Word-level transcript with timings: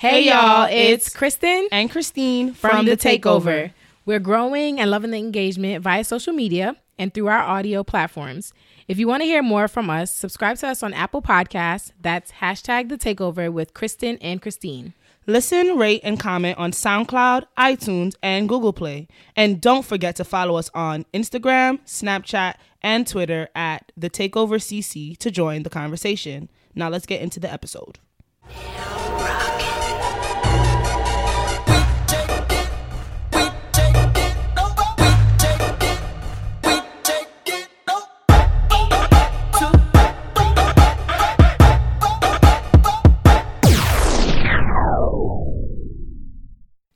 Hey 0.00 0.28
y'all, 0.28 0.66
it's 0.70 1.10
Christin 1.10 1.66
and 1.70 1.90
Christine 1.90 2.54
from, 2.54 2.70
from 2.70 2.86
The 2.86 2.96
Takeover. 2.96 3.20
Takeover. 3.20 3.72
We're 4.06 4.18
growing 4.18 4.80
and 4.80 4.90
loving 4.90 5.10
the 5.10 5.18
engagement 5.18 5.84
via 5.84 6.04
social 6.04 6.32
media 6.32 6.76
and 6.98 7.12
through 7.12 7.26
our 7.26 7.42
audio 7.42 7.84
platforms. 7.84 8.54
If 8.88 8.98
you 8.98 9.06
want 9.06 9.20
to 9.20 9.26
hear 9.26 9.42
more 9.42 9.68
from 9.68 9.90
us, 9.90 10.10
subscribe 10.16 10.56
to 10.60 10.68
us 10.68 10.82
on 10.82 10.94
Apple 10.94 11.20
Podcasts. 11.20 11.92
That's 12.00 12.32
hashtag 12.32 12.88
The 12.88 12.96
Takeover 12.96 13.52
with 13.52 13.74
Christin 13.74 14.16
and 14.22 14.40
Christine. 14.40 14.94
Listen, 15.26 15.76
rate, 15.76 16.00
and 16.02 16.18
comment 16.18 16.56
on 16.56 16.72
SoundCloud, 16.72 17.44
iTunes, 17.58 18.14
and 18.22 18.48
Google 18.48 18.72
Play. 18.72 19.06
And 19.36 19.60
don't 19.60 19.84
forget 19.84 20.16
to 20.16 20.24
follow 20.24 20.56
us 20.56 20.70
on 20.72 21.04
Instagram, 21.12 21.78
Snapchat, 21.84 22.54
and 22.80 23.06
Twitter 23.06 23.50
at 23.54 23.92
The 23.98 24.08
Takeover 24.08 24.62
CC 24.62 25.14
to 25.18 25.30
join 25.30 25.62
the 25.62 25.68
conversation. 25.68 26.48
Now 26.74 26.88
let's 26.88 27.04
get 27.04 27.20
into 27.20 27.38
the 27.38 27.52
episode. 27.52 27.98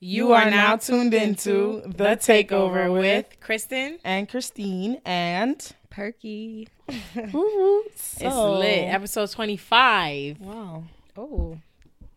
You 0.06 0.34
are 0.34 0.50
now 0.50 0.76
tuned 0.76 1.14
into 1.14 1.80
The 1.86 2.16
Takeover 2.16 2.92
with 2.92 3.40
Christin. 3.40 3.98
And 4.04 4.28
Christine 4.28 5.00
and 5.06 5.56
Perky. 5.88 6.68
It's 7.16 8.20
lit. 8.20 8.84
Episode 8.84 9.30
25. 9.30 10.40
Wow. 10.40 10.84
Oh. 11.16 11.58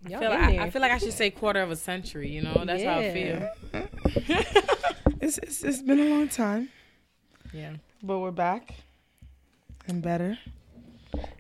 I 0.05 0.09
feel, 0.09 0.29
like, 0.29 0.59
I, 0.59 0.69
feel 0.69 0.81
like 0.81 0.91
I 0.91 0.97
should 0.97 1.13
say 1.13 1.29
quarter 1.29 1.61
of 1.61 1.71
a 1.71 1.77
century, 1.77 2.29
you 2.29 2.41
know? 2.41 2.61
That's 2.65 2.83
how 2.83 2.99
I 2.99 3.13
feel. 3.13 3.49
It's, 5.21 5.37
it's, 5.37 5.63
it's 5.63 5.81
been 5.81 5.99
a 6.01 6.09
long 6.09 6.27
time, 6.27 6.67
Yeah. 7.53 7.77
but 8.03 8.19
we're 8.19 8.31
back 8.31 8.75
and 9.87 10.01
better 10.01 10.37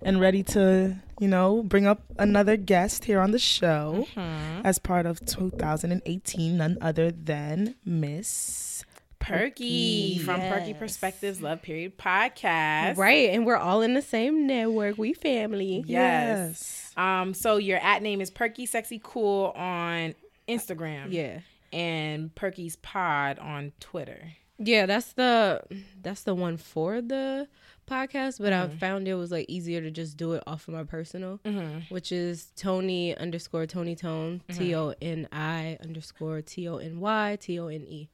and 0.01 0.21
ready 0.21 0.43
to, 0.43 0.95
you 1.19 1.27
know, 1.27 1.63
bring 1.63 1.87
up 1.87 2.03
another 2.17 2.57
guest 2.57 3.05
here 3.05 3.19
on 3.19 3.31
the 3.31 3.39
show. 3.39 4.07
Hmm. 4.13 4.61
as 4.63 4.79
part 4.79 5.05
of 5.05 5.25
2018, 5.25 6.57
none 6.57 6.77
other 6.81 7.11
than 7.11 7.75
Miss 7.85 8.83
Perky 9.19 10.19
from 10.19 10.39
Perky 10.41 10.73
Perspectives 10.73 11.41
Love 11.41 11.61
Period 11.61 11.97
podcast. 11.97 12.97
Right, 12.97 13.29
and 13.31 13.45
we're 13.45 13.57
all 13.57 13.81
in 13.81 13.93
the 13.93 14.01
same 14.01 14.47
network. 14.47 14.97
We 14.97 15.13
family. 15.13 15.83
Yes. 15.85 16.93
Um. 16.95 17.33
So 17.33 17.57
your 17.57 17.79
at 17.79 18.01
name 18.01 18.21
is 18.21 18.29
Perky 18.31 18.65
Sexy 18.65 19.01
Cool 19.03 19.53
on 19.55 20.15
Instagram. 20.47 21.07
Yeah. 21.11 21.39
And 21.73 22.33
Perky's 22.35 22.77
Pod 22.77 23.39
on 23.39 23.73
Twitter. 23.79 24.31
Yeah, 24.59 24.85
that's 24.85 25.13
the 25.13 25.61
that's 26.01 26.23
the 26.23 26.33
one 26.33 26.57
for 26.57 27.01
the 27.01 27.47
podcast, 27.87 28.39
but 28.39 28.53
I 28.53 28.67
found 28.67 29.07
it 29.07 29.15
was 29.15 29.31
like 29.31 29.45
easier 29.49 29.81
to 29.81 29.89
just 29.91 30.17
do 30.17 30.33
it 30.33 30.43
off 30.45 30.67
of 30.67 30.73
my 30.73 30.83
personal, 30.83 31.39
Mm-hmm. 31.45 31.93
which 31.93 32.11
is 32.11 32.51
Tony 32.55 33.15
underscore 33.17 33.65
Tony 33.65 33.95
Tone 33.95 34.41
T 34.53 34.75
O 34.75 34.93
N 35.01 35.27
I 35.31 35.77
underscore 35.83 36.41
T 36.41 36.67
O 36.67 36.77
N 36.77 36.99
Y 36.99 37.37
T 37.41 37.59
O 37.59 37.67
N 37.67 37.85
E. 37.87 38.09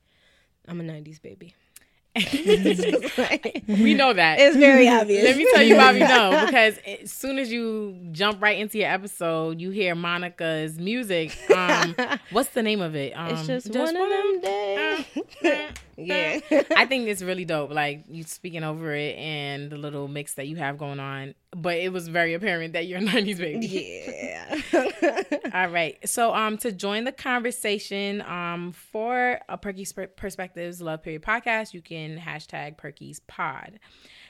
I'm 0.67 0.79
a 0.79 0.83
'90s 0.83 1.21
baby. 1.21 1.53
We 3.67 3.93
know 3.95 4.13
that. 4.13 4.39
It's 4.39 4.55
very 4.55 4.87
obvious. 4.87 5.23
Let 5.23 5.35
me 5.37 5.47
tell 5.51 5.63
you 5.63 5.75
why 5.77 5.93
we 5.93 5.99
know. 5.99 6.43
Because 6.45 6.77
as 7.01 7.11
soon 7.11 7.39
as 7.39 7.51
you 7.51 7.97
jump 8.11 8.41
right 8.41 8.59
into 8.59 8.77
your 8.77 8.89
episode, 8.89 9.59
you 9.59 9.71
hear 9.71 9.95
Monica's 9.95 10.77
music. 10.77 11.35
Um, 11.51 11.95
what's 12.31 12.49
the 12.49 12.61
name 12.61 12.81
of 12.81 12.95
it? 12.95 13.13
Um, 13.13 13.29
It's 13.33 13.47
just, 13.47 13.73
one 13.75 13.95
of 13.95 14.09
them 14.09 14.41
days. 14.41 15.05
Yeah. 16.05 16.39
I 16.75 16.85
think 16.85 17.07
it's 17.07 17.21
really 17.21 17.45
dope. 17.45 17.71
Like 17.71 18.05
you 18.07 18.23
speaking 18.23 18.63
over 18.63 18.93
it 18.95 19.17
and 19.17 19.71
the 19.71 19.77
little 19.77 20.07
mix 20.07 20.35
that 20.35 20.47
you 20.47 20.55
have 20.57 20.77
going 20.77 20.99
on. 20.99 21.35
But 21.55 21.77
it 21.77 21.93
was 21.93 22.07
very 22.07 22.33
apparent 22.33 22.73
that 22.73 22.87
you're 22.87 22.99
a 22.99 23.01
90s 23.03 23.37
baby. 23.37 24.01
Yeah. 24.21 25.41
All 25.53 25.69
right. 25.69 25.97
So 26.07 26.33
um 26.33 26.57
to 26.59 26.71
join 26.71 27.03
the 27.03 27.11
conversation 27.11 28.21
um 28.21 28.71
for 28.71 29.39
a 29.49 29.57
Perky's 29.57 29.93
Perspectives 30.15 30.81
Love 30.81 31.03
Period 31.03 31.21
podcast, 31.21 31.73
you 31.73 31.81
can 31.81 32.17
hashtag 32.17 32.77
Perky's 32.77 33.19
Pod. 33.27 33.79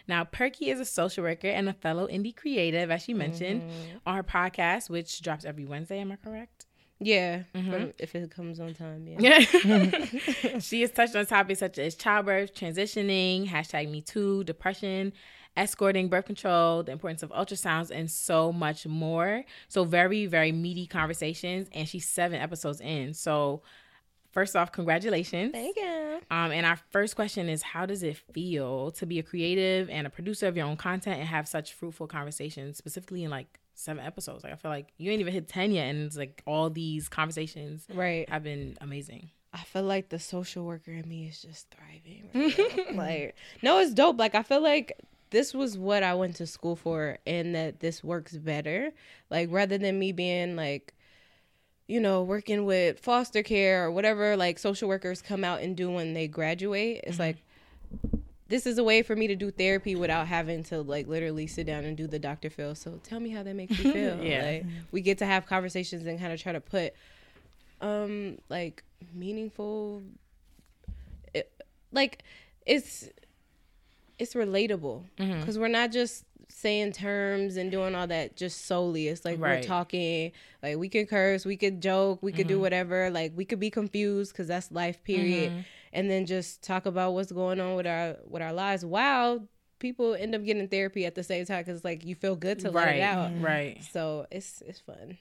Now, 0.08 0.25
Perky 0.25 0.69
is 0.69 0.81
a 0.81 0.86
social 0.86 1.24
worker 1.24 1.48
and 1.48 1.69
a 1.69 1.74
fellow 1.74 2.08
indie 2.08 2.36
creative, 2.36 2.92
as 2.92 3.03
she 3.03 3.14
mentioned, 3.14 3.64
on 4.06 4.16
her 4.16 4.24
podcast, 4.24 4.90
which 4.90 5.22
drops 5.22 5.46
every 5.46 5.64
Wednesday. 5.64 6.00
Am 6.00 6.12
I 6.12 6.18
correct? 6.18 6.66
Yeah. 7.03 7.44
From, 7.52 7.94
if 8.00 8.16
it 8.16 8.31
comes 8.31 8.59
on 8.59 8.74
time, 8.74 9.08
yeah. 9.08 9.40
Yeah. 9.66 10.59
she 10.59 10.81
has 10.81 10.91
touched 10.91 11.16
on 11.16 11.25
topics 11.25 11.59
such 11.59 11.78
as 11.78 11.96
childbirth, 11.96 12.53
transitioning, 12.53 13.47
hashtag 13.47 13.90
Me 13.90 14.02
Too, 14.02 14.44
depression, 14.44 15.13
escorting, 15.56 16.09
birth 16.09 16.25
control, 16.25 16.84
the 16.84 16.92
importance 16.92 17.24
of 17.24 17.30
ultrasounds, 17.31 17.92
and 17.92 18.09
so 18.09 18.52
much 18.52 18.88
more. 18.88 19.44
So 19.68 19.84
very, 19.84 20.25
very 20.25 20.52
meaty 20.52 20.88
conversations. 20.88 21.68
And 21.74 21.88
she's 21.88 22.08
seven 22.08 22.40
episodes 22.40 22.81
in. 22.81 23.13
So 23.13 23.62
first 24.31 24.56
off, 24.56 24.72
congratulations. 24.72 25.52
Thank 25.52 25.78
you. 25.78 26.19
Um, 26.31 26.52
and 26.52 26.66
our 26.66 26.80
first 26.92 27.16
question 27.16 27.50
is 27.50 27.62
how 27.62 27.86
does 27.86 28.03
it 28.03 28.18
feel 28.18 28.92
to 28.92 29.06
be 29.06 29.19
a 29.19 29.24
creative 29.24 29.90
and 29.90 30.08
a 30.08 30.09
producer 30.09 30.47
of 30.47 30.58
your 30.58 30.66
own 30.66 30.78
content 30.78 31.19
and 31.19 31.28
have 31.28 31.47
such 31.47 31.74
fruitful 31.74 32.08
conversations, 32.08 32.78
specifically 32.78 33.24
in 33.24 33.30
like 33.30 33.59
seven 33.74 34.04
episodes? 34.04 34.44
Like 34.44 34.54
I 34.54 34.56
feel 34.56 34.72
like 34.72 34.94
you 34.98 35.12
ain't 35.12 35.22
even 35.22 35.34
hit 35.34 35.48
ten 35.48 35.72
yet, 35.72 35.88
and 35.88 36.06
it's 36.06 36.18
like 36.18 36.42
all 36.46 36.70
these 36.70 37.10
conversations 37.10 37.86
Right. 37.94 38.28
have 38.30 38.44
been 38.44 38.78
amazing. 38.82 39.30
I 39.54 39.60
feel 39.60 39.84
like 39.84 40.10
the 40.10 40.18
social 40.20 40.66
worker 40.66 40.92
in 40.92 41.08
me 41.08 41.28
is 41.28 41.42
just 41.42 41.68
thriving. 41.70 42.30
right 42.34 42.96
like, 42.96 43.36
no, 43.62 43.80
it's 43.80 43.94
dope. 43.94 44.18
Like, 44.18 44.34
I 44.34 44.42
feel 44.42 44.64
like 44.64 45.00
this 45.30 45.54
was 45.54 45.78
what 45.78 46.02
I 46.02 46.16
went 46.16 46.38
to 46.38 46.48
school 46.48 46.76
for, 46.76 47.20
and 47.28 47.54
that 47.54 47.80
this 47.80 48.04
works 48.04 48.36
better. 48.36 48.92
Like, 49.30 49.50
rather 49.52 49.78
than 49.78 50.00
me 50.00 50.12
being 50.12 50.56
like, 50.56 50.96
you 51.88 52.00
know, 52.00 52.24
working 52.24 52.66
with 52.66 53.00
foster 53.00 53.44
care 53.44 53.86
or 53.86 53.92
whatever, 53.92 54.36
like 54.38 54.58
social 54.58 54.88
workers 54.88 55.22
come 55.22 55.44
out 55.44 55.62
and 55.62 55.76
do 55.76 55.92
when 55.92 56.14
they 56.14 56.28
graduate. 56.28 57.02
It's 57.04 57.18
mm-hmm. 57.18 57.22
like, 57.22 58.23
this 58.53 58.68
is 58.68 58.78
a 58.78 58.84
way 58.84 59.02
for 59.02 59.16
me 59.16 59.25
to 59.25 59.36
do 59.36 59.50
therapy 59.50 59.96
without 59.96 60.28
having 60.28 60.62
to 60.62 60.81
like 60.84 61.08
literally 61.08 61.47
sit 61.47 61.66
down 61.66 61.84
and 61.86 61.97
do 61.97 62.06
the 62.06 62.19
Dr. 62.19 62.52
Phil. 62.52 62.75
So 62.75 63.00
tell 63.03 63.19
me 63.19 63.31
how 63.31 63.41
that 63.41 63.56
makes 63.56 63.80
you 63.80 63.91
feel. 63.97 64.24
Yeah. 64.24 64.46
Like, 64.46 64.66
we 64.91 65.02
get 65.02 65.18
to 65.18 65.25
have 65.25 65.47
conversations 65.47 66.06
and 66.06 66.19
kind 66.19 66.31
of 66.31 66.40
try 66.40 66.52
to 66.52 66.62
put 66.62 66.94
um 67.81 68.38
like 68.50 68.84
meaningful 69.13 70.03
it, 71.34 71.52
like 71.92 72.22
it's 72.66 73.09
it's 74.19 74.36
relatable 74.36 75.03
Mm-hmm. 75.18 75.40
because 75.40 75.58
we're 75.58 75.68
not 75.68 75.92
just 75.92 76.24
saying 76.50 76.92
terms 76.92 77.58
and 77.58 77.72
doing 77.72 77.96
all 77.96 78.06
that 78.06 78.36
just 78.36 78.66
solely 78.66 79.08
it's 79.08 79.25
like 79.25 79.40
Right. 79.40 79.58
we're 79.62 79.63
talking 79.63 80.31
like 80.62 80.78
we 80.78 80.88
could 80.90 81.09
curse 81.09 81.44
we 81.46 81.58
could 81.58 81.81
joke 81.81 82.19
we 82.22 82.31
could 82.31 82.47
do 82.47 82.53
Mm-hmm. 82.56 82.62
whatever 82.62 83.09
like 83.09 83.34
we 83.36 83.46
could 83.46 83.59
be 83.59 83.72
confused 83.72 84.31
because 84.31 84.47
that's 84.47 84.72
life 84.72 85.03
period 85.03 85.52
Mm-hmm. 85.52 85.62
And 85.94 86.09
then 86.09 86.26
just 86.26 86.62
talk 86.62 86.86
about 86.86 87.14
what's 87.14 87.31
going 87.31 87.59
on 87.59 87.76
with 87.76 87.88
our 87.88 88.18
with 88.28 88.42
our 88.42 88.54
lives 88.54 88.84
wow 88.84 89.40
people 89.84 90.16
end 90.16 90.34
up 90.34 90.44
getting 90.46 90.68
therapy 90.70 91.06
at 91.06 91.14
the 91.14 91.24
same 91.24 91.46
time 91.46 91.62
because 91.64 91.84
like 91.84 92.06
you 92.06 92.16
feel 92.16 92.38
good 92.38 92.58
to 92.58 92.72
let 92.72 92.86
right, 92.86 92.96
it 92.96 93.02
out 93.02 93.31
right. 93.42 93.84
so 93.92 94.26
it's 94.31 94.64
it's 94.66 94.80
fun. 94.80 95.18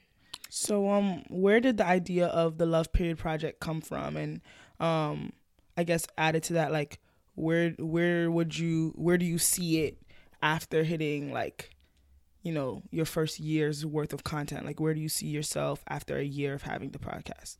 So 0.48 0.88
um 0.88 1.24
where 1.28 1.60
did 1.60 1.78
the 1.78 1.86
idea 1.86 2.26
of 2.28 2.58
the 2.58 2.64
Love 2.64 2.92
Period 2.92 3.18
project 3.18 3.58
come 3.58 3.80
from? 3.80 4.16
And 4.16 4.40
um 4.78 5.32
I 5.76 5.82
guess 5.82 6.06
added 6.16 6.44
to 6.44 6.52
that 6.54 6.70
like 6.70 7.00
where 7.34 7.70
where 7.78 8.30
would 8.30 8.56
you 8.56 8.92
where 8.94 9.18
do 9.18 9.26
you 9.26 9.38
see 9.38 9.80
it 9.80 10.00
after 10.40 10.84
hitting 10.84 11.32
like 11.32 11.70
you 12.42 12.52
know 12.52 12.82
your 12.92 13.04
first 13.04 13.40
year's 13.40 13.84
worth 13.84 14.12
of 14.12 14.22
content? 14.22 14.64
Like 14.64 14.78
where 14.78 14.94
do 14.94 15.00
you 15.00 15.08
see 15.08 15.26
yourself 15.26 15.82
after 15.88 16.18
a 16.18 16.24
year 16.24 16.54
of 16.54 16.62
having 16.62 16.90
the 16.90 17.00
podcast? 17.00 17.56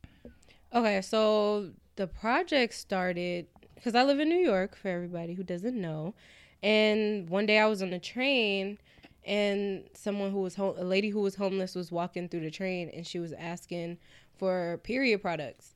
Okay, 0.73 1.01
so 1.01 1.71
the 1.95 2.07
project 2.07 2.73
started 2.73 3.47
because 3.75 3.95
I 3.95 4.03
live 4.03 4.19
in 4.19 4.29
New 4.29 4.37
York 4.37 4.75
for 4.75 4.87
everybody 4.87 5.33
who 5.33 5.43
doesn't 5.43 5.79
know. 5.79 6.13
And 6.61 7.29
one 7.29 7.45
day 7.45 7.59
I 7.59 7.65
was 7.65 7.81
on 7.81 7.89
the 7.89 7.99
train 7.99 8.77
and 9.25 9.83
someone 9.93 10.31
who 10.31 10.41
was 10.41 10.55
home, 10.55 10.75
a 10.77 10.83
lady 10.83 11.09
who 11.09 11.19
was 11.19 11.35
homeless 11.35 11.75
was 11.75 11.91
walking 11.91 12.29
through 12.29 12.41
the 12.41 12.51
train 12.51 12.89
and 12.89 13.05
she 13.05 13.19
was 13.19 13.33
asking 13.33 13.97
for 14.37 14.79
period 14.83 15.21
products. 15.21 15.75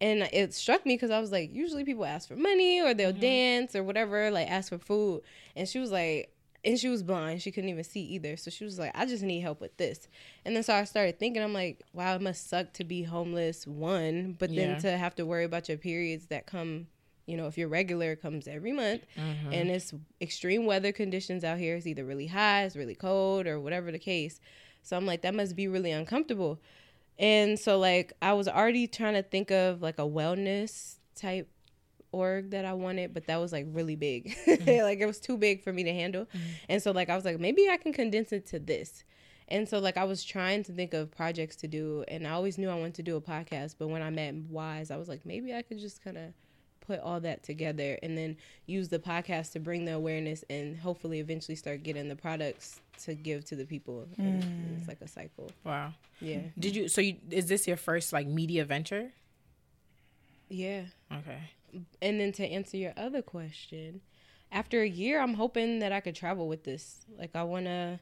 And 0.00 0.28
it 0.32 0.54
struck 0.54 0.86
me 0.86 0.94
because 0.94 1.10
I 1.10 1.18
was 1.18 1.32
like, 1.32 1.52
usually 1.52 1.84
people 1.84 2.04
ask 2.04 2.28
for 2.28 2.36
money 2.36 2.80
or 2.80 2.94
they'll 2.94 3.10
mm-hmm. 3.10 3.20
dance 3.20 3.74
or 3.74 3.82
whatever, 3.82 4.30
like 4.30 4.48
ask 4.48 4.68
for 4.68 4.78
food. 4.78 5.22
And 5.56 5.68
she 5.68 5.80
was 5.80 5.90
like, 5.90 6.32
and 6.68 6.78
she 6.78 6.88
was 6.88 7.02
blind. 7.02 7.40
She 7.40 7.50
couldn't 7.50 7.70
even 7.70 7.82
see 7.82 8.02
either. 8.02 8.36
So 8.36 8.50
she 8.50 8.62
was 8.64 8.78
like, 8.78 8.92
I 8.94 9.06
just 9.06 9.22
need 9.22 9.40
help 9.40 9.60
with 9.60 9.76
this. 9.78 10.06
And 10.44 10.54
then 10.54 10.62
so 10.62 10.74
I 10.74 10.84
started 10.84 11.18
thinking, 11.18 11.42
I'm 11.42 11.54
like, 11.54 11.82
wow, 11.94 12.14
it 12.14 12.20
must 12.20 12.48
suck 12.50 12.74
to 12.74 12.84
be 12.84 13.02
homeless, 13.02 13.66
one, 13.66 14.36
but 14.38 14.50
then 14.54 14.70
Yeah. 14.70 14.78
to 14.78 14.98
have 14.98 15.14
to 15.16 15.24
worry 15.24 15.44
about 15.44 15.68
your 15.68 15.78
periods 15.78 16.26
that 16.26 16.46
come, 16.46 16.88
you 17.26 17.36
know, 17.38 17.46
if 17.46 17.56
you're 17.56 17.68
regular, 17.68 18.16
comes 18.16 18.46
every 18.46 18.72
month. 18.72 19.02
Mm-hmm. 19.16 19.52
And 19.52 19.70
it's 19.70 19.94
extreme 20.20 20.66
weather 20.66 20.92
conditions 20.92 21.42
out 21.42 21.56
here. 21.58 21.76
It's 21.76 21.86
either 21.86 22.04
really 22.04 22.26
hot, 22.26 22.64
it's 22.64 22.76
really 22.76 22.94
cold, 22.94 23.46
or 23.46 23.58
whatever 23.58 23.90
the 23.90 23.98
case. 23.98 24.38
So 24.82 24.96
I'm 24.96 25.06
like, 25.06 25.22
that 25.22 25.34
must 25.34 25.56
be 25.56 25.68
really 25.68 25.90
uncomfortable. 25.90 26.60
And 27.18 27.58
so 27.58 27.78
like 27.78 28.12
I 28.20 28.34
was 28.34 28.46
already 28.46 28.86
trying 28.86 29.14
to 29.14 29.22
think 29.22 29.50
of 29.50 29.80
like 29.80 29.98
a 29.98 30.02
wellness 30.02 30.96
type 31.16 31.48
org 32.12 32.50
that 32.50 32.64
I 32.64 32.72
wanted, 32.72 33.14
but 33.14 33.26
that 33.26 33.36
was 33.36 33.52
like 33.52 33.66
really 33.70 33.96
big. 33.96 34.36
Mm-hmm. 34.48 34.82
like 34.82 34.98
it 34.98 35.06
was 35.06 35.20
too 35.20 35.36
big 35.36 35.62
for 35.62 35.72
me 35.72 35.84
to 35.84 35.92
handle. 35.92 36.24
Mm-hmm. 36.24 36.38
And 36.70 36.82
so 36.82 36.90
like 36.90 37.08
I 37.10 37.16
was 37.16 37.24
like 37.24 37.38
maybe 37.38 37.68
I 37.68 37.76
can 37.76 37.92
condense 37.92 38.32
it 38.32 38.46
to 38.48 38.58
this. 38.58 39.04
And 39.46 39.68
so 39.68 39.78
like 39.78 39.96
I 39.96 40.04
was 40.04 40.24
trying 40.24 40.62
to 40.64 40.72
think 40.72 40.94
of 40.94 41.10
projects 41.10 41.56
to 41.56 41.68
do 41.68 42.04
and 42.08 42.26
I 42.26 42.30
always 42.30 42.58
knew 42.58 42.68
I 42.68 42.74
wanted 42.74 42.94
to 42.94 43.02
do 43.02 43.16
a 43.16 43.20
podcast, 43.20 43.76
but 43.78 43.88
when 43.88 44.02
I 44.02 44.10
met 44.10 44.34
Wise, 44.34 44.90
I 44.90 44.96
was 44.96 45.08
like 45.08 45.24
maybe 45.24 45.54
I 45.54 45.62
could 45.62 45.78
just 45.78 46.02
kind 46.02 46.18
of 46.18 46.32
put 46.88 47.00
all 47.00 47.20
that 47.20 47.42
together 47.42 47.98
and 48.02 48.16
then 48.16 48.36
use 48.66 48.88
the 48.88 48.98
podcast 48.98 49.52
to 49.52 49.60
bring 49.60 49.84
the 49.84 49.92
awareness 49.92 50.42
and 50.48 50.76
hopefully 50.76 51.20
eventually 51.20 51.54
start 51.54 51.82
getting 51.82 52.08
the 52.08 52.16
products 52.16 52.80
to 53.04 53.14
give 53.14 53.44
to 53.44 53.54
the 53.54 53.66
people. 53.66 54.06
Mm. 54.18 54.78
it's 54.78 54.88
like 54.88 55.00
a 55.02 55.08
cycle. 55.08 55.50
Wow. 55.64 55.92
Yeah. 56.20 56.40
Did 56.58 56.74
you 56.74 56.88
so 56.88 57.00
you 57.00 57.16
is 57.30 57.46
this 57.46 57.68
your 57.68 57.76
first 57.76 58.12
like 58.12 58.26
media 58.26 58.64
venture? 58.64 59.10
Yeah. 60.48 60.84
Okay. 61.12 61.38
And 62.02 62.20
then 62.20 62.32
to 62.32 62.46
answer 62.46 62.76
your 62.76 62.92
other 62.96 63.22
question, 63.22 64.00
after 64.50 64.82
a 64.82 64.88
year 64.88 65.20
I'm 65.20 65.34
hoping 65.34 65.80
that 65.80 65.92
I 65.92 66.00
could 66.00 66.14
travel 66.14 66.48
with 66.48 66.64
this. 66.64 67.04
Like 67.18 67.34
I 67.34 67.42
want 67.42 67.66
to 67.66 68.00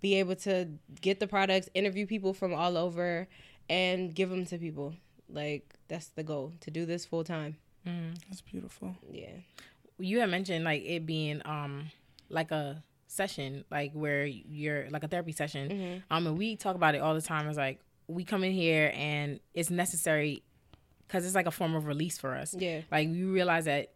be 0.00 0.14
able 0.14 0.36
to 0.36 0.68
get 1.00 1.20
the 1.20 1.26
products, 1.26 1.68
interview 1.74 2.06
people 2.06 2.32
from 2.32 2.54
all 2.54 2.76
over 2.76 3.28
and 3.68 4.14
give 4.14 4.30
them 4.30 4.46
to 4.46 4.58
people. 4.58 4.94
Like 5.28 5.74
that's 5.88 6.08
the 6.08 6.22
goal 6.22 6.52
to 6.60 6.70
do 6.70 6.86
this 6.86 7.04
full 7.04 7.24
time. 7.24 7.56
Mm. 7.86 8.16
That's 8.28 8.40
beautiful. 8.40 8.96
Yeah. 9.10 9.32
You 9.98 10.20
had 10.20 10.30
mentioned 10.30 10.64
like 10.64 10.82
it 10.84 11.06
being 11.06 11.42
um 11.44 11.90
like 12.28 12.50
a 12.50 12.82
session, 13.08 13.64
like 13.70 13.92
where 13.92 14.24
you're 14.24 14.88
like 14.90 15.02
a 15.02 15.08
therapy 15.08 15.32
session. 15.32 15.70
Mm-hmm. 15.70 15.98
Um, 16.10 16.26
and 16.26 16.38
we 16.38 16.56
talk 16.56 16.76
about 16.76 16.94
it 16.94 16.98
all 16.98 17.14
the 17.14 17.22
time. 17.22 17.48
It's 17.48 17.58
like 17.58 17.80
we 18.06 18.24
come 18.24 18.44
in 18.44 18.52
here 18.52 18.92
and 18.94 19.40
it's 19.54 19.70
necessary 19.70 20.42
because 21.08 21.24
it's 21.24 21.34
like 21.34 21.46
a 21.46 21.50
form 21.50 21.74
of 21.74 21.86
release 21.86 22.18
for 22.18 22.36
us. 22.36 22.54
Yeah. 22.56 22.82
Like 22.92 23.08
we 23.08 23.22
realize 23.24 23.64
that 23.64 23.92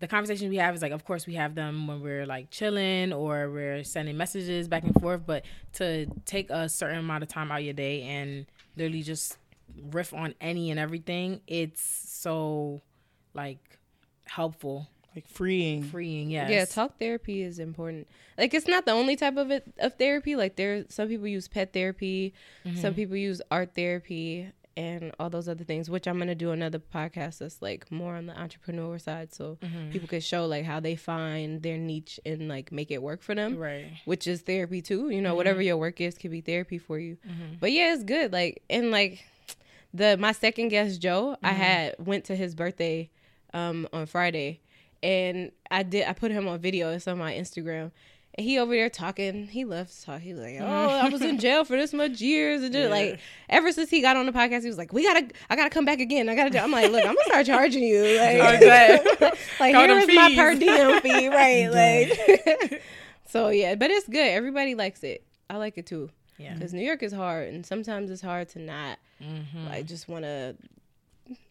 the 0.00 0.06
conversations 0.06 0.50
we 0.50 0.56
have 0.56 0.74
is 0.74 0.82
like, 0.82 0.92
of 0.92 1.04
course, 1.04 1.26
we 1.26 1.34
have 1.34 1.54
them 1.54 1.86
when 1.86 2.02
we're 2.02 2.26
like 2.26 2.50
chilling 2.50 3.12
or 3.12 3.50
we're 3.50 3.82
sending 3.82 4.16
messages 4.16 4.68
back 4.68 4.84
and 4.84 4.94
forth. 5.00 5.22
But 5.26 5.44
to 5.74 6.06
take 6.26 6.50
a 6.50 6.68
certain 6.68 6.98
amount 6.98 7.22
of 7.22 7.28
time 7.28 7.50
out 7.50 7.60
of 7.60 7.64
your 7.64 7.74
day 7.74 8.02
and 8.02 8.46
literally 8.76 9.02
just 9.02 9.38
riff 9.90 10.12
on 10.12 10.34
any 10.40 10.70
and 10.70 10.78
everything, 10.78 11.40
it's 11.46 11.82
so 11.82 12.82
like 13.32 13.78
helpful 14.26 14.88
like 15.14 15.28
freeing 15.28 15.82
freeing 15.82 16.30
yes 16.30 16.50
yeah 16.50 16.64
talk 16.64 16.98
therapy 16.98 17.42
is 17.42 17.58
important 17.58 18.06
like 18.36 18.52
it's 18.52 18.66
not 18.66 18.84
the 18.84 18.90
only 18.90 19.16
type 19.16 19.36
of 19.36 19.50
it 19.50 19.64
of 19.78 19.94
therapy 19.94 20.34
like 20.34 20.56
there 20.56 20.84
some 20.88 21.08
people 21.08 21.26
use 21.26 21.46
pet 21.46 21.72
therapy 21.72 22.32
mm-hmm. 22.64 22.80
some 22.80 22.94
people 22.94 23.16
use 23.16 23.40
art 23.50 23.74
therapy 23.74 24.50
and 24.76 25.12
all 25.18 25.30
those 25.30 25.48
other 25.48 25.64
things 25.64 25.88
which 25.88 26.06
i'm 26.06 26.18
gonna 26.18 26.34
do 26.34 26.50
another 26.50 26.78
podcast 26.78 27.38
that's 27.38 27.62
like 27.62 27.90
more 27.90 28.14
on 28.16 28.26
the 28.26 28.38
entrepreneur 28.38 28.98
side 28.98 29.32
so 29.32 29.56
mm-hmm. 29.62 29.90
people 29.90 30.08
can 30.08 30.20
show 30.20 30.46
like 30.46 30.64
how 30.64 30.80
they 30.80 30.96
find 30.96 31.62
their 31.62 31.78
niche 31.78 32.18
and 32.26 32.48
like 32.48 32.72
make 32.72 32.90
it 32.90 33.02
work 33.02 33.22
for 33.22 33.34
them 33.34 33.56
right 33.56 33.86
which 34.04 34.26
is 34.26 34.42
therapy 34.42 34.82
too 34.82 35.10
you 35.10 35.20
know 35.20 35.30
mm-hmm. 35.30 35.36
whatever 35.36 35.62
your 35.62 35.76
work 35.76 36.00
is 36.00 36.16
could 36.18 36.30
be 36.30 36.40
therapy 36.40 36.78
for 36.78 36.98
you 36.98 37.16
mm-hmm. 37.26 37.54
but 37.60 37.72
yeah 37.72 37.94
it's 37.94 38.04
good 38.04 38.32
like 38.32 38.62
and 38.68 38.90
like 38.90 39.24
the 39.92 40.16
my 40.16 40.32
second 40.32 40.68
guest 40.68 41.00
joe 41.00 41.36
i 41.42 41.50
mm-hmm. 41.50 41.60
had 41.60 41.94
went 41.98 42.24
to 42.24 42.34
his 42.34 42.54
birthday 42.54 43.08
um, 43.54 43.88
on 43.92 44.04
Friday, 44.04 44.60
and 45.02 45.52
I 45.70 45.84
did 45.84 46.06
I 46.06 46.12
put 46.12 46.32
him 46.32 46.46
on 46.46 46.58
video. 46.58 46.90
It's 46.90 47.08
on 47.08 47.16
my 47.16 47.32
Instagram. 47.32 47.92
And 48.36 48.44
he 48.44 48.58
over 48.58 48.74
there 48.74 48.90
talking. 48.90 49.46
He 49.46 49.64
loves 49.64 50.00
to 50.00 50.06
talk. 50.06 50.20
He 50.20 50.32
was 50.32 50.42
like, 50.42 50.56
"Oh, 50.60 50.64
I 50.64 51.08
was 51.08 51.22
in 51.22 51.38
jail 51.38 51.64
for 51.64 51.76
this 51.76 51.92
much 51.92 52.20
years," 52.20 52.62
and 52.62 52.72
just 52.72 52.84
yeah. 52.88 52.90
like 52.90 53.20
ever 53.48 53.70
since 53.70 53.90
he 53.90 54.00
got 54.00 54.16
on 54.16 54.26
the 54.26 54.32
podcast, 54.32 54.62
he 54.62 54.68
was 54.68 54.78
like, 54.78 54.92
"We 54.92 55.04
gotta, 55.04 55.28
I 55.48 55.54
gotta 55.54 55.70
come 55.70 55.84
back 55.84 56.00
again. 56.00 56.28
I 56.28 56.34
gotta." 56.34 56.50
Do. 56.50 56.58
I'm 56.58 56.72
like, 56.72 56.90
"Look, 56.90 57.02
I'm 57.02 57.14
gonna 57.14 57.24
start 57.26 57.46
charging 57.46 57.84
you. 57.84 57.94
Like, 58.24 58.40
like 59.60 59.74
here's 59.74 60.14
my 60.14 60.34
per 60.34 60.54
diem 60.54 61.00
fee, 61.00 61.28
right? 61.28 61.68
Like, 61.68 62.82
so 63.26 63.48
yeah, 63.50 63.74
but 63.74 63.90
it's 63.90 64.08
good. 64.08 64.26
Everybody 64.26 64.74
likes 64.74 65.04
it. 65.04 65.24
I 65.48 65.56
like 65.56 65.78
it 65.78 65.86
too. 65.86 66.10
Yeah, 66.38 66.54
because 66.54 66.72
New 66.72 66.84
York 66.84 67.02
is 67.02 67.12
hard, 67.12 67.52
and 67.52 67.64
sometimes 67.64 68.10
it's 68.10 68.22
hard 68.22 68.48
to 68.50 68.58
not 68.58 68.98
mm-hmm. 69.22 69.68
like 69.68 69.86
just 69.86 70.08
want 70.08 70.24
to 70.24 70.56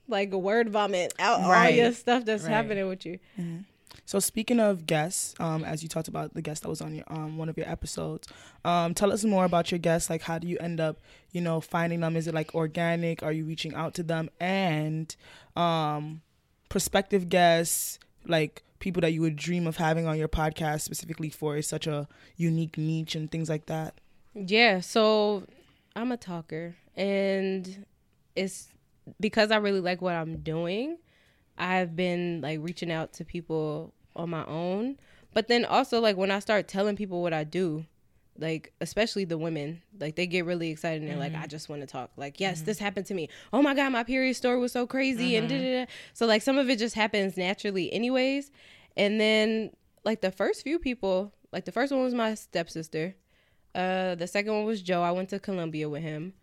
like 0.08 0.34
a 0.34 0.38
word 0.38 0.70
vomit 0.70 1.14
out 1.20 1.42
right. 1.42 1.72
all 1.72 1.78
your 1.78 1.94
stuff 1.94 2.26
that's 2.26 2.44
right. 2.44 2.52
happening 2.52 2.88
with 2.88 3.06
you. 3.06 3.20
Mm-hmm. 3.40 3.62
So 4.06 4.20
speaking 4.20 4.60
of 4.60 4.86
guests, 4.86 5.34
um, 5.40 5.64
as 5.64 5.84
you 5.84 5.90
talked 5.90 6.08
about 6.08 6.34
the 6.34 6.42
guest 6.42 6.64
that 6.64 6.70
was 6.70 6.82
on 6.82 6.94
your 6.96 7.06
um 7.08 7.38
one 7.38 7.50
of 7.50 7.58
your 7.58 7.70
episodes, 7.70 8.28
um, 8.66 8.94
tell 8.94 9.12
us 9.12 9.24
more 9.24 9.46
about 9.46 9.72
your 9.72 9.80
guests. 9.80 10.10
Like, 10.10 10.22
how 10.22 10.40
do 10.40 10.48
you 10.48 10.58
end 10.60 10.80
up, 10.80 11.00
you 11.32 11.42
know, 11.42 11.62
finding 11.62 12.00
them? 12.02 12.16
Is 12.16 12.28
it 12.28 12.34
like 12.34 12.54
organic? 12.56 13.24
Are 13.24 13.32
you 13.32 13.46
reaching 13.46 13.74
out 13.74 13.94
to 13.96 14.04
them? 14.04 14.30
And 14.40 15.16
um, 15.56 16.22
prospective 16.70 17.30
guests, 17.30 18.00
like 18.26 18.64
people 18.80 19.02
that 19.02 19.12
you 19.14 19.22
would 19.22 19.36
dream 19.36 19.66
of 19.68 19.78
having 19.78 20.08
on 20.08 20.18
your 20.18 20.28
podcast 20.28 20.82
specifically 20.82 21.30
for 21.30 21.62
such 21.62 21.88
a 21.88 22.08
unique 22.36 22.78
niche 22.78 23.16
and 23.16 23.32
things 23.32 23.50
like 23.50 23.68
that. 23.68 23.96
Yeah. 24.34 24.82
So 24.82 25.44
I'm 25.96 26.12
a 26.12 26.18
talker, 26.18 26.76
and 26.96 27.86
it's 28.36 28.68
because 29.20 29.52
I 29.52 29.58
really 29.58 29.80
like 29.80 30.02
what 30.02 30.16
I'm 30.16 30.38
doing, 30.38 30.98
I've 31.58 31.96
been 31.96 32.42
like 32.42 32.60
reaching 32.62 32.92
out 32.92 33.14
to 33.14 33.26
people 33.26 33.94
on 34.16 34.30
my 34.30 34.46
own. 34.46 34.98
But 35.34 35.48
then 35.48 35.66
also 35.66 36.00
like 36.00 36.18
when 36.18 36.32
I 36.32 36.40
start 36.40 36.68
telling 36.68 36.96
people 36.96 37.22
what 37.22 37.34
I 37.34 37.44
do, 37.44 37.86
like 38.38 38.74
especially 38.82 39.26
the 39.26 39.38
women, 39.38 39.82
like 40.00 40.16
they 40.16 40.28
get 40.28 40.46
really 40.46 40.70
excited 40.70 41.02
and 41.02 41.10
they're 41.10 41.18
mm-hmm. 41.18 41.36
like, 41.36 41.44
I 41.44 41.48
just 41.48 41.70
want 41.70 41.82
to 41.82 41.88
talk. 41.88 42.12
Like, 42.18 42.40
yes, 42.40 42.58
mm-hmm. 42.58 42.66
this 42.66 42.80
happened 42.80 43.06
to 43.08 43.14
me. 43.14 43.30
Oh 43.52 43.62
my 43.62 43.74
god, 43.74 43.92
my 43.92 44.04
period 44.04 44.36
story 44.36 44.60
was 44.60 44.72
so 44.72 44.86
crazy 44.88 45.32
mm-hmm. 45.32 45.46
and 45.46 45.50
da-da-da. 45.50 45.92
so 46.14 46.26
like 46.26 46.42
some 46.42 46.58
of 46.58 46.70
it 46.70 46.80
just 46.80 46.96
happens 46.96 47.38
naturally 47.38 47.92
anyways. 47.92 48.52
And 48.96 49.20
then 49.20 49.72
like 50.04 50.22
the 50.22 50.32
first 50.32 50.64
few 50.64 50.80
people, 50.80 51.34
like 51.52 51.66
the 51.66 51.72
first 51.72 51.92
one 51.92 52.04
was 52.04 52.14
my 52.14 52.36
stepsister. 52.36 53.16
Uh 53.76 54.16
the 54.16 54.28
second 54.28 54.54
one 54.54 54.66
was 54.66 54.82
Joe. 54.82 55.02
I 55.02 55.12
went 55.12 55.30
to 55.30 55.40
Columbia 55.40 55.90
with 55.90 56.04
him. 56.04 56.34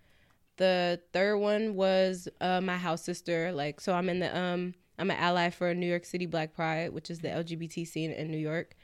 The 0.60 1.00
third 1.14 1.38
one 1.38 1.74
was 1.74 2.28
uh, 2.38 2.60
my 2.60 2.76
house 2.76 3.02
sister. 3.02 3.50
Like, 3.50 3.80
so 3.80 3.94
I'm 3.94 4.10
in 4.10 4.20
the 4.20 4.38
um, 4.38 4.74
I'm 5.00 5.10
an 5.10 5.16
ally 5.16 5.48
for 5.48 5.74
New 5.74 5.86
York 5.86 6.04
City 6.04 6.26
Black 6.26 6.54
Pride, 6.54 6.92
which 6.92 7.10
is 7.10 7.20
the 7.20 7.28
LGBT 7.28 7.86
scene 7.86 8.12
in 8.12 8.30
New 8.30 8.38
York. 8.38 8.76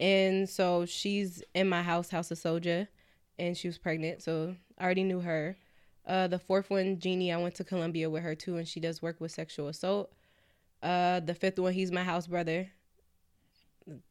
And 0.00 0.48
so 0.48 0.86
she's 0.86 1.42
in 1.54 1.68
my 1.68 1.82
house, 1.82 2.08
House 2.08 2.30
of 2.30 2.38
Soja, 2.38 2.88
and 3.38 3.56
she 3.56 3.68
was 3.68 3.76
pregnant. 3.76 4.22
So 4.22 4.56
I 4.78 4.84
already 4.84 5.04
knew 5.04 5.20
her. 5.20 5.56
Uh, 6.06 6.26
the 6.26 6.38
fourth 6.38 6.70
one, 6.70 6.98
Jeannie, 6.98 7.32
I 7.32 7.36
went 7.36 7.54
to 7.56 7.64
Columbia 7.64 8.08
with 8.08 8.22
her 8.22 8.34
too, 8.34 8.56
and 8.56 8.66
she 8.66 8.80
does 8.80 9.02
work 9.02 9.20
with 9.20 9.30
sexual 9.30 9.68
assault. 9.68 10.10
Uh, 10.82 11.20
the 11.20 11.34
fifth 11.34 11.58
one, 11.58 11.74
he's 11.74 11.92
my 11.92 12.02
house 12.02 12.26
brother. 12.26 12.70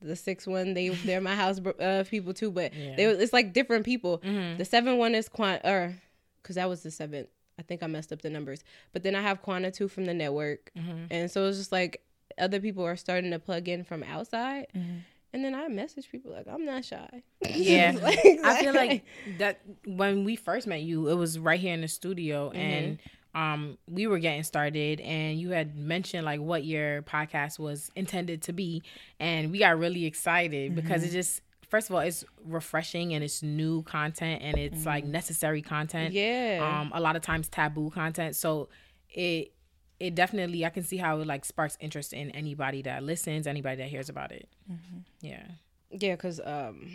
The 0.01 0.15
sixth 0.15 0.47
one, 0.47 0.75
they 0.75 0.89
they're 0.89 1.21
my 1.21 1.35
house 1.35 1.59
uh, 1.59 2.03
people 2.07 2.33
too, 2.33 2.51
but 2.51 2.73
yeah. 2.73 2.95
they 2.95 3.05
it's 3.05 3.33
like 3.33 3.53
different 3.53 3.85
people. 3.85 4.19
Mm-hmm. 4.19 4.57
The 4.57 4.65
seventh 4.65 4.97
one 4.97 5.15
is 5.15 5.29
Quant 5.29 5.61
or 5.63 5.95
because 6.41 6.55
that 6.55 6.69
was 6.69 6.83
the 6.83 6.91
seventh. 6.91 7.29
I 7.59 7.63
think 7.63 7.83
I 7.83 7.87
messed 7.87 8.11
up 8.11 8.21
the 8.21 8.29
numbers. 8.29 8.63
But 8.93 9.03
then 9.03 9.15
I 9.15 9.21
have 9.21 9.41
Quanta 9.41 9.71
too 9.71 9.87
from 9.87 10.05
the 10.05 10.13
network. 10.13 10.71
Mm-hmm. 10.77 11.05
And 11.11 11.31
so 11.31 11.45
it's 11.45 11.57
just 11.57 11.71
like 11.71 12.03
other 12.37 12.59
people 12.59 12.85
are 12.85 12.95
starting 12.95 13.31
to 13.31 13.39
plug 13.39 13.67
in 13.67 13.83
from 13.83 14.03
outside. 14.03 14.67
Mm-hmm. 14.75 14.97
And 15.33 15.43
then 15.43 15.53
I 15.53 15.67
message 15.67 16.09
people 16.09 16.31
like 16.31 16.47
I'm 16.47 16.65
not 16.65 16.85
shy. 16.85 17.23
Yeah, 17.47 17.97
like, 18.01 18.19
I 18.43 18.61
feel 18.61 18.73
like 18.73 19.03
that 19.39 19.61
when 19.85 20.23
we 20.23 20.35
first 20.35 20.67
met 20.67 20.81
you, 20.81 21.09
it 21.09 21.15
was 21.15 21.37
right 21.37 21.59
here 21.59 21.73
in 21.73 21.81
the 21.81 21.87
studio, 21.87 22.49
mm-hmm. 22.49 22.57
and 22.57 22.99
um, 23.35 23.77
we 23.87 24.07
were 24.07 24.19
getting 24.19 24.43
started, 24.43 25.01
and 25.01 25.39
you 25.39 25.51
had 25.51 25.75
mentioned 25.75 26.25
like 26.25 26.39
what 26.39 26.63
your 26.63 27.01
podcast 27.03 27.59
was 27.59 27.91
intended 27.95 28.41
to 28.43 28.53
be, 28.53 28.81
and 29.19 29.51
we 29.51 29.59
got 29.59 29.77
really 29.77 30.05
excited 30.05 30.75
because 30.75 31.03
it 31.03 31.07
mm-hmm. 31.07 31.15
just 31.15 31.41
first 31.69 31.89
of 31.89 31.95
all, 31.95 32.01
it's 32.01 32.23
refreshing 32.43 33.13
and 33.13 33.23
it's 33.23 33.43
new 33.43 33.83
content 33.83 34.41
and 34.41 34.57
it's 34.57 34.83
mm 34.83 34.85
like 34.85 35.05
necessary 35.05 35.61
content. 35.61 36.13
Yeah. 36.13 36.59
Um, 36.61 36.91
a 36.93 37.01
lot 37.01 37.15
of 37.15 37.21
times 37.21 37.49
taboo 37.49 37.89
content. 37.89 38.35
So 38.35 38.69
it 39.09 39.53
it 39.99 40.15
definitely 40.15 40.65
I 40.65 40.69
can 40.69 40.83
see 40.83 40.97
how 40.97 41.19
it 41.19 41.27
like 41.27 41.43
sparks 41.43 41.77
interest 41.79 42.13
in 42.13 42.31
anybody 42.31 42.81
that 42.83 43.03
listens, 43.03 43.47
anybody 43.47 43.77
that 43.77 43.89
hears 43.89 44.09
about 44.09 44.31
it. 44.31 44.47
Mm-hmm. 44.71 44.99
Yeah. 45.21 45.43
Yeah, 45.89 46.15
cause 46.15 46.39
um, 46.43 46.89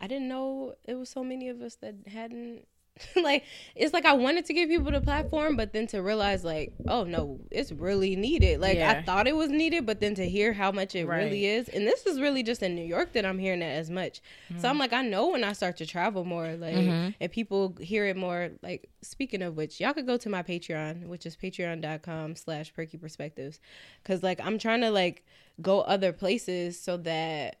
I 0.00 0.06
didn't 0.06 0.28
know 0.28 0.74
it 0.84 0.94
was 0.94 1.08
so 1.08 1.24
many 1.24 1.48
of 1.48 1.60
us 1.60 1.76
that 1.76 1.94
hadn't 2.06 2.66
like 3.16 3.44
it's 3.74 3.92
like 3.92 4.04
I 4.04 4.12
wanted 4.12 4.46
to 4.46 4.52
give 4.52 4.68
people 4.68 4.90
the 4.90 5.00
platform, 5.00 5.56
but 5.56 5.72
then 5.72 5.86
to 5.88 6.02
realize 6.02 6.44
like, 6.44 6.72
oh 6.86 7.04
no, 7.04 7.40
it's 7.50 7.72
really 7.72 8.16
needed. 8.16 8.60
Like 8.60 8.78
yeah. 8.78 8.90
I 8.90 9.02
thought 9.02 9.26
it 9.26 9.36
was 9.36 9.50
needed, 9.50 9.86
but 9.86 10.00
then 10.00 10.14
to 10.16 10.28
hear 10.28 10.52
how 10.52 10.72
much 10.72 10.94
it 10.94 11.06
right. 11.06 11.24
really 11.24 11.46
is, 11.46 11.68
and 11.68 11.86
this 11.86 12.06
is 12.06 12.20
really 12.20 12.42
just 12.42 12.62
in 12.62 12.74
New 12.74 12.84
York 12.84 13.12
that 13.12 13.24
I'm 13.24 13.38
hearing 13.38 13.60
that 13.60 13.66
as 13.66 13.90
much. 13.90 14.20
Mm-hmm. 14.50 14.60
So 14.60 14.68
I'm 14.68 14.78
like, 14.78 14.92
I 14.92 15.02
know 15.02 15.28
when 15.28 15.44
I 15.44 15.52
start 15.52 15.76
to 15.78 15.86
travel 15.86 16.24
more, 16.24 16.54
like, 16.56 16.74
mm-hmm. 16.74 17.10
and 17.20 17.32
people 17.32 17.76
hear 17.80 18.06
it 18.06 18.16
more. 18.16 18.50
Like 18.62 18.88
speaking 19.02 19.42
of 19.42 19.56
which, 19.56 19.80
y'all 19.80 19.92
could 19.92 20.06
go 20.06 20.16
to 20.16 20.28
my 20.28 20.42
Patreon, 20.42 21.06
which 21.06 21.26
is 21.26 21.36
patreon.com/slash 21.36 22.74
perky 22.74 22.98
perspectives, 22.98 23.60
because 24.02 24.22
like 24.22 24.40
I'm 24.40 24.58
trying 24.58 24.80
to 24.82 24.90
like 24.90 25.24
go 25.60 25.80
other 25.82 26.12
places 26.12 26.80
so 26.80 26.96
that 26.98 27.56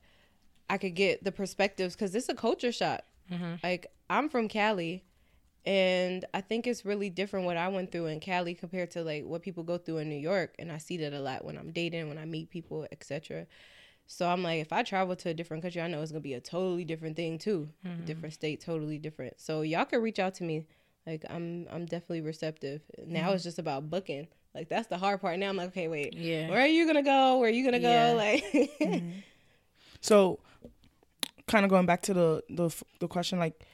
I 0.70 0.78
could 0.78 0.94
get 0.94 1.24
the 1.24 1.32
perspectives, 1.32 1.94
because 1.94 2.14
it's 2.14 2.28
a 2.28 2.34
culture 2.34 2.72
shock. 2.72 3.02
Mm-hmm. 3.30 3.54
Like 3.62 3.86
I'm 4.10 4.28
from 4.28 4.48
Cali 4.48 5.04
And 5.66 6.24
I 6.32 6.40
think 6.40 6.66
it's 6.66 6.84
really 6.84 7.10
different 7.10 7.44
what 7.46 7.56
I 7.56 7.68
went 7.68 7.92
through 7.92 8.06
in 8.06 8.20
Cali 8.20 8.54
compared 8.54 8.90
to 8.92 9.02
like 9.02 9.24
what 9.24 9.42
people 9.42 9.62
go 9.64 9.76
through 9.78 9.98
in 9.98 10.08
New 10.08 10.16
York. 10.16 10.54
And 10.58 10.72
I 10.72 10.78
see 10.78 10.96
that 10.98 11.12
a 11.12 11.20
lot 11.20 11.44
when 11.44 11.58
I'm 11.58 11.72
dating, 11.72 12.08
when 12.08 12.16
I 12.18 12.24
meet 12.24 12.48
people, 12.50 12.86
etc. 12.92 13.46
So 14.06 14.26
I'm 14.28 14.42
like, 14.42 14.60
if 14.62 14.72
I 14.72 14.82
travel 14.82 15.14
to 15.16 15.28
a 15.30 15.34
different 15.34 15.62
country, 15.62 15.82
I 15.82 15.88
know 15.88 16.00
it's 16.00 16.12
gonna 16.12 16.20
be 16.22 16.32
a 16.34 16.40
totally 16.40 16.84
different 16.84 17.16
thing 17.16 17.38
too, 17.38 17.68
Mm-hmm. 17.86 18.04
different 18.06 18.32
state, 18.34 18.60
totally 18.62 18.98
different. 18.98 19.34
So 19.40 19.60
y'all 19.62 19.84
can 19.84 20.00
reach 20.00 20.18
out 20.18 20.34
to 20.36 20.44
me. 20.44 20.66
Like 21.06 21.24
I'm, 21.28 21.66
I'm 21.70 21.84
definitely 21.84 22.22
receptive. 22.22 22.80
Now 23.06 23.26
Mm-hmm. 23.26 23.34
it's 23.34 23.44
just 23.44 23.58
about 23.58 23.90
booking. 23.90 24.28
Like 24.54 24.68
that's 24.70 24.88
the 24.88 24.96
hard 24.96 25.20
part. 25.20 25.38
Now 25.38 25.50
I'm 25.50 25.56
like, 25.56 25.68
okay, 25.68 25.88
wait, 25.88 26.14
Yeah. 26.14 26.48
where 26.48 26.60
are 26.62 26.66
you 26.66 26.86
gonna 26.86 27.02
go? 27.02 27.38
Where 27.38 27.48
are 27.50 27.52
you 27.52 27.64
gonna 27.64 27.78
Yeah. 27.78 28.12
go? 28.12 28.16
Like, 28.80 29.02
So, 30.00 30.38
kind 31.46 31.64
of 31.64 31.70
going 31.70 31.86
back 31.86 32.02
to 32.02 32.14
the 32.14 32.42
the 32.48 32.74
the 33.00 33.08
question, 33.08 33.38
like, 33.38 33.64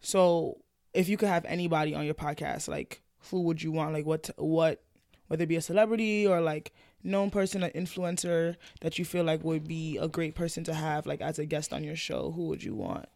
so 0.00 0.58
if 0.94 1.08
you 1.08 1.16
could 1.16 1.28
have 1.28 1.44
anybody 1.44 1.94
on 1.94 2.04
your 2.04 2.14
podcast, 2.14 2.68
like, 2.68 3.02
who 3.30 3.42
would 3.42 3.62
you 3.62 3.72
want? 3.72 3.92
Like, 3.92 4.06
what 4.06 4.30
what 4.36 4.82
whether 5.28 5.44
it 5.44 5.48
be 5.48 5.56
a 5.56 5.60
celebrity 5.60 6.26
or 6.26 6.40
like 6.40 6.72
known 7.02 7.30
person, 7.30 7.62
an 7.62 7.70
influencer 7.70 8.56
that 8.80 8.98
you 8.98 9.04
feel 9.04 9.24
like 9.24 9.44
would 9.44 9.68
be 9.68 9.98
a 9.98 10.08
great 10.08 10.34
person 10.34 10.64
to 10.64 10.74
have 10.74 11.06
like 11.06 11.20
as 11.20 11.38
a 11.38 11.46
guest 11.46 11.72
on 11.72 11.84
your 11.84 11.96
show, 11.96 12.32
who 12.32 12.46
would 12.46 12.62
you 12.62 12.74
want? 12.74 13.06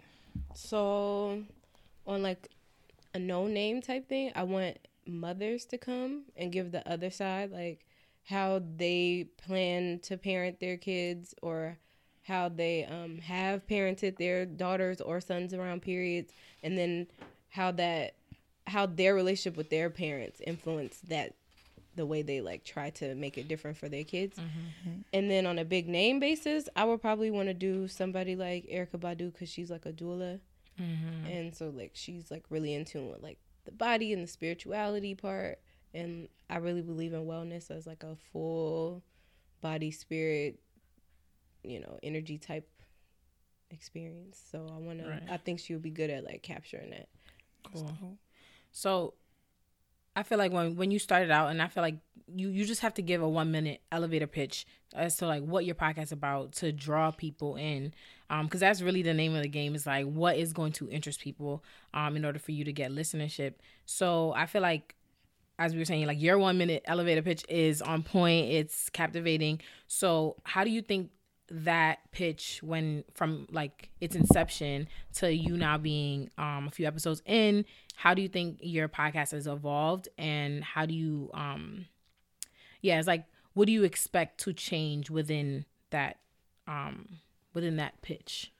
So, 0.54 1.42
on 2.06 2.22
like 2.22 2.48
a 3.14 3.18
no 3.18 3.46
name 3.46 3.82
type 3.82 4.08
thing, 4.08 4.32
I 4.34 4.44
want 4.44 4.78
mothers 5.06 5.64
to 5.66 5.78
come 5.78 6.24
and 6.36 6.52
give 6.52 6.72
the 6.72 6.88
other 6.90 7.10
side, 7.10 7.50
like 7.50 7.84
how 8.24 8.62
they 8.76 9.26
plan 9.44 9.98
to 10.04 10.16
parent 10.16 10.60
their 10.60 10.76
kids 10.76 11.34
or 11.42 11.78
how 12.22 12.48
they 12.48 12.84
um, 12.84 13.18
have 13.18 13.66
parented 13.66 14.16
their 14.16 14.46
daughters 14.46 15.00
or 15.00 15.20
sons 15.20 15.52
around 15.52 15.82
periods, 15.82 16.32
and 16.62 16.78
then 16.78 17.06
how 17.52 17.70
that 17.70 18.14
how 18.66 18.86
their 18.86 19.14
relationship 19.14 19.56
with 19.56 19.68
their 19.70 19.90
parents 19.90 20.40
influence 20.46 20.98
that 21.08 21.34
the 21.94 22.06
way 22.06 22.22
they 22.22 22.40
like 22.40 22.64
try 22.64 22.88
to 22.88 23.14
make 23.14 23.36
it 23.36 23.46
different 23.48 23.76
for 23.76 23.88
their 23.88 24.04
kids. 24.04 24.38
Mm-hmm. 24.38 24.88
Mm-hmm. 24.88 25.00
And 25.12 25.30
then 25.30 25.44
on 25.44 25.58
a 25.58 25.64
big 25.64 25.86
name 25.88 26.18
basis, 26.20 26.68
I 26.74 26.84
would 26.84 27.02
probably 27.02 27.30
want 27.30 27.48
to 27.48 27.54
do 27.54 27.86
somebody 27.88 28.34
like 28.36 28.64
Erykah 28.66 28.98
Badu 28.98 29.32
because 29.32 29.50
she's 29.50 29.70
like 29.70 29.84
a 29.84 29.92
doula, 29.92 30.40
mm-hmm. 30.80 31.26
and 31.26 31.54
so 31.54 31.68
like 31.68 31.90
she's 31.92 32.30
like 32.30 32.44
really 32.48 32.72
in 32.72 32.86
tune 32.86 33.10
with 33.10 33.22
like 33.22 33.38
the 33.66 33.72
body 33.72 34.12
and 34.12 34.22
the 34.22 34.28
spirituality 34.28 35.14
part. 35.14 35.58
And 35.92 36.28
I 36.48 36.56
really 36.56 36.80
believe 36.80 37.12
in 37.12 37.26
wellness 37.26 37.70
as 37.70 37.86
like 37.86 38.02
a 38.02 38.16
full 38.32 39.02
body, 39.60 39.90
spirit, 39.90 40.58
you 41.62 41.80
know, 41.80 41.98
energy 42.02 42.38
type 42.38 42.66
experience. 43.70 44.40
So 44.50 44.66
I 44.74 44.78
want 44.78 45.02
Right. 45.06 45.26
to. 45.26 45.32
I 45.32 45.36
think 45.36 45.60
she 45.60 45.74
would 45.74 45.82
be 45.82 45.90
good 45.90 46.08
at 46.08 46.24
like 46.24 46.42
capturing 46.42 46.90
that. 46.90 47.08
Cool. 47.70 48.18
So 48.72 49.14
I 50.14 50.22
feel 50.22 50.38
like 50.38 50.52
when 50.52 50.76
when 50.76 50.90
you 50.90 50.98
started 50.98 51.30
out, 51.30 51.50
and 51.50 51.62
I 51.62 51.68
feel 51.68 51.82
like 51.82 51.96
you 52.34 52.48
you 52.48 52.64
just 52.64 52.82
have 52.82 52.94
to 52.94 53.02
give 53.02 53.22
a 53.22 53.28
one 53.28 53.50
minute 53.50 53.80
elevator 53.90 54.26
pitch 54.26 54.66
as 54.94 55.16
to 55.16 55.26
like 55.26 55.42
what 55.42 55.64
your 55.64 55.74
podcast 55.74 56.12
about 56.12 56.52
to 56.52 56.72
draw 56.72 57.10
people 57.10 57.56
in, 57.56 57.94
um, 58.28 58.46
because 58.46 58.60
that's 58.60 58.82
really 58.82 59.02
the 59.02 59.14
name 59.14 59.34
of 59.34 59.42
the 59.42 59.48
game. 59.48 59.74
Is 59.74 59.86
like 59.86 60.06
what 60.06 60.36
is 60.36 60.52
going 60.52 60.72
to 60.72 60.88
interest 60.90 61.20
people, 61.20 61.64
um, 61.94 62.16
in 62.16 62.24
order 62.24 62.38
for 62.38 62.52
you 62.52 62.64
to 62.64 62.72
get 62.72 62.90
listenership. 62.90 63.54
So 63.86 64.32
I 64.32 64.46
feel 64.46 64.62
like. 64.62 64.94
As 65.58 65.74
we 65.74 65.78
were 65.78 65.84
saying, 65.84 66.06
like 66.06 66.20
your 66.20 66.38
one 66.38 66.58
minute 66.58 66.82
elevator 66.86 67.22
pitch 67.22 67.44
is 67.48 67.82
on 67.82 68.02
point. 68.02 68.50
It's 68.50 68.88
captivating. 68.88 69.60
So, 69.86 70.36
how 70.44 70.64
do 70.64 70.70
you 70.70 70.80
think 70.80 71.10
that 71.54 71.98
pitch 72.12 72.60
when 72.62 73.04
from 73.12 73.46
like 73.52 73.90
its 74.00 74.16
inception 74.16 74.88
to 75.12 75.30
you 75.30 75.54
now 75.54 75.76
being 75.76 76.30
um 76.38 76.66
a 76.66 76.70
few 76.70 76.86
episodes 76.86 77.20
in 77.26 77.62
how 77.94 78.14
do 78.14 78.22
you 78.22 78.28
think 78.28 78.58
your 78.62 78.88
podcast 78.88 79.32
has 79.32 79.46
evolved 79.46 80.08
and 80.16 80.64
how 80.64 80.86
do 80.86 80.94
you 80.94 81.30
um 81.34 81.84
yeah 82.80 82.98
it's 82.98 83.06
like 83.06 83.26
what 83.52 83.66
do 83.66 83.72
you 83.72 83.84
expect 83.84 84.40
to 84.40 84.54
change 84.54 85.10
within 85.10 85.66
that 85.90 86.16
um 86.66 87.06
within 87.52 87.76
that 87.76 88.00
pitch 88.00 88.50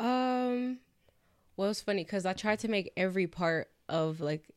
Um, 0.00 0.78
well, 1.56 1.70
it's 1.70 1.80
funny 1.80 2.04
because 2.04 2.26
I 2.26 2.32
tried 2.32 2.58
to 2.60 2.68
make 2.68 2.92
every 2.96 3.26
part 3.26 3.70
of 3.88 4.20
like 4.20 4.48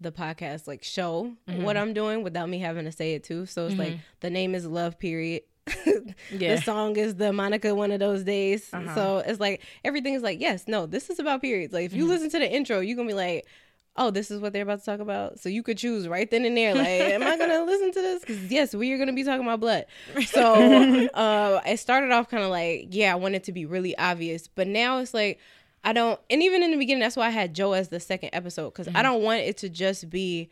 the 0.00 0.12
podcast 0.12 0.66
like 0.66 0.82
show 0.82 1.32
what 1.62 1.76
I'm 1.76 1.94
doing 1.94 2.22
without 2.22 2.48
me 2.48 2.58
having 2.58 2.84
to 2.84 2.92
say 2.92 3.14
it 3.14 3.24
too. 3.24 3.46
So 3.46 3.66
it's 3.66 3.76
like 3.78 3.98
the 4.20 4.30
name 4.30 4.54
is 4.54 4.66
Love 4.66 4.98
Period. 4.98 5.42
Yeah. 6.30 6.56
The 6.56 6.62
song 6.62 6.96
is 6.96 7.16
the 7.16 7.32
Monica 7.32 7.74
one 7.74 7.90
of 7.92 8.00
those 8.00 8.24
days. 8.24 8.68
Uh-huh. 8.72 8.94
So 8.94 9.18
it's 9.18 9.40
like 9.40 9.62
everything 9.84 10.14
is 10.14 10.22
like, 10.22 10.40
yes, 10.40 10.64
no, 10.66 10.86
this 10.86 11.10
is 11.10 11.18
about 11.18 11.40
periods. 11.42 11.72
Like 11.72 11.86
if 11.86 11.92
Mm-hmm. 11.92 12.00
you 12.00 12.06
listen 12.08 12.30
to 12.30 12.38
the 12.38 12.50
intro, 12.50 12.80
you're 12.80 12.96
gonna 12.96 13.08
be 13.08 13.14
like, 13.14 13.46
oh, 13.96 14.10
this 14.10 14.30
is 14.30 14.40
what 14.40 14.52
they're 14.52 14.62
about 14.62 14.78
to 14.80 14.84
talk 14.84 15.00
about. 15.00 15.38
So 15.38 15.48
you 15.48 15.62
could 15.62 15.76
choose 15.78 16.08
right 16.08 16.30
then 16.30 16.44
and 16.46 16.56
there, 16.56 16.74
like, 16.74 16.86
am 16.88 17.22
I 17.22 17.36
gonna 17.36 17.62
listen 17.66 17.92
to 17.92 18.00
this? 18.00 18.20
Because 18.20 18.50
yes, 18.50 18.74
we 18.74 18.92
are 18.92 18.98
gonna 18.98 19.12
be 19.12 19.24
talking 19.24 19.42
about 19.42 19.60
blood. 19.60 19.84
So 20.26 20.54
uh, 21.14 21.60
it 21.66 21.78
started 21.78 22.10
off 22.10 22.28
kind 22.30 22.42
of 22.42 22.50
like, 22.50 22.88
yeah, 22.90 23.12
I 23.12 23.16
want 23.16 23.34
it 23.34 23.44
to 23.44 23.52
be 23.52 23.66
really 23.66 23.96
obvious, 23.98 24.48
but 24.48 24.66
now 24.66 24.98
it's 24.98 25.14
like. 25.14 25.38
I 25.84 25.92
don't, 25.92 26.20
and 26.30 26.40
even 26.44 26.62
in 26.62 26.70
the 26.70 26.76
beginning, 26.76 27.00
that's 27.00 27.16
why 27.16 27.26
I 27.26 27.30
had 27.30 27.54
Joe 27.54 27.72
as 27.72 27.88
the 27.88 27.98
second 27.98 28.30
episode 28.32 28.70
because 28.70 28.86
I 28.94 29.02
don't 29.02 29.20
want 29.20 29.40
it 29.40 29.56
to 29.56 29.68
just 29.68 30.08
be 30.08 30.48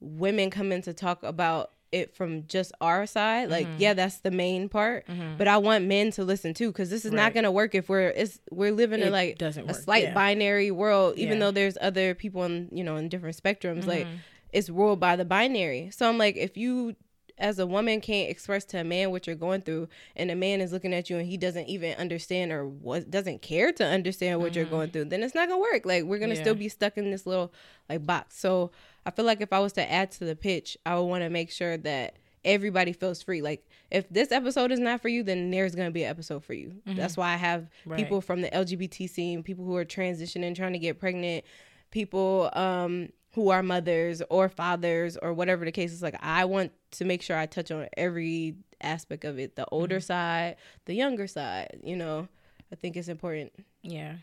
women 0.00 0.50
coming 0.50 0.82
to 0.82 0.92
talk 0.92 1.22
about 1.22 1.70
it 1.94 2.14
from 2.16 2.46
just 2.48 2.72
our 2.80 3.06
side. 3.06 3.48
Like, 3.50 3.66
yeah, 3.78 3.94
that's 3.94 4.18
the 4.18 4.30
main 4.30 4.68
part, 4.68 5.06
but 5.38 5.48
I 5.48 5.56
want 5.58 5.84
men 5.86 6.10
to 6.12 6.24
listen 6.24 6.52
too 6.54 6.70
because 6.72 6.90
this 6.90 7.04
is 7.04 7.12
not 7.12 7.32
gonna 7.34 7.52
work 7.52 7.74
if 7.74 7.88
we're 7.88 8.08
it's 8.08 8.40
we're 8.50 8.72
living 8.72 9.00
in 9.00 9.12
like 9.12 9.38
doesn't 9.38 9.62
a 9.64 9.66
work, 9.72 9.76
slight 9.76 10.04
yeah. 10.04 10.14
binary 10.14 10.70
world. 10.70 11.16
Even 11.16 11.38
Yeah. 11.38 11.44
though 11.46 11.50
there's 11.52 11.78
other 11.80 12.14
people 12.14 12.42
in 12.44 12.68
you 12.72 12.84
know 12.84 12.96
in 12.96 13.08
different 13.08 13.40
spectrums, 13.42 13.86
like 13.86 14.06
Mm-hmm. 14.06 14.16
it's 14.52 14.68
ruled 14.68 15.00
by 15.00 15.16
the 15.16 15.24
binary. 15.24 15.90
So 15.92 16.08
I'm 16.08 16.18
like, 16.18 16.36
if 16.36 16.56
you 16.56 16.96
as 17.36 17.58
a 17.58 17.66
woman 17.66 18.00
can't 18.00 18.30
express 18.30 18.64
to 18.64 18.78
a 18.78 18.84
man 18.84 19.10
what 19.10 19.26
you're 19.26 19.34
going 19.34 19.60
through 19.60 19.88
and 20.14 20.30
a 20.30 20.36
man 20.36 20.60
is 20.60 20.72
looking 20.72 20.94
at 20.94 21.10
you 21.10 21.16
and 21.18 21.26
he 21.26 21.36
doesn't 21.36 21.66
even 21.66 21.92
understand 21.98 22.52
or 22.52 22.64
what 22.64 23.10
doesn't 23.10 23.42
care 23.42 23.72
to 23.72 23.84
understand 23.84 24.40
what 24.40 24.54
you're 24.54 24.64
going 24.64 24.88
through 24.88 25.04
then 25.06 25.20
it's 25.20 25.34
not 25.34 25.48
gonna 25.48 25.60
work 25.60 25.84
like 25.84 26.04
we're 26.04 26.18
gonna 26.20 26.34
Mm-hmm. 26.34 26.38
Yeah. 26.38 26.44
still 26.44 26.54
be 26.54 26.68
stuck 26.68 26.96
in 26.96 27.10
this 27.10 27.26
little 27.26 27.52
like 27.88 28.06
box 28.06 28.38
so 28.38 28.70
i 29.06 29.10
feel 29.10 29.24
like 29.24 29.40
if 29.40 29.52
i 29.52 29.58
was 29.58 29.72
to 29.72 29.92
add 29.92 30.10
to 30.10 30.24
the 30.24 30.36
pitch 30.36 30.76
i 30.86 30.94
would 30.94 31.04
want 31.04 31.22
to 31.22 31.30
make 31.30 31.50
sure 31.50 31.76
that 31.76 32.16
everybody 32.46 32.92
feels 32.92 33.22
free. 33.22 33.40
Like 33.40 33.66
if 33.90 34.06
this 34.10 34.30
episode 34.30 34.70
is 34.70 34.78
not 34.78 35.00
for 35.00 35.08
you 35.08 35.22
then 35.22 35.50
there's 35.50 35.74
gonna 35.74 35.90
be 35.90 36.02
an 36.04 36.10
episode 36.10 36.44
for 36.44 36.52
you. 36.52 36.74
That's 36.84 37.16
why 37.16 37.32
i 37.32 37.36
have 37.36 37.62
Mm-hmm. 37.62 37.90
Right. 37.90 37.98
people 37.98 38.20
from 38.20 38.42
the 38.42 38.50
lgbt 38.50 39.08
scene 39.08 39.42
people 39.42 39.64
who 39.64 39.74
are 39.76 39.84
transitioning 39.86 40.54
trying 40.54 40.74
to 40.74 40.78
get 40.78 40.98
pregnant 41.00 41.44
people 41.90 42.50
um 42.52 43.08
who 43.34 43.48
are 43.48 43.62
mothers 43.62 44.20
or 44.28 44.50
fathers 44.50 45.16
or 45.16 45.32
whatever 45.32 45.64
the 45.64 45.72
case 45.72 45.90
is. 45.92 46.02
Like 46.02 46.16
i 46.20 46.44
want 46.44 46.72
to 46.92 47.06
make 47.06 47.22
sure 47.22 47.36
i 47.38 47.46
touch 47.46 47.70
on 47.70 47.88
every 47.96 48.56
aspect 48.82 49.24
of 49.24 49.38
it 49.38 49.56
the 49.56 49.64
older 49.72 49.98
side 50.00 50.56
the 50.84 50.92
younger 50.94 51.26
side 51.26 51.80
you 51.82 51.96
know? 51.96 52.28
I 52.70 52.76
think 52.76 52.94
it's 52.98 53.08
important. 53.08 53.52
Yeah. 53.82 54.16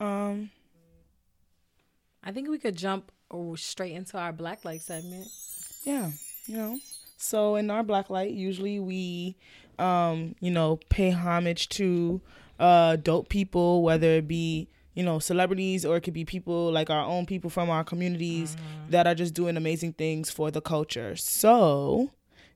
Um, 0.00 0.50
i 2.22 2.32
think 2.32 2.48
we 2.48 2.58
could 2.58 2.76
jump 2.76 3.10
oh, 3.30 3.54
straight 3.54 3.92
into 3.92 4.18
our 4.18 4.32
black 4.32 4.64
light 4.64 4.82
segment 4.82 5.28
yeah, 5.84 6.10
you 6.46 6.56
know. 6.56 6.78
So 7.16 7.56
in 7.56 7.70
our 7.70 7.82
black 7.82 8.10
light, 8.10 8.32
usually 8.32 8.80
we, 8.80 9.36
um, 9.78 10.34
you 10.40 10.50
know, 10.50 10.78
pay 10.88 11.10
homage 11.10 11.68
to 11.70 12.20
uh 12.58 12.96
dope 12.96 13.28
people, 13.28 13.82
whether 13.82 14.08
it 14.08 14.28
be 14.28 14.68
you 14.94 15.02
know 15.02 15.18
celebrities 15.18 15.84
or 15.84 15.96
it 15.96 16.02
could 16.02 16.14
be 16.14 16.24
people 16.24 16.70
like 16.70 16.90
our 16.90 17.04
own 17.04 17.24
people 17.26 17.48
from 17.48 17.70
our 17.70 17.82
communities 17.82 18.56
that 18.90 19.06
are 19.06 19.14
just 19.14 19.34
doing 19.34 19.56
amazing 19.56 19.92
things 19.94 20.30
for 20.30 20.50
the 20.50 20.60
culture. 20.60 21.16
So, 21.16 22.10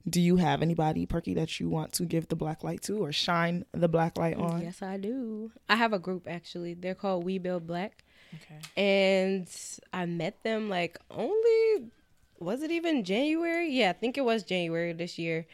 do 0.08 0.20
you 0.20 0.36
have 0.36 0.62
anybody, 0.62 1.06
Perky, 1.06 1.34
that 1.34 1.58
you 1.58 1.68
want 1.68 1.92
to 1.94 2.04
give 2.04 2.28
the 2.28 2.36
black 2.36 2.62
light 2.62 2.82
to 2.82 2.98
or 2.98 3.12
shine 3.12 3.64
the 3.72 3.88
black 3.88 4.18
light 4.18 4.36
on? 4.36 4.62
yes 4.62 4.82
i 4.82 4.96
do 4.96 5.50
i 5.68 5.76
have 5.76 5.92
a 5.92 5.98
group 5.98 6.26
actually 6.28 6.74
they're 6.74 6.94
called 6.94 7.24
we 7.24 7.38
build 7.38 7.66
black 7.66 8.04
okay. 8.34 8.60
And 8.76 9.48
i 9.92 10.06
met 10.06 10.42
them 10.42 10.68
like 10.68 10.98
only 11.10 11.90
was 12.38 12.62
it 12.62 12.70
even 12.70 13.04
january? 13.04 13.70
Yeah 13.70 13.90
i 13.90 13.92
think 13.92 14.18
it 14.18 14.24
was 14.24 14.42
january 14.42 14.92
this 14.92 15.18
year. 15.18 15.46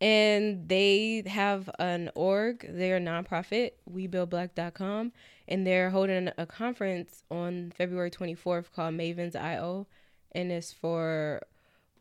And 0.00 0.68
they 0.68 1.22
have 1.26 1.70
an 1.78 2.10
org 2.16 2.66
they're 2.68 2.96
a 2.96 3.00
nonprofit 3.00 3.72
webuildblack.com 3.90 5.12
and 5.46 5.66
they're 5.66 5.90
holding 5.90 6.30
a 6.36 6.46
conference 6.46 7.22
on 7.30 7.72
february 7.76 8.10
24th 8.10 8.72
called 8.74 8.94
Mavens 8.94 9.36
I/O 9.36 9.86
and 10.32 10.50
it's 10.50 10.72
for 10.72 11.42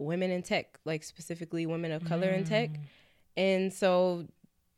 women 0.01 0.31
in 0.31 0.41
tech 0.41 0.79
like 0.85 1.03
specifically 1.03 1.65
women 1.65 1.91
of 1.91 2.03
color 2.05 2.29
in 2.29 2.43
tech. 2.43 2.71
Mm. 2.71 2.79
And 3.37 3.73
so 3.73 4.27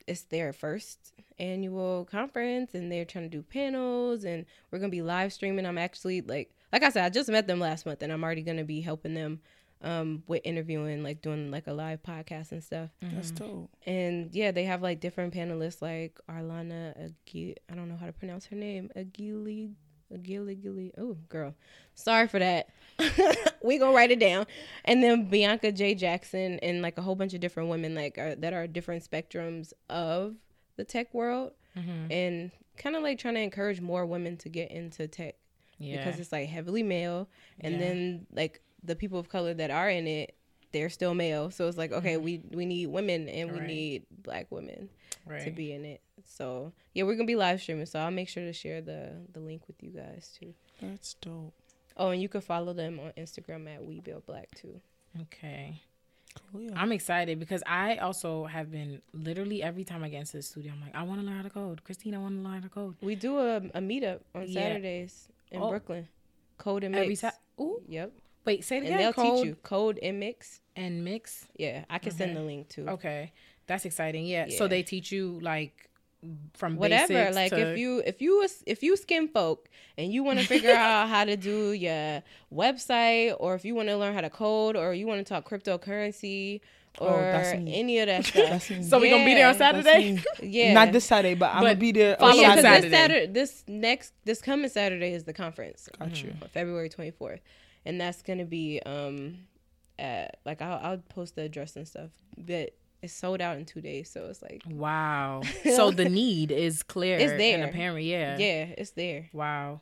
it's 0.07 0.23
their 0.23 0.53
first 0.53 1.13
annual 1.39 2.05
conference 2.05 2.73
and 2.73 2.91
they're 2.91 3.05
trying 3.05 3.29
to 3.29 3.37
do 3.37 3.41
panels 3.41 4.23
and 4.23 4.45
we're 4.71 4.79
gonna 4.79 4.89
be 4.89 5.01
live 5.01 5.33
streaming. 5.33 5.65
I'm 5.65 5.77
actually 5.77 6.21
like 6.21 6.51
like 6.71 6.83
i 6.83 6.89
said 6.89 7.03
i 7.05 7.09
just 7.09 7.29
met 7.29 7.47
them 7.47 7.59
last 7.59 7.85
month 7.85 8.01
and 8.01 8.11
i'm 8.11 8.23
already 8.23 8.41
gonna 8.41 8.63
be 8.63 8.81
helping 8.81 9.13
them 9.13 9.39
um 9.81 10.23
with 10.27 10.41
interviewing 10.43 11.03
like 11.03 11.21
doing 11.21 11.51
like 11.51 11.67
a 11.67 11.73
live 11.73 12.01
podcast 12.01 12.51
and 12.51 12.63
stuff. 12.63 12.89
That's 13.01 13.31
dope. 13.31 13.69
and 13.85 14.33
yeah 14.33 14.51
they 14.51 14.63
have 14.63 14.81
like 14.81 14.99
different 14.99 15.33
panelists 15.33 15.81
like 15.81 16.19
arlana 16.29 17.11
Agi- 17.27 17.55
i 17.69 17.75
don't 17.75 17.89
know 17.89 17.97
how 17.97 18.05
to 18.05 18.13
pronounce 18.13 18.45
her 18.47 18.55
name 18.55 18.89
agili 18.95 19.73
Gilly 20.21 20.55
Gilly. 20.55 20.91
Oh, 20.97 21.17
girl. 21.29 21.55
Sorry 21.95 22.27
for 22.27 22.39
that. 22.39 22.69
we 23.63 23.77
gonna 23.79 23.95
write 23.95 24.11
it 24.11 24.19
down. 24.19 24.45
And 24.85 25.01
then 25.03 25.25
Bianca 25.29 25.71
J. 25.71 25.95
Jackson 25.95 26.59
and 26.59 26.81
like 26.81 26.97
a 26.97 27.01
whole 27.01 27.15
bunch 27.15 27.33
of 27.33 27.39
different 27.39 27.69
women 27.69 27.95
like 27.95 28.17
are, 28.17 28.35
that 28.35 28.53
are 28.53 28.67
different 28.67 29.09
spectrums 29.09 29.73
of 29.89 30.35
the 30.77 30.83
tech 30.83 31.13
world 31.13 31.51
Mm-hmm. 31.77 32.11
and 32.11 32.51
kind 32.77 32.95
of 32.95 33.01
like 33.01 33.17
trying 33.17 33.33
to 33.33 33.39
encourage 33.39 33.81
more 33.81 34.05
women 34.05 34.37
to 34.37 34.49
get 34.49 34.69
into 34.69 35.07
tech 35.07 35.33
Yeah. 35.79 35.97
because 36.05 36.19
it's 36.19 36.31
like 36.31 36.47
heavily 36.47 36.83
male 36.83 37.27
and 37.61 37.73
Yeah. 37.73 37.79
then 37.79 38.27
like 38.31 38.61
the 38.83 38.95
people 38.95 39.17
of 39.17 39.27
color 39.27 39.55
that 39.55 39.71
are 39.71 39.89
in 39.89 40.05
it 40.05 40.35
they're 40.71 40.91
still 40.91 41.15
male 41.15 41.49
so 41.49 41.67
it's 41.67 41.75
like 41.77 41.91
okay 41.91 42.13
Mm-hmm. 42.13 42.23
we 42.25 42.41
we 42.53 42.65
need 42.67 42.85
women 42.87 43.27
and 43.27 43.51
we 43.51 43.57
Right. 43.57 43.67
need 43.67 44.03
black 44.21 44.51
women 44.51 44.87
to 45.45 45.51
be 45.51 45.71
in 45.73 45.85
it 45.85 46.01
so 46.25 46.71
yeah 46.93 47.03
we're 47.03 47.15
gonna 47.15 47.25
be 47.25 47.35
live 47.35 47.61
streaming 47.61 47.85
so 47.85 47.99
i'll 47.99 48.11
make 48.11 48.29
sure 48.29 48.43
to 48.43 48.53
share 48.53 48.81
the 48.81 49.11
the 49.33 49.39
link 49.39 49.67
with 49.67 49.81
you 49.81 49.89
guys 49.91 50.35
too 50.39 50.53
That's 50.81 51.13
dope. 51.15 51.53
oh 51.97 52.09
and 52.09 52.21
you 52.21 52.29
can 52.29 52.41
follow 52.41 52.73
them 52.73 52.99
on 52.99 53.11
instagram 53.17 53.73
at 53.73 53.83
we 53.85 53.99
build 53.99 54.25
black 54.25 54.49
too 54.55 54.81
Okay. 55.21 55.79
Cool, 56.51 56.61
yeah. 56.61 56.71
I'm 56.75 56.91
excited 56.91 57.39
because 57.39 57.61
I 57.67 57.97
also 57.97 58.45
have 58.45 58.71
been 58.71 58.99
literally 59.13 59.61
every 59.61 59.83
time 59.83 60.03
I 60.03 60.09
get 60.09 60.21
into 60.21 60.37
the 60.37 60.41
studio, 60.41 60.71
I'm 60.73 60.81
like, 60.81 60.95
I 60.95 61.03
want 61.03 61.19
to 61.21 61.25
learn 61.27 61.35
how 61.37 61.43
to 61.43 61.51
code. 61.51 61.83
Christine, 61.83 62.15
I 62.15 62.17
want 62.17 62.35
to 62.37 62.41
learn 62.41 62.53
how 62.55 62.61
to 62.61 62.69
code. 62.69 62.95
we 63.01 63.13
do 63.13 63.37
a, 63.37 63.57
a 63.57 63.79
meetup 63.79 64.21
on 64.33 64.47
Yeah. 64.47 64.53
saturdays 64.69 65.27
in 65.51 65.61
Oh. 65.61 65.69
brooklyn 65.69 66.07
code 66.57 66.83
and 66.83 66.95
Every 66.95 67.09
mix 67.09 67.21
time. 67.21 67.33
Ooh. 67.59 67.79
yep 67.87 68.11
Wait, 68.45 68.63
say 68.65 68.77
it 68.77 68.79
and 68.79 68.87
again. 68.87 68.97
they'll 68.97 69.13
code 69.13 69.35
teach 69.37 69.45
you 69.45 69.55
code 69.61 69.99
and 70.01 70.19
mix 70.19 70.59
and 70.75 71.03
mix. 71.05 71.45
yeah 71.55 71.85
i 71.91 71.99
can 71.99 72.11
send 72.11 72.35
the 72.35 72.41
link 72.41 72.67
too 72.69 72.87
Okay, 72.89 73.31
that's 73.73 73.85
exciting. 73.85 74.25
Yeah. 74.25 74.47
So 74.49 74.67
they 74.67 74.83
teach 74.83 75.11
you 75.11 75.39
like 75.41 75.89
from 76.53 76.77
whatever 76.77 77.11
basics 77.13 77.35
like 77.35 77.49
to- 77.51 77.71
if 77.71 77.77
you 77.77 78.01
if 78.05 78.21
you 78.21 78.47
if 78.65 78.81
you 78.81 78.95
skin 78.95 79.27
folk 79.27 79.67
and 79.97 80.13
you 80.13 80.23
want 80.23 80.39
to 80.39 80.45
figure 80.45 80.71
out 80.85 81.09
how 81.09 81.25
to 81.25 81.35
do 81.35 81.73
your 81.73 82.23
website 82.53 83.35
or 83.39 83.55
if 83.55 83.65
you 83.65 83.75
want 83.75 83.89
to 83.89 83.97
learn 83.97 84.13
how 84.13 84.21
to 84.21 84.29
code 84.29 84.75
or 84.77 84.93
you 84.93 85.05
want 85.07 85.19
to 85.19 85.25
talk 85.33 85.47
cryptocurrency 85.49 86.61
Oh, 86.99 87.07
or 87.07 87.21
that's 87.21 87.59
me. 87.59 87.73
any 87.79 87.97
of 87.99 88.05
that 88.07 88.23
stuff 88.31 88.49
That's 88.49 88.69
me. 88.69 88.83
So 88.83 88.99
we 88.99 89.09
gonna 89.09 89.25
be 89.25 89.33
there 89.33 89.47
on 89.49 89.55
Saturday. 89.55 90.21
yeah 90.43 90.73
Not 90.73 90.91
this 90.91 91.05
Saturday, 91.05 91.33
but, 91.33 91.49
I'm 91.53 91.63
gonna 91.63 91.73
be 91.75 91.91
there. 91.91 92.15
follow 92.17 92.33
on 92.33 92.37
yeah, 92.37 92.55
Saturday. 92.55 92.61
this 92.61 92.91
Saturday. 92.91 92.95
Saturday 92.95 93.33
this 93.33 93.63
next 93.67 94.13
this 94.25 94.41
coming 94.43 94.69
Saturday 94.69 95.11
is 95.13 95.23
the 95.23 95.33
conference 95.33 95.89
Got 95.97 96.21
you. 96.23 96.33
February 96.53 96.89
24th 96.89 97.39
and 97.83 97.99
that's 97.99 98.21
gonna 98.21 98.45
be 98.45 98.79
um 98.85 99.39
at 99.97 100.37
like 100.45 100.61
I'll, 100.61 100.79
I'll 100.91 100.97
post 100.99 101.35
the 101.35 101.41
address 101.41 101.75
and 101.75 101.87
stuff 101.87 102.11
but 102.37 102.75
it's 103.03 103.13
sold 103.13 103.41
out 103.41 103.57
in 103.57 103.65
two 103.65 103.81
days 103.81 104.09
so 104.09 104.25
it's 104.29 104.41
like 104.41 104.63
Wow. 104.69 105.41
So 105.75 105.91
the 105.91 106.09
need 106.09 106.49
is 106.51 106.81
clear. 106.81 107.17
It's 107.17 107.33
there 107.33 107.53
and 107.55 107.63
there. 107.63 107.69
apparent. 107.69 108.05
Yeah. 108.05 108.37
yeah 108.39 108.65
it's 108.77 108.91
there 108.91 109.29
Wow. 109.33 109.81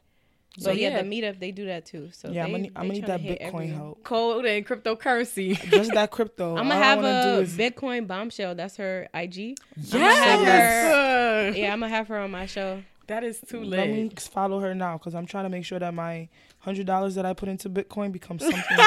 but 0.55 0.63
So 0.63 0.71
yeah, 0.71 0.89
yeah, 0.89 1.01
the 1.01 1.07
meetup 1.07 1.39
they 1.39 1.51
do 1.51 1.67
that 1.67 1.85
too 1.85 2.09
so 2.11 2.29
Yeah, 2.29 2.43
I'm 2.43 2.47
they, 2.47 2.51
gonna, 2.51 2.63
need- 2.63 2.71
I'm 2.75 2.81
gonna 2.87 2.93
need 2.93 3.05
that 3.07 3.21
hit 3.21 3.39
Bitcoin 3.39 3.53
every- 3.53 3.67
help. 3.67 4.03
code 4.03 4.45
and 4.45 4.67
cryptocurrency. 4.67 5.55
Just 5.71 5.93
that 5.93 6.11
crypto. 6.11 6.51
I'm 6.57 6.67
gonna 6.67 6.75
have 6.75 6.97
wanna 7.01 7.23
do 7.23 7.29
a 7.29 7.41
is- 7.41 7.55
Bitcoin 7.57 8.07
bombshell. 8.07 8.55
That's 8.55 8.75
her 8.77 9.07
IG. 9.13 9.55
yes. 9.77 11.55
Yeah, 11.57 11.73
I'm 11.73 11.79
gonna 11.79 11.89
have 11.89 12.07
her 12.09 12.17
on 12.17 12.31
my 12.31 12.45
show. 12.45 12.83
That 13.11 13.25
is 13.25 13.41
too 13.41 13.61
late. 13.61 13.77
Let 13.77 13.89
me 13.89 14.09
follow 14.17 14.61
her 14.61 14.73
now 14.73 14.97
because 14.97 15.15
I'm 15.15 15.25
trying 15.25 15.43
to 15.43 15.49
make 15.49 15.65
sure 15.65 15.77
that 15.77 15.93
my 15.93 16.29
hundred 16.59 16.85
dollars 16.85 17.15
that 17.15 17.25
I 17.25 17.33
put 17.33 17.49
into 17.49 17.69
Bitcoin 17.69 18.13
becomes 18.13 18.41
something. 18.49 18.77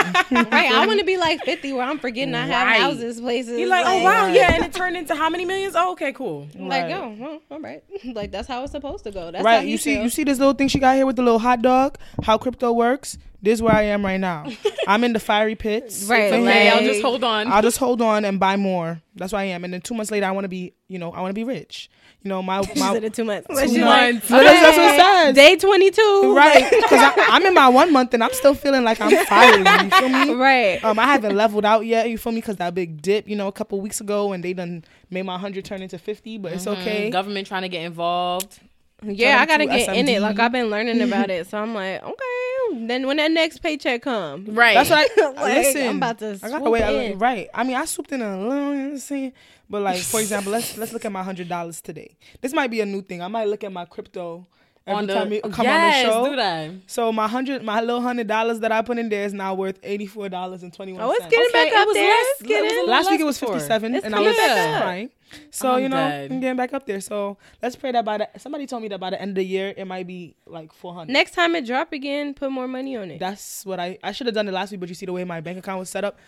Right, 0.50 0.72
I 0.72 0.86
want 0.86 0.98
to 1.00 1.04
be 1.04 1.18
like 1.18 1.42
50, 1.44 1.74
where 1.74 1.84
I'm 1.84 1.98
forgetting 1.98 2.34
I 2.34 2.46
have 2.46 2.66
Right. 2.66 2.80
houses, 2.80 3.20
places. 3.20 3.58
You're 3.60 3.68
like, 3.68 3.84
oh 3.84 3.96
like, 3.96 4.04
wow, 4.04 4.26
yeah, 4.28 4.54
and 4.54 4.64
it 4.64 4.72
turned 4.72 4.96
into 4.96 5.14
how 5.14 5.28
many 5.28 5.44
millions? 5.44 5.74
Oh, 5.76 5.92
okay, 5.92 6.12
cool. 6.14 6.48
Like, 6.54 6.84
Right. 6.84 6.92
oh, 6.94 7.14
well, 7.18 7.40
all 7.50 7.60
right. 7.60 7.82
Like 8.14 8.30
that's 8.30 8.48
how 8.48 8.62
it's 8.62 8.72
supposed 8.72 9.04
to 9.04 9.10
go. 9.10 9.30
That's 9.30 9.44
right? 9.44 9.62
he 9.64 9.72
You 9.72 9.76
see, 9.76 9.94
feel. 9.96 10.04
you 10.04 10.08
see 10.08 10.24
this 10.24 10.38
little 10.38 10.54
thing 10.54 10.68
she 10.68 10.78
got 10.78 10.96
here 10.96 11.04
with 11.04 11.16
the 11.16 11.22
little 11.22 11.38
hot 11.38 11.60
dog. 11.60 11.98
How 12.22 12.38
crypto 12.38 12.72
works. 12.72 13.18
This 13.42 13.54
is 13.58 13.62
where 13.62 13.74
I 13.74 13.82
am 13.82 14.02
right 14.02 14.18
now. 14.20 14.46
I'm 14.86 15.04
in 15.04 15.12
the 15.12 15.20
fiery 15.20 15.54
pits. 15.54 16.04
Right, 16.04 16.30
For 16.30 16.36
Hey. 16.38 16.70
I'll 16.70 16.82
just 16.82 17.02
hold 17.02 17.22
on. 17.24 17.46
I'll 17.48 17.60
just 17.60 17.76
hold 17.76 18.00
on 18.00 18.24
and 18.24 18.40
buy 18.40 18.56
more. 18.56 19.02
That's 19.16 19.34
where 19.34 19.42
I 19.42 19.44
am. 19.46 19.64
And 19.64 19.74
then 19.74 19.82
two 19.82 19.92
months 19.94 20.10
later, 20.10 20.24
I 20.24 20.30
want 20.30 20.44
to 20.46 20.48
be, 20.48 20.72
you 20.88 20.98
know, 20.98 21.12
I 21.12 21.20
want 21.20 21.28
to 21.30 21.34
be 21.34 21.44
rich. 21.44 21.90
You 22.24 22.30
know, 22.30 22.42
my 22.42 22.62
She 22.74 22.80
my 22.80 22.92
said 22.94 23.04
it 23.04 23.12
two 23.14 23.24
months. 23.24 23.46
Two 23.48 23.58
She's 23.60 23.78
months. 23.78 24.28
But 24.30 24.42
that's, 24.44 24.60
that's 24.60 24.76
what 24.78 24.94
it 24.94 25.26
says. 25.26 25.34
Day 25.34 25.56
22. 25.56 26.34
right? 26.34 26.70
Because 26.70 27.12
I'm 27.28 27.44
in 27.44 27.52
my 27.52 27.68
one 27.68 27.92
month 27.92 28.14
and 28.14 28.24
I'm 28.24 28.32
still 28.32 28.54
feeling 28.54 28.82
like 28.82 28.98
I'm 29.00 29.10
fiery. 29.26 29.58
You 29.84 29.90
feel 29.90 30.08
me? 30.08 30.34
Right. 30.34 30.82
Um, 30.82 30.98
I 30.98 31.04
haven't 31.04 31.36
leveled 31.36 31.66
out 31.66 31.84
yet. 31.84 32.08
You 32.08 32.16
feel 32.16 32.32
me? 32.32 32.40
Because 32.40 32.56
that 32.56 32.74
big 32.74 33.02
dip, 33.02 33.28
you 33.28 33.36
know, 33.36 33.46
a 33.46 33.52
couple 33.52 33.78
weeks 33.80 34.00
ago, 34.00 34.32
and 34.32 34.42
they 34.42 34.54
done 34.54 34.84
made 35.10 35.22
my 35.22 35.38
hundred 35.38 35.66
turn 35.66 35.82
into 35.82 35.98
fifty. 35.98 36.38
But 36.38 36.54
it's 36.54 36.66
okay. 36.66 37.10
Government 37.10 37.46
trying 37.46 37.62
to 37.62 37.68
get 37.68 37.84
involved. 37.84 38.58
Yeah, 39.02 39.38
I 39.40 39.46
gotta 39.46 39.66
to 39.66 39.70
get 39.70 39.94
in 39.94 40.08
it. 40.08 40.22
Like 40.22 40.38
I've 40.38 40.52
been 40.52 40.70
learning 40.70 41.02
about 41.02 41.28
it, 41.36 41.46
so 41.46 41.58
I'm 41.58 41.74
like, 41.74 42.02
okay. 42.02 42.43
Then 42.72 43.06
when 43.06 43.16
that 43.18 43.30
next 43.30 43.58
paycheck 43.58 44.02
come, 44.02 44.46
Right. 44.48 44.74
That's 44.74 44.90
what 44.90 45.10
I 45.18 45.30
Like, 45.30 45.54
listen. 45.64 45.86
I'm 45.88 45.96
about 45.96 46.18
to 46.20 46.38
I 46.42 46.48
gotta 46.48 46.58
swoop 46.58 46.72
wait. 46.72 46.82
I- 46.82 47.12
right. 47.14 47.48
I 47.54 47.64
mean, 47.64 47.76
I 47.76 47.84
swooped 47.84 48.12
in 48.12 48.22
a 48.22 48.38
little. 48.38 48.54
You 48.54 48.78
know 48.78 48.84
what 48.84 48.90
I'm 48.92 48.98
saying? 48.98 49.32
But 49.70 49.82
like, 49.82 50.00
for 50.00 50.20
example, 50.20 50.52
let's 50.52 50.76
let's 50.76 50.92
look 50.92 51.04
at 51.04 51.12
my 51.12 51.22
hundred 51.22 51.48
dollars 51.48 51.80
today. 51.80 52.16
This 52.40 52.52
might 52.52 52.70
be 52.70 52.80
a 52.80 52.86
new 52.86 53.02
thing. 53.02 53.22
I 53.22 53.28
might 53.28 53.48
look 53.48 53.64
at 53.64 53.72
my 53.72 53.84
crypto 53.84 54.46
every 54.86 54.98
on 54.98 55.06
the, 55.06 55.14
time 55.14 55.32
you 55.32 55.40
come 55.40 55.64
yes, 55.64 56.06
on 56.06 56.08
the 56.08 56.12
show. 56.26 56.30
do 56.30 56.36
that. 56.36 56.70
So 56.86 57.12
my 57.12 57.26
hundred, 57.28 57.62
my 57.62 57.80
little 57.80 58.00
hundred 58.00 58.26
dollars 58.26 58.60
that 58.60 58.72
I 58.72 58.82
put 58.82 58.98
in 58.98 59.08
there 59.08 59.24
is 59.24 59.32
now 59.32 59.54
worth 59.54 59.78
eighty 59.82 60.06
four 60.06 60.28
dollars 60.28 60.62
and 60.62 60.72
twenty 60.72 60.92
one 60.92 61.02
Oh, 61.02 61.10
it's 61.12 61.20
cents. 61.20 61.30
getting 61.30 61.46
Okay, 61.48 61.64
back 61.64 61.72
it 61.72 61.78
up 61.78 61.86
was 61.86 61.94
there. 61.94 62.08
less- 62.08 62.26
It's 62.40 62.42
getting- 62.42 62.56
it 62.56 62.62
was 62.64 62.72
a 62.72 62.74
little 62.76 62.90
Last 62.90 63.10
week 63.10 63.20
it 63.20 63.24
was 63.24 63.38
fifty 63.38 63.60
seven, 63.60 63.94
It's 63.94 64.04
and 64.04 64.14
I 64.14 64.20
was 64.20 64.36
coming 64.36 64.48
back 64.56 64.74
up. 64.76 64.82
crying. 64.82 65.10
So 65.50 65.72
I'm 65.72 65.82
you 65.82 65.88
know, 65.88 65.96
dead. 65.96 66.30
I'm 66.30 66.38
getting 66.40 66.56
back 66.56 66.72
up 66.74 66.86
there. 66.86 67.00
So 67.00 67.38
let's 67.60 67.74
pray 67.74 67.90
that 67.90 68.04
by 68.04 68.18
the 68.18 68.28
somebody 68.36 68.66
told 68.66 68.82
me 68.82 68.88
that 68.88 69.00
by 69.00 69.10
the 69.10 69.20
end 69.20 69.30
of 69.30 69.34
the 69.36 69.44
year 69.44 69.74
it 69.76 69.84
might 69.84 70.06
be 70.06 70.36
like 70.46 70.72
four 70.72 70.94
hundred. 70.94 71.12
Next 71.12 71.32
time 71.32 71.54
it 71.56 71.66
drop 71.66 71.92
again, 71.92 72.34
put 72.34 72.52
more 72.52 72.68
money 72.68 72.96
on 72.96 73.10
it. 73.10 73.18
That's 73.18 73.66
what 73.66 73.80
I 73.80 73.98
I 74.02 74.12
should 74.12 74.26
have 74.26 74.34
done 74.34 74.46
it 74.48 74.52
last 74.52 74.70
week, 74.70 74.80
but 74.80 74.88
you 74.88 74.94
see 74.94 75.06
the 75.06 75.12
way 75.12 75.24
my 75.24 75.40
bank 75.40 75.58
account 75.58 75.80
was 75.80 75.90
set 75.90 76.04
up, 76.04 76.18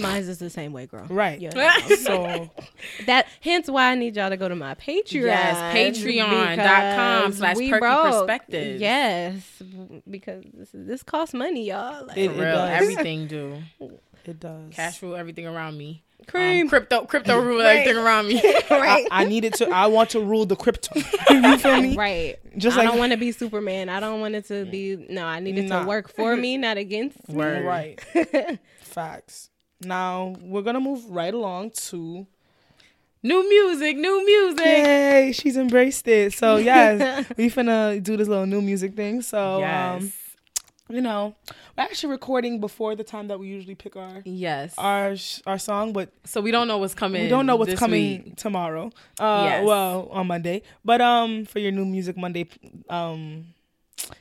Mine's 0.00 0.28
is 0.28 0.38
the 0.38 0.50
same 0.50 0.72
way, 0.72 0.86
girl. 0.86 1.06
right? 1.08 1.40
Yeah. 1.40 1.72
So 1.98 2.50
That 3.06 3.26
hence 3.40 3.68
why 3.68 3.90
I 3.90 3.94
need 3.94 4.16
y'all 4.16 4.30
to 4.30 4.36
go 4.36 4.48
to 4.48 4.56
my 4.56 4.74
Patreon. 4.74 5.22
Yes, 5.24 5.74
patreon.com 5.76 6.56
because 7.26 7.36
slash 7.38 7.56
we 7.56 7.70
perky 7.70 7.80
broke. 7.80 8.12
perspectives. 8.12 8.80
Yes, 8.80 9.62
because 10.10 10.44
this 10.54 10.68
this 10.72 11.02
costs 11.02 11.34
money, 11.34 11.66
y'all. 11.68 12.06
Like, 12.06 12.16
It- 12.16 12.30
For 12.32 12.40
real, 12.40 12.52
does. 12.56 12.70
everything 12.82 13.26
do. 13.26 13.62
it 14.24 14.40
does. 14.40 14.72
Cash 14.74 15.02
rule 15.02 15.14
everything 15.16 15.46
around 15.46 15.76
me. 15.76 16.02
Cream. 16.28 16.66
Um, 16.66 16.68
crypto, 16.68 17.04
crypto 17.04 17.36
rule 17.40 17.58
Right. 17.58 17.78
everything 17.78 18.00
around 18.00 18.28
me. 18.28 18.40
I, 18.70 19.06
I 19.10 19.24
needed 19.24 19.54
to. 19.54 19.68
I 19.70 19.86
want 19.86 20.10
to 20.10 20.20
rule 20.20 20.46
the 20.46 20.54
crypto. 20.54 20.92
you 21.30 21.58
feel 21.58 21.82
me? 21.82 21.96
Right. 21.96 22.36
Just 22.56 22.76
I 22.76 22.82
like 22.82 22.90
don't 22.90 22.98
want 23.00 23.10
to 23.10 23.18
be 23.18 23.32
Superman. 23.32 23.88
I 23.88 23.98
don't 23.98 24.20
want 24.20 24.36
it 24.36 24.46
to 24.46 24.64
be. 24.64 24.94
No, 25.10 25.24
I 25.26 25.40
need 25.40 25.58
it 25.58 25.62
Nah. 25.68 25.80
to 25.80 25.86
work 25.88 26.08
for 26.08 26.36
me, 26.36 26.58
not 26.58 26.76
against 26.76 27.28
me. 27.28 27.42
Right. 27.42 27.98
Facts. 28.80 29.50
Now 29.84 30.34
we're 30.40 30.62
gonna 30.62 30.80
move 30.80 31.04
right 31.10 31.32
along 31.34 31.70
to 31.88 32.26
New 33.24 33.48
music, 33.48 33.96
new 33.96 34.26
music. 34.26 34.66
Yay, 34.66 35.32
she's 35.32 35.56
embraced 35.56 36.08
it. 36.08 36.32
So 36.32 36.56
yes, 36.70 37.28
we 37.36 37.48
finna 37.50 38.02
do 38.02 38.16
this 38.16 38.26
little 38.26 38.46
new 38.46 38.60
music 38.60 38.94
thing. 38.96 39.22
So 39.22 39.60
yes. 39.60 40.02
um, 40.02 40.12
you 40.88 41.00
know, 41.00 41.36
we're 41.78 41.84
actually 41.84 42.10
recording 42.10 42.58
before 42.58 42.96
the 42.96 43.04
time 43.04 43.28
that 43.28 43.38
we 43.38 43.46
usually 43.46 43.76
pick 43.76 43.94
our 43.94 44.22
yes. 44.24 44.74
our 44.76 45.14
sh- 45.16 45.40
our 45.46 45.56
song, 45.58 45.92
but 45.92 46.10
so 46.24 46.40
we 46.40 46.50
don't 46.50 46.66
know 46.66 46.78
what's 46.78 46.94
coming. 46.94 47.22
we 47.22 47.28
don't 47.28 47.46
know 47.46 47.54
what's 47.54 47.78
coming 47.78 48.24
week. 48.24 48.36
tomorrow. 48.36 48.90
Uh, 49.20 49.44
Yes. 49.48 49.64
well, 49.66 50.08
on 50.10 50.26
Monday. 50.26 50.62
But 50.84 51.00
um, 51.00 51.44
for 51.44 51.60
your 51.60 51.70
new 51.70 51.84
music 51.84 52.16
Monday, 52.16 52.48
um, 52.90 53.46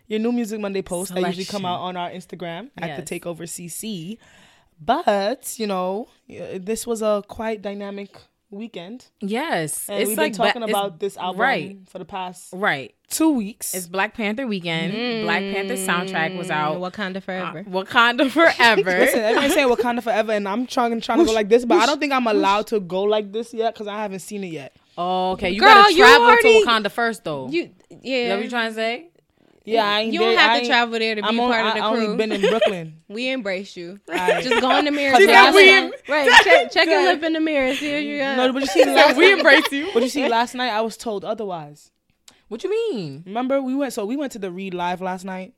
your 0.07 0.19
new 0.19 0.31
music 0.31 0.59
Monday 0.59 0.83
post 0.83 1.15
that 1.15 1.25
usually 1.25 1.45
come 1.45 1.65
out 1.65 1.79
on 1.79 1.97
our 1.97 2.11
Instagram 2.11 2.69
at 2.77 3.03
the 3.03 3.15
Yes. 3.15 3.21
Takeover 3.23 3.47
CC. 3.49 4.19
But 4.83 5.55
you 5.59 5.67
know, 5.67 6.07
this 6.27 6.87
was 6.87 7.01
a 7.01 7.23
quite 7.27 7.61
dynamic 7.61 8.17
weekend, 8.49 9.05
Yes. 9.21 9.87
and 9.87 10.01
it's 10.01 10.09
we've 10.09 10.17
like 10.17 10.33
been 10.33 10.37
talking 10.37 10.61
ba- 10.63 10.67
about 10.67 10.99
this 10.99 11.15
album 11.15 11.39
right. 11.39 11.77
for 11.87 11.99
the 11.99 12.05
past 12.05 12.49
Right. 12.51 12.93
two 13.09 13.29
weeks. 13.29 13.73
It's 13.73 13.87
Black 13.87 14.13
Panther 14.13 14.45
weekend. 14.45 14.91
Black 15.23 15.41
Panther 15.41 15.75
soundtrack 15.75 16.35
was 16.37 16.49
out. 16.49 16.77
Mm, 16.77 16.91
Wakanda 16.91 17.23
forever. 17.23 17.59
Uh, 17.59 17.63
Wakanda 17.71 18.29
forever. 18.29 18.81
Listen, 18.99 19.19
everyone's 19.19 19.53
saying 19.53 19.69
Wakanda 19.69 20.03
forever, 20.03 20.33
and 20.33 20.47
I'm 20.49 20.67
trying 20.67 20.99
trying 20.99 21.19
to 21.19 21.25
go 21.25 21.31
like 21.31 21.47
this, 21.47 21.63
but 21.63 21.77
I 21.77 21.85
don't 21.85 21.99
think 21.99 22.11
I'm 22.11 22.27
allowed 22.27 22.67
to 22.67 22.79
go 22.81 23.03
like 23.03 23.31
this 23.31 23.53
yet 23.53 23.73
because 23.73 23.87
I 23.87 24.01
haven't 24.01 24.19
seen 24.19 24.43
it 24.43 24.51
yet. 24.51 24.75
oh, 24.97 25.31
okay. 25.33 25.51
You 25.51 25.59
Girl, 25.61 25.69
gotta 25.69 25.93
you 25.93 25.99
travel 26.03 26.27
already- 26.27 26.63
to 26.63 26.67
Wakanda 26.67 26.91
first, 26.91 27.23
though. 27.23 27.47
you, 27.49 27.69
Is 27.89 27.99
yeah. 28.03 28.27
that 28.29 28.35
what 28.35 28.43
you 28.43 28.49
trying 28.49 28.71
to 28.71 28.75
say? 28.75 29.10
Yeah, 29.63 29.85
I 29.85 30.01
ain't 30.01 30.13
you 30.13 30.19
don't 30.19 30.29
there- 30.29 30.39
have 30.39 30.51
I 30.51 30.59
to 30.61 30.67
travel 30.67 30.99
there 30.99 31.15
to 31.15 31.21
be 31.21 31.27
I'm 31.27 31.39
on, 31.39 31.51
part 31.51 31.65
of 31.65 31.71
I, 31.73 31.79
the 31.79 31.85
I 31.85 31.91
crew. 31.91 32.03
only 32.05 32.17
been 32.17 32.31
in 32.31 32.41
Brooklyn. 32.41 33.01
we 33.07 33.29
embrace 33.29 33.77
you. 33.77 33.99
Alright. 34.09 34.43
Just 34.43 34.59
go 34.59 34.77
in 34.77 34.85
the 34.85 34.91
mirror. 34.91 35.15
She 35.17 35.27
check 35.27 35.53
said 35.53 35.53
your 35.53 35.81
we 35.81 35.89
lip. 35.89 36.03
right. 36.09 36.43
Check, 36.43 36.71
check 36.71 36.87
your 36.87 37.03
lip 37.13 37.23
in 37.23 37.33
the 37.33 37.39
mirror. 37.39 37.75
See 37.75 37.93
what 37.93 38.03
you 38.03 38.17
got. 38.17 38.37
No, 38.37 38.53
but 38.53 38.61
you 38.61 38.67
see, 38.67 38.85
last 38.93 39.17
we 39.17 39.31
embrace 39.31 39.71
you. 39.71 39.89
But 39.93 40.01
you 40.03 40.09
see, 40.09 40.27
last 40.27 40.55
night 40.55 40.71
I 40.71 40.81
was 40.81 40.97
told 40.97 41.23
otherwise. 41.23 41.91
What 42.47 42.63
you 42.63 42.69
mean? 42.69 43.23
Remember, 43.25 43.61
we 43.61 43.75
went. 43.75 43.93
So 43.93 44.05
we 44.05 44.17
went 44.17 44.31
to 44.33 44.39
the 44.39 44.51
Read 44.51 44.73
Live 44.73 44.99
last 44.99 45.23
night, 45.23 45.53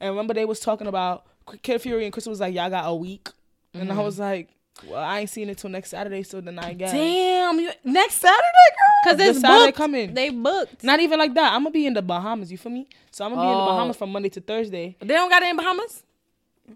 and 0.00 0.10
remember 0.10 0.32
they 0.32 0.46
was 0.46 0.60
talking 0.60 0.86
about 0.86 1.26
Kid 1.62 1.82
Fury 1.82 2.04
and 2.04 2.14
Crissle 2.14 2.28
was 2.28 2.40
like, 2.40 2.54
"Y'all 2.54 2.70
got 2.70 2.88
a 2.88 2.94
week," 2.94 3.28
and 3.74 3.90
I 3.90 3.94
mm-hmm. 3.94 4.02
was 4.02 4.18
like, 4.18 4.48
Well, 4.86 5.02
I 5.02 5.20
ain't 5.20 5.30
seen 5.30 5.48
it 5.48 5.58
till 5.58 5.70
next 5.70 5.90
Saturday, 5.90 6.22
so 6.22 6.40
then 6.40 6.58
I 6.58 6.72
guess. 6.72 6.92
Damn, 6.92 7.58
you, 7.60 7.70
next 7.84 8.14
Saturday, 8.16 8.36
girl. 8.42 9.12
Cause 9.12 9.16
This 9.18 9.30
it's 9.36 9.40
Saturday 9.40 9.66
booked. 9.66 9.76
coming. 9.78 10.14
They 10.14 10.30
booked. 10.30 10.84
Not 10.84 11.00
even 11.00 11.18
like 11.18 11.34
that. 11.34 11.52
I'm 11.52 11.62
gonna 11.62 11.70
be 11.72 11.86
in 11.86 11.94
the 11.94 12.02
Bahamas. 12.02 12.50
You 12.52 12.58
feel 12.58 12.72
me? 12.72 12.86
So 13.10 13.24
I'm 13.24 13.32
gonna 13.34 13.42
be 13.42 13.50
in 13.50 13.56
the 13.58 13.62
Oh. 13.64 13.66
Bahamas 13.66 13.96
from 13.96 14.10
Monday 14.12 14.28
to 14.30 14.40
Thursday. 14.40 14.96
They 15.00 15.06
don't 15.14 15.28
got 15.30 15.42
it 15.42 15.48
in 15.50 15.56
Bahamas. 15.56 16.02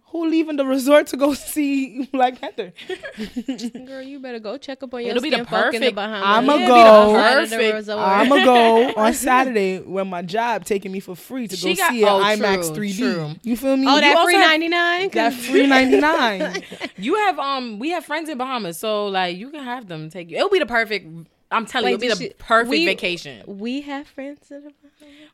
Who 0.07 0.29
leaving 0.29 0.57
the 0.57 0.65
resort 0.67 1.07
to 1.09 1.17
go 1.17 1.33
see 1.53 2.07
Black 2.13 2.41
Panther? 2.41 2.73
Girl, 3.87 4.03
you 4.03 4.19
better 4.21 4.39
go 4.39 4.57
check 4.59 4.83
up 4.83 4.93
on 4.95 5.01
your 5.03 5.11
It'll 5.11 5.23
be 5.23 5.31
the 5.31 5.37
skin 5.37 5.47
folk 5.47 5.67
in 5.75 5.81
the 5.81 5.93
perfect- 5.93 5.97
Bahamas. 5.97 6.23
I'ma 6.27 6.55
Yeah, 6.55 6.67
go. 6.69 6.75
be 6.75 6.81
the 6.81 6.89
outside 6.89 7.43
of 7.45 7.51
the 7.51 7.57
Perfect. 7.57 7.89
I'm 7.91 8.29
gonna 8.29 8.45
go 8.45 8.93
on 9.01 9.15
Saturday 9.15 9.79
when 9.81 10.09
my 10.09 10.23
job 10.23 10.65
taking 10.65 10.93
me 10.93 11.01
for 11.01 11.15
free 11.17 11.49
to 11.49 11.57
She 11.57 11.75
go 11.75 11.79
got- 11.79 11.91
see 11.93 12.03
it 12.03 12.07
oh, 12.09 12.21
IMAX 12.23 12.75
true, 12.75 12.85
3D. 12.87 12.99
true. 12.99 13.31
You 13.43 13.57
feel 13.57 13.77
me? 13.77 13.87
Oh, 13.89 13.95
You 13.97 14.01
that 14.03 14.17
also 14.17 14.27
free 14.27 14.35
have- 14.35 14.49
ninety 14.51 14.69
nine. 14.69 15.09
that 15.11 15.33
free 15.33 15.67
ninety 15.67 15.99
nine. 15.99 16.63
You 16.97 17.15
have 17.17 17.39
um, 17.39 17.79
we 17.79 17.91
have 17.91 18.05
friends 18.05 18.29
in 18.29 18.39
Bahamas, 18.39 18.79
so 18.79 19.07
like 19.07 19.37
you 19.37 19.51
can 19.51 19.63
have 19.65 19.89
them 19.89 20.11
take 20.11 20.31
you. 20.31 20.37
It'll 20.37 20.51
be 20.51 20.59
the 20.59 20.67
perfect. 20.67 21.07
I'm 21.51 21.67
telling 21.67 21.91
you, 21.91 21.95
it'll 21.97 22.01
be 22.01 22.09
the 22.09 22.17
she- 22.17 22.35
perfect 22.39 22.71
we- 22.71 22.85
vacation. 22.87 23.43
We 23.47 23.83
have 23.83 24.07
friends 24.07 24.51
in 24.51 24.65
the 24.65 24.71
Bahamas. 24.71 24.82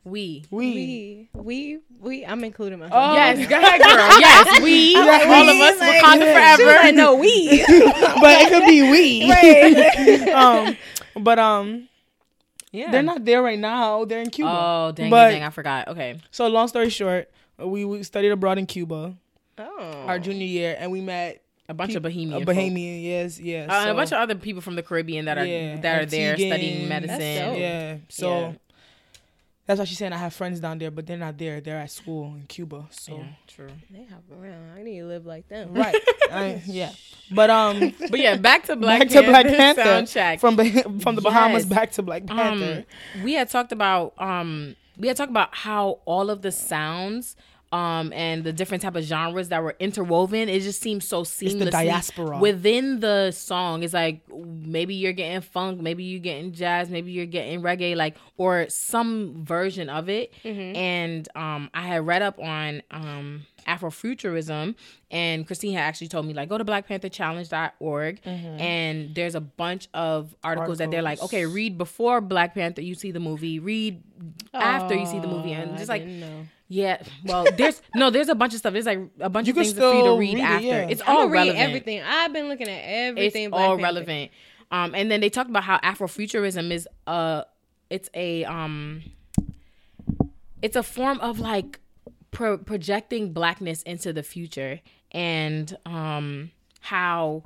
We. 0.05 0.45
We. 0.49 0.73
We, 0.73 1.29
we, 1.33 1.79
we. 1.99 2.25
I'm 2.25 2.43
including 2.43 2.79
myself. 2.79 3.11
Oh. 3.11 3.13
Yes, 3.15 3.47
go 3.49 3.57
ahead, 3.57 3.81
girl. 3.81 4.19
Yes, 4.19 4.61
we. 4.61 4.93
Yeah, 4.93 5.23
all 5.27 5.45
we. 5.45 5.61
of 5.61 5.73
us. 5.73 5.79
Like, 5.79 6.01
Wakanda 6.03 6.19
yeah. 6.21 6.55
She 6.55 6.63
was 6.63 6.71
forever. 6.73 6.83
like, 6.85 6.95
no, 6.95 7.15
we. 7.15 7.63
but 7.67 8.41
it 8.41 8.49
could 8.49 8.65
be 8.65 8.81
we. 8.89 10.31
um, 10.31 10.77
but 11.21 11.37
um, 11.39 11.89
Yeah. 12.71 12.91
they're 12.91 13.03
not 13.03 13.25
there 13.25 13.41
right 13.41 13.59
now. 13.59 14.05
They're 14.05 14.21
in 14.21 14.29
Cuba. 14.29 14.49
Oh 14.51 14.91
dang, 14.93 15.09
But- 15.09 15.31
dang! 15.31 15.43
I 15.43 15.49
forgot. 15.49 15.87
Okay. 15.89 16.19
So 16.31 16.47
long 16.47 16.67
story 16.69 16.89
short, 16.89 17.29
we, 17.57 17.83
we 17.85 18.03
studied 18.03 18.29
abroad 18.31 18.57
in 18.57 18.65
Cuba 18.65 19.15
oh. 19.57 20.03
our 20.07 20.17
junior 20.19 20.45
year, 20.45 20.77
and 20.79 20.91
we 20.91 21.01
met 21.01 21.43
A 21.67 21.73
bunch 21.73 21.95
of 21.95 22.05
a 22.05 22.09
Bahamian. 22.09 22.45
folk. 22.45 22.55
Yes, 22.55 23.39
yes. 23.39 23.69
Uh, 23.69 23.73
and 23.73 23.89
a 23.91 23.93
bunch 23.95 24.11
of 24.11 24.17
other 24.19 24.35
people 24.35 24.61
from 24.61 24.75
the 24.75 24.83
Caribbean 24.83 25.25
that 25.25 25.37
are 25.37 25.45
Yeah, 25.45 25.79
that 25.81 26.01
are 26.01 26.05
there 26.05 26.35
Antiguan. 26.35 26.47
studying 26.47 26.89
That's 26.89 27.07
medicine. 27.07 27.49
dope. 27.49 27.59
yeah. 27.59 27.97
So 28.07 28.29
Yeah. 28.39 28.53
That's 29.69 29.77
why 29.77 29.85
she's 29.85 29.99
saying 29.99 30.13
I 30.13 30.17
have 30.17 30.33
friends 30.33 30.59
down 30.59 30.79
there, 30.79 30.89
but 30.89 31.05
they're 31.05 31.15
not 31.15 31.37
there. 31.37 31.61
They're 31.61 31.77
at 31.77 31.91
school 31.91 32.33
in 32.33 32.43
Cuba. 32.47 32.87
So 32.89 33.17
Yeah, 33.17 33.23
true. 33.47 33.69
They 33.91 34.03
hop 34.05 34.23
around. 34.31 34.71
I 34.75 34.81
need 34.81 34.97
to 34.99 35.05
live 35.05 35.27
like 35.27 35.47
them. 35.47 35.73
right, 35.75 35.95
I, 36.31 36.61
yeah. 36.65 36.91
But 37.31 37.51
um, 37.51 37.93
But 38.09 38.19
yeah, 38.19 38.35
back 38.35 38.63
to 38.65 38.75
Black 38.75 39.01
back 39.01 39.09
Panther 39.09 39.21
to 39.21 39.29
Black 39.29 39.45
Panther 39.45 39.81
soundtrack. 39.83 40.39
from 40.39 40.99
from 40.99 41.13
the 41.15 41.21
Bahamas 41.21 41.65
Yes. 41.65 41.69
back 41.69 41.91
to 41.91 42.01
Black 42.01 42.25
Panther. 42.25 42.83
um, 43.15 43.23
we 43.23 43.33
had 43.33 43.47
talked 43.51 43.71
about 43.71 44.13
um, 44.17 44.75
we 44.97 45.07
had 45.07 45.15
talked 45.15 45.29
about 45.29 45.53
how 45.53 45.99
all 46.05 46.31
of 46.31 46.41
the 46.41 46.51
sounds 46.51 47.35
um 47.71 48.11
and 48.13 48.43
the 48.43 48.51
different 48.51 48.81
type 48.81 48.95
of 48.95 49.03
genres 49.03 49.49
that 49.49 49.61
were 49.61 49.75
interwoven 49.79 50.49
it 50.49 50.61
just 50.61 50.81
seems 50.81 51.07
so 51.07 51.21
seamlessly 51.23 51.69
diaspora. 51.69 52.39
within 52.39 52.99
the 52.99 53.29
song. 53.31 53.83
It's 53.83 53.93
like 53.93 54.21
maybe 54.33 54.95
you're 54.95 55.13
getting 55.13 55.41
funk 55.41 55.79
maybe 55.79 56.03
you're 56.03 56.19
getting 56.19 56.51
jazz 56.51 56.89
maybe 56.89 57.11
you're 57.11 57.25
getting 57.27 57.61
reggae 57.61 57.95
like 57.95 58.15
or 58.37 58.67
some 58.69 59.45
version 59.45 59.89
of 59.89 60.09
it. 60.09 60.33
And 60.43 61.27
um 61.35 61.69
i 61.73 61.81
had 61.83 62.05
read 62.07 62.21
up 62.23 62.39
on 62.39 62.81
um 62.91 63.45
afrofuturism 63.67 64.73
and 65.11 65.45
christine 65.45 65.73
had 65.73 65.81
actually 65.81 66.07
told 66.07 66.25
me 66.25 66.33
like 66.33 66.49
go 66.49 66.57
to 66.57 66.65
blackpantherchallenge.org 66.65 68.19
and 68.25 69.13
there's 69.15 69.35
a 69.35 69.41
bunch 69.41 69.87
of 69.93 70.35
articles, 70.43 70.77
that 70.79 70.89
they're 70.91 71.01
like 71.01 71.21
okay 71.21 71.45
read 71.45 71.77
before 71.77 72.21
black 72.21 72.53
panther 72.53 72.81
you 72.81 72.95
see 72.95 73.11
the 73.11 73.19
movie 73.19 73.59
read 73.59 74.01
after 74.53 74.95
you 74.95 75.05
see 75.05 75.19
the 75.19 75.27
movie 75.27 75.53
and 75.53 75.71
Oh, 75.73 75.77
just 75.77 75.89
I 75.91 75.97
like. 75.97 76.07
Yeah 76.71 77.01
well 77.25 77.45
there's 77.57 77.81
no 77.95 78.09
there's 78.11 78.29
a 78.29 78.35
bunch 78.35 78.53
of 78.53 78.59
stuff 78.59 78.71
there's 78.73 78.85
like 78.85 78.99
a 79.19 79.29
bunch 79.29 79.47
You 79.47 79.53
of 79.53 79.57
things 79.57 79.73
for 79.73 79.79
you 79.79 79.91
to 79.91 79.99
still 80.01 80.17
read, 80.19 80.35
read 80.35 80.39
it, 80.39 80.43
after 80.43 80.65
yeah. 80.67 80.87
it's 80.87 81.01
I'm 81.01 81.09
all 81.09 81.15
gonna 81.23 81.31
read 81.31 81.39
relevant 81.39 81.59
everything. 81.67 82.01
I've 82.03 82.31
been 82.33 82.47
looking 82.47 82.67
at 82.69 82.81
everything. 82.85 83.45
it's 83.45 83.49
Black 83.51 83.61
all 83.69 83.77
Panther. 83.77 83.83
relevant 83.83 84.31
um 84.71 84.93
and 84.93 85.09
then 85.09 85.19
they 85.19 85.29
talked 85.29 85.49
about 85.49 85.63
how 85.63 85.79
afrofuturism 85.79 86.71
is 86.71 86.87
uh 87.07 87.43
it's 87.89 88.09
a 88.13 88.45
um 88.45 89.01
it's 90.61 90.75
a 90.75 90.83
form 90.83 91.19
of 91.21 91.39
like 91.39 91.79
pro- 92.31 92.57
projecting 92.59 93.33
blackness 93.33 93.81
into 93.83 94.13
the 94.13 94.21
future 94.23 94.79
and 95.11 95.75
um 95.87 96.51
how 96.81 97.43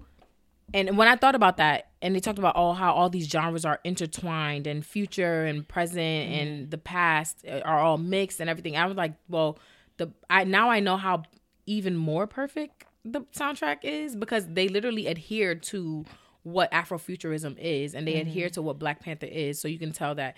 and 0.74 0.98
when 0.98 1.08
I 1.08 1.16
thought 1.16 1.36
about 1.36 1.58
that, 1.58 1.90
and 2.04 2.14
they 2.14 2.20
talked 2.20 2.38
about 2.38 2.56
all 2.56 2.74
how 2.74 2.94
all 2.94 3.10
these 3.10 3.28
genres 3.28 3.66
are 3.66 3.80
intertwined, 3.84 4.68
and 4.68 4.86
future 4.86 5.46
and 5.46 5.68
present 5.68 6.30
mm-hmm. 6.30 6.34
and 6.34 6.72
the 6.72 6.78
past 6.78 7.40
eh, 7.46 7.62
are 7.62 7.80
all 7.80 7.98
mixed 7.98 8.40
and 8.40 8.50
everything. 8.50 8.78
I 8.78 8.86
was 8.86 8.98
like, 8.98 9.14
well, 9.30 9.58
the 9.98 10.12
I 10.30 10.44
now 10.44 10.70
I 10.70 10.82
know 10.82 10.98
how 10.98 11.24
even 11.66 11.96
more 11.96 12.28
perfect 12.28 12.86
the 13.06 13.22
soundtrack 13.36 13.80
is 13.84 14.16
because 14.16 14.48
they 14.48 14.68
literally 14.68 15.08
adhere 15.08 15.56
to 15.56 16.06
what 16.44 16.72
Afrofuturism 16.72 17.58
is, 17.58 17.96
and 17.96 18.06
they 18.06 18.20
adhere 18.20 18.48
mm-hmm. 18.48 18.54
to 18.54 18.62
what 18.62 18.80
Black 18.80 19.00
Panther 19.00 19.26
is. 19.26 19.60
So 19.60 19.68
you 19.70 19.80
can 19.80 19.94
tell 19.94 20.16
that 20.16 20.36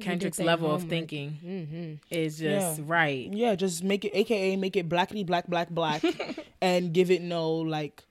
Kendrick's 0.00 0.40
level 0.40 0.72
of 0.72 0.84
thinking 0.84 1.38
Mm-hmm. 1.44 1.94
is 2.10 2.38
just 2.38 2.80
right. 2.84 3.32
Yeah, 3.32 3.54
just 3.54 3.84
make 3.84 4.04
it, 4.04 4.12
AKA 4.14 4.56
make 4.56 4.76
it 4.76 4.88
blackity 4.88 5.24
black 5.24 5.46
black 5.46 5.70
black, 5.70 6.04
and 6.60 6.92
give 6.92 7.10
it 7.10 7.22
no 7.22 7.52
like, 7.52 8.02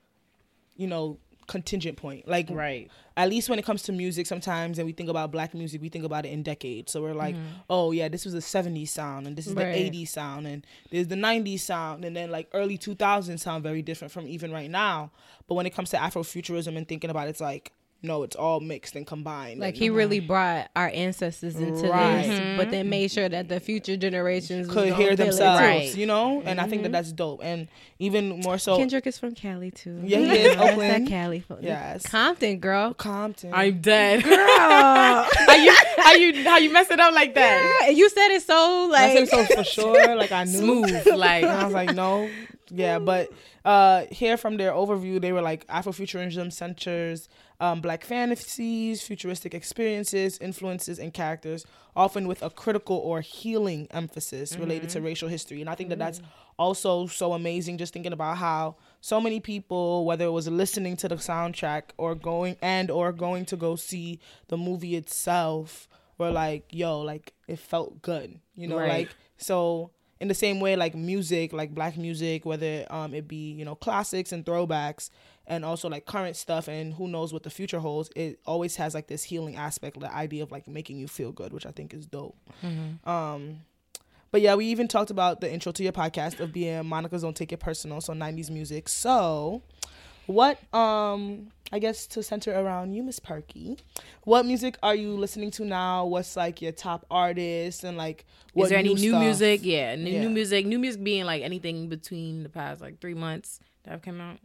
you 0.76 0.86
know, 0.86 1.18
contingent 1.46 1.96
point. 1.96 2.26
Like 2.28 2.48
Right. 2.50 2.90
at 3.16 3.28
least 3.28 3.48
when 3.48 3.58
it 3.58 3.64
comes 3.64 3.82
to 3.84 3.92
music, 3.92 4.26
sometimes 4.26 4.78
and 4.78 4.86
we 4.86 4.92
think 4.92 5.08
about 5.08 5.30
black 5.32 5.54
music, 5.54 5.80
we 5.80 5.88
think 5.88 6.04
about 6.04 6.26
it 6.26 6.30
in 6.30 6.42
decades. 6.42 6.92
So 6.92 7.02
we're 7.02 7.14
like, 7.14 7.34
mm-hmm. 7.34 7.46
oh 7.70 7.92
yeah, 7.92 8.08
this 8.08 8.24
was 8.24 8.34
the 8.34 8.40
'70s 8.40 8.88
sound, 8.88 9.26
and 9.26 9.36
this 9.36 9.46
is 9.46 9.54
Right. 9.54 9.72
the 9.72 9.90
'80s 9.90 10.08
sound, 10.08 10.46
and 10.46 10.66
there's 10.90 11.08
the 11.08 11.16
'90s 11.16 11.60
sound, 11.60 12.04
and 12.04 12.16
then 12.16 12.30
like 12.30 12.48
early 12.52 12.78
2000s 12.78 13.40
sound 13.40 13.62
very 13.62 13.82
different 13.82 14.12
from 14.12 14.26
even 14.26 14.52
right 14.52 14.70
now. 14.70 15.10
But 15.48 15.54
when 15.54 15.66
it 15.66 15.74
comes 15.74 15.90
to 15.90 15.96
Afrofuturism 15.96 16.76
and 16.76 16.86
thinking 16.88 17.10
about 17.10 17.26
it, 17.28 17.30
it's 17.30 17.40
like 17.40 17.72
no, 18.06 18.22
it's 18.22 18.36
all 18.36 18.60
mixed 18.60 18.96
and 18.96 19.06
combined. 19.06 19.60
Like 19.60 19.74
and 19.74 19.76
he 19.76 19.88
mm-hmm. 19.88 19.96
really 19.96 20.20
brought 20.20 20.70
our 20.74 20.88
ancestors 20.88 21.56
into 21.56 21.88
Right. 21.88 22.22
this, 22.22 22.56
but 22.56 22.70
then 22.70 22.84
mm-hmm. 22.84 22.90
made 22.90 23.10
sure 23.10 23.28
that 23.28 23.48
the 23.48 23.60
future 23.60 23.96
generations 23.96 24.68
could 24.68 24.94
hear 24.94 25.08
feel 25.08 25.12
it, 25.12 25.16
themselves, 25.16 25.60
Right. 25.60 25.94
you 25.96 26.06
know. 26.06 26.42
And 26.44 26.60
I 26.60 26.68
think 26.68 26.82
that 26.82 26.88
mm-hmm. 26.88 26.92
that's 26.92 27.12
dope, 27.12 27.40
and 27.42 27.68
even 27.98 28.40
more 28.40 28.58
so. 28.58 28.76
Kendrick 28.76 29.06
is 29.06 29.18
from 29.18 29.34
Cali 29.34 29.70
too. 29.70 30.00
Yeah, 30.02 30.18
he 30.18 30.24
is, 30.32 30.56
That's 30.56 30.56
that 30.56 30.72
Oakland. 30.72 31.08
Cali. 31.08 31.44
Yes. 31.60 32.06
Compton 32.06 32.58
girl. 32.58 32.94
Compton. 32.94 33.52
I'm 33.52 33.80
dead. 33.80 34.22
how 34.22 35.54
you 35.54 35.72
how 35.98 36.12
you 36.12 36.44
how 36.44 36.58
you 36.58 36.72
mess 36.72 36.90
it 36.90 37.00
up 37.00 37.14
like 37.14 37.34
that? 37.34 37.80
Yeah, 37.82 37.90
you 37.90 38.08
said 38.08 38.28
it 38.30 38.42
so 38.42 38.88
like 38.90 39.00
I 39.00 39.14
like 39.14 39.28
said 39.28 39.48
so 39.48 39.56
for 39.56 39.64
sure. 39.64 40.16
Like 40.16 40.32
I 40.32 40.44
knew. 40.44 40.58
Smooth, 40.58 41.06
like 41.06 41.42
And 41.44 41.52
I 41.52 41.64
was 41.64 41.74
like, 41.74 41.94
no. 41.94 42.28
Yeah, 42.68 42.98
but 42.98 43.30
uh 43.64 44.04
here 44.10 44.36
from 44.36 44.56
their 44.56 44.72
overview, 44.72 45.20
they 45.20 45.32
were 45.32 45.42
like 45.42 45.66
Afrofuturism 45.66 46.52
centers 46.52 47.28
um, 47.60 47.80
black 47.80 48.04
fantasies, 48.04 49.02
futuristic 49.02 49.54
experiences, 49.54 50.38
influences, 50.38 50.98
and 50.98 51.12
characters, 51.14 51.64
often 51.94 52.28
with 52.28 52.42
a 52.42 52.50
critical 52.50 52.96
or 52.96 53.20
healing 53.20 53.86
emphasis 53.90 54.56
related 54.58 54.88
to 54.90 55.00
racial 55.00 55.28
history. 55.28 55.60
And 55.60 55.70
I 55.70 55.74
think 55.74 55.88
that 55.90 55.98
that's 55.98 56.20
also 56.58 57.06
so 57.06 57.32
amazing. 57.32 57.78
Just 57.78 57.92
thinking 57.92 58.12
about 58.12 58.36
how 58.38 58.76
so 59.00 59.20
many 59.20 59.40
people, 59.40 60.04
whether 60.04 60.26
it 60.26 60.30
was 60.30 60.48
listening 60.48 60.96
to 60.98 61.08
the 61.08 61.16
soundtrack 61.16 61.82
or 61.96 62.14
going 62.14 62.56
and 62.62 62.90
or 62.90 63.12
going 63.12 63.44
to 63.46 63.56
go 63.56 63.76
see 63.76 64.20
the 64.48 64.56
movie 64.56 64.96
itself, 64.96 65.88
were 66.18 66.30
like, 66.30 66.64
yo, 66.70 67.00
like 67.00 67.32
it 67.48 67.58
felt 67.58 68.00
good, 68.02 68.38
you 68.54 68.66
know, 68.68 68.78
Right. 68.78 68.88
like 68.88 69.08
so 69.38 69.90
in 70.18 70.28
the 70.28 70.34
same 70.34 70.60
way 70.60 70.76
like 70.76 70.94
music 70.94 71.52
like 71.52 71.74
black 71.74 71.94
music 71.98 72.46
whether 72.46 72.86
um 72.88 73.12
it 73.12 73.28
be 73.28 73.52
you 73.52 73.66
know 73.66 73.74
classics 73.74 74.32
and 74.32 74.46
throwbacks 74.46 75.10
and 75.46 75.64
also 75.64 75.88
like 75.88 76.06
current 76.06 76.36
stuff 76.36 76.68
and 76.68 76.94
who 76.94 77.06
knows 77.08 77.32
what 77.32 77.42
the 77.42 77.50
future 77.50 77.78
holds 77.80 78.10
it 78.16 78.38
always 78.46 78.76
has 78.76 78.94
like 78.94 79.06
this 79.06 79.22
healing 79.22 79.56
aspect 79.56 79.98
the 80.00 80.12
idea 80.14 80.42
of 80.42 80.50
like 80.50 80.66
making 80.66 80.98
you 80.98 81.06
feel 81.08 81.32
good 81.32 81.52
which 81.52 81.66
i 81.66 81.70
think 81.70 81.94
is 81.94 82.06
dope 82.06 82.36
um 83.04 83.60
but 84.32 84.40
yeah 84.40 84.54
we 84.54 84.66
even 84.66 84.88
talked 84.88 85.10
about 85.10 85.40
the 85.40 85.52
intro 85.52 85.72
to 85.72 85.82
your 85.82 85.92
podcast 85.92 86.40
of 86.40 86.52
being 86.52 86.84
monica's 86.86 87.22
don't 87.22 87.36
take 87.36 87.52
it 87.52 87.58
personal 87.60 88.00
so 88.00 88.12
90s 88.12 88.50
music 88.50 88.88
so 88.88 89.62
what 90.26 90.58
um 90.74 91.46
i 91.72 91.78
guess 91.78 92.06
to 92.08 92.22
center 92.22 92.52
around 92.58 92.92
you 92.92 93.02
miss 93.02 93.20
perky 93.20 93.76
what 94.24 94.44
music 94.44 94.76
are 94.82 94.94
you 94.96 95.10
listening 95.16 95.50
to 95.52 95.64
now 95.64 96.04
what's 96.04 96.36
like 96.36 96.60
your 96.60 96.72
top 96.72 97.06
artists 97.10 97.84
and 97.84 97.96
like 97.96 98.24
what 98.52 98.64
Is 98.64 98.70
there 98.70 98.78
any 98.80 98.94
new 98.94 99.10
stuff? 99.10 99.20
music? 99.20 99.60
Yeah, 99.64 99.94
new, 99.96 100.10
Yeah. 100.10 100.20
new 100.22 100.30
music. 100.30 100.64
New 100.64 100.78
music 100.78 101.04
being 101.04 101.24
like 101.26 101.42
anything 101.42 101.88
between 101.90 102.42
the 102.42 102.48
past 102.48 102.80
like 102.80 103.00
three 103.00 103.12
months 103.12 103.60
that 103.84 103.90
have 103.90 104.00
come 104.00 104.18
out. 104.18 104.38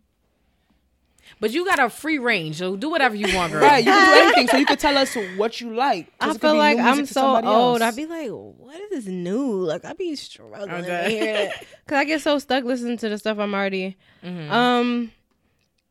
But 1.39 1.51
you 1.51 1.65
got 1.65 1.79
a 1.79 1.89
free 1.89 2.19
range, 2.19 2.57
so 2.57 2.75
do 2.75 2.89
whatever 2.89 3.15
you 3.15 3.35
want, 3.35 3.51
girl. 3.51 3.61
Right, 3.61 3.83
you 3.83 3.91
can 3.91 4.05
do 4.05 4.13
anything. 4.25 4.47
So 4.47 4.57
you 4.57 4.65
could 4.65 4.79
tell 4.79 4.97
us 4.97 5.15
what 5.37 5.59
you 5.61 5.73
like. 5.73 6.11
I 6.19 6.31
it 6.31 6.41
feel 6.41 6.55
like 6.55 6.77
I'm 6.77 7.05
so 7.05 7.43
old. 7.45 7.81
I'd 7.81 7.95
be 7.95 8.05
like, 8.05 8.29
what 8.29 8.79
is 8.79 8.89
this 8.91 9.05
new? 9.07 9.63
Like 9.63 9.85
I'd 9.85 9.97
be 9.97 10.15
struggling 10.15 10.69
Okay. 10.85 11.09
here 11.09 11.51
because 11.85 11.97
I 11.97 12.03
get 12.03 12.21
so 12.21 12.37
stuck 12.39 12.63
listening 12.63 12.97
to 12.97 13.09
the 13.09 13.17
stuff 13.17 13.39
I'm 13.39 13.53
already. 13.53 13.97
Mhm. 14.23 14.49
Um, 14.51 15.11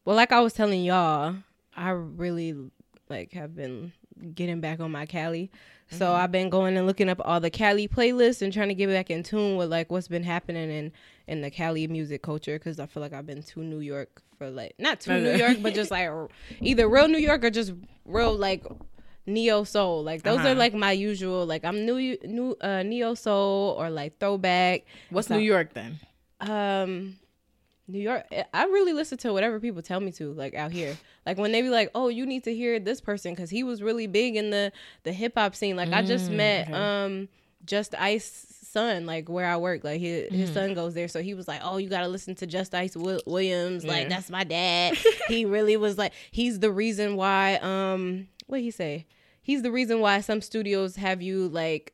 well, 0.04 0.16
like 0.16 0.32
I 0.32 0.40
was 0.40 0.52
telling 0.52 0.84
y'all, 0.84 1.34
I 1.76 1.90
really 1.90 2.54
like 3.08 3.32
have 3.32 3.54
been 3.56 3.92
getting 4.34 4.60
back 4.60 4.80
on 4.80 4.90
my 4.92 5.06
Cali. 5.06 5.50
So 5.92 6.06
Mm-hmm. 6.06 6.22
I've 6.22 6.30
been 6.30 6.50
going 6.50 6.76
and 6.76 6.86
looking 6.86 7.08
up 7.08 7.20
all 7.24 7.40
the 7.40 7.50
Cali 7.50 7.88
playlists 7.88 8.42
and 8.42 8.52
trying 8.52 8.68
to 8.68 8.74
get 8.74 8.88
back 8.88 9.10
in 9.10 9.24
tune 9.24 9.56
with 9.56 9.68
like 9.70 9.90
what's 9.90 10.06
been 10.06 10.22
happening 10.22 10.70
in 10.70 10.92
in 11.26 11.40
the 11.40 11.50
Cali 11.50 11.88
music 11.88 12.22
culture 12.22 12.56
because 12.58 12.78
I 12.78 12.86
feel 12.86 13.00
like 13.02 13.12
I've 13.12 13.26
been 13.26 13.42
to 13.42 13.60
New 13.60 13.80
York 13.80 14.22
for 14.40 14.48
like 14.50 14.72
not 14.78 15.00
to 15.04 15.20
New 15.20 15.36
York, 15.36 15.58
but 15.60 15.74
just 15.74 15.90
like 15.96 16.08
either 16.62 16.88
real 16.88 17.08
New 17.08 17.18
York 17.20 17.44
or 17.44 17.50
just 17.50 17.72
real 18.06 18.32
like 18.34 18.64
neo 19.26 19.64
soul. 19.64 20.02
Like 20.02 20.22
those 20.22 20.38
Uh-huh. 20.38 20.48
are 20.48 20.54
like 20.54 20.72
my 20.72 20.92
usual. 20.92 21.44
Like 21.44 21.62
I'm 21.62 21.84
new 21.84 22.16
new 22.24 22.56
uh, 22.62 22.82
neo 22.82 23.12
soul 23.14 23.76
or 23.78 23.90
like 23.90 24.18
throwback. 24.18 24.84
What's 25.10 25.28
So- 25.28 25.36
New 25.36 25.44
York 25.44 25.74
then? 25.74 26.00
Um, 26.40 27.16
New 27.86 27.98
York. 28.00 28.24
eh, 28.32 28.44
I 28.54 28.64
really 28.64 28.94
listen 28.94 29.18
to 29.18 29.32
whatever 29.34 29.60
people 29.60 29.82
tell 29.82 30.00
me 30.00 30.10
to. 30.12 30.32
Like 30.32 30.54
out 30.54 30.72
here, 30.72 30.96
like 31.26 31.36
when 31.36 31.52
they 31.52 31.60
be 31.60 31.68
like, 31.68 31.90
"Oh, 31.94 32.08
you 32.08 32.24
need 32.24 32.44
to 32.44 32.54
hear 32.54 32.80
this 32.80 33.00
person 33.02 33.34
because 33.34 33.50
he 33.50 33.62
was 33.62 33.82
really 33.82 34.06
big 34.06 34.36
in 34.36 34.48
the 34.48 34.72
the 35.02 35.12
hip 35.12 35.34
hop 35.36 35.54
scene." 35.54 35.76
Like 35.76 35.92
I 35.92 36.00
just 36.02 36.30
Mm, 36.30 36.36
met 36.36 36.68
okay. 36.68 36.72
um 36.74 37.28
Just 37.66 37.94
Ice 37.94 38.46
son 38.70 39.06
like 39.06 39.28
where 39.28 39.46
I 39.46 39.56
work 39.56 39.84
like 39.84 40.00
his, 40.00 40.24
Mm-hmm. 40.26 40.34
his 40.34 40.52
son 40.52 40.74
goes 40.74 40.94
there 40.94 41.08
so 41.08 41.20
he 41.22 41.34
was 41.34 41.46
like 41.48 41.60
oh 41.64 41.76
you 41.78 41.88
got 41.88 42.00
to 42.02 42.08
listen 42.08 42.34
to 42.36 42.46
Just 42.46 42.74
Ice 42.74 42.94
Wi- 42.94 43.20
Williams 43.26 43.84
like 43.84 44.02
Yeah. 44.04 44.08
that's 44.10 44.30
my 44.30 44.44
dad 44.44 44.96
he 45.28 45.44
really 45.44 45.76
was 45.76 45.98
like 45.98 46.12
he's 46.30 46.60
the 46.60 46.70
reason 46.70 47.16
why 47.16 47.56
um 47.62 48.28
what 48.46 48.60
he 48.60 48.70
say 48.70 49.06
he's 49.42 49.62
the 49.62 49.70
reason 49.72 50.00
why 50.00 50.20
some 50.20 50.40
studios 50.40 50.96
have 50.96 51.20
you 51.22 51.48
like 51.48 51.92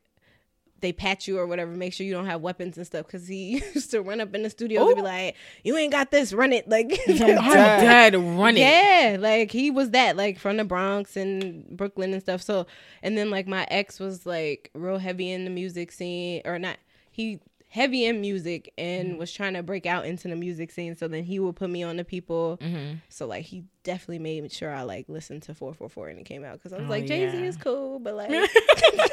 they 0.81 0.91
pat 0.91 1.27
you 1.27 1.37
or 1.39 1.47
whatever, 1.47 1.71
make 1.71 1.93
sure 1.93 2.05
you 2.05 2.13
don't 2.13 2.25
have 2.25 2.41
weapons 2.41 2.77
and 2.77 2.85
stuff. 2.85 3.07
Cause 3.07 3.27
he 3.27 3.63
used 3.75 3.91
to 3.91 4.01
run 4.01 4.21
up 4.21 4.33
in 4.35 4.43
the 4.43 4.49
studio 4.49 4.85
and 4.87 4.95
be 4.95 5.01
like, 5.01 5.35
"You 5.63 5.77
ain't 5.77 5.91
got 5.91 6.11
this, 6.11 6.33
run 6.33 6.53
it!" 6.53 6.67
Like, 6.69 6.99
I'm 7.07 7.17
dead. 7.17 8.15
Run 8.15 8.57
it. 8.57 8.59
yeah, 8.59 9.17
like 9.19 9.51
he 9.51 9.71
was 9.71 9.91
that, 9.91 10.17
like 10.17 10.39
from 10.39 10.57
the 10.57 10.63
Bronx 10.63 11.15
and 11.15 11.67
Brooklyn 11.69 12.13
and 12.13 12.21
stuff. 12.21 12.41
So, 12.41 12.67
and 13.01 13.17
then 13.17 13.29
like 13.29 13.47
my 13.47 13.67
ex 13.69 13.99
was 13.99 14.25
like 14.25 14.69
real 14.73 14.97
heavy 14.97 15.31
in 15.31 15.43
the 15.43 15.51
music 15.51 15.91
scene, 15.91 16.41
or 16.45 16.59
not 16.59 16.77
he 17.11 17.39
heavy 17.77 18.05
in 18.05 18.19
music 18.19 18.73
and 18.75 19.19
was 19.19 19.31
trying 19.31 19.53
to 19.53 19.61
break 19.61 19.85
out 19.85 20.03
into 20.03 20.27
the 20.27 20.35
music 20.35 20.71
scene. 20.71 20.95
So 20.95 21.07
then 21.07 21.23
he 21.23 21.39
would 21.39 21.55
put 21.55 21.69
me 21.69 21.83
on 21.83 21.97
the 21.97 22.03
people. 22.03 22.57
Mm-hmm. 22.59 22.95
So 23.07 23.27
like 23.27 23.45
he 23.45 23.65
definitely 23.83 24.17
made 24.17 24.51
sure 24.51 24.73
I 24.73 24.81
like 24.81 25.07
listened 25.07 25.43
to 25.43 25.53
4:44 25.53 26.09
and 26.09 26.19
it 26.19 26.23
came 26.25 26.43
out 26.43 26.53
because 26.53 26.73
I 26.73 26.77
was 26.77 26.87
Oh, 26.87 26.89
like 26.89 27.05
Jay 27.05 27.29
Z 27.29 27.37
yeah. 27.37 27.43
is 27.45 27.55
cool, 27.55 27.99
but 27.99 28.15
like, 28.15 28.29
like, 28.31 28.49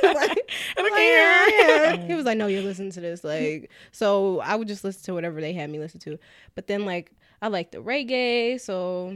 like, 0.03 0.39
yeah, 0.79 1.47
yeah. 1.49 1.97
he 2.07 2.15
was 2.15 2.25
like, 2.25 2.39
no, 2.39 2.47
you're 2.47 2.63
listening 2.63 2.91
to 2.93 3.01
this. 3.03 3.23
Like, 3.23 3.71
so 3.93 4.41
I 4.41 4.57
would 4.57 4.67
just 4.67 4.83
listen 4.83 5.03
to 5.05 5.13
whatever 5.15 5.43
they 5.43 5.53
had 5.53 5.69
me 5.69 5.79
listen 5.79 6.01
to. 6.01 6.19
But 6.55 6.67
then 6.67 6.87
like 6.87 7.13
I 7.43 7.49
like 7.49 7.71
the 7.71 7.79
reggae, 7.79 8.59
so 8.59 9.15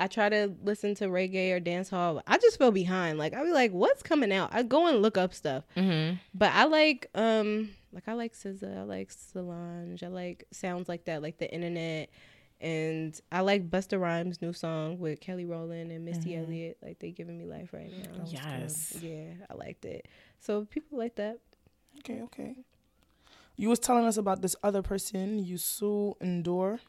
I 0.00 0.08
try 0.08 0.28
to 0.28 0.52
listen 0.64 0.96
to 0.96 1.06
reggae 1.06 1.52
or 1.52 1.60
dance 1.60 1.88
hall. 1.88 2.20
I 2.26 2.38
just 2.38 2.58
feel 2.58 2.72
behind. 2.72 3.16
Like 3.18 3.32
I 3.32 3.44
be 3.44 3.52
like, 3.52 3.70
what's 3.70 4.02
coming 4.02 4.32
out? 4.32 4.50
I 4.52 4.64
go 4.64 4.88
and 4.88 5.02
look 5.02 5.16
up 5.16 5.32
stuff. 5.34 5.62
Mm-hmm. 5.76 6.16
But 6.34 6.52
I 6.52 6.64
like 6.64 7.06
um 7.14 7.70
like 7.92 8.08
I 8.08 8.12
like 8.14 8.34
SZA, 8.34 8.78
I 8.78 8.82
like 8.82 9.10
Solange, 9.10 10.02
I 10.02 10.08
like 10.08 10.44
sounds 10.50 10.88
like 10.88 11.04
that, 11.06 11.22
like 11.22 11.38
the 11.38 11.50
internet. 11.52 12.10
And 12.60 13.18
I 13.30 13.40
like 13.42 13.70
Busta 13.70 14.00
Rhymes' 14.00 14.42
new 14.42 14.52
song 14.52 14.98
with 14.98 15.20
Kelly 15.20 15.44
Rowland 15.44 15.92
and 15.92 16.04
Missy 16.04 16.30
Mhm. 16.30 16.44
Elliott. 16.44 16.78
Like 16.82 16.98
they 16.98 17.12
giving 17.12 17.38
me 17.38 17.44
life 17.44 17.72
right 17.72 17.90
now. 17.92 18.20
was 18.20 18.32
good. 18.32 18.40
Yes. 18.42 18.98
Yeah, 19.00 19.32
I 19.48 19.54
liked 19.54 19.84
it. 19.84 20.06
So 20.40 20.64
people 20.64 20.98
like 20.98 21.14
that. 21.16 21.38
Okay, 22.00 22.20
okay. 22.22 22.56
You 23.56 23.68
was 23.68 23.78
telling 23.78 24.04
us 24.06 24.16
about 24.16 24.42
this 24.42 24.56
other 24.62 24.82
person, 24.82 25.44
Youssou 25.44 26.16
N'Dour. 26.20 26.80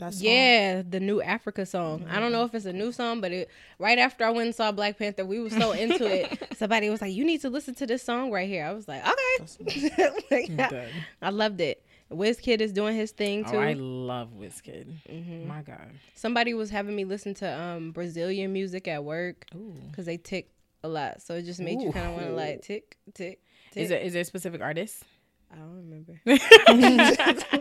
That's 0.00 0.20
Yeah, 0.20 0.82
the 0.88 0.98
new 0.98 1.20
Africa 1.22 1.64
song. 1.66 2.06
I 2.10 2.18
don't 2.18 2.32
know 2.32 2.44
if 2.44 2.54
it's 2.54 2.64
a 2.66 2.72
new 2.72 2.90
song, 2.90 3.20
but 3.20 3.30
it 3.32 3.50
right 3.78 3.98
after 3.98 4.24
I 4.24 4.30
went 4.30 4.46
and 4.46 4.54
saw 4.54 4.72
Black 4.72 4.98
Panther, 4.98 5.24
we 5.24 5.38
were 5.40 5.50
so 5.50 5.72
into 5.84 6.06
it. 6.06 6.56
Somebody 6.56 6.90
was 6.90 7.00
like, 7.00 7.12
"You 7.14 7.24
need 7.24 7.42
to 7.42 7.50
listen 7.50 7.74
to 7.76 7.86
this 7.86 8.02
song 8.02 8.30
right 8.30 8.48
here." 8.48 8.64
I 8.64 8.72
was 8.72 8.88
like, 8.88 9.02
"Okay." 9.06 9.90
Like, 10.30 10.56
Dead. 10.56 10.90
I 11.22 11.30
loved 11.30 11.60
it. 11.60 11.84
Wizkid 12.10 12.60
is 12.60 12.72
doing 12.72 12.96
his 12.96 13.12
thing 13.12 13.44
too. 13.44 13.56
Oh, 13.56 13.60
I 13.60 13.74
love 13.74 14.30
Wizkid. 14.36 14.86
Mhm. 15.08 15.46
My 15.46 15.62
God. 15.62 15.90
Somebody 16.14 16.54
was 16.54 16.70
having 16.70 16.96
me 16.96 17.04
listen 17.04 17.34
to 17.34 17.60
um 17.60 17.92
Brazilian 17.92 18.52
music 18.52 18.88
at 18.88 19.04
work 19.04 19.46
because 19.90 20.06
they 20.06 20.16
tick 20.16 20.50
a 20.82 20.88
lot, 20.88 21.20
so 21.22 21.34
it 21.34 21.42
just 21.42 21.60
made 21.60 21.80
you 21.80 21.92
kind 21.92 22.06
of 22.06 22.14
want 22.14 22.26
to 22.26 22.32
like 22.32 22.62
tick, 22.62 22.96
tick, 23.14 23.40
tick. 23.70 23.82
Is 23.82 23.90
there 23.90 24.00
is 24.00 24.12
there 24.14 24.22
a 24.22 24.24
specific 24.24 24.60
artist? 24.60 25.04
I 25.52 25.56
don't 25.56 25.76
remember. 25.76 26.20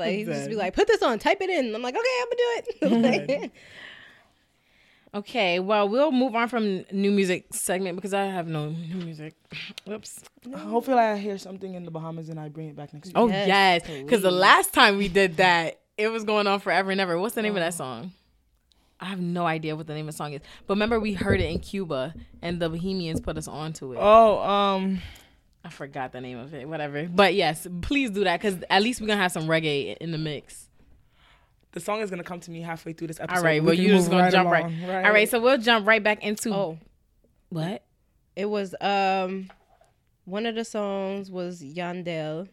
like, 0.00 0.08
like 0.08 0.18
he 0.18 0.24
just 0.24 0.48
be 0.48 0.56
like, 0.56 0.74
"Put 0.74 0.88
this 0.88 1.02
on, 1.02 1.18
type 1.18 1.40
it 1.40 1.50
in." 1.50 1.74
I'm 1.74 1.82
like, 1.82 1.94
"Okay, 1.94 2.06
I'm 2.20 2.28
gonna 2.28 2.36
do 2.36 2.50
it." 2.56 3.22
Like, 3.40 3.52
Okay, 5.12 5.58
well, 5.58 5.88
we'll 5.88 6.12
move 6.12 6.36
on 6.36 6.48
from 6.48 6.84
new 6.92 7.10
music 7.10 7.46
segment 7.52 7.96
because 7.96 8.14
I 8.14 8.26
have 8.26 8.46
no 8.46 8.70
new 8.70 9.04
music. 9.04 9.34
Whoops. 9.84 10.22
Hopefully, 10.54 10.98
I 10.98 11.16
hear 11.16 11.36
something 11.36 11.74
in 11.74 11.84
the 11.84 11.90
Bahamas 11.90 12.28
and 12.28 12.38
I 12.38 12.48
bring 12.48 12.68
it 12.68 12.76
back 12.76 12.94
next 12.94 13.08
week. 13.08 13.18
Oh 13.18 13.26
Yes, 13.26 13.48
yes, 13.48 13.98
because 14.02 14.22
the 14.22 14.30
last 14.30 14.72
time 14.72 14.98
we 14.98 15.08
did 15.08 15.38
that, 15.38 15.80
it 15.98 16.08
was 16.08 16.22
going 16.22 16.46
on 16.46 16.60
forever 16.60 16.92
and 16.92 17.00
ever. 17.00 17.18
What's 17.18 17.34
the 17.34 17.42
name 17.42 17.56
of 17.56 17.60
that 17.60 17.74
song? 17.74 18.12
I 19.00 19.06
have 19.06 19.20
no 19.20 19.46
idea 19.46 19.74
what 19.74 19.86
the 19.86 19.94
name 19.94 20.06
of 20.08 20.14
the 20.14 20.16
song 20.16 20.34
is. 20.34 20.42
But 20.66 20.74
remember, 20.74 21.00
we 21.00 21.14
heard 21.14 21.40
it 21.40 21.50
in 21.50 21.58
Cuba, 21.58 22.14
and 22.40 22.60
the 22.60 22.70
Bahamians 22.70 23.20
put 23.22 23.36
us 23.36 23.48
onto 23.48 23.92
it. 23.92 23.98
Oh, 24.00 24.38
um, 24.40 25.00
I 25.64 25.68
forgot 25.68 26.12
the 26.12 26.20
name 26.20 26.38
of 26.38 26.54
it. 26.54 26.68
Whatever. 26.68 27.04
But 27.06 27.34
yes, 27.34 27.66
please 27.82 28.10
do 28.10 28.24
that 28.24 28.40
because 28.40 28.62
at 28.70 28.82
least 28.82 29.00
we're 29.00 29.06
gonna 29.08 29.20
have 29.22 29.32
some 29.32 29.44
reggae 29.46 29.96
in 29.98 30.10
the 30.10 30.18
mix. 30.18 30.68
the 31.72 31.80
song 31.80 32.00
is 32.00 32.10
gonna 32.10 32.24
come 32.24 32.40
to 32.40 32.50
me 32.50 32.60
halfway 32.62 32.92
through 32.94 33.08
this 33.08 33.20
episode. 33.20 33.38
All 33.38 33.44
right. 33.44 33.60
We 33.62 33.66
Well, 33.66 33.74
you're 33.74 33.96
just 33.96 34.10
gonna 34.10 34.30
jump 34.30 34.48
along, 34.48 34.74
right. 34.86 35.04
All 35.04 35.12
right. 35.12 35.28
So 35.28 35.40
we'll 35.40 35.58
jump 35.58 35.86
right 35.86 36.02
back 36.02 36.24
into 36.24 36.52
oh, 36.54 36.78
what? 37.50 37.82
it 38.36 38.46
was 38.46 38.74
um 38.80 39.50
one 40.24 40.46
of 40.46 40.54
the 40.54 40.64
songs 40.64 41.30
was 41.30 41.60
Yandel. 41.62 42.48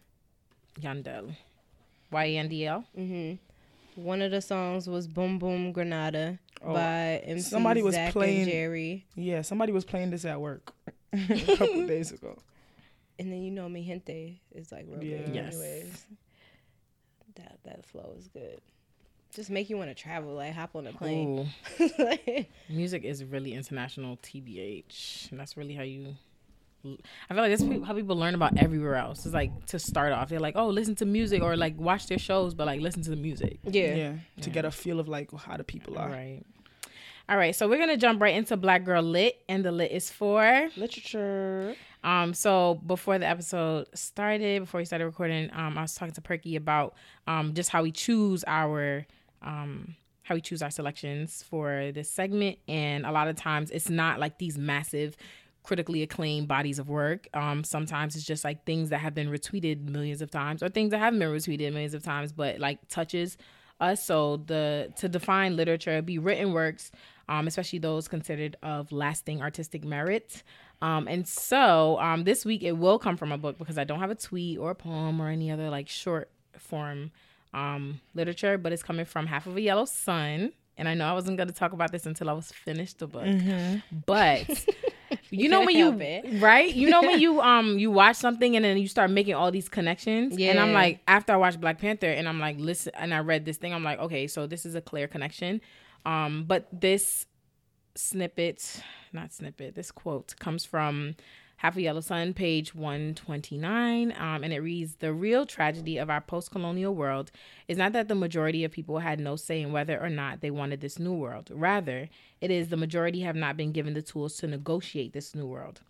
Yandel. 0.80 1.34
Y 2.10 2.24
A 2.24 2.38
N 2.38 2.48
D 2.48 2.66
L. 2.66 2.84
Mm-hmm. 2.96 4.02
One 4.02 4.22
of 4.22 4.30
the 4.30 4.40
songs 4.40 4.88
was 4.88 5.08
Boom 5.08 5.38
Boom 5.38 5.72
Granada 5.72 6.38
Oh, 6.62 6.72
by 6.74 7.22
MC 7.24 7.40
somebody 7.50 7.82
was 7.82 7.94
Zach 7.94 8.12
playing- 8.12 8.42
and 8.42 8.50
Jerry. 8.50 9.06
yeah, 9.14 9.42
somebody 9.42 9.72
was 9.72 9.84
playing 9.84 10.10
this 10.10 10.24
at 10.24 10.40
work 10.40 10.72
a 11.12 11.56
couple 11.56 11.86
days 11.86 12.10
ago. 12.12 12.36
And 13.18 13.32
then 13.32 13.42
you 13.42 13.50
know 13.50 13.68
me, 13.68 13.84
Gente 13.84 14.40
is 14.54 14.70
like 14.70 14.86
real 14.88 15.02
Yeah. 15.02 15.18
big 15.26 15.34
Yes. 15.34 15.54
anyways. 15.54 16.06
That 17.36 17.58
that 17.64 17.84
flow 17.86 18.14
is 18.16 18.28
good. 18.28 18.60
Just 19.34 19.50
make 19.50 19.68
you 19.68 19.76
want 19.76 19.90
to 19.90 19.94
travel, 19.94 20.34
like 20.34 20.54
hop 20.54 20.74
on 20.74 20.86
a 20.86 20.92
plane. 20.92 21.50
Ooh. 21.80 22.44
Music 22.68 23.04
is 23.04 23.24
really 23.24 23.52
international, 23.54 24.16
TBH. 24.18 25.30
And 25.30 25.38
that's 25.38 25.56
really 25.56 25.74
how 25.74 25.82
you. 25.82 26.14
I 27.28 27.34
feel 27.34 27.42
like 27.42 27.50
that's 27.58 27.84
how 27.86 27.92
people 27.92 28.16
learn 28.16 28.34
about 28.34 28.56
everywhere 28.56 28.94
else. 28.94 29.26
It's 29.26 29.34
like 29.34 29.66
to 29.66 29.78
start 29.78 30.12
off, 30.12 30.28
they're 30.28 30.38
like, 30.40 30.56
"Oh, 30.56 30.68
listen 30.68 30.94
to 30.96 31.06
music," 31.06 31.42
or 31.42 31.56
like 31.56 31.76
watch 31.78 32.06
their 32.06 32.18
shows, 32.18 32.54
but 32.54 32.66
like 32.66 32.80
listen 32.80 33.02
to 33.02 33.10
the 33.10 33.16
music. 33.16 33.58
yeah. 33.64 33.94
Yeah, 33.94 34.12
to 34.42 34.50
get 34.50 34.64
a 34.64 34.70
feel 34.70 34.98
of 35.00 35.08
like 35.08 35.30
how 35.36 35.56
the 35.56 35.64
people 35.64 35.98
are. 35.98 36.08
Right. 36.08 36.42
All 37.28 37.36
right, 37.36 37.54
so 37.54 37.68
we're 37.68 37.78
gonna 37.78 37.98
jump 37.98 38.22
right 38.22 38.34
into 38.34 38.56
Black 38.56 38.84
Girl 38.84 39.02
Lit, 39.02 39.38
and 39.48 39.62
the 39.64 39.72
lit 39.72 39.90
is 39.90 40.10
for. 40.10 40.70
Literature. 40.76 41.74
Um, 42.04 42.32
so 42.34 42.80
before 42.86 43.18
the 43.18 43.26
episode 43.26 43.88
started, 43.94 44.62
before 44.62 44.78
we 44.78 44.84
started 44.84 45.06
recording, 45.06 45.50
um, 45.52 45.76
I 45.76 45.82
was 45.82 45.94
talking 45.94 46.14
to 46.14 46.20
Perky 46.20 46.56
about 46.56 46.94
um 47.26 47.54
just 47.54 47.70
how 47.70 47.82
we 47.82 47.92
choose 47.92 48.44
our 48.46 49.06
um 49.42 49.96
how 50.22 50.34
we 50.34 50.40
choose 50.40 50.62
our 50.62 50.70
selections 50.70 51.42
for 51.48 51.90
this 51.92 52.10
segment, 52.10 52.58
and 52.68 53.06
a 53.06 53.12
lot 53.12 53.28
of 53.28 53.36
times 53.36 53.70
it's 53.70 53.88
not 53.90 54.20
like 54.20 54.38
these 54.38 54.58
massive 54.58 55.16
critically 55.64 56.02
acclaimed 56.02 56.48
bodies 56.48 56.78
of 56.78 56.88
work. 56.88 57.28
Um, 57.34 57.62
sometimes 57.64 58.16
it's 58.16 58.24
just 58.24 58.44
like 58.44 58.64
things 58.64 58.90
that 58.90 58.98
have 58.98 59.14
been 59.14 59.28
retweeted 59.28 59.88
millions 59.88 60.22
of 60.22 60.30
times, 60.30 60.62
or 60.62 60.68
things 60.68 60.92
that 60.92 60.98
haven't 60.98 61.18
been 61.18 61.28
retweeted 61.30 61.72
millions 61.72 61.94
of 61.94 62.02
times, 62.02 62.32
but 62.32 62.58
like 62.58 62.78
touches 62.88 63.36
us. 63.80 64.02
So 64.04 64.38
the 64.46 64.92
to 64.96 65.08
define 65.08 65.56
literature, 65.56 66.00
be 66.02 66.18
written 66.18 66.52
works, 66.52 66.90
um, 67.28 67.46
especially 67.46 67.80
those 67.80 68.08
considered 68.08 68.56
of 68.62 68.92
lasting 68.92 69.42
artistic 69.42 69.84
merit. 69.84 70.42
Um, 70.80 71.08
and 71.08 71.26
so 71.26 71.98
um, 71.98 72.24
this 72.24 72.44
week 72.44 72.62
it 72.62 72.72
will 72.72 72.98
come 72.98 73.16
from 73.16 73.32
a 73.32 73.38
book 73.38 73.58
because 73.58 73.78
I 73.78 73.84
don't 73.84 73.98
have 73.98 74.10
a 74.10 74.14
tweet 74.14 74.58
or 74.58 74.70
a 74.70 74.74
poem 74.74 75.20
or 75.20 75.28
any 75.28 75.50
other 75.50 75.70
like 75.70 75.88
short 75.88 76.30
form 76.56 77.10
um, 77.52 78.00
literature, 78.14 78.58
but 78.58 78.72
it's 78.72 78.82
coming 78.82 79.04
from 79.04 79.26
Half 79.26 79.46
of 79.46 79.56
a 79.56 79.60
Yellow 79.60 79.84
Sun. 79.86 80.52
And 80.76 80.88
I 80.88 80.94
know 80.94 81.06
I 81.06 81.12
wasn't 81.12 81.36
going 81.36 81.48
to 81.48 81.54
talk 81.54 81.72
about 81.72 81.90
this 81.90 82.06
until 82.06 82.30
I 82.30 82.32
was 82.32 82.52
finished 82.52 82.98
the 82.98 83.08
book, 83.08 83.26
but 84.06 84.66
you 85.30 85.48
know 85.48 85.60
when 85.64 85.76
you 85.76 85.98
it. 85.98 86.40
right, 86.40 86.72
you 86.72 86.88
know 86.88 87.00
when 87.00 87.18
you 87.20 87.40
um 87.40 87.80
you 87.80 87.90
watch 87.90 88.14
something 88.14 88.54
and 88.54 88.64
then 88.64 88.78
you 88.78 88.86
start 88.86 89.10
making 89.10 89.34
all 89.34 89.50
these 89.50 89.68
connections. 89.68 90.38
yeah. 90.38 90.50
And 90.50 90.60
I'm 90.60 90.72
like, 90.72 91.00
after 91.08 91.32
I 91.32 91.36
watched 91.36 91.60
Black 91.60 91.80
Panther, 91.80 92.06
and 92.06 92.28
I'm 92.28 92.38
like, 92.38 92.58
listen, 92.60 92.92
and 92.96 93.12
I 93.12 93.18
read 93.20 93.44
this 93.44 93.56
thing, 93.56 93.74
I'm 93.74 93.82
like, 93.82 93.98
okay, 93.98 94.28
so 94.28 94.46
this 94.46 94.64
is 94.64 94.76
a 94.76 94.80
clear 94.80 95.08
connection. 95.08 95.60
Um, 96.06 96.44
but 96.46 96.68
this 96.72 97.26
snippet, 97.98 98.82
not 99.12 99.32
snippet, 99.32 99.74
this 99.74 99.90
quote 99.90 100.34
comes 100.38 100.64
from 100.64 101.16
Half 101.56 101.76
a 101.76 101.82
Yellow 101.82 102.00
Sun, 102.00 102.34
page 102.34 102.74
129. 102.74 104.14
Um, 104.16 104.44
and 104.44 104.52
it 104.52 104.60
reads 104.60 104.96
The 104.96 105.12
real 105.12 105.44
tragedy 105.44 105.98
of 105.98 106.08
our 106.08 106.20
post 106.20 106.50
colonial 106.50 106.94
world 106.94 107.30
is 107.66 107.76
not 107.76 107.92
that 107.92 108.08
the 108.08 108.14
majority 108.14 108.64
of 108.64 108.70
people 108.70 109.00
had 109.00 109.18
no 109.18 109.36
say 109.36 109.60
in 109.60 109.72
whether 109.72 110.00
or 110.00 110.08
not 110.08 110.40
they 110.40 110.50
wanted 110.50 110.80
this 110.80 110.98
new 110.98 111.12
world. 111.12 111.50
Rather, 111.52 112.08
it 112.40 112.50
is 112.50 112.68
the 112.68 112.76
majority 112.76 113.20
have 113.20 113.36
not 113.36 113.56
been 113.56 113.72
given 113.72 113.94
the 113.94 114.02
tools 114.02 114.36
to 114.36 114.46
negotiate 114.46 115.12
this 115.12 115.34
new 115.34 115.46
world. 115.46 115.80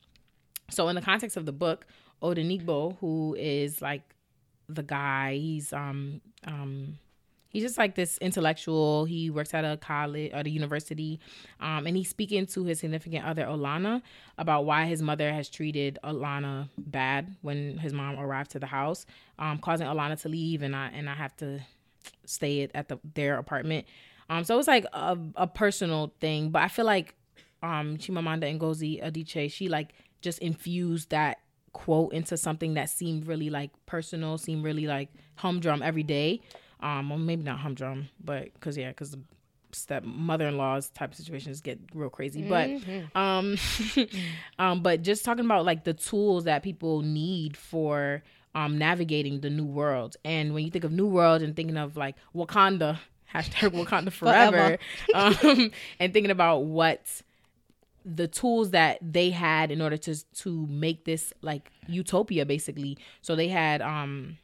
So, 0.70 0.88
in 0.88 0.96
the 0.96 1.02
context 1.02 1.36
of 1.36 1.46
the 1.46 1.52
book, 1.52 1.86
Odenigbo, 2.22 2.96
who 2.98 3.36
is 3.38 3.82
like 3.82 4.14
the 4.68 4.82
guy. 4.82 5.34
He's 5.36 5.72
um 5.72 6.20
um 6.44 6.98
he's 7.48 7.62
just 7.62 7.78
like 7.78 7.94
this 7.94 8.18
intellectual. 8.18 9.04
He 9.04 9.30
works 9.30 9.54
at 9.54 9.64
a 9.64 9.76
college 9.76 10.32
or 10.34 10.42
the 10.42 10.50
university, 10.50 11.20
um, 11.60 11.86
and 11.86 11.96
he's 11.96 12.08
speaking 12.08 12.46
to 12.46 12.64
his 12.64 12.80
significant 12.80 13.24
other 13.24 13.44
Olanna 13.44 14.02
about 14.36 14.64
why 14.64 14.86
his 14.86 15.02
mother 15.02 15.32
has 15.32 15.48
treated 15.48 15.98
Olanna 16.04 16.68
bad 16.76 17.36
when 17.42 17.78
his 17.78 17.92
mom 17.92 18.18
arrived 18.18 18.50
to 18.52 18.58
the 18.58 18.66
house, 18.66 19.06
um, 19.38 19.58
causing 19.58 19.86
Olanna 19.86 20.20
to 20.22 20.28
leave, 20.28 20.62
and 20.62 20.76
I 20.76 20.88
and 20.88 21.08
I 21.08 21.14
have 21.14 21.36
to 21.38 21.60
stay 22.24 22.68
at, 22.74 22.88
the 22.88 22.98
their 23.14 23.38
apartment. 23.38 23.86
Um, 24.30 24.44
so 24.44 24.54
it 24.54 24.58
was 24.58 24.68
like 24.68 24.84
a, 24.92 25.18
a 25.36 25.46
personal 25.46 26.12
thing, 26.20 26.50
but 26.50 26.62
I 26.62 26.68
feel 26.68 26.84
like 26.84 27.14
um 27.62 27.96
Chimamanda 27.96 28.58
Ngozi 28.58 29.02
Adichie, 29.02 29.50
she 29.50 29.68
like 29.68 29.92
just 30.20 30.38
infused 30.40 31.10
that 31.10 31.38
quote 31.72 32.12
into 32.12 32.36
something 32.36 32.74
that 32.74 32.90
seemed 32.90 33.26
really 33.26 33.50
like 33.50 33.70
personal, 33.86 34.38
seemed 34.38 34.64
really 34.64 34.86
like 34.86 35.08
humdrum 35.36 35.82
every 35.82 36.02
day. 36.02 36.40
Um, 36.80 37.10
well, 37.10 37.18
maybe 37.18 37.42
not 37.42 37.58
humdrum, 37.58 38.08
but 38.22 38.52
because 38.54 38.76
yeah, 38.76 38.88
because 38.88 39.10
the 39.12 39.20
step 39.72 40.04
mother-in-laws 40.04 40.90
type 40.90 41.10
of 41.10 41.16
situations 41.16 41.60
get 41.60 41.78
real 41.94 42.10
crazy. 42.10 42.42
But 42.42 42.70
um, 43.14 43.56
um, 44.58 44.82
but 44.82 45.02
just 45.02 45.24
talking 45.24 45.44
about 45.44 45.64
like 45.64 45.84
the 45.84 45.94
tools 45.94 46.44
that 46.44 46.62
people 46.62 47.02
need 47.02 47.56
for 47.56 48.22
um 48.54 48.78
navigating 48.78 49.40
the 49.40 49.50
new 49.50 49.64
world, 49.66 50.16
and 50.24 50.54
when 50.54 50.64
you 50.64 50.70
think 50.70 50.84
of 50.84 50.92
new 50.92 51.06
world 51.06 51.42
and 51.42 51.54
thinking 51.54 51.76
of 51.76 51.96
like 51.96 52.16
Wakanda 52.34 52.98
hashtag 53.34 53.70
Wakanda 53.70 54.12
forever, 54.12 54.78
um, 55.14 55.70
and 56.00 56.12
thinking 56.12 56.30
about 56.30 56.60
what 56.64 57.22
the 58.04 58.26
tools 58.26 58.70
that 58.70 58.98
they 59.02 59.30
had 59.30 59.70
in 59.70 59.82
order 59.82 59.96
to 59.98 60.24
to 60.32 60.66
make 60.68 61.04
this 61.04 61.32
like 61.42 61.70
utopia 61.88 62.46
basically. 62.46 62.96
So 63.20 63.36
they 63.36 63.48
had 63.48 63.82
um 63.82 64.38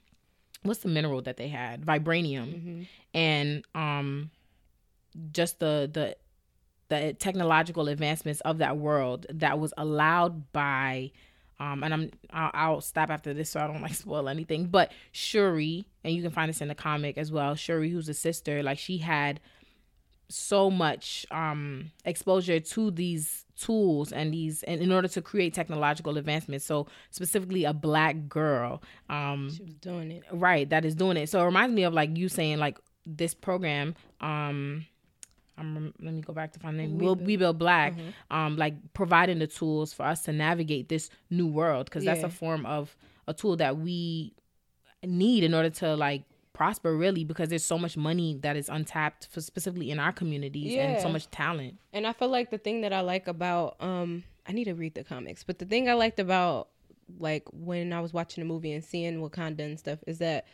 what's 0.64 0.80
the 0.80 0.88
mineral 0.88 1.22
that 1.22 1.36
they 1.36 1.48
had? 1.48 1.84
Vibranium. 1.86 2.86
And 3.12 3.64
um 3.74 4.30
just 5.32 5.60
the 5.60 5.88
the 5.92 6.16
the 6.88 7.14
technological 7.14 7.88
advancements 7.88 8.40
of 8.40 8.58
that 8.58 8.76
world 8.76 9.26
that 9.30 9.58
was 9.58 9.72
allowed 9.76 10.52
by 10.52 11.12
um 11.60 11.84
and 11.84 11.94
I'm 11.94 12.10
I'll, 12.30 12.50
I'll 12.52 12.80
stop 12.80 13.10
after 13.10 13.32
this 13.32 13.50
so 13.50 13.60
I 13.60 13.66
don't 13.66 13.80
like 13.82 13.94
spoil 13.94 14.28
anything 14.28 14.66
but 14.66 14.90
Shuri 15.12 15.86
and 16.02 16.12
you 16.14 16.22
can 16.22 16.30
find 16.30 16.48
this 16.48 16.60
in 16.60 16.68
the 16.68 16.74
comic 16.74 17.16
as 17.16 17.30
well 17.30 17.54
Shuri 17.54 17.90
who's 17.90 18.08
a 18.08 18.14
sister 18.14 18.62
like 18.62 18.78
she 18.78 18.98
had 18.98 19.40
so 20.28 20.70
much 20.70 21.26
um 21.30 21.92
exposure 22.04 22.58
to 22.58 22.90
these 22.90 23.43
tools 23.58 24.12
and 24.12 24.32
these 24.34 24.62
and 24.64 24.80
in 24.80 24.90
order 24.90 25.06
to 25.08 25.22
create 25.22 25.54
technological 25.54 26.16
advancements 26.18 26.64
so 26.64 26.86
specifically 27.10 27.64
a 27.64 27.72
black 27.72 28.28
girl 28.28 28.82
um 29.08 29.50
She 29.56 29.62
was 29.62 29.74
doing 29.74 30.10
it. 30.10 30.24
right 30.32 30.68
that 30.70 30.84
is 30.84 30.94
doing 30.94 31.16
it 31.16 31.28
so 31.28 31.40
it 31.40 31.44
reminds 31.44 31.74
me 31.74 31.84
of 31.84 31.92
like 31.94 32.16
you 32.16 32.28
saying 32.28 32.58
like 32.58 32.78
this 33.06 33.32
program 33.34 33.94
um 34.20 34.86
I'm, 35.56 35.94
let 36.02 36.12
me 36.14 36.20
go 36.20 36.32
back 36.32 36.50
to 36.54 36.58
find 36.58 36.76
the 36.76 36.82
name. 36.82 36.98
We, 36.98 37.12
we 37.12 37.36
build 37.36 37.60
black, 37.60 37.92
Mm-hmm. 37.94 38.36
um, 38.36 38.56
like 38.56 38.74
providing 38.92 39.38
the 39.38 39.46
tools 39.46 39.92
for 39.92 40.02
us 40.02 40.22
to 40.22 40.32
navigate 40.32 40.88
this 40.88 41.10
new 41.30 41.46
world 41.46 41.84
because 41.84 42.04
that's 42.04 42.24
a 42.24 42.28
form 42.28 42.66
of 42.66 42.96
a 43.28 43.34
tool 43.34 43.54
that 43.58 43.76
we 43.78 44.34
need 45.04 45.44
in 45.44 45.54
order 45.54 45.70
to 45.70 45.94
like 45.94 46.24
prosper 46.54 46.96
really 46.96 47.24
because 47.24 47.50
there's 47.50 47.64
so 47.64 47.76
much 47.76 47.96
money 47.96 48.38
that 48.40 48.56
is 48.56 48.70
untapped 48.70 49.26
for 49.30 49.42
specifically 49.42 49.90
in 49.90 49.98
our 49.98 50.12
communities 50.12 50.74
and 50.76 51.02
so 51.02 51.08
much 51.10 51.28
talent. 51.30 51.76
And 51.92 52.06
I 52.06 52.14
feel 52.14 52.28
like 52.28 52.50
the 52.50 52.58
thing 52.58 52.80
that 52.80 52.92
I 52.94 53.00
like 53.00 53.28
about 53.28 53.76
um 53.80 54.24
I 54.46 54.52
need 54.52 54.64
to 54.64 54.74
read 54.74 54.94
the 54.94 55.04
comics, 55.04 55.42
but 55.42 55.58
the 55.58 55.66
thing 55.66 55.90
I 55.90 55.94
liked 55.94 56.18
about 56.18 56.68
like 57.18 57.44
when 57.52 57.92
I 57.92 58.00
was 58.00 58.14
watching 58.14 58.42
the 58.42 58.48
movie 58.48 58.72
and 58.72 58.82
seeing 58.82 59.20
Wakanda 59.20 59.60
and 59.60 59.78
stuff 59.78 59.98
is 60.06 60.18
that 60.18 60.46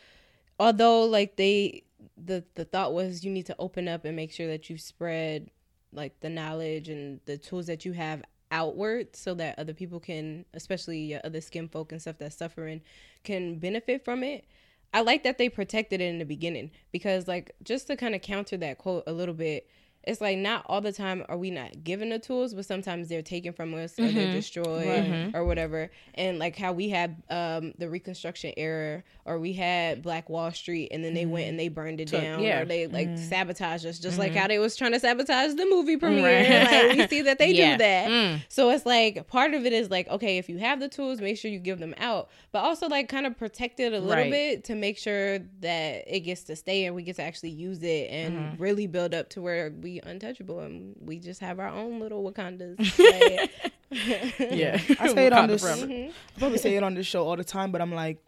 although 0.59 1.05
like 1.05 1.37
they 1.37 1.83
the 2.17 2.43
the 2.55 2.65
thought 2.65 2.93
was 2.93 3.23
you 3.23 3.31
need 3.31 3.45
to 3.45 3.55
open 3.59 3.87
up 3.87 4.03
and 4.03 4.15
make 4.15 4.33
sure 4.33 4.47
that 4.47 4.69
you 4.69 4.77
spread 4.77 5.49
like 5.93 6.19
the 6.21 6.29
knowledge 6.29 6.89
and 6.89 7.19
the 7.25 7.37
tools 7.37 7.67
that 7.67 7.85
you 7.85 7.93
have 7.93 8.23
outward 8.51 9.15
so 9.15 9.33
that 9.33 9.57
other 9.59 9.73
people 9.73 9.99
can 9.99 10.45
especially 10.53 10.99
your 10.99 11.21
other 11.23 11.39
skin 11.39 11.69
folk 11.69 11.91
and 11.91 12.01
stuff 12.01 12.17
that's 12.17 12.35
suffering 12.35 12.81
can 13.23 13.59
benefit 13.59 14.03
from 14.03 14.23
it 14.23 14.45
i 14.93 15.01
like 15.01 15.23
that 15.23 15.37
they 15.37 15.49
protected 15.49 16.01
it 16.01 16.05
in 16.05 16.19
the 16.19 16.25
beginning 16.25 16.71
because 16.91 17.27
like 17.27 17.51
just 17.63 17.87
to 17.87 17.95
kind 17.95 18.15
of 18.15 18.21
counter 18.21 18.57
that 18.57 18.77
quote 18.77 19.03
a 19.07 19.13
little 19.13 19.33
bit 19.35 19.67
it's 20.03 20.19
like 20.19 20.37
not 20.37 20.63
all 20.67 20.81
the 20.81 20.91
time 20.91 21.23
are 21.29 21.37
we 21.37 21.51
not 21.51 21.83
given 21.83 22.09
the 22.09 22.17
tools 22.17 22.53
but 22.55 22.65
sometimes 22.65 23.07
they're 23.07 23.21
taken 23.21 23.53
from 23.53 23.73
us 23.75 23.99
or 23.99 24.07
they're 24.11 24.31
destroyed 24.31 25.31
or 25.35 25.45
whatever 25.45 25.89
and 26.15 26.39
like 26.39 26.57
how 26.57 26.71
we 26.71 26.89
had 26.89 27.21
um 27.29 27.73
the 27.77 27.87
reconstruction 27.87 28.51
era 28.57 29.03
or 29.25 29.37
we 29.39 29.53
had 29.53 30.01
black 30.01 30.27
wall 30.29 30.51
street 30.51 30.87
and 30.91 31.03
then 31.05 31.13
they 31.13 31.25
went 31.25 31.47
and 31.47 31.59
they 31.59 31.67
burned 31.67 32.01
it 32.01 32.09
down 32.09 32.39
yeah. 32.41 32.61
or 32.61 32.65
they 32.65 32.87
like 32.87 33.15
sabotaged 33.17 33.85
us 33.85 33.99
just 33.99 34.17
like 34.17 34.33
how 34.33 34.47
they 34.47 34.57
was 34.59 34.75
trying 34.75 34.91
to 34.91 34.99
sabotage 34.99 35.53
the 35.53 35.65
movie 35.67 35.97
premiere 35.97 36.21
Right. 36.23 36.71
like 36.87 36.97
we 36.97 37.07
see 37.07 37.21
that 37.21 37.37
they 37.37 37.51
Yeah. 37.51 37.73
do 37.73 37.77
that 37.79 38.09
Mm. 38.09 38.41
so 38.49 38.69
it's 38.71 38.85
like 38.85 39.27
part 39.27 39.53
of 39.53 39.65
it 39.65 39.73
is 39.73 39.89
like 39.91 40.07
okay 40.09 40.37
if 40.39 40.49
you 40.49 40.57
have 40.57 40.79
the 40.79 40.89
tools 40.89 41.21
make 41.21 41.37
sure 41.37 41.51
you 41.51 41.59
give 41.59 41.79
them 41.79 41.93
out 41.97 42.29
but 42.51 42.63
also 42.63 42.87
like 42.87 43.07
kind 43.07 43.25
of 43.27 43.37
protect 43.37 43.79
it 43.79 43.93
a 43.93 43.99
little 43.99 44.11
Right. 44.23 44.31
bit 44.31 44.63
to 44.65 44.75
make 44.75 44.97
sure 44.97 45.39
that 45.61 46.03
it 46.07 46.21
gets 46.21 46.43
to 46.45 46.55
stay 46.55 46.85
and 46.85 46.95
we 46.95 47.03
get 47.03 47.17
to 47.17 47.21
actually 47.23 47.51
use 47.51 47.83
it 47.83 48.09
and 48.09 48.31
Mm-hmm. 48.31 48.61
really 48.63 48.87
build 48.87 49.13
up 49.13 49.29
to 49.31 49.41
where 49.41 49.71
we 49.81 49.90
untouchable 49.99 50.59
and 50.59 50.95
we 50.99 51.19
just 51.19 51.39
have 51.41 51.59
our 51.59 51.69
own 51.69 51.99
little 51.99 52.23
wakandas 52.23 52.77
Yeah, 53.91 54.79
I 54.99 55.13
say 55.13 55.25
it 55.27 55.33
on 55.33 55.45
Wakanda 55.45 55.47
this. 55.49 55.61
forever. 55.61 55.85
Mm-hmm. 55.85 56.11
I 56.11 56.39
probably 56.39 56.57
say 56.59 56.75
it 56.75 56.83
on 56.83 56.93
this 56.95 57.05
show 57.05 57.27
all 57.27 57.35
the 57.35 57.43
time, 57.43 57.71
but 57.73 57.81
I'm 57.81 57.93
like, 57.93 58.19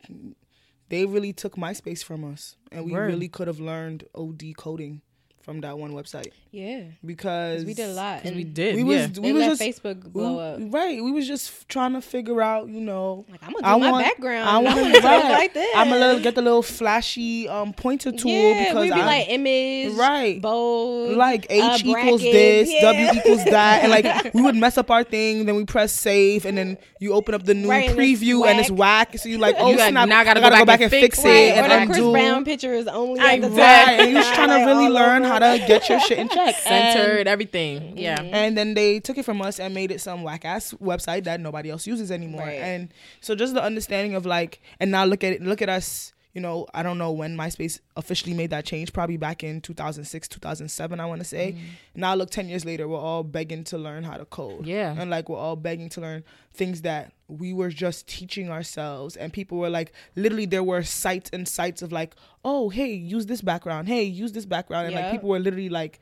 they 0.89 1.05
really 1.05 1.31
took 1.31 1.55
MySpace 1.55 2.03
from 2.03 2.25
us, 2.25 2.57
and 2.71 2.83
we 2.85 2.91
Word. 2.91 3.07
really 3.07 3.29
could 3.29 3.47
have 3.47 3.59
learned 3.61 4.03
OD 4.13 4.43
coding 4.57 5.01
from 5.43 5.59
that 5.61 5.77
one 5.77 5.91
website 5.91 6.31
yeah 6.51 6.83
because 7.05 7.65
we 7.65 7.73
did 7.73 7.89
a 7.89 7.93
lot 7.93 8.21
and 8.23 8.35
we 8.35 8.43
did. 8.45 8.75
We 8.75 8.83
was 8.83 8.95
yeah. 8.97 9.07
they 9.07 9.19
we 9.21 9.33
was 9.33 9.41
let 9.41 9.57
just 9.59 9.83
facebook 9.83 10.01
blow 10.11 10.39
up 10.39 10.59
we- 10.59 10.69
right. 10.69 11.03
We 11.03 11.11
was 11.11 11.27
just 11.27 11.49
f- 11.49 11.65
trying 11.67 11.93
to 11.93 12.01
figure 12.01 12.41
out, 12.41 12.69
you 12.69 12.79
know. 12.79 13.25
like 13.29 13.41
i'm 13.43 13.51
gonna 13.53 13.63
do 13.63 13.67
I 13.69 13.77
my 13.77 13.91
want- 13.91 14.05
background 14.05 14.47
I 14.47 14.51
i 14.53 14.57
want 14.59 14.77
want 14.77 14.87
to 14.95 15.01
to 15.01 15.01
talk 15.01 15.23
like 15.23 15.53
that 15.53 15.73
I'm 15.75 15.89
gonna 15.89 16.19
get 16.21 16.35
the 16.35 16.41
little 16.41 16.61
flashy 16.63 17.47
um 17.49 17.73
pointer 17.73 18.11
tool 18.11 18.31
yeah 18.31 18.65
because 18.69 18.81
we 18.83 18.87
be 18.93 19.01
I 19.01 19.05
like 19.05 19.29
image 19.29 19.93
Right. 19.95 20.41
bold 20.41 21.17
like 21.17 21.45
H 21.49 21.61
uh, 21.61 21.77
equals 21.83 22.21
bracket, 22.21 22.31
this, 22.33 22.71
yeah. 22.71 22.81
W 22.81 23.09
equals 23.19 23.43
that, 23.45 23.83
and 23.83 23.91
like 23.91 24.33
we 24.33 24.41
would 24.41 24.55
mess 24.55 24.77
up 24.77 24.89
our 24.89 25.03
thing. 25.03 25.45
Then 25.45 25.55
we 25.55 25.65
press 25.65 25.91
save, 25.91 26.45
and 26.45 26.57
then 26.57 26.77
you 26.99 27.13
open 27.13 27.35
up 27.35 27.43
the 27.43 27.53
new 27.53 27.69
Right, 27.69 27.89
and 27.89 27.99
it's 27.99 28.21
preview, 28.21 28.45
and 28.47 28.59
it's 28.59 28.71
whack. 28.71 29.17
So 29.17 29.27
you 29.29 29.37
like, 29.37 29.55
oh 29.59 29.69
You 29.71 29.77
snap! 29.77 30.07
now 30.07 30.19
I 30.19 30.23
gotta 30.23 30.43
I 30.45 30.59
go 30.59 30.65
back 30.65 30.81
and 30.81 30.89
fix 30.89 31.17
fix 31.17 31.25
it, 31.25 31.27
it 31.27 31.61
Right, 31.61 31.69
or 31.69 31.73
and 31.73 31.89
the 31.89 31.93
Chris. 31.93 32.11
Brown 32.11 32.45
picture 32.45 32.73
is 32.73 32.87
only 32.87 33.19
I- 33.19 33.33
at 33.35 33.41
the 33.41 33.49
top. 33.49 33.57
Right, 33.57 33.99
and 33.99 34.11
you're 34.11 34.21
just 34.21 34.33
trying 34.33 34.49
to 34.49 34.65
really 34.65 34.89
learn 34.89 35.23
over. 35.25 35.32
How 35.41 35.53
to 35.53 35.57
get 35.67 35.89
your 35.89 35.99
shit 36.01 36.19
in 36.19 36.29
check. 36.29 36.55
And- 36.65 36.93
Centered 36.97 37.27
everything. 37.27 37.97
Yeah. 37.97 38.17
Mm-hmm. 38.19 38.33
and 38.33 38.57
then 38.57 38.73
they 38.73 38.99
took 38.99 39.17
it 39.17 39.25
from 39.25 39.41
us 39.41 39.59
and 39.59 39.73
made 39.73 39.91
it 39.91 40.01
some 40.01 40.23
whack 40.23 40.45
ass 40.45 40.73
website 40.81 41.23
that 41.25 41.39
nobody 41.39 41.69
else 41.69 41.87
uses 41.87 42.11
anymore. 42.11 42.41
Right. 42.41 42.59
And 42.61 42.93
so 43.21 43.35
just 43.35 43.53
the 43.53 43.63
understanding 43.63 44.15
of 44.15 44.25
like, 44.25 44.61
and 44.79 44.91
now 44.91 45.05
look 45.05 45.23
at 45.23 45.33
it, 45.33 45.41
look 45.41 45.61
at 45.61 45.69
us. 45.69 46.13
You 46.33 46.41
know, 46.41 46.65
I 46.73 46.81
don't 46.81 46.97
know 46.97 47.11
when 47.11 47.37
MySpace 47.37 47.79
officially 47.95 48.33
made 48.33 48.49
that 48.49 48.65
change. 48.65 48.91
Probably 48.91 49.17
back 49.17 49.43
in 49.43 49.61
2006, 49.61 50.27
2007, 50.27 50.99
I 50.99 51.05
want 51.05 51.21
to 51.21 51.25
say. 51.25 51.51
Mm. 51.51 51.59
Now 51.95 52.15
look, 52.15 52.31
10 52.31 52.49
years 52.49 52.65
later, 52.65 52.87
we're 52.87 52.97
all 52.97 53.21
begging 53.23 53.63
to 53.65 53.77
learn 53.77 54.03
how 54.03 54.17
to 54.17 54.25
code. 54.25 54.65
Yeah. 54.65 54.95
and 54.97 55.11
like 55.11 55.29
we're 55.29 55.37
all 55.37 55.55
begging 55.55 55.89
to 55.89 56.01
learn 56.01 56.23
things 56.51 56.81
that 56.81 57.11
we 57.27 57.53
were 57.53 57.69
just 57.69 58.07
teaching 58.07 58.49
ourselves. 58.49 59.15
And 59.15 59.31
people 59.31 59.59
were 59.59 59.69
like, 59.69 59.93
literally, 60.15 60.47
there 60.47 60.63
were 60.63 60.81
sites 60.81 61.29
and 61.31 61.47
sites 61.47 61.83
of 61.83 61.91
like, 61.91 62.15
oh, 62.43 62.69
hey, 62.69 62.93
use 62.93 63.27
this 63.27 63.41
background. 63.41 63.87
Hey, 63.87 64.03
use 64.03 64.31
this 64.31 64.45
background. 64.47 64.87
And 64.87 64.95
like 64.95 65.11
people 65.11 65.29
were 65.29 65.39
literally 65.39 65.69
like 65.69 65.99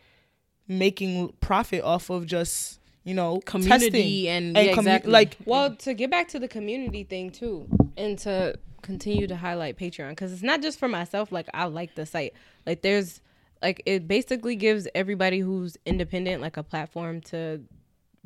making 0.68 1.34
profit 1.42 1.84
off 1.84 2.10
of 2.10 2.26
just 2.26 2.80
you 3.04 3.14
know 3.14 3.40
Community 3.46 3.90
testing 3.90 4.28
and- 4.28 4.58
and 4.58 4.66
yeah, 4.68 4.74
exactly. 4.80 5.12
like 5.12 5.36
Well, 5.46 5.76
to 5.78 5.94
get 5.94 6.10
back 6.12 6.30
to 6.30 6.40
the 6.40 6.48
community 6.48 7.04
thing 7.04 7.32
too, 7.32 7.68
and 7.98 8.18
to 8.20 8.56
continue 8.82 9.28
to 9.28 9.36
highlight 9.36 9.78
Patreon 9.78 10.10
because 10.10 10.34
it's 10.34 10.44
not 10.44 10.62
just 10.62 10.80
for 10.80 10.88
myself. 10.88 11.32
Like 11.32 11.50
I 11.54 11.66
like 11.66 11.96
the 11.96 12.06
site. 12.06 12.34
Like 12.66 12.82
there's 12.82 13.22
like 13.62 13.82
it 13.86 14.08
basically 14.08 14.56
gives 14.56 14.88
everybody 14.96 15.40
who's 15.40 15.78
independent 15.86 16.42
like 16.42 16.58
a 16.58 16.64
platform 16.64 17.22
to 17.22 17.62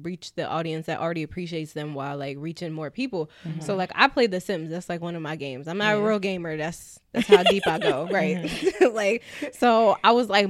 reach 0.02 0.34
the 0.36 0.46
audience 0.46 0.88
that 0.88 1.00
already 1.00 1.24
appreciates 1.24 1.74
them 1.74 1.94
while 1.94 2.18
like 2.18 2.36
reaching 2.39 2.72
more 2.74 2.89
people. 2.89 3.30
So 3.43 3.49
mm-hmm. 3.49 3.78
like 3.78 3.91
I 3.95 4.08
play 4.08 4.28
The 4.28 4.41
Sims. 4.41 4.70
That's 4.70 4.89
like 4.89 5.01
one 5.01 5.16
of 5.16 5.22
my 5.22 5.36
games. 5.36 5.68
I'm 5.68 5.78
not 5.78 5.95
a 5.95 6.01
real 6.01 6.20
gamer. 6.20 6.58
That's 6.58 6.99
that's 7.14 7.28
how 7.28 7.43
deep 7.43 7.66
I 7.66 7.80
go. 7.80 8.10
Right. 8.16 8.38
Mm-hmm. 8.38 8.93
like 8.95 9.24
so 9.53 9.97
I 10.03 10.12
was 10.12 10.30
like 10.30 10.49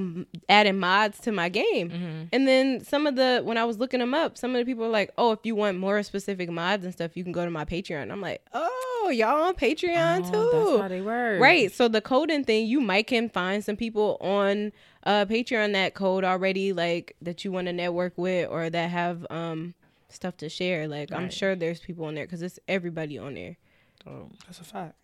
adding 0.49 0.79
mods 0.79 1.19
to 1.21 1.31
my 1.31 1.49
game. 1.49 1.89
Mm-hmm. 1.89 2.23
And 2.31 2.47
then 2.47 2.83
some 2.83 3.07
of 3.07 3.15
the 3.15 3.41
when 3.43 3.57
I 3.57 3.65
was 3.65 3.77
looking 3.77 3.99
them 3.99 4.13
up, 4.13 4.37
some 4.37 4.51
of 4.51 4.57
the 4.57 4.65
people 4.65 4.85
were 4.85 4.91
like, 4.91 5.11
"Oh, 5.17 5.31
if 5.31 5.39
you 5.43 5.55
want 5.55 5.77
more 5.77 6.01
specific 6.03 6.49
mods 6.49 6.83
and 6.83 6.93
stuff, 6.93 7.15
you 7.15 7.23
can 7.23 7.31
go 7.31 7.45
to 7.45 7.51
my 7.51 7.65
Patreon." 7.65 8.11
I'm 8.11 8.21
like, 8.21 8.41
"Oh, 8.53 8.94
y'all 9.11 9.43
on 9.43 9.55
Patreon 9.55 10.25
too?" 10.25 10.31
Oh, 10.35 10.69
that's 10.71 10.81
how 10.83 10.87
they 10.87 11.01
work. 11.01 11.41
Right. 11.41 11.71
So 11.71 11.87
the 11.87 12.01
coding 12.01 12.43
thing, 12.43 12.67
you 12.67 12.81
might 12.81 13.07
can 13.07 13.29
find 13.29 13.63
some 13.63 13.75
people 13.75 14.17
on 14.21 14.71
uh 15.03 15.25
Patreon 15.25 15.73
that 15.73 15.93
code 15.93 16.23
already, 16.23 16.73
like 16.73 17.15
that 17.21 17.45
you 17.45 17.51
want 17.51 17.67
to 17.67 17.73
network 17.73 18.13
with 18.17 18.49
or 18.49 18.69
that 18.69 18.89
have 18.89 19.25
um 19.29 19.73
stuff 20.09 20.37
to 20.37 20.49
share. 20.49 20.87
Like 20.87 21.11
I'm 21.11 21.29
sure 21.29 21.55
there's 21.55 21.79
people 21.79 22.05
on 22.05 22.15
there 22.15 22.25
because 22.25 22.41
it's 22.41 22.59
everybody 22.67 23.17
on 23.17 23.35
there. 23.35 23.57
Oh. 24.07 24.29
that's 24.45 24.59
a 24.59 24.63
fact 24.63 24.95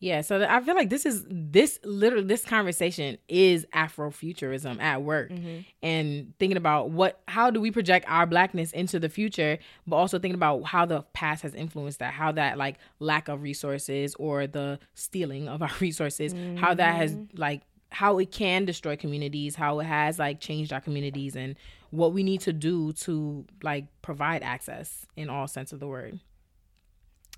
Yeah, 0.00 0.20
so 0.20 0.46
I 0.48 0.60
feel 0.60 0.74
like 0.74 0.90
this 0.90 1.06
is 1.06 1.24
this 1.28 1.78
literally 1.82 2.26
this 2.26 2.44
conversation 2.44 3.16
is 3.28 3.64
Afrofuturism 3.72 4.80
at 4.80 5.02
work, 5.02 5.30
mm-hmm. 5.30 5.60
and 5.82 6.34
thinking 6.38 6.56
about 6.56 6.90
what 6.90 7.20
how 7.26 7.50
do 7.50 7.60
we 7.60 7.70
project 7.70 8.04
our 8.08 8.26
blackness 8.26 8.72
into 8.72 8.98
the 8.98 9.08
future, 9.08 9.58
but 9.86 9.96
also 9.96 10.18
thinking 10.18 10.34
about 10.34 10.64
how 10.64 10.84
the 10.84 11.02
past 11.14 11.42
has 11.42 11.54
influenced 11.54 12.00
that, 12.00 12.12
how 12.12 12.32
that 12.32 12.58
like 12.58 12.76
lack 12.98 13.28
of 13.28 13.42
resources 13.42 14.14
or 14.16 14.46
the 14.46 14.78
stealing 14.94 15.48
of 15.48 15.62
our 15.62 15.72
resources, 15.80 16.34
how 16.58 16.74
that 16.74 16.96
has 16.96 17.14
mm-hmm. 17.14 17.40
like 17.40 17.62
how 17.90 18.18
it 18.18 18.30
can 18.30 18.64
destroy 18.64 18.96
communities, 18.96 19.54
how 19.54 19.78
it 19.78 19.84
has 19.84 20.18
like 20.18 20.40
changed 20.40 20.72
our 20.72 20.80
communities, 20.80 21.36
and 21.36 21.56
what 21.90 22.12
we 22.12 22.22
need 22.22 22.40
to 22.40 22.52
do 22.52 22.92
to 22.92 23.46
like 23.62 23.86
provide 24.02 24.42
access 24.42 25.06
in 25.16 25.30
all 25.30 25.46
sense 25.46 25.72
of 25.72 25.80
the 25.80 25.86
word. 25.86 26.18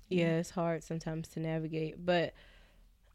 Yeah, 0.09 0.37
it's 0.37 0.51
hard 0.51 0.83
sometimes 0.83 1.27
to 1.29 1.39
navigate, 1.39 2.05
but 2.05 2.33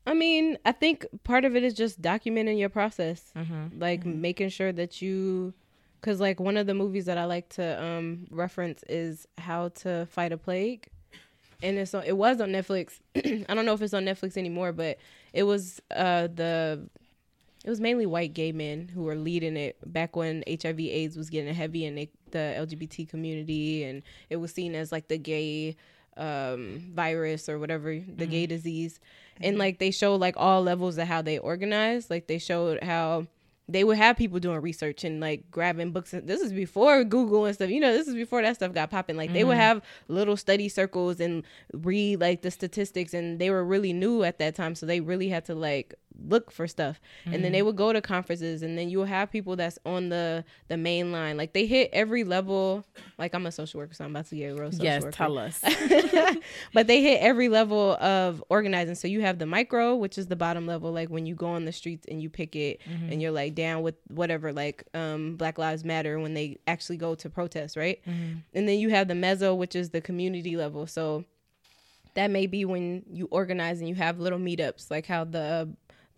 I 0.06 0.14
mean, 0.14 0.58
I 0.64 0.72
think 0.72 1.06
part 1.24 1.44
of 1.44 1.54
it 1.54 1.62
is 1.62 1.74
just 1.74 2.02
documenting 2.02 2.58
your 2.58 2.68
process, 2.68 3.30
like 3.78 4.04
making 4.04 4.48
sure 4.48 4.72
that 4.72 5.00
you, 5.00 5.54
because 6.00 6.18
like 6.20 6.40
one 6.40 6.56
of 6.56 6.66
the 6.66 6.74
movies 6.74 7.04
that 7.06 7.18
I 7.18 7.24
like 7.24 7.48
to 7.50 7.82
um 7.82 8.26
reference 8.30 8.82
is 8.88 9.26
How 9.38 9.68
to 9.68 10.06
Fight 10.06 10.32
a 10.32 10.36
Plague, 10.36 10.88
and 11.62 11.78
it's 11.78 11.94
on, 11.94 12.02
it 12.04 12.16
was 12.16 12.40
on 12.40 12.50
Netflix. 12.50 12.98
I 13.16 13.54
don't 13.54 13.64
know 13.64 13.74
if 13.74 13.82
it's 13.82 13.94
on 13.94 14.04
Netflix 14.04 14.36
anymore, 14.36 14.72
but 14.72 14.98
it 15.32 15.44
was 15.44 15.80
uh 15.94 16.26
the 16.26 16.88
it 17.64 17.70
was 17.70 17.80
mainly 17.80 18.06
white 18.06 18.34
gay 18.34 18.50
men 18.50 18.88
who 18.88 19.04
were 19.04 19.14
leading 19.14 19.56
it 19.56 19.76
back 19.92 20.16
when 20.16 20.42
HIV 20.48 20.80
AIDS 20.80 21.16
was 21.16 21.30
getting 21.30 21.54
heavy 21.54 21.84
in 21.84 21.94
the, 21.94 22.08
the 22.32 22.38
LGBT 22.38 23.08
community 23.08 23.84
and 23.84 24.02
it 24.30 24.36
was 24.36 24.52
seen 24.52 24.74
as 24.74 24.90
like 24.90 25.06
the 25.06 25.16
gay 25.16 25.76
um 26.16 26.92
virus 26.94 27.48
or 27.48 27.58
whatever 27.58 27.94
the 27.94 28.26
gay 28.26 28.44
mm-hmm. 28.44 28.54
disease. 28.54 29.00
And 29.40 29.54
mm-hmm. 29.54 29.60
like 29.60 29.78
they 29.78 29.90
show 29.90 30.16
like 30.16 30.34
all 30.36 30.62
levels 30.62 30.98
of 30.98 31.08
how 31.08 31.22
they 31.22 31.38
organized. 31.38 32.10
Like 32.10 32.26
they 32.26 32.38
showed 32.38 32.82
how 32.82 33.26
they 33.68 33.84
would 33.84 33.96
have 33.96 34.16
people 34.16 34.38
doing 34.38 34.60
research 34.60 35.04
and 35.04 35.20
like 35.20 35.50
grabbing 35.50 35.92
books. 35.92 36.10
This 36.12 36.40
is 36.40 36.52
before 36.52 37.04
Google 37.04 37.46
and 37.46 37.54
stuff. 37.54 37.70
You 37.70 37.80
know, 37.80 37.92
this 37.92 38.08
is 38.08 38.14
before 38.14 38.42
that 38.42 38.56
stuff 38.56 38.74
got 38.74 38.90
popping. 38.90 39.16
Like 39.16 39.32
they 39.32 39.44
would 39.44 39.52
mm-hmm. 39.52 39.60
have 39.60 39.82
little 40.08 40.36
study 40.36 40.68
circles 40.68 41.20
and 41.20 41.44
read 41.72 42.20
like 42.20 42.42
the 42.42 42.50
statistics, 42.50 43.14
and 43.14 43.38
they 43.38 43.50
were 43.50 43.64
really 43.64 43.92
new 43.92 44.24
at 44.24 44.38
that 44.38 44.54
time, 44.54 44.74
so 44.74 44.84
they 44.84 45.00
really 45.00 45.28
had 45.28 45.44
to 45.46 45.54
like 45.54 45.94
look 46.28 46.50
for 46.50 46.66
stuff. 46.66 47.00
And 47.24 47.44
then 47.44 47.52
they 47.52 47.62
would 47.62 47.76
go 47.76 47.92
to 47.92 48.00
conferences, 48.00 48.62
and 48.62 48.76
then 48.76 48.88
you 48.88 48.98
will 48.98 49.06
have 49.06 49.30
people 49.30 49.56
that's 49.56 49.78
on 49.86 50.08
the 50.08 50.44
the 50.68 50.76
main 50.76 51.12
line. 51.12 51.36
Like 51.36 51.52
they 51.52 51.66
hit 51.66 51.90
every 51.92 52.24
level. 52.24 52.84
Like 53.18 53.34
I'm 53.34 53.46
a 53.46 53.52
social 53.52 53.78
worker, 53.80 53.94
so 53.94 54.04
I'm 54.04 54.10
about 54.10 54.26
to 54.26 54.36
get 54.36 54.52
a 54.52 54.60
real 54.60 54.70
social 54.70 54.84
yes, 54.84 55.02
worker 55.02 55.12
tell 55.12 55.38
us. 55.38 55.60
but 56.74 56.86
they 56.86 57.02
hit 57.02 57.20
every 57.20 57.48
level 57.48 57.92
of 57.94 58.42
organizing. 58.48 58.94
So 58.94 59.08
you 59.08 59.22
have 59.22 59.38
the 59.38 59.46
micro, 59.46 59.94
which 59.96 60.18
is 60.18 60.26
the 60.26 60.36
bottom 60.36 60.66
level, 60.66 60.92
like 60.92 61.08
when 61.08 61.26
you 61.26 61.34
go 61.34 61.48
on 61.48 61.64
the 61.64 61.72
streets 61.72 62.06
and 62.10 62.22
you 62.22 62.28
pick 62.30 62.54
it 62.54 62.80
Mm-hmm. 62.92 63.12
and 63.12 63.22
you're 63.22 63.30
like 63.30 63.54
down 63.54 63.82
with 63.82 63.94
whatever, 64.08 64.52
like 64.52 64.84
um, 64.94 65.36
Black 65.36 65.58
Lives 65.58 65.84
Matter 65.84 66.18
when 66.18 66.34
they 66.34 66.58
actually 66.66 66.96
go 66.96 67.14
to 67.14 67.30
protest, 67.30 67.76
right? 67.76 68.00
Mm-hmm. 68.06 68.38
And 68.54 68.68
then 68.68 68.78
you 68.78 68.90
have 68.90 69.08
the 69.08 69.14
mezzo 69.14 69.54
which 69.54 69.74
is 69.76 69.90
the 69.90 70.00
community 70.00 70.56
level. 70.56 70.86
So 70.86 71.24
that 72.14 72.30
may 72.30 72.46
be 72.46 72.64
when 72.64 73.04
you 73.10 73.26
organize 73.30 73.80
and 73.80 73.88
you 73.88 73.94
have 73.94 74.18
little 74.18 74.38
meetups, 74.38 74.90
like 74.90 75.06
how 75.06 75.24
the 75.24 75.72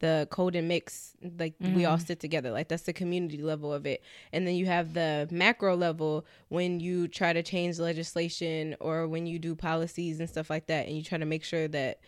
the 0.05 0.29
code 0.31 0.55
and 0.55 0.69
mix 0.69 1.15
like 1.39 1.55
we 1.59 1.87
all 1.87 1.97
mm-hmm. 1.97 2.05
sit 2.05 2.21
together. 2.21 2.51
Like 2.51 2.69
that's 2.69 2.83
the 2.83 2.93
community 2.93 3.43
level 3.43 3.73
of 3.73 3.87
it. 3.87 4.03
And 4.35 4.47
then 4.47 4.55
you 4.55 4.67
have 4.67 4.93
the 4.93 5.27
macro 5.31 5.75
level 5.75 6.27
when 6.49 6.79
you 6.79 7.09
try 7.09 7.33
to 7.33 7.43
change 7.43 7.79
legislation 7.79 8.77
or 8.81 9.09
when 9.09 9.27
you 9.27 9.39
do 9.39 9.55
policies 9.55 10.21
and 10.21 10.29
stuff 10.29 10.51
like 10.51 10.67
that 10.67 10.87
and 10.87 10.95
you 10.95 11.03
try 11.03 11.17
to 11.17 11.25
make 11.25 11.43
sure 11.43 11.69
that 11.69 12.01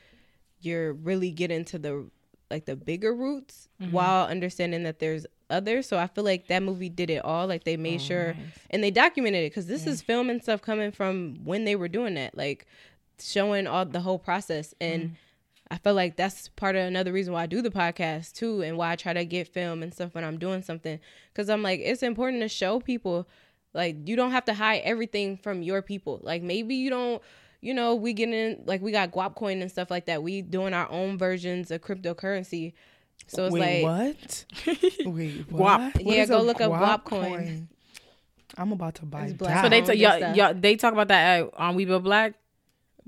you're 0.61 0.93
really 0.93 1.31
getting 1.31 1.65
to 1.65 1.79
the 1.79 2.07
like 2.51 2.67
the 2.67 2.77
bigger 2.77 3.15
roots 3.15 3.71
mm-hmm. 3.81 3.93
while 3.93 4.27
understanding 4.27 4.83
that 4.83 4.99
there's 4.99 5.25
others. 5.49 5.89
So 5.89 5.97
i 5.97 6.07
feel 6.07 6.25
like 6.25 6.49
that 6.49 6.63
movie 6.63 6.91
did 6.91 7.09
it 7.09 7.25
all. 7.25 7.47
Like 7.47 7.65
they 7.65 7.79
made 7.79 8.01
oh, 8.03 8.05
sure 8.05 8.37
and 8.69 8.85
they 8.85 8.91
documented 8.91 9.43
it 9.43 9.53
because 9.53 9.69
this 9.69 9.87
is 9.87 10.03
film 10.03 10.29
and 10.29 10.43
stuff 10.43 10.61
coming 10.61 10.93
from 10.93 11.39
when 11.45 11.65
they 11.65 11.77
were 11.77 11.89
doing 11.89 12.15
that 12.17 12.37
like 12.37 12.67
showing 13.19 13.67
all 13.67 13.87
the 13.87 14.01
whole 14.01 14.19
process. 14.19 14.75
And 14.83 15.03
mm-hmm. 15.03 15.15
I 15.71 15.79
feel 15.79 15.95
like 15.95 16.17
that's 16.17 16.49
part 16.51 16.77
of 16.77 16.85
another 16.87 17.13
reason 17.13 17.33
why 17.33 17.43
I 17.43 17.47
do 17.47 17.61
the 17.61 17.71
podcast 17.71 18.33
too, 18.35 18.63
and 18.63 18.77
why 18.77 18.93
I 18.93 18.97
try 18.97 19.13
to 19.13 19.25
get 19.25 19.49
film 19.49 19.83
and 19.83 19.93
stuff 19.93 20.15
when 20.15 20.23
I'm 20.25 20.39
doing 20.39 20.63
something. 20.63 21.01
Cause 21.35 21.49
I'm 21.49 21.63
like, 21.63 21.81
it's 21.83 22.03
important 22.03 22.43
to 22.43 22.49
show 22.49 22.79
people, 22.81 23.27
like, 23.75 24.09
you 24.09 24.15
don't 24.17 24.31
have 24.31 24.45
to 24.47 24.55
hide 24.55 24.83
everything 24.85 25.37
from 25.37 25.63
your 25.63 25.83
people. 25.83 26.21
Like, 26.23 26.43
maybe 26.43 26.77
you 26.77 26.89
don't, 26.89 27.21
you 27.61 27.75
know, 27.75 27.95
we 27.97 28.13
get 28.13 28.29
in, 28.29 28.63
like, 28.65 28.81
we 28.81 28.93
got 28.93 29.11
Guap 29.11 29.35
Coin 29.35 29.61
and 29.61 29.71
stuff 29.71 29.91
like 29.91 30.07
that. 30.07 30.23
We 30.23 30.41
doing 30.41 30.73
our 30.73 30.89
own 30.91 31.19
versions 31.19 31.71
of 31.73 31.81
cryptocurrency. 31.83 32.73
So 33.27 33.47
it's 33.47 33.53
Wait, 33.55 33.83
like, 33.83 34.15
what? 34.17 34.45
Wait, 35.05 35.49
Guap. 35.49 35.51
what? 35.51 35.95
What 36.05 36.15
Yeah, 36.17 36.23
is 36.23 36.29
go 36.29 36.41
a 36.41 36.43
look 36.43 36.61
up 36.61 36.71
Guap 36.71 37.05
coin. 37.05 37.69
I'm 38.57 38.71
about 38.73 38.95
to 38.97 39.05
buy 39.05 39.23
It's 39.23 39.33
that. 39.33 39.39
black. 39.39 39.65
So 39.65 39.69
they 39.69 39.81
t- 39.83 39.95
y'all, 39.95 40.35
y'all 40.35 40.55
they 40.55 40.77
talk 40.77 40.93
about 40.93 41.09
that 41.09 41.41
at, 41.41 41.51
on 41.55 41.75
We 41.75 41.85
Build 41.85 42.05
Black. 42.05 42.35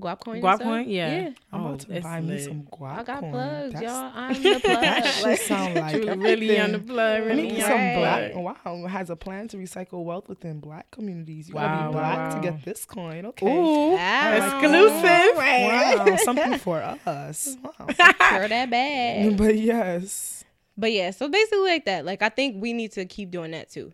Guap 0.01 0.23
Coin. 0.23 0.41
Guap 0.41 0.61
coin, 0.61 0.87
yeah. 0.89 1.11
Yeah. 1.23 1.29
I'm 1.51 1.61
Oh, 1.61 1.65
about 1.67 1.79
to 1.81 1.91
it's 1.93 2.03
buy 2.05 2.21
me 2.21 2.27
lit. 2.27 2.43
some 2.45 2.63
guap 2.63 2.99
I 2.99 3.03
got 3.03 3.19
coin. 3.19 3.31
plugs, 3.31 3.73
That's- 3.73 3.83
y'all. 3.91 4.11
I'm 4.15 4.33
the 4.43 4.59
plug. 4.61 4.81
That 4.81 5.05
shit 5.05 5.23
Like- 5.25 5.39
sound 5.41 5.75
like 5.75 5.95
You 5.95 6.13
really 6.13 6.59
on 6.59 6.71
the 6.71 6.75
everything. 6.77 6.87
plug, 6.87 6.99
I 6.99 7.17
really 7.25 7.41
need 7.43 7.63
on 7.63 7.69
some 7.69 7.77
the 7.79 7.95
black. 7.97 8.65
Wow, 8.65 8.85
has 8.87 9.09
a 9.09 9.15
plan 9.17 9.47
to 9.49 9.57
recycle 9.57 10.03
wealth 10.05 10.29
within 10.29 10.59
black 10.61 10.89
communities. 10.91 11.49
You 11.49 11.55
Wow, 11.55 11.67
gotta 11.67 11.87
be 11.87 11.91
black 11.93 12.17
wow. 12.17 12.35
to 12.35 12.41
get 12.41 12.63
this 12.63 12.85
coin. 12.85 13.25
Okay. 13.25 13.45
Ooh, 13.45 13.95
Ah, 13.99 14.35
exclusive. 14.37 15.35
Wow, 15.37 16.15
something 16.23 16.57
for 16.59 16.81
us. 17.05 17.57
Wow. 17.61 17.71
Throw 17.87 18.47
that 18.47 18.69
bag. 18.69 19.35
but 19.37 19.57
yes, 19.57 20.45
But 20.77 20.93
yeah, 20.93 21.11
so 21.11 21.27
basically 21.27 21.59
like 21.71 21.83
that. 21.85 22.05
Like 22.05 22.21
I 22.21 22.29
think 22.29 22.61
we 22.61 22.71
need 22.71 22.93
to 22.93 23.03
keep 23.05 23.31
doing 23.31 23.51
that 23.51 23.69
too. 23.69 23.91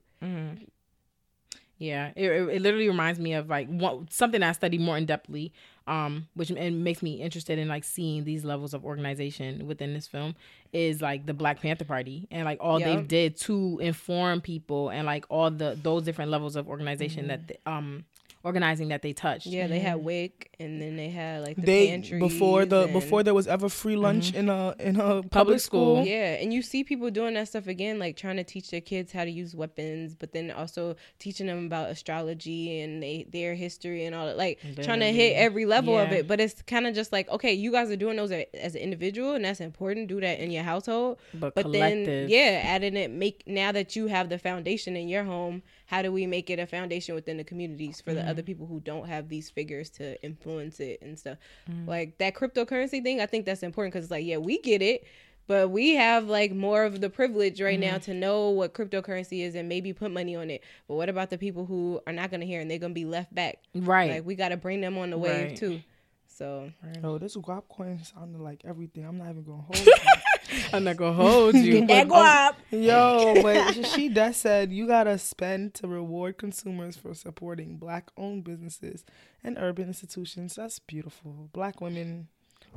Yeah, 1.77 2.11
it, 2.15 2.25
it, 2.31 2.49
it 2.49 2.61
literally 2.61 2.87
reminds 2.87 3.19
me 3.19 3.33
of 3.33 3.49
like 3.49 3.67
one, 3.67 4.07
something 4.09 4.41
I 4.41 4.53
studied 4.53 4.79
more 4.79 4.97
in 4.97 5.05
depthly, 5.05 5.51
um, 5.87 6.27
which 6.33 6.49
and 6.49 6.83
makes 6.83 7.03
me 7.03 7.21
interested 7.21 7.59
in 7.59 7.67
like 7.67 7.83
seeing 7.83 8.23
these 8.23 8.43
levels 8.43 8.73
of 8.73 8.83
organization 8.85 9.67
within 9.67 9.93
this 9.93 10.07
film 10.07 10.35
is 10.73 11.01
like 11.01 11.25
the 11.25 11.33
Black 11.33 11.61
Panther 11.61 11.85
Party 11.85 12.27
and 12.31 12.45
like 12.45 12.57
all 12.59 12.79
they 12.79 13.01
did 13.03 13.37
to 13.41 13.77
inform 13.81 14.41
people 14.41 14.89
and 14.89 15.05
like 15.05 15.25
all 15.29 15.51
the 15.51 15.77
those 15.81 16.03
different 16.03 16.31
levels 16.31 16.55
of 16.55 16.67
organization 16.67 17.27
that 17.27 17.47
they, 17.47 17.57
um 17.65 18.03
organizing 18.45 18.89
that 18.89 19.01
they 19.01 19.11
touched. 19.11 19.47
Yeah, 19.47 19.65
they 19.65 19.79
had 19.79 19.97
mm-hmm. 19.97 20.05
WIC 20.05 20.51
and 20.59 20.81
then 20.81 20.95
they 20.95 21.09
had 21.09 21.41
like 21.41 21.55
the 21.55 21.63
they 21.63 21.87
pantries 21.87 22.21
before 22.21 22.65
the 22.65 22.83
and- 22.83 22.93
before 22.93 23.23
there 23.23 23.33
was 23.33 23.47
ever 23.47 23.67
free 23.67 23.95
mm-hmm. 23.95 24.03
lunch 24.03 24.33
in 24.33 24.49
a 24.49 24.75
in 24.79 24.99
a 24.99 25.23
public, 25.23 25.59
school. 25.59 25.95
school. 25.95 26.05
yeah, 26.05 26.35
and 26.35 26.53
you 26.53 26.61
see 26.61 26.83
people 26.83 27.09
doing 27.09 27.33
that 27.33 27.47
stuff 27.47 27.65
again, 27.67 27.97
like 27.97 28.15
trying 28.15 28.37
to 28.37 28.43
teach 28.43 28.69
their 28.69 28.81
kids 28.81 29.11
how 29.11 29.25
to 29.25 29.31
use 29.31 29.55
weapons, 29.55 30.13
but 30.13 30.31
then 30.31 30.51
also 30.51 30.95
teaching 31.17 31.47
them 31.47 31.65
about 31.65 31.89
astrology 31.89 32.81
and 32.81 33.01
they, 33.01 33.25
their 33.29 33.55
history 33.55 34.05
and 34.05 34.15
all 34.15 34.27
that. 34.27 34.37
Like 34.37 34.59
trying 34.83 34.99
to 34.99 35.11
hit 35.11 35.33
every 35.35 35.65
level 35.65 35.97
of 35.97 36.11
it. 36.11 36.27
But 36.27 36.39
it's 36.39 36.61
kind 36.61 36.85
of 36.85 36.93
just 36.93 37.11
like, 37.11 37.27
okay, 37.29 37.53
you 37.53 37.71
guys 37.71 37.89
are 37.89 37.95
doing 37.95 38.15
those 38.15 38.31
a- 38.31 38.47
as 38.55 38.75
an 38.75 38.81
individual, 38.81 39.33
and 39.33 39.43
that's 39.43 39.59
important. 39.59 40.07
Do 40.07 40.21
that 40.21 40.39
in 40.39 40.51
your 40.51 40.63
household. 40.63 41.17
But 41.33 41.55
then, 41.55 41.63
collective. 41.63 42.29
yeah, 42.29 42.61
adding 42.63 42.95
it, 42.95 43.09
make 43.09 43.43
now 43.47 43.71
that 43.71 43.95
you 43.95 44.05
have 44.07 44.29
the 44.29 44.37
foundation 44.37 44.95
in 44.95 45.07
your 45.07 45.23
home, 45.23 45.63
how 45.85 46.01
do 46.01 46.11
we 46.11 46.25
make 46.25 46.49
it 46.49 46.59
a 46.59 46.65
foundation 46.65 47.15
within 47.15 47.37
the 47.37 47.43
communities 47.43 48.01
for 48.01 48.13
the 48.13 48.21
other 48.21 48.41
mm-hmm. 48.41 48.47
people 48.47 48.67
who 48.67 48.79
don't 48.79 49.07
have 49.07 49.29
these 49.29 49.49
figures 49.49 49.89
to 49.91 50.21
influence 50.23 50.79
it 50.79 50.99
and 51.01 51.17
stuff? 51.17 51.37
Mm. 51.69 51.87
Like 51.87 52.17
that 52.17 52.33
cryptocurrency 52.33 53.03
thing, 53.03 53.21
I 53.21 53.25
think 53.25 53.45
that's 53.45 53.63
important 53.63 53.93
because 53.93 54.05
it's 54.05 54.11
like, 54.11 54.25
yeah, 54.25 54.37
we 54.37 54.59
get 54.61 54.81
it. 54.81 55.05
But 55.47 55.69
we 55.69 55.93
have 55.93 56.27
like 56.27 56.53
more 56.53 56.83
of 56.85 57.01
the 57.01 57.09
privilege 57.09 57.61
right 57.61 57.79
now 57.79 57.95
mm-hmm. 57.95 58.11
to 58.11 58.13
know 58.15 58.49
what 58.49 58.73
cryptocurrency 58.73 59.41
is 59.45 59.53
and 59.53 59.69
maybe 59.69 59.93
put 59.93 60.11
money 60.11 60.35
on 60.35 60.49
it. 60.49 60.63
But 60.87 60.95
what 60.95 61.07
about 61.07 61.29
the 61.29 61.37
people 61.37 61.67
who 61.67 62.01
are 62.07 62.13
not 62.13 62.31
gonna 62.31 62.45
hear 62.45 62.61
and 62.61 62.71
they're 62.71 62.79
gonna 62.79 62.95
be 62.95 63.05
left 63.05 63.33
back? 63.33 63.59
Right. 63.75 64.09
Like 64.09 64.25
we 64.25 64.33
gotta 64.33 64.57
bring 64.57 64.81
them 64.81 64.97
on 64.97 65.11
the 65.11 65.19
wave 65.19 65.49
Right. 65.49 65.55
too. 65.55 65.81
So 66.27 66.71
Yo, 67.01 67.19
this 67.19 67.37
guap 67.37 67.63
coin 67.69 68.03
sounded 68.03 68.41
like 68.41 68.61
everything. 68.65 69.05
I'm 69.05 69.19
not 69.19 69.29
even 69.29 69.43
gonna 69.43 69.61
hold. 69.61 69.87
I'm 70.73 70.83
not 70.83 70.97
gonna 70.97 71.13
hold 71.13 71.55
you. 71.55 71.81
but- 71.87 72.07
guap. 72.07 72.55
Yo, 72.71 73.41
but 73.41 73.85
she 73.93 74.09
that 74.09 74.35
said 74.35 74.71
you 74.71 74.87
gotta 74.87 75.17
spend 75.17 75.73
to 75.75 75.87
reward 75.87 76.37
consumers 76.37 76.95
for 76.97 77.13
supporting 77.13 77.77
black-owned 77.77 78.43
businesses 78.43 79.03
and 79.43 79.57
urban 79.59 79.87
institutions. 79.87 80.55
That's 80.55 80.79
beautiful. 80.79 81.49
Black 81.53 81.81
women 81.81 82.27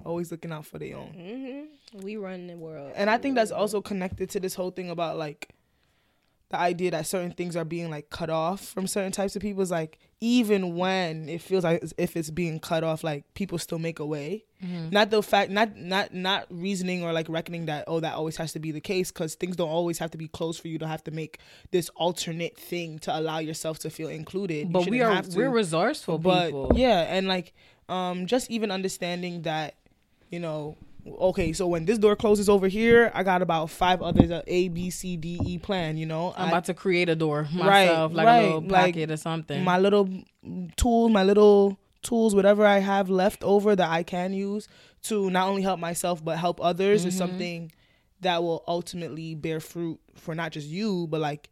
always 0.05 0.31
looking 0.31 0.53
out 0.53 0.65
for 0.67 0.79
their 0.79 0.97
own. 0.97 1.69
hmm 1.93 2.05
We 2.05 2.17
run 2.17 2.47
the 2.47 2.57
world. 2.57 2.93
And 2.95 3.11
I 3.11 3.19
think 3.19 3.35
that's 3.35 3.51
also 3.51 3.81
connected 3.81 4.31
to 4.31 4.41
this 4.41 4.55
whole 4.55 4.71
thing 4.71 4.91
about 4.91 5.17
like 5.19 5.49
the 6.51 6.59
idea 6.59 6.91
that 6.91 7.07
certain 7.07 7.31
things 7.31 7.57
are 7.57 7.65
being 7.65 7.91
like 7.91 8.09
cut 8.09 8.31
off 8.31 8.65
from 8.65 8.87
certain 8.87 9.13
types 9.13 9.37
of 9.37 9.43
people 9.43 9.63
is 9.63 9.71
like 9.71 9.99
even 10.21 10.77
when 10.77 11.29
it 11.29 11.43
feels 11.43 11.63
like 11.63 11.85
if 11.99 12.17
it's 12.17 12.31
being 12.31 12.59
cut 12.59 12.83
off 12.83 13.05
like 13.05 13.23
people 13.35 13.59
still 13.59 13.79
make 13.79 13.99
a 13.99 14.07
way. 14.07 14.45
Not 14.91 15.11
the 15.11 15.23
fact 15.23 15.51
not 15.51 15.77
not 15.77 16.15
not 16.15 16.47
reasoning 16.51 17.05
or 17.05 17.13
like 17.13 17.29
reckoning 17.29 17.67
that 17.67 17.85
oh 17.87 18.01
that 18.01 18.15
always 18.15 18.37
has 18.39 18.53
to 18.55 18.59
be 18.59 18.73
the 18.73 18.81
case 18.81 19.13
because 19.13 19.35
things 19.35 19.57
don't 19.57 19.69
always 19.69 19.99
have 19.99 20.11
to 20.13 20.19
be 20.19 20.27
closed 20.27 20.61
for 20.61 20.69
you 20.69 20.79
to 20.79 20.87
have 20.89 21.05
to 21.05 21.11
make 21.11 21.39
this 21.71 21.91
alternate 21.91 22.57
thing 22.57 22.99
to 23.01 23.17
allow 23.17 23.39
yourself 23.39 23.79
to 23.81 23.91
feel 23.91 24.09
included. 24.09 24.73
But 24.73 24.89
we 24.89 25.01
are 25.03 25.13
have 25.13 25.29
to. 25.29 25.37
we're 25.37 25.51
resourceful 25.51 26.19
but 26.19 26.47
people. 26.47 26.73
yeah 26.75 27.03
and 27.03 27.29
like 27.29 27.53
um 27.89 28.27
just 28.27 28.51
even 28.51 28.71
understanding 28.71 29.43
that 29.43 29.77
you 30.31 30.41
know 30.41 30.77
okay, 31.19 31.53
so 31.53 31.67
when 31.67 31.85
this 31.85 31.99
door 31.99 32.17
closes 32.17 32.49
over 32.49 32.69
here, 32.69 33.11
I 33.15 33.23
got 33.23 33.43
about 33.43 33.71
five 33.71 34.03
others, 34.03 34.31
A, 34.47 34.69
B, 34.69 34.91
C, 34.91 35.17
D, 35.17 35.41
E 35.45 35.59
plan. 35.59 35.97
You 35.97 36.07
know, 36.07 36.35
I'm 36.37 36.47
I- 36.47 36.49
about 36.49 36.65
to 36.67 36.75
create 36.75 37.09
a 37.09 37.17
door 37.17 37.49
Right, 37.55 37.89
myself, 37.89 38.13
like 38.13 38.27
right, 38.27 38.39
a 38.39 38.43
little 38.43 38.61
like 38.63 38.95
pocket 38.95 39.11
or 39.11 39.17
something. 39.17 39.65
my 39.65 39.79
little 39.79 40.09
tools, 40.77 41.11
my 41.11 41.25
little 41.25 41.79
tools, 42.03 42.35
whatever 42.35 42.65
I 42.65 42.79
have 42.79 43.11
left 43.11 43.43
over 43.43 43.75
that 43.75 43.91
I 43.91 44.03
can 44.03 44.33
use 44.33 44.69
to 45.03 45.31
not 45.31 45.49
only 45.49 45.63
help 45.63 45.81
myself 45.81 46.25
but 46.25 46.39
help 46.39 46.61
others 46.61 47.05
is 47.05 47.15
mm-hmm. 47.15 47.19
something 47.19 47.73
that 48.21 48.43
will 48.43 48.65
ultimately 48.67 49.35
bear 49.35 49.61
fruit 49.61 50.01
for 50.17 50.35
not 50.35 50.53
just 50.53 50.67
you, 50.67 51.07
but 51.09 51.21
like, 51.21 51.51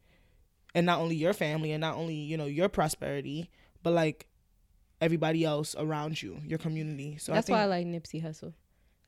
and 0.75 0.85
not 0.85 1.01
only 1.01 1.17
your 1.17 1.33
family 1.33 1.73
and 1.73 1.81
not 1.81 1.97
only 1.97 2.15
you 2.15 2.37
know 2.37 2.47
your 2.47 2.69
prosperity, 2.69 3.51
but 3.83 3.93
like 3.93 4.27
everybody 5.01 5.45
else 5.45 5.75
around 5.79 6.21
you, 6.21 6.41
your 6.45 6.59
community. 6.59 7.17
So 7.19 7.33
That's 7.33 7.45
I 7.45 7.47
think 7.47 7.57
why 7.57 7.63
I 7.63 7.67
like 7.67 7.87
Nipsey 7.87 8.23
Hussle. 8.23 8.53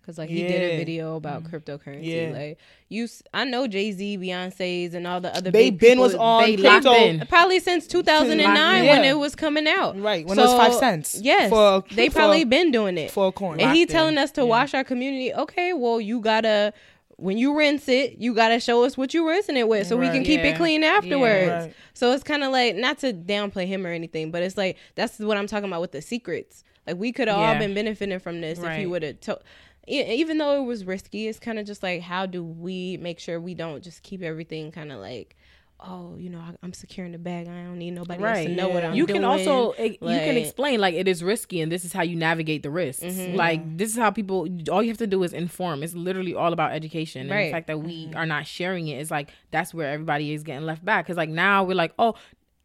Cause 0.09 0.17
like 0.17 0.31
he 0.31 0.41
did 0.41 0.63
a 0.63 0.79
video 0.79 1.17
about 1.17 1.45
mm-hmm. 1.45 1.55
cryptocurrency. 1.55 2.01
Yeah. 2.03 2.31
Like 2.33 2.59
you, 2.89 3.07
I 3.35 3.45
know 3.45 3.67
Jay 3.67 3.93
Z, 3.93 4.17
Beyonce's, 4.17 4.95
and 4.95 5.07
all 5.07 5.21
the 5.21 5.29
other. 5.37 5.51
they 5.51 5.69
big 5.69 5.79
been 5.79 6.01
was 6.01 6.15
on 6.15 6.45
crypto. 6.57 7.27
probably 7.27 7.61
since 7.61 7.87
2009 7.87 8.85
Yeah. 8.85 8.91
when 8.91 9.05
it 9.05 9.19
was 9.19 9.35
coming 9.35 9.69
out. 9.69 10.01
Right 10.01 10.27
when 10.27 10.39
it 10.39 10.41
was 10.41 10.55
five 10.55 10.73
cents. 10.73 11.21
Yes, 11.21 11.51
for, 11.51 11.85
they 11.95 12.09
for- 12.09 12.21
probably 12.21 12.45
been 12.45 12.71
doing 12.71 12.97
it. 12.97 13.11
for 13.11 13.29
a 13.29 13.33
coin. 13.33 13.61
and 13.61 13.73
he 13.73 13.81
Locked 13.81 13.91
in. 13.91 13.95
telling 13.95 14.17
us 14.17 14.31
to 14.31 14.47
wash 14.47 14.73
our 14.73 14.83
community. 14.83 15.35
Okay, 15.35 15.75
well 15.75 16.01
you 16.01 16.21
gotta 16.21 16.73
when 17.17 17.37
you 17.37 17.55
rinse 17.55 17.87
it, 17.87 18.17
you 18.17 18.33
gotta 18.33 18.61
show 18.61 18.85
us 18.85 18.97
what 18.97 19.13
you 19.13 19.29
rinsing 19.29 19.59
it 19.59 19.69
with, 19.69 19.89
so 19.89 19.99
we 19.99 20.09
can 20.09 20.25
keep 20.25 20.41
Yeah. 20.41 20.53
it 20.53 20.57
clean 20.57 20.85
afterwards. 20.85 21.67
Right. 21.67 21.75
So 21.93 22.13
it's 22.13 22.25
kind 22.25 22.43
of 22.43 22.51
like 22.51 22.77
not 22.77 22.97
to 23.01 23.13
downplay 23.13 23.67
him 23.67 23.85
or 23.85 23.91
anything, 23.91 24.31
but 24.31 24.43
it's 24.43 24.57
like 24.57 24.79
that's 24.95 25.19
what 25.19 25.37
I'm 25.37 25.49
talking 25.49 25.69
about 25.69 25.83
with 25.83 25.93
the 25.93 26.01
secrets. 26.01 26.65
Like 26.89 26.97
we 26.97 27.13
could 27.13 27.29
have 27.29 27.37
all 27.37 27.59
been 27.59 27.75
benefiting 27.75 28.19
from 28.19 28.41
this 28.41 28.59
if 28.59 28.77
he 28.77 28.87
would 28.87 29.03
have 29.03 29.21
told. 29.21 29.43
Even 29.89 30.39
though 30.39 30.63
it 30.63 30.67
was 30.67 30.85
risky, 30.85 31.29
it's 31.29 31.39
kind 31.39 31.59
of 31.59 31.67
just 31.67 31.83
like 31.83 32.03
how 32.03 32.27
do 32.27 32.45
we 32.45 32.97
make 32.99 33.19
sure 33.19 33.41
we 33.41 33.55
don't 33.55 33.83
just 33.83 34.03
keep 34.03 34.23
everything 34.23 34.71
kind 34.71 34.93
of 34.93 34.99
like, 35.01 35.35
oh, 35.81 36.17
you 36.19 36.29
know, 36.29 36.39
I- 36.41 36.57
I'm 36.63 36.73
securing 36.73 37.13
the 37.13 37.19
bag. 37.19 37.47
I 37.47 37.63
don't 37.63 37.79
need 37.79 37.93
nobody 37.93 38.23
else 38.23 38.39
to 38.41 38.45
Right. 38.47 38.51
know 38.51 38.69
what 38.69 38.85
I'm 38.85 38.95
you 38.95 39.07
doing. 39.07 39.23
You 39.23 39.23
can 39.23 39.25
also 39.25 39.71
eh, 39.73 39.85
you 39.93 39.99
can 40.01 40.37
explain 40.37 40.81
like 40.81 40.95
it 40.95 41.07
is 41.07 41.23
risky 41.23 41.61
and 41.61 41.71
this 41.71 41.85
is 41.85 41.93
how 41.93 42.03
you 42.03 42.17
navigate 42.17 42.63
the 42.65 42.71
risks 42.71 43.05
Mm-hmm. 43.05 43.37
like 43.37 43.77
this 43.79 43.91
is 43.93 43.97
how 43.97 44.11
people 44.11 44.49
all 44.71 44.83
you 44.83 44.89
have 44.89 44.99
to 44.99 45.07
do 45.07 45.23
is 45.23 45.33
inform 45.33 45.83
it's 45.85 45.95
literally 45.95 46.35
all 46.35 46.53
about 46.53 46.73
education 46.73 47.23
and 47.23 47.31
the 47.31 47.51
fact 47.53 47.69
that 47.69 47.79
we 47.81 48.11
are 48.17 48.27
not 48.27 48.47
sharing 48.47 48.89
it 48.89 48.99
is 49.01 49.11
like 49.11 49.31
that's 49.53 49.73
where 49.73 49.89
everybody 49.91 50.33
is 50.33 50.43
getting 50.43 50.67
left 50.67 50.85
back 50.85 51.05
because 51.07 51.17
like 51.17 51.29
now 51.31 51.63
we're 51.63 51.75
like 51.75 51.93
oh 51.99 52.15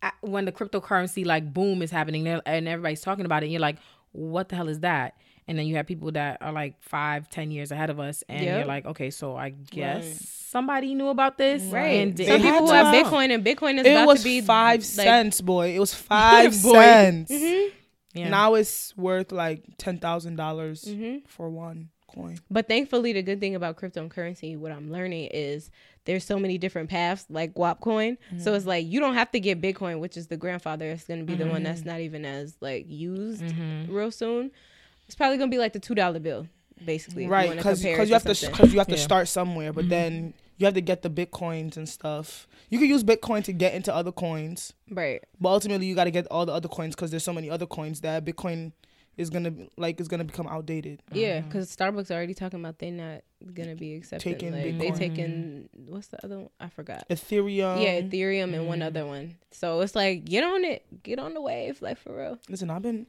a- 0.02 0.12
when 0.22 0.46
the 0.46 0.52
cryptocurrency 0.52 1.24
like 1.26 1.54
boom 1.54 1.82
is 1.84 1.92
happening 1.92 2.28
and 2.28 2.68
everybody's 2.68 3.02
talking 3.02 3.26
about 3.26 3.44
it 3.44 3.46
and 3.46 3.52
you're 3.54 3.62
like 3.62 3.78
what 4.12 4.50
the 4.50 4.56
hell 4.56 4.68
is 4.70 4.80
that 4.82 5.16
and 5.48 5.58
then 5.58 5.66
you 5.68 5.76
have 5.76 5.86
people 5.88 6.12
that 6.12 6.38
are 6.42 6.52
like 6.52 6.82
five 6.82 7.30
ten 7.30 7.52
years 7.52 7.72
ahead 7.72 7.90
of 7.90 8.00
us 8.00 8.24
and 8.30 8.44
Yep. 8.44 8.58
you're 8.58 8.68
like 8.68 8.86
okay 8.86 9.10
so 9.10 9.36
i 9.36 9.50
guess 9.50 10.06
somebody 10.50 10.94
knew 10.96 11.08
about 11.10 11.38
this 11.38 11.64
Right. 11.64 12.00
and 12.08 12.18
Some 12.18 12.42
people 12.42 12.68
who 12.68 12.74
have. 12.74 12.94
Bitcoin 12.94 13.34
and 13.34 13.44
Bitcoin 13.44 13.80
is 13.80 13.86
It 13.86 13.92
about 13.92 14.08
was 14.08 14.20
to 14.20 14.24
be 14.26 14.42
five 14.42 14.80
like, 14.82 14.84
cents, 14.86 15.42
boy. 15.42 15.76
It 15.76 15.80
was 15.80 15.94
five 16.14 16.52
Boy. 16.62 16.74
cents. 16.74 17.32
yeah 18.14 18.30
Now 18.30 18.54
it's 18.54 18.96
worth 18.96 19.32
like 19.32 19.64
ten 19.78 19.98
thousand 19.98 20.36
dollars 20.36 20.86
Mhm. 20.86 21.26
for 21.28 21.50
one 21.50 21.90
coin. 22.08 22.38
But 22.52 22.68
thankfully, 22.68 23.12
the 23.14 23.24
good 23.24 23.40
thing 23.40 23.56
about 23.56 23.76
cryptocurrency, 23.78 24.56
what 24.56 24.72
I'm 24.72 24.92
learning 24.92 25.30
is 25.34 25.72
there's 26.06 26.24
so 26.24 26.38
many 26.38 26.60
different 26.60 26.92
paths, 26.92 27.26
like 27.30 27.56
Guapcoin. 27.56 28.18
So 28.38 28.54
it's 28.54 28.68
like 28.68 28.86
you 28.86 29.00
don't 29.00 29.16
have 29.16 29.32
to 29.32 29.40
get 29.40 29.60
Bitcoin, 29.62 30.00
which 30.00 30.16
is 30.18 30.28
the 30.28 30.38
grandfather. 30.38 30.86
It's 30.92 31.06
going 31.06 31.22
to 31.22 31.26
be 31.26 31.34
the 31.34 31.48
one 31.48 31.64
that's 31.64 31.84
not 31.86 32.00
even 32.02 32.24
as 32.26 32.56
like 32.62 32.86
used 32.88 33.42
Mm-hmm. 33.42 33.92
real 33.92 34.12
soon. 34.12 34.52
It's 35.06 35.16
probably 35.16 35.38
going 35.38 35.50
to 35.50 35.54
be 35.54 35.60
like 35.60 35.74
the 35.74 35.80
two 35.80 35.96
dollar 35.96 36.20
bill, 36.20 36.48
basically. 36.84 37.28
right? 37.28 37.48
wanna 37.48 37.58
Because 37.58 37.80
compare 37.80 38.02
it 38.02 38.08
you 38.08 38.14
have 38.14 38.24
to 38.24 38.48
because 38.48 38.74
you 38.74 38.80
have 38.80 38.88
to 38.88 38.96
Yeah. 38.96 39.02
start 39.02 39.28
somewhere, 39.28 39.74
but 39.74 39.82
mm-hmm. 39.82 39.90
then 39.90 40.34
you 40.58 40.66
have 40.66 40.76
to 40.76 40.82
get 40.82 41.02
the 41.02 41.10
bitcoins 41.10 41.78
and 41.78 41.88
stuff. 41.88 42.48
You 42.70 42.80
can 42.80 42.88
use 42.88 43.04
Bitcoin 43.04 43.44
to 43.44 43.54
get 43.54 43.74
into 43.74 43.94
other 43.94 44.12
coins, 44.12 44.74
right. 44.90 45.24
but 45.40 45.50
ultimately 45.50 45.86
you 45.86 45.94
got 45.94 46.06
to 46.06 46.12
get 46.12 46.26
all 46.28 46.46
the 46.46 46.54
other 46.54 46.68
coins 46.68 46.96
because 46.96 47.12
there's 47.12 47.24
so 47.24 47.34
many 47.34 47.50
other 47.50 47.66
coins 47.66 48.02
that 48.02 48.26
Bitcoin 48.26 48.72
is 49.16 49.30
gonna 49.30 49.54
like 49.78 50.02
is 50.02 50.08
gonna 50.08 50.24
become 50.24 50.48
outdated. 50.48 51.02
Uh-huh. 51.12 51.20
Yeah, 51.20 51.42
because 51.42 51.76
Starbucks 51.76 52.10
are 52.10 52.16
already 52.16 52.34
talking 52.34 52.60
about 52.60 52.80
they're 52.80 52.92
not 52.92 53.22
gonna 53.54 53.76
be 53.76 53.94
accepting. 53.96 54.34
Taking 54.34 54.54
like, 54.54 54.64
they 54.64 54.90
Bitcoin. 54.90 54.98
taking 54.98 55.70
what's 55.86 56.08
the 56.08 56.24
other 56.26 56.40
one? 56.40 56.50
I 56.60 56.70
forgot. 56.70 57.08
Ethereum. 57.10 57.84
yeah, 57.84 58.02
Ethereum 58.02 58.56
and 58.56 58.68
one 58.68 58.80
mm. 58.80 58.88
other 58.88 59.06
one. 59.06 59.36
So 59.52 59.82
it's 59.82 59.96
like 59.96 60.26
get 60.26 60.44
on 60.44 60.64
it, 60.64 60.86
get 61.04 61.20
on 61.20 61.34
the 61.34 61.42
wave, 61.42 61.82
like 61.82 62.00
for 62.00 62.18
real. 62.18 62.40
Listen, 62.50 62.70
I've 62.72 62.82
been 62.82 63.06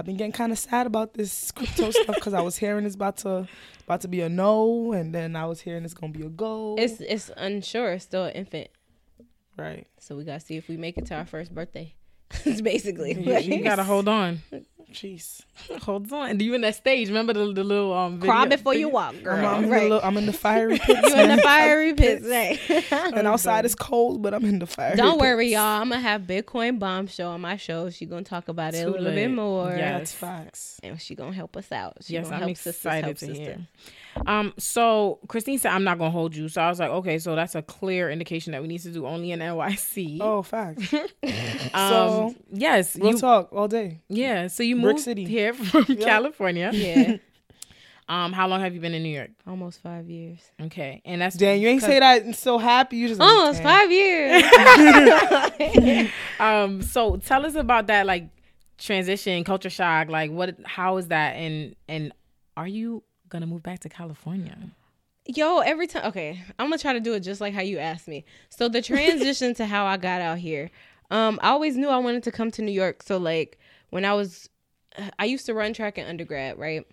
I've 0.00 0.06
been 0.06 0.16
getting 0.16 0.32
kind 0.32 0.50
of 0.50 0.58
sad 0.58 0.86
about 0.86 1.12
this 1.12 1.50
crypto 1.50 1.90
stuff 1.90 2.14
because 2.14 2.32
I 2.32 2.40
was 2.40 2.56
hearing 2.56 2.86
it's 2.86 2.94
about 2.94 3.18
to 3.18 3.46
about 3.84 4.00
to 4.00 4.08
be 4.08 4.22
a 4.22 4.30
no, 4.30 4.94
and 4.94 5.14
then 5.14 5.36
I 5.36 5.44
was 5.44 5.60
hearing 5.60 5.84
it's 5.84 5.92
gonna 5.92 6.10
be 6.10 6.24
a 6.24 6.30
go. 6.30 6.74
It's 6.78 7.02
it's 7.02 7.30
unsure. 7.36 7.92
It's 7.92 8.04
still 8.04 8.24
an 8.24 8.32
infant. 8.32 8.68
right. 9.58 9.86
So 9.98 10.16
we 10.16 10.24
gotta 10.24 10.40
see 10.40 10.56
if 10.56 10.68
we 10.68 10.78
make 10.78 10.96
it 10.96 11.04
to 11.08 11.16
our 11.16 11.26
first 11.26 11.54
birthday. 11.54 11.94
It's 12.46 12.62
basically. 12.62 13.12
you, 13.12 13.56
you 13.56 13.62
gotta 13.62 13.84
hold 13.84 14.08
on 14.08 14.40
Jeez. 14.92 15.42
Hold 15.82 16.12
on. 16.12 16.36
Do 16.36 16.44
you 16.44 16.54
in 16.54 16.62
that 16.62 16.74
stage? 16.74 17.08
Remember 17.08 17.32
the, 17.32 17.52
the 17.52 17.62
little 17.64 17.92
um 17.92 18.18
video? 18.18 18.32
Crawl 18.32 18.46
before 18.46 18.74
you 18.74 18.88
walk, 18.88 19.14
girl. 19.22 19.36
I'm, 19.38 19.44
I'm, 19.44 19.64
in 19.64 19.70
right. 19.70 19.78
the, 19.84 19.88
little- 19.88 20.00
I'm 20.08 20.16
in 20.16 20.26
the 20.26 20.32
fiery 20.32 20.78
pits. 20.84 20.88
you 20.88 21.14
in 21.14 21.28
the 21.28 21.36
man. 21.36 21.40
fiery 21.40 21.94
pits, 21.94 22.26
right? 22.26 22.58
and 23.16 23.26
outside 23.26 23.64
it's 23.64 23.74
cold, 23.74 24.20
but 24.22 24.34
I'm 24.34 24.44
in 24.44 24.58
the 24.58 24.66
fiery. 24.66 24.96
Don't 24.96 25.12
pits. 25.12 25.20
worry, 25.20 25.48
y'all. 25.52 25.60
I'm 25.80 25.88
gonna 25.90 26.00
have 26.00 26.22
Bitcoin 26.22 26.78
Bomb 26.78 27.06
Show 27.06 27.28
on 27.28 27.40
my 27.40 27.56
show. 27.56 27.88
She 27.90 28.04
gonna 28.06 28.22
talk 28.24 28.48
about 28.48 28.74
it 28.74 28.78
a 28.78 28.84
Too 28.86 28.90
little 28.92 29.12
bit 29.12 29.30
more. 29.30 29.70
Yeah. 29.70 29.98
That's 29.98 30.12
facts. 30.12 30.80
And 30.82 31.00
she 31.00 31.14
gonna 31.14 31.32
help 31.34 31.56
us 31.56 31.70
out. 31.70 31.98
She 32.02 32.14
Yes, 32.14 32.24
gonna 32.24 32.36
I'm 32.36 32.42
help 32.42 32.56
sisters 32.56 32.74
excited 32.76 33.04
help 33.04 33.16
to 33.18 33.26
sisters. 33.26 33.38
hear. 33.46 33.58
Um, 34.26 34.52
so 34.58 35.18
Christine 35.28 35.58
said 35.58 35.72
I'm 35.72 35.84
not 35.84 35.98
gonna 35.98 36.10
hold 36.10 36.34
you. 36.34 36.48
So 36.48 36.60
I 36.60 36.68
was 36.68 36.78
like, 36.80 36.90
okay, 36.90 37.18
so 37.18 37.34
that's 37.36 37.54
a 37.54 37.62
clear 37.62 38.10
indication 38.10 38.52
that 38.52 38.60
we 38.62 38.68
need 38.68 38.80
to 38.82 38.90
do 38.90 39.06
only 39.06 39.30
in 39.32 39.40
NYC. 39.40 40.18
Oh, 40.20 40.42
facts. 40.42 40.92
um, 40.94 41.10
so 41.72 42.34
yes, 42.52 42.96
real 42.96 43.12
you, 43.12 43.18
talk 43.18 43.52
all 43.52 43.68
day. 43.68 44.00
yeah. 44.08 44.46
So 44.48 44.62
you 44.62 44.74
Brick 44.80 44.94
moved 44.96 45.00
City. 45.04 45.24
here 45.24 45.52
from 45.54 45.84
California. 45.96 46.70
Yeah, 46.72 47.16
Um, 48.08 48.32
how 48.32 48.48
long 48.48 48.60
have 48.60 48.74
you 48.74 48.80
been 48.80 48.92
in 48.94 49.04
New 49.04 49.14
York? 49.14 49.30
almost 49.46 49.80
five 49.80 50.10
years. 50.10 50.40
Okay, 50.60 51.00
and 51.04 51.20
that's 51.22 51.36
Dan, 51.36 51.60
you 51.60 51.68
ain't 51.68 51.80
say 51.80 52.00
that 52.00 52.24
and 52.24 52.34
so 52.34 52.58
happy. 52.58 52.96
You 52.96 53.06
just 53.06 53.20
Almost 53.20 53.62
"Damn." 53.62 53.88
five 53.88 53.92
years. 53.92 54.42
Um, 56.40 56.82
so 56.82 57.16
tell 57.18 57.46
us 57.46 57.54
about 57.54 57.86
that, 57.86 58.06
like 58.06 58.28
transition, 58.78 59.44
culture 59.44 59.70
shock. 59.70 60.08
Like, 60.08 60.30
what? 60.32 60.56
How 60.64 60.96
is 60.96 61.06
that? 61.08 61.34
And 61.36 61.76
and 61.88 62.12
are 62.56 62.66
you 62.66 63.04
gonna 63.30 63.46
move 63.46 63.62
back 63.62 63.80
to 63.80 63.88
California? 63.88 64.56
Yo, 65.26 65.58
every 65.60 65.86
time. 65.86 66.04
Okay, 66.06 66.42
I'm 66.58 66.66
gonna 66.66 66.78
try 66.78 66.92
to 66.92 67.00
do 67.00 67.14
it 67.14 67.20
just 67.20 67.40
like 67.40 67.54
how 67.54 67.60
you 67.62 67.78
asked 67.78 68.08
me. 68.08 68.24
So 68.48 68.68
the 68.68 68.82
transition 68.82 69.54
to 69.54 69.66
how 69.66 69.86
I 69.86 69.96
got 69.96 70.20
out 70.20 70.38
here. 70.38 70.70
Um, 71.10 71.38
I 71.42 71.48
always 71.50 71.76
knew 71.76 71.88
I 71.88 71.98
wanted 71.98 72.22
to 72.24 72.32
come 72.32 72.50
to 72.52 72.62
New 72.62 72.72
York. 72.72 73.02
So 73.02 73.16
like 73.18 73.58
when 73.90 74.04
I 74.04 74.12
was, 74.14 74.48
I 75.18 75.24
used 75.24 75.46
to 75.46 75.54
run 75.54 75.72
track 75.72 75.98
in 75.98 76.06
undergrad, 76.06 76.58
right? 76.58 76.84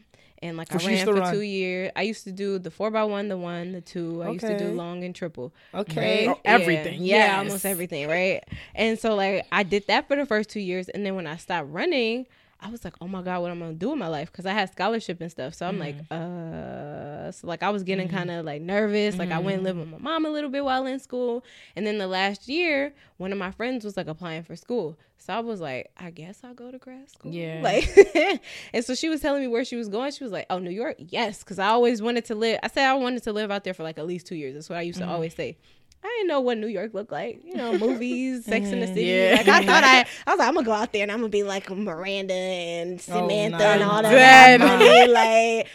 And 0.42 0.56
like 0.58 0.72
What 0.72 0.84
I 0.84 0.88
ran 0.88 1.06
for 1.06 1.14
run? 1.16 1.34
two 1.34 1.42
years. 1.42 1.92
I 1.96 2.04
used 2.04 2.24
to 2.26 2.32
do 2.32 2.60
the 2.60 2.70
four 2.70 2.92
by 2.92 3.04
one, 3.06 3.28
the 3.28 3.38
one, 3.38 3.72
the 3.72 3.82
two. 3.82 4.22
I 4.22 4.30
used 4.30 4.46
to 4.46 4.58
do 4.58 4.72
long 4.72 5.04
and 5.04 5.16
triple. 5.16 5.52
Okay. 5.74 6.28
Right? 6.28 6.36
Oh, 6.36 6.42
everything. 6.46 7.02
Yeah, 7.04 7.18
Yes. 7.18 7.38
almost 7.40 7.66
everything, 7.66 8.08
right? 8.08 8.44
And 8.76 9.00
so 9.00 9.16
like 9.16 9.48
I 9.52 9.64
did 9.64 9.88
that 9.88 10.08
for 10.08 10.16
the 10.16 10.26
first 10.28 10.50
two 10.50 10.60
years, 10.60 10.90
and 10.90 11.04
then 11.06 11.16
when 11.16 11.26
I 11.26 11.38
stopped 11.38 11.70
running, 11.72 12.28
I 12.60 12.70
was 12.70 12.84
like, 12.84 12.96
oh 13.02 13.08
my 13.08 13.22
god, 13.22 13.42
what 13.42 13.52
am 13.52 13.62
I 13.62 13.68
gonna 13.68 13.78
do 13.78 13.94
in 13.94 14.00
my 14.00 14.08
life? 14.08 14.32
Because 14.32 14.46
I 14.46 14.54
had 14.54 14.72
scholarship 14.72 15.22
and 15.22 15.30
stuff. 15.30 15.54
So 15.54 15.68
I'm 15.68 15.78
like, 15.78 15.98
mm-hmm. 16.10 17.28
uh, 17.28 17.32
so 17.32 17.48
like 17.48 17.62
I 17.62 17.70
was 17.70 17.84
getting 17.84 18.08
mm-hmm. 18.08 18.18
kind 18.18 18.32
of 18.32 18.46
like 18.46 18.62
nervous. 18.62 19.18
Like 19.18 19.32
I 19.32 19.40
went 19.40 19.58
and 19.58 19.64
lived 19.64 19.80
mm-hmm. 19.80 19.92
with 19.92 20.02
my 20.02 20.12
mom 20.12 20.26
a 20.26 20.30
little 20.30 20.50
bit 20.50 20.66
while 20.66 20.86
in 20.86 21.00
school, 21.00 21.44
and 21.76 21.86
then 21.86 21.98
the 21.98 22.08
last 22.08 22.48
year, 22.48 22.94
one 23.18 23.32
of 23.32 23.38
my 23.38 23.52
friends 23.52 23.86
was 23.86 23.96
like 23.96 24.08
applying 24.08 24.44
for 24.44 24.56
school. 24.56 24.98
So 25.20 25.34
I 25.34 25.40
was 25.40 25.60
like, 25.60 25.92
I 25.98 26.10
guess 26.10 26.40
I'll 26.44 26.54
go 26.54 26.72
to 26.72 26.78
grad 26.78 27.10
school. 27.10 27.32
Yeah. 27.32 27.62
Like, 27.68 28.42
and 28.74 28.86
so 28.86 28.96
she 28.96 29.10
was 29.10 29.20
telling 29.20 29.42
me 29.42 29.48
where 29.48 29.66
she 29.66 29.76
was 29.76 29.90
going. 29.90 30.12
She 30.12 30.24
was 30.24 30.32
like, 30.32 30.46
oh, 30.50 30.60
New 30.60 30.70
York, 30.72 30.96
yes, 31.00 31.40
because 31.40 31.60
I 31.60 31.68
always 31.68 32.02
wanted 32.02 32.26
to 32.26 32.36
live. 32.36 32.60
I 32.64 32.70
said 32.70 32.88
I 32.88 32.94
wanted 32.94 33.24
to 33.24 33.34
live 33.34 33.52
out 33.52 33.64
there 33.64 33.74
for 33.74 33.84
like 33.84 33.98
at 34.00 34.06
least 34.06 34.28
two 34.28 34.36
years. 34.36 34.54
That's 34.54 34.70
what 34.70 34.78
I 34.78 34.84
used 34.84 35.00
to 35.00 35.08
always 35.08 35.36
say. 35.36 35.58
I 36.04 36.08
didn't 36.08 36.28
know 36.28 36.40
what 36.40 36.58
New 36.58 36.68
York 36.68 36.94
looked 36.94 37.12
like. 37.12 37.42
You 37.44 37.56
know, 37.56 37.78
movies, 37.78 38.46
Sex 38.46 38.68
in 38.68 38.80
the 38.80 38.86
mm, 38.86 38.94
City. 38.94 39.06
Yeah. 39.06 39.36
Like 39.38 39.48
I 39.48 39.66
thought 39.66 39.84
I, 39.84 40.00
I 40.28 40.32
was 40.32 40.40
like, 40.40 40.48
I'm 40.48 40.54
gonna 40.54 40.66
go 40.66 40.72
out 40.72 40.94
there 40.94 41.04
and 41.04 41.12
I'm 41.12 41.20
gonna 41.20 41.30
be 41.30 41.44
like 41.44 41.70
Miranda 41.70 42.34
and 42.34 43.00
oh, 43.00 43.02
Samantha 43.02 43.64
and 43.64 43.84
all 43.84 44.02
that. 44.02 44.60
Dead. 44.60 45.10
Like, 45.10 45.68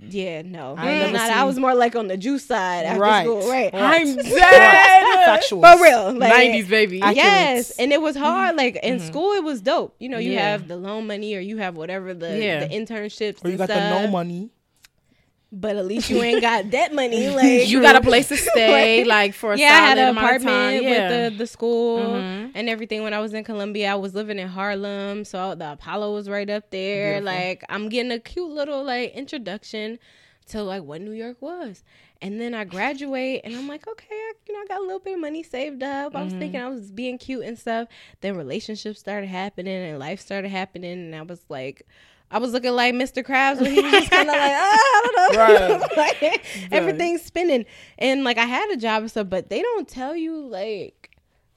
yeah, 0.00 0.42
no, 0.42 0.74
I 0.76 0.90
ain't 0.90 1.00
That's 1.00 1.12
never 1.12 1.28
not, 1.28 1.30
I 1.30 1.44
was 1.44 1.58
more 1.58 1.74
like 1.74 1.96
on 1.96 2.08
the 2.08 2.16
juice 2.16 2.44
side 2.44 2.84
after 2.84 3.00
Right. 3.00 3.24
school, 3.24 3.48
right? 3.48 3.70
I'm 3.74 4.16
dead. 4.16 5.24
Factual. 5.24 5.62
For 5.62 5.82
real, 5.82 6.12
like, 6.12 6.32
Nineties 6.32 6.68
baby. 6.68 6.98
Yes, 6.98 7.70
Accurate. 7.70 7.74
and 7.78 7.92
it 7.92 8.00
was 8.02 8.16
hard. 8.16 8.56
Like 8.56 8.76
in 8.76 8.98
mm-hmm. 8.98 9.06
school, 9.06 9.32
it 9.32 9.44
was 9.44 9.60
dope. 9.60 9.94
You 9.98 10.08
know, 10.08 10.18
you 10.18 10.32
Yeah. 10.32 10.50
have 10.50 10.68
the 10.68 10.76
loan 10.76 11.06
money 11.06 11.34
or 11.34 11.40
you 11.40 11.58
have 11.58 11.76
whatever 11.76 12.14
the, 12.14 12.38
Yeah. 12.38 12.66
the 12.66 12.74
internships. 12.74 13.44
Or 13.44 13.48
you 13.48 13.52
and 13.52 13.58
got 13.58 13.68
the 13.68 13.74
stuff, 13.74 14.04
no 14.04 14.10
money. 14.10 14.50
But 15.50 15.76
at 15.76 15.86
least 15.86 16.10
you 16.10 16.22
ain't 16.22 16.40
got 16.50 16.70
that 16.72 16.92
money. 16.94 17.28
Like 17.28 17.68
you 17.68 17.80
got 17.80 17.96
a 17.96 18.00
place 18.00 18.28
to 18.28 18.36
stay, 18.52 19.04
like 19.04 19.34
for 19.34 19.52
a 19.54 19.58
yeah, 19.58 19.66
I 19.68 19.70
had 19.88 19.98
an 19.98 20.08
amount 20.10 20.36
of 20.36 20.42
time. 20.42 20.50
apartment 20.50 20.82
Yeah. 20.84 20.90
with 20.90 21.32
the, 21.32 21.38
the 21.38 21.46
school 21.46 21.98
Mhm. 22.00 22.52
and 22.54 22.68
everything. 22.68 23.02
When 23.02 23.14
I 23.14 23.20
was 23.20 23.32
in 23.32 23.44
Columbia, 23.44 23.92
I 23.92 23.94
was 23.94 24.14
living 24.14 24.38
in 24.38 24.48
Harlem, 24.48 25.24
so 25.24 25.54
the 25.54 25.72
Apollo 25.72 26.12
was 26.14 26.28
right 26.28 26.48
up 26.50 26.70
there. 26.70 27.20
Beautiful. 27.20 27.24
Like 27.24 27.64
I'm 27.68 27.88
getting 27.88 28.12
a 28.12 28.18
cute 28.18 28.50
little 28.50 28.84
like 28.84 29.14
introduction 29.14 29.98
to 30.48 30.62
like 30.62 30.82
what 30.82 31.00
New 31.00 31.12
York 31.12 31.36
was. 31.40 31.82
And 32.20 32.40
then 32.40 32.52
I 32.52 32.64
graduate 32.64 33.42
and 33.44 33.54
I'm 33.54 33.68
like, 33.68 33.86
okay, 33.86 34.06
I, 34.10 34.32
you 34.48 34.52
know, 34.54 34.60
I 34.60 34.66
got 34.66 34.80
a 34.80 34.82
little 34.82 34.98
bit 34.98 35.14
of 35.14 35.20
money 35.20 35.44
saved 35.44 35.84
up. 35.84 36.16
I 36.16 36.22
was 36.24 36.32
Mm-hmm. 36.32 36.40
thinking 36.40 36.60
I 36.60 36.68
was 36.68 36.90
being 36.90 37.16
cute 37.16 37.44
and 37.44 37.56
stuff. 37.56 37.86
Then 38.22 38.36
relationships 38.36 38.98
started 38.98 39.28
happening 39.28 39.76
and 39.88 39.98
life 40.00 40.20
started 40.20 40.48
happening. 40.48 40.92
And 40.92 41.14
I 41.14 41.22
was 41.22 41.44
like, 41.48 41.86
I 42.30 42.38
was 42.38 42.52
looking 42.52 42.72
like 42.72 42.94
Mr. 42.94 43.24
Krabs 43.24 43.60
when 43.60 43.72
he 43.72 43.80
was 43.80 43.90
just 43.92 44.10
kind 44.10 44.28
of 44.28 44.34
like, 44.34 44.52
ah, 44.54 44.76
I 44.76 45.02
don't 45.04 45.16
know. 45.16 45.78
Right. 45.78 45.96
like, 46.22 46.44
everything's 46.70 47.22
spinning. 47.22 47.64
And 47.98 48.24
like 48.24 48.36
I 48.36 48.44
had 48.44 48.70
a 48.70 48.76
job 48.76 49.02
and 49.02 49.10
stuff, 49.10 49.28
but 49.30 49.48
they 49.48 49.62
don't 49.62 49.88
tell 49.88 50.14
you 50.14 50.46
like 50.46 50.98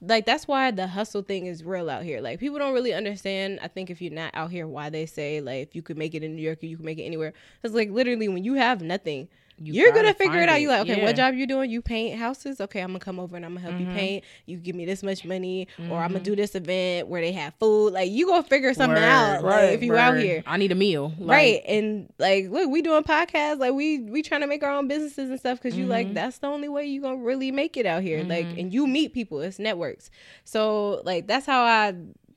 like 0.02 0.26
that's 0.26 0.48
why 0.48 0.72
the 0.72 0.88
hustle 0.88 1.22
thing 1.22 1.46
is 1.46 1.64
real 1.64 1.90
out 1.90 2.04
here. 2.04 2.22
Like 2.22 2.40
people 2.40 2.58
don't 2.58 2.74
really 2.74 2.94
understand. 2.94 3.60
I 3.62 3.68
think 3.68 3.90
if 3.90 4.02
you're 4.02 4.14
not 4.14 4.32
out 4.34 4.50
here, 4.50 4.68
why 4.68 4.90
they 4.90 5.06
say 5.06 5.42
like 5.42 5.68
if 5.68 5.76
you 5.76 5.82
could 5.82 5.98
make 5.98 6.16
it 6.16 6.24
in 6.24 6.36
New 6.36 6.42
York, 6.42 6.64
you 6.64 6.78
can 6.78 6.86
make 6.86 6.98
it 6.98 7.04
anywhere. 7.04 7.34
It's 7.64 7.76
like 7.76 7.92
literally 7.92 8.28
when 8.28 8.44
you 8.44 8.56
have 8.56 8.82
nothing, 8.82 9.28
You 9.64 9.88
are 9.88 9.92
gonna 9.92 10.14
figure 10.14 10.40
it 10.40 10.50
out. 10.50 10.60
You 10.62 10.70
like, 10.70 10.82
okay, 10.82 10.98
Yeah. 10.98 11.04
what 11.04 11.16
job 11.16 11.34
you 11.36 11.46
doing? 11.48 11.70
You 11.70 11.82
paint 11.82 12.18
houses? 12.20 12.60
Okay, 12.62 12.82
I'm 12.82 12.90
gonna 12.90 13.00
come 13.00 13.20
over 13.20 13.36
and 13.36 13.46
I'm 13.46 13.52
gonna 13.54 13.62
help 13.62 13.76
Mm-hmm. 13.76 13.90
you 13.92 13.96
paint. 13.96 14.24
You 14.46 14.58
give 14.58 14.76
me 14.76 14.86
this 14.86 15.04
much 15.04 15.24
money, 15.26 15.68
or 15.90 15.98
I'm 16.00 16.12
gonna 16.14 16.24
do 16.24 16.36
this 16.36 16.56
event 16.56 17.08
where 17.08 17.22
they 17.22 17.32
have 17.34 17.54
food. 17.60 17.94
Like 17.94 18.10
you 18.12 18.26
gonna 18.28 18.44
figure 18.44 18.74
something 18.74 18.96
Word. 19.02 19.04
out. 19.08 19.44
Like, 19.44 19.52
Right, 19.54 19.74
if 19.74 19.84
you 19.84 19.96
out 19.96 20.18
here. 20.18 20.44
I 20.48 20.58
need 20.58 20.72
a 20.72 20.76
meal. 20.76 21.14
Like, 21.20 21.30
right 21.30 21.62
and 21.68 22.12
like 22.18 22.50
look 22.50 22.70
we 22.70 22.82
doing 22.82 23.04
podcasts 23.04 23.60
like 23.60 23.74
we 23.74 24.00
we 24.00 24.22
trying 24.24 24.42
to 24.42 24.48
make 24.48 24.64
our 24.64 24.72
own 24.72 24.88
businesses 24.88 25.30
and 25.30 25.40
stuff 25.40 25.60
because 25.62 25.78
you 25.78 25.84
Mm-hmm. 25.84 25.92
like 25.92 26.14
that's 26.14 26.40
the 26.40 26.48
only 26.48 26.68
way 26.70 26.86
you 26.86 27.02
gonna 27.02 27.18
really 27.18 27.52
make 27.52 27.78
it 27.78 27.86
out 27.86 28.02
here 28.04 28.24
like 28.24 28.46
and 28.58 28.74
you 28.74 28.88
meet 28.88 29.14
people 29.14 29.42
it's 29.42 29.60
networks 29.60 30.10
so 30.44 31.02
like 31.06 31.28
that's 31.28 31.46
how 31.46 31.62
i 31.64 31.94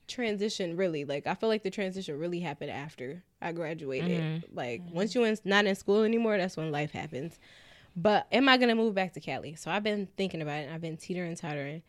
transition 0.07 0.75
really 0.77 1.03
like 1.05 1.25
i 1.27 1.33
feel 1.33 1.49
like 1.49 1.63
the 1.63 1.69
transition 1.69 2.17
really 2.19 2.39
happened 2.39 2.69
after 2.71 3.23
i 3.41 3.51
graduated 3.51 4.21
Mm-hmm. 4.21 4.55
like 4.57 4.81
once 4.91 5.15
you're 5.15 5.25
in, 5.25 5.37
not 5.43 5.65
in 5.65 5.75
school 5.75 6.03
anymore 6.03 6.37
that's 6.37 6.55
when 6.57 6.71
life 6.71 6.91
happens 6.91 7.39
but 7.95 8.27
am 8.31 8.47
i 8.49 8.57
gonna 8.57 8.75
move 8.75 8.93
back 8.93 9.13
to 9.13 9.19
cali 9.19 9.55
so 9.55 9.71
i've 9.71 9.83
been 9.83 10.07
thinking 10.17 10.41
about 10.41 10.59
it 10.59 10.65
and 10.65 10.73
i've 10.73 10.81
been 10.81 10.97
teetering 10.97 11.35
tottering 11.35 11.81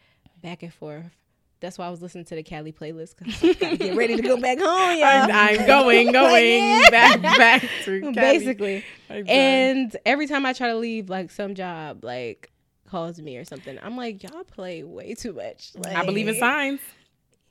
back 0.43 0.62
and 0.62 0.73
forth 0.73 1.17
that's 1.59 1.79
why 1.79 1.87
I 1.87 1.91
was 1.91 2.03
listening 2.03 2.27
to 2.27 2.35
the 2.35 2.43
Cali 2.43 2.71
playlist 2.71 3.17
because 3.17 3.43
I 3.43 3.55
gotta 3.55 3.77
get 3.79 3.97
ready 3.97 4.14
to 4.14 4.21
go 4.21 4.37
back 4.41 4.59
home, 4.59 4.99
y'all. 4.99 5.07
I'm, 5.09 5.31
I'm 5.61 5.67
going, 5.67 6.12
going 6.12 6.59
Yeah. 6.62 6.91
back, 6.91 7.23
back 7.23 7.62
to 7.87 8.01
Cali. 8.03 8.12
basically. 8.12 8.85
And 9.09 9.97
every 10.05 10.27
time 10.27 10.45
I 10.45 10.53
try 10.53 10.69
to 10.69 10.77
leave, 10.77 11.09
like 11.09 11.31
some 11.31 11.55
job, 11.55 12.05
like 12.05 12.53
calls 12.87 13.23
me 13.23 13.39
or 13.39 13.47
something, 13.47 13.79
I'm 13.83 13.97
like, 13.97 14.23
y'all 14.23 14.45
play 14.45 14.83
way 14.85 15.14
too 15.14 15.33
much. 15.33 15.73
Like, 15.77 15.97
I 15.97 16.05
believe 16.05 16.29
in 16.29 16.35
signs. 16.39 16.81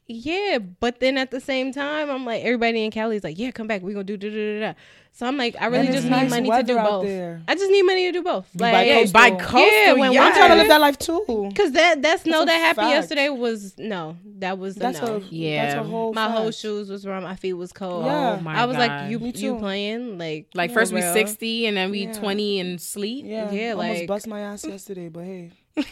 Yeah, 0.08 0.60
but 0.60 1.00
then 1.00 1.18
at 1.18 1.32
the 1.32 1.40
same 1.42 1.72
time, 1.74 2.12
I'm 2.12 2.26
like, 2.26 2.44
everybody 2.44 2.86
in 2.86 2.92
Cali 2.92 3.16
is 3.16 3.24
like, 3.24 3.40
yeah, 3.40 3.50
come 3.52 3.66
back. 3.66 3.82
We 3.82 3.92
gonna 3.94 4.04
do 4.04 4.18
da 4.18 4.30
da 4.30 4.36
da 4.60 4.60
da. 4.74 4.80
So 5.14 5.26
I'm 5.26 5.36
like, 5.38 5.56
I 5.60 5.68
really 5.68 5.88
And 5.88 5.96
it's 5.96 5.96
just 6.04 6.10
nice 6.10 6.24
need 6.30 6.48
money 6.48 6.62
to 6.62 6.68
do 6.68 6.76
both. 6.76 7.06
there. 7.06 7.42
I 7.48 7.56
just 7.56 7.72
need 7.72 7.84
money 7.84 8.06
to 8.08 8.12
do 8.12 8.22
both. 8.22 8.48
You 8.54 8.60
Like, 8.60 8.74
bi-coastal. 8.74 9.14
By 9.14 9.30
coastal, 9.32 9.58
Yeah, 9.72 9.94
when 9.94 10.12
yes. 10.12 10.24
I'm 10.26 10.34
trying 10.34 10.50
to 10.50 10.56
live 10.58 10.68
that 10.68 10.82
life 10.82 11.00
too. 11.00 11.52
Cause 11.56 11.72
that 11.72 12.02
that 12.02 12.20
snow 12.20 12.32
That's 12.32 12.42
no 12.42 12.46
that 12.46 12.52
happened 12.60 12.88
fact. 12.88 12.96
yesterday 12.96 13.30
was 13.30 13.76
no, 13.80 14.18
that 14.40 14.60
was 14.60 14.76
That's 14.76 15.02
no. 15.02 15.16
a 15.16 15.20
Yeah. 15.22 15.66
That's 15.74 15.88
a 15.88 15.90
whole. 15.90 16.14
my 16.14 16.30
whole 16.30 16.52
shoes 16.52 16.90
was 16.90 17.08
wrong. 17.08 17.24
My 17.24 17.38
feet 17.38 17.54
was 17.54 17.72
cold. 17.72 18.06
Yeah. 18.06 18.36
Oh 18.38 18.42
my 18.42 18.62
I 18.62 18.66
was 18.66 18.76
God. 18.78 18.88
like, 18.90 19.10
you 19.10 19.20
you 19.20 19.58
playing 19.58 20.18
like 20.20 20.50
Like 20.54 20.70
for 20.72 20.82
first 20.82 20.92
we 20.94 21.02
60 21.02 21.66
and 21.68 21.78
then 21.78 21.90
we 21.92 22.08
Yeah. 22.08 22.14
20 22.14 22.60
and 22.60 22.82
sleep. 22.82 23.24
Yeah, 23.26 23.50
Yeah, 23.52 23.72
almost 23.72 24.00
like- 24.02 24.08
bust 24.08 24.28
my 24.28 24.42
ass 24.42 24.66
yesterday, 24.66 25.08
but 25.08 25.24
hey, 25.24 25.52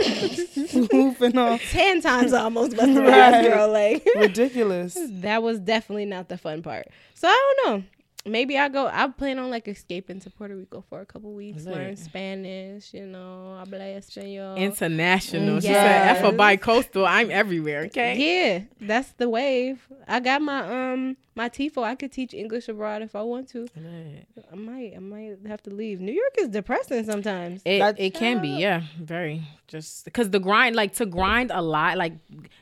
moving 0.92 1.36
on. 1.38 1.58
ten 1.58 2.00
times 2.00 2.32
I 2.32 2.42
almost 2.42 2.76
busted 2.76 2.94
my 2.96 3.10
ass, 3.10 3.46
girl. 3.46 3.70
Like 3.70 4.06
Ridiculous. 4.16 4.96
that 5.10 5.42
was 5.42 5.58
definitely 5.60 6.06
not 6.06 6.28
the 6.28 6.38
fun 6.38 6.62
part. 6.62 6.88
So 7.14 7.28
I 7.28 7.54
don't 7.56 7.66
know. 7.80 7.84
Maybe 8.24 8.56
I 8.56 8.68
go. 8.68 8.86
I 8.86 9.08
plan 9.08 9.40
on 9.40 9.50
like 9.50 9.66
escaping 9.66 10.20
to 10.20 10.30
Puerto 10.30 10.54
Rico 10.54 10.84
for 10.88 11.00
a 11.00 11.06
couple 11.06 11.32
weeks, 11.34 11.64
Lit. 11.64 11.74
learn 11.74 11.96
Spanish. 11.96 12.94
You 12.94 13.06
know, 13.06 13.56
habla 13.58 13.80
español. 13.80 14.56
International. 14.58 15.58
She 15.60 15.66
Yes. 15.66 16.16
said 16.16 16.24
F 16.24 16.32
a 16.32 16.36
bi-coastal. 16.36 17.04
I'm 17.04 17.32
everywhere, 17.32 17.80
okay? 17.86 18.16
Yeah, 18.16 18.86
that's 18.86 19.10
the 19.14 19.28
wave. 19.28 19.84
I 20.06 20.20
got 20.20 20.40
my 20.40 20.92
um 20.92 21.16
my 21.34 21.48
TEFL. 21.48 21.82
I 21.82 21.94
could 21.94 22.12
teach 22.12 22.34
English 22.34 22.68
abroad 22.68 23.02
if 23.02 23.14
I 23.16 23.22
want 23.22 23.48
to. 23.50 23.66
I 24.50 24.54
might. 24.54 24.92
I 24.96 24.98
might 24.98 25.36
have 25.46 25.62
to 25.64 25.70
leave. 25.70 26.00
New 26.00 26.12
York 26.12 26.34
is 26.38 26.48
depressing 26.48 27.04
sometimes. 27.04 27.62
It, 27.64 27.78
That's- 27.78 27.96
it 28.04 28.14
can 28.14 28.40
be, 28.42 28.50
yeah, 28.50 28.82
very. 29.00 29.42
Just 29.68 30.04
because 30.04 30.28
the 30.28 30.38
grind, 30.38 30.76
like 30.76 30.94
to 30.96 31.06
grind 31.06 31.50
a 31.50 31.62
lot, 31.62 31.96
like 31.96 32.12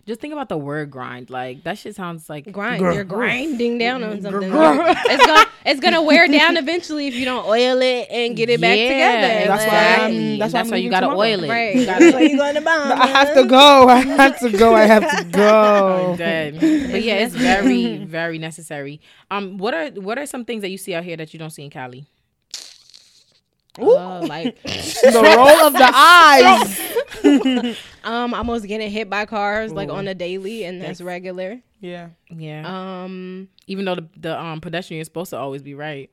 just 0.06 0.20
think 0.20 0.32
about 0.32 0.48
the 0.48 0.56
word 0.56 0.92
grind. 0.92 1.28
Like 1.28 1.64
that 1.64 1.76
shit 1.76 1.96
sounds 1.96 2.30
like 2.30 2.52
grind. 2.52 2.80
Grr. 2.80 2.94
You're 2.94 3.02
grinding 3.04 3.78
down 3.78 4.04
on 4.04 4.22
something. 4.22 4.48
Grr. 4.48 4.94
it's 5.06 5.26
gonna 5.26 5.46
it's 5.66 5.80
gonna 5.80 6.02
wear 6.02 6.28
down 6.28 6.56
eventually 6.56 7.08
if 7.08 7.14
you 7.14 7.24
don't 7.24 7.44
oil 7.46 7.82
it 7.82 8.06
and 8.12 8.36
get 8.36 8.48
it 8.48 8.60
back 8.60 8.78
together. 8.78 9.48
That's 9.48 9.66
why. 9.66 10.04
I'm- 10.04 10.38
that's, 10.38 10.52
that's 10.52 10.54
why 10.54 10.60
I'm 10.60 10.70
why 10.70 10.76
you 10.84 10.90
gotta 10.90 11.06
tomorrow. 11.06 11.20
oil 11.28 11.42
it. 11.44 11.48
right. 11.48 11.74
You 11.74 11.86
That's 11.86 12.10
gotta, 12.12 12.28
you 12.30 12.36
going 12.36 12.54
to 12.54 12.60
bomb. 12.60 12.92
I 12.92 13.06
have 13.08 13.34
to 13.34 13.44
go. 13.44 13.88
I 13.88 14.00
have 14.00 14.38
to 14.40 14.50
go. 14.56 14.74
I 14.74 14.82
have 14.82 15.02
to 15.02 15.16
I'm 15.16 15.30
go. 15.32 16.06
Oh, 16.12 16.16
dead. 16.16 16.54
But 16.92 17.02
yeah, 17.02 17.14
it's 17.16 17.34
very, 17.34 17.96
very 18.04 18.38
necessary. 18.38 18.59
Um, 19.30 19.58
what 19.58 19.74
are 19.74 19.88
what 20.00 20.18
are 20.18 20.26
some 20.26 20.44
things 20.44 20.62
that 20.62 20.70
you 20.70 20.78
see 20.78 20.94
out 20.94 21.04
here 21.04 21.16
that 21.16 21.32
you 21.32 21.38
don't 21.38 21.50
see 21.50 21.64
in 21.64 21.70
Cali? 21.70 22.06
Oh, 23.78 24.20
like 24.26 24.60
The 24.62 25.34
roll 25.36 25.66
of 25.66 25.72
the 25.72 25.90
eyes. 25.94 27.76
um, 28.04 28.34
almost 28.34 28.66
getting 28.66 28.90
hit 28.90 29.08
by 29.08 29.26
cars 29.26 29.72
like 29.72 29.88
on 29.88 30.08
a 30.08 30.14
daily, 30.14 30.64
and 30.64 30.82
that's 30.82 31.00
regular. 31.00 31.60
Yeah. 31.80 32.08
Yeah, 32.28 33.02
Um. 33.04 33.48
even 33.66 33.84
though 33.86 33.94
the, 33.94 34.08
the 34.18 34.38
um 34.38 34.60
pedestrian 34.60 35.00
is 35.00 35.06
supposed 35.06 35.30
to 35.30 35.38
always 35.38 35.62
be 35.62 35.74
right. 35.74 36.10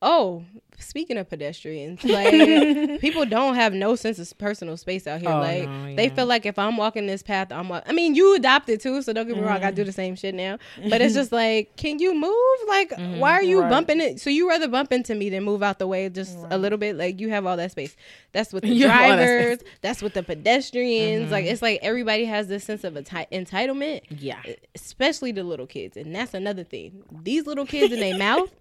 Oh, 0.00 0.44
speaking 0.78 1.18
of 1.18 1.28
pedestrians, 1.28 2.04
like 2.04 3.00
people 3.00 3.26
don't 3.26 3.54
have 3.54 3.74
no 3.74 3.96
sense 3.96 4.18
of 4.18 4.38
personal 4.38 4.76
space 4.76 5.06
out 5.06 5.20
here. 5.20 5.30
Oh, 5.30 5.40
like 5.40 5.68
no, 5.68 5.96
they 5.96 6.08
feel 6.08 6.26
like 6.26 6.46
if 6.46 6.58
I'm 6.58 6.76
walking 6.76 7.06
this 7.06 7.22
path, 7.22 7.50
I'm. 7.50 7.68
Walk- 7.68 7.84
I 7.86 7.92
mean, 7.92 8.14
you 8.14 8.34
adopted 8.34 8.80
too, 8.80 9.02
so 9.02 9.12
don't 9.12 9.26
get 9.26 9.36
me 9.36 9.42
wrong. 9.42 9.58
I 9.58 9.66
mm-hmm. 9.66 9.74
do 9.76 9.84
the 9.84 9.92
same 9.92 10.14
shit 10.16 10.34
now, 10.34 10.58
but 10.88 11.00
it's 11.00 11.14
just 11.14 11.32
like, 11.32 11.76
can 11.76 11.98
you 11.98 12.14
move? 12.14 12.34
Like, 12.68 12.90
mm-hmm. 12.90 13.18
why 13.18 13.32
are 13.32 13.42
you 13.42 13.60
Right. 13.60 13.70
bumping 13.70 14.00
it? 14.00 14.20
So 14.20 14.30
you 14.30 14.48
rather 14.48 14.68
bump 14.68 14.92
into 14.92 15.14
me 15.14 15.30
than 15.30 15.42
move 15.42 15.62
out 15.62 15.78
the 15.78 15.86
way 15.86 16.08
just 16.08 16.36
a 16.50 16.58
little 16.58 16.78
bit? 16.78 16.96
Like 16.96 17.20
you 17.20 17.30
have 17.30 17.46
all 17.46 17.56
that 17.56 17.72
space. 17.72 17.96
That's 18.32 18.52
with 18.52 18.62
the 18.64 18.68
You 18.68 18.88
have 18.88 19.10
all 19.10 19.16
that 19.16 19.24
drivers. 19.24 19.58
That's 19.80 20.02
with 20.02 20.14
the 20.14 20.22
pedestrians. 20.22 21.30
Like 21.30 21.44
mm-hmm. 21.44 21.52
it's 21.52 21.62
like 21.62 21.80
everybody 21.82 22.24
has 22.26 22.48
this 22.48 22.64
sense 22.64 22.84
of 22.84 22.94
enti- 22.94 23.30
entitlement 23.32 24.02
Yeah, 24.10 24.40
especially 24.74 25.32
the 25.32 25.44
little 25.44 25.66
kids. 25.66 25.96
And 25.96 26.14
that's 26.14 26.34
another 26.34 26.64
thing. 26.64 27.02
These 27.22 27.46
little 27.46 27.66
kids 27.66 27.92
in 27.92 28.00
their 28.00 28.16
mouth, 28.16 28.54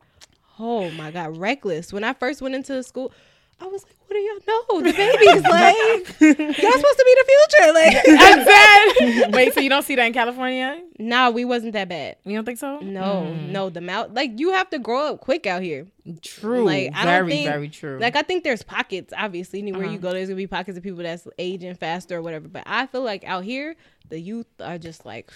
oh 0.60 0.90
my 0.92 1.12
God, 1.12 1.38
reckless. 1.38 1.92
When 1.94 2.04
I 2.04 2.14
first 2.14 2.42
went 2.42 2.56
into 2.56 2.74
the 2.74 2.84
school, 2.84 3.12
I 3.60 3.66
was 3.66 3.84
like, 3.84 3.96
what 4.06 4.14
do 4.14 4.20
y'all 4.20 4.40
know? 4.48 4.82
The 4.92 4.96
baby's 4.96 5.44
like, 5.50 6.22
y'all 6.62 6.72
supposed 6.72 6.98
to 7.00 7.06
be 7.06 7.16
the 7.18 7.26
future. 7.28 7.74
Like, 7.74 7.98
I'm 8.08 8.46
dead. 8.46 9.34
Wait, 9.36 9.54
so 9.54 9.60
you 9.62 9.70
don't 9.70 9.84
see 9.84 9.96
that 9.96 10.06
in 10.06 10.14
California? 10.14 10.82
nah, 11.00 11.30
we 11.32 11.44
wasn't 11.44 11.74
that 11.74 11.90
bad. 11.90 12.18
You 12.24 12.36
don't 12.36 12.46
think 12.46 12.60
so? 12.60 12.80
No, 12.80 13.34
no, 13.34 13.70
the 13.70 13.82
mouth, 13.82 14.12
like, 14.14 14.40
you 14.40 14.52
have 14.52 14.70
to 14.72 14.80
grow 14.80 15.14
up 15.14 15.22
quick 15.22 15.46
out 15.48 15.62
here. 15.64 15.88
True. 16.22 16.66
Like, 16.66 16.92
I 16.96 17.04
very, 17.06 17.18
don't 17.20 17.30
think, 17.30 17.48
very 17.50 17.70
true. 17.70 17.98
Like, 18.00 18.16
I 18.16 18.22
think 18.22 18.44
there's 18.44 18.62
pockets, 18.64 19.12
obviously, 19.18 19.60
anywhere 19.60 19.86
Uh-huh. 19.86 19.94
you 19.94 20.00
go, 20.00 20.12
there's 20.12 20.30
gonna 20.30 20.38
be 20.38 20.48
pockets 20.48 20.78
of 20.78 20.84
people 20.84 21.02
that's 21.04 21.28
aging 21.40 21.76
faster 21.76 22.18
or 22.18 22.22
whatever. 22.22 22.48
But 22.48 22.64
I 22.68 22.86
feel 22.88 23.02
like 23.04 23.24
out 23.26 23.44
here, 23.44 23.76
the 24.10 24.20
youth 24.20 24.48
are 24.62 24.78
just 24.78 25.04
like, 25.06 25.32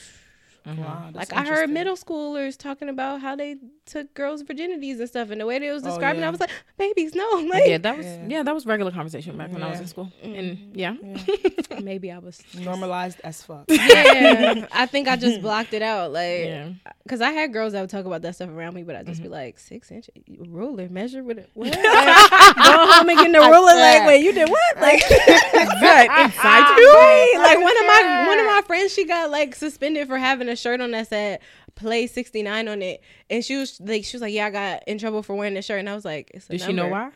Wow, 0.63 1.09
like 1.15 1.33
I 1.33 1.43
heard 1.43 1.71
middle 1.71 1.95
schoolers 1.95 2.55
talking 2.55 2.87
about 2.87 3.19
how 3.19 3.35
they 3.35 3.55
took 3.91 4.13
girls' 4.13 4.43
virginities 4.43 4.99
and 4.99 5.07
stuff, 5.07 5.29
and 5.29 5.41
the 5.41 5.45
way 5.45 5.59
they 5.59 5.69
was 5.69 5.83
Oh, 5.83 5.87
describing, 5.87 6.19
it, 6.19 6.23
yeah. 6.23 6.27
I 6.27 6.31
was 6.31 6.39
like, 6.39 6.49
babies, 6.77 7.13
no, 7.13 7.27
like 7.51 7.67
yeah, 7.67 7.77
that 7.77 7.97
was 7.97 8.05
Yeah. 8.05 8.25
yeah. 8.27 8.43
that 8.43 8.53
was 8.53 8.65
regular 8.65 8.91
conversation 8.91 9.37
back 9.37 9.51
when 9.51 9.61
I 9.61 9.69
was 9.69 9.79
in 9.79 9.87
school. 9.87 10.11
And 10.23 10.71
yeah, 10.73 10.95
maybe 11.81 12.11
I 12.11 12.19
was. 12.19 12.41
Normalized 12.59 13.19
as 13.23 13.41
fuck. 13.43 13.65
Yeah, 13.67 14.67
I 14.71 14.85
think 14.85 15.07
I 15.07 15.15
just 15.15 15.41
blocked 15.45 15.73
it 15.73 15.81
out, 15.81 16.11
like, 16.11 16.45
yeah. 16.45 16.69
cause 17.07 17.21
I 17.21 17.31
had 17.31 17.51
girls 17.53 17.73
that 17.73 17.81
would 17.81 17.89
talk 17.89 18.05
about 18.05 18.21
that 18.21 18.35
stuff 18.35 18.49
around 18.49 18.73
me, 18.75 18.83
but 18.83 18.95
I 18.95 18.99
would 18.99 19.07
just 19.07 19.21
be 19.21 19.25
mm-hmm. 19.25 19.33
like, 19.33 19.59
six 19.59 19.91
inch 19.91 20.09
ruler, 20.27 20.87
measure 20.89 21.23
with 21.23 21.37
it. 21.37 21.49
What? 21.53 21.69
Like, 21.69 22.55
go 22.55 22.91
home 22.91 23.09
and 23.09 23.19
get 23.19 23.31
the 23.31 23.39
ruler. 23.39 23.75
Like, 23.75 24.07
wait, 24.07 24.23
you 24.23 24.33
did 24.33 24.49
what? 24.49 24.77
Like, 24.79 25.01
That 25.81 26.25
inside 26.25 26.77
you. 26.77 26.93
right? 26.93 27.33
Like 27.37 27.57
one 27.61 27.77
of 27.77 27.85
my 27.85 28.27
one 28.27 28.39
of 28.39 28.45
my 28.45 28.61
friends, 28.65 28.93
she 28.93 29.05
got 29.05 29.29
like 29.29 29.55
suspended 29.55 30.07
for 30.07 30.17
having 30.17 30.47
a 30.49 30.55
shirt 30.55 30.81
on 30.81 30.91
that 30.91 31.07
said 31.07 31.39
"Play 31.81 32.07
69" 32.07 32.67
on 32.67 32.81
it, 32.81 33.01
and 33.29 33.43
she 33.43 33.57
was 33.57 33.79
like, 33.81 34.03
she 34.05 34.15
was 34.15 34.21
like, 34.21 34.33
yeah, 34.33 34.45
I 34.45 34.49
got 34.51 34.83
in 34.87 34.97
trouble 34.97 35.23
for 35.23 35.35
wearing 35.35 35.55
the 35.55 35.61
shirt, 35.61 35.79
and 35.79 35.89
I 35.89 35.95
was 35.95 36.05
like, 36.05 36.31
it's 36.33 36.47
a 36.47 36.53
Did 36.53 36.61
she 36.61 36.73
know 36.73 36.87
why? 36.87 37.09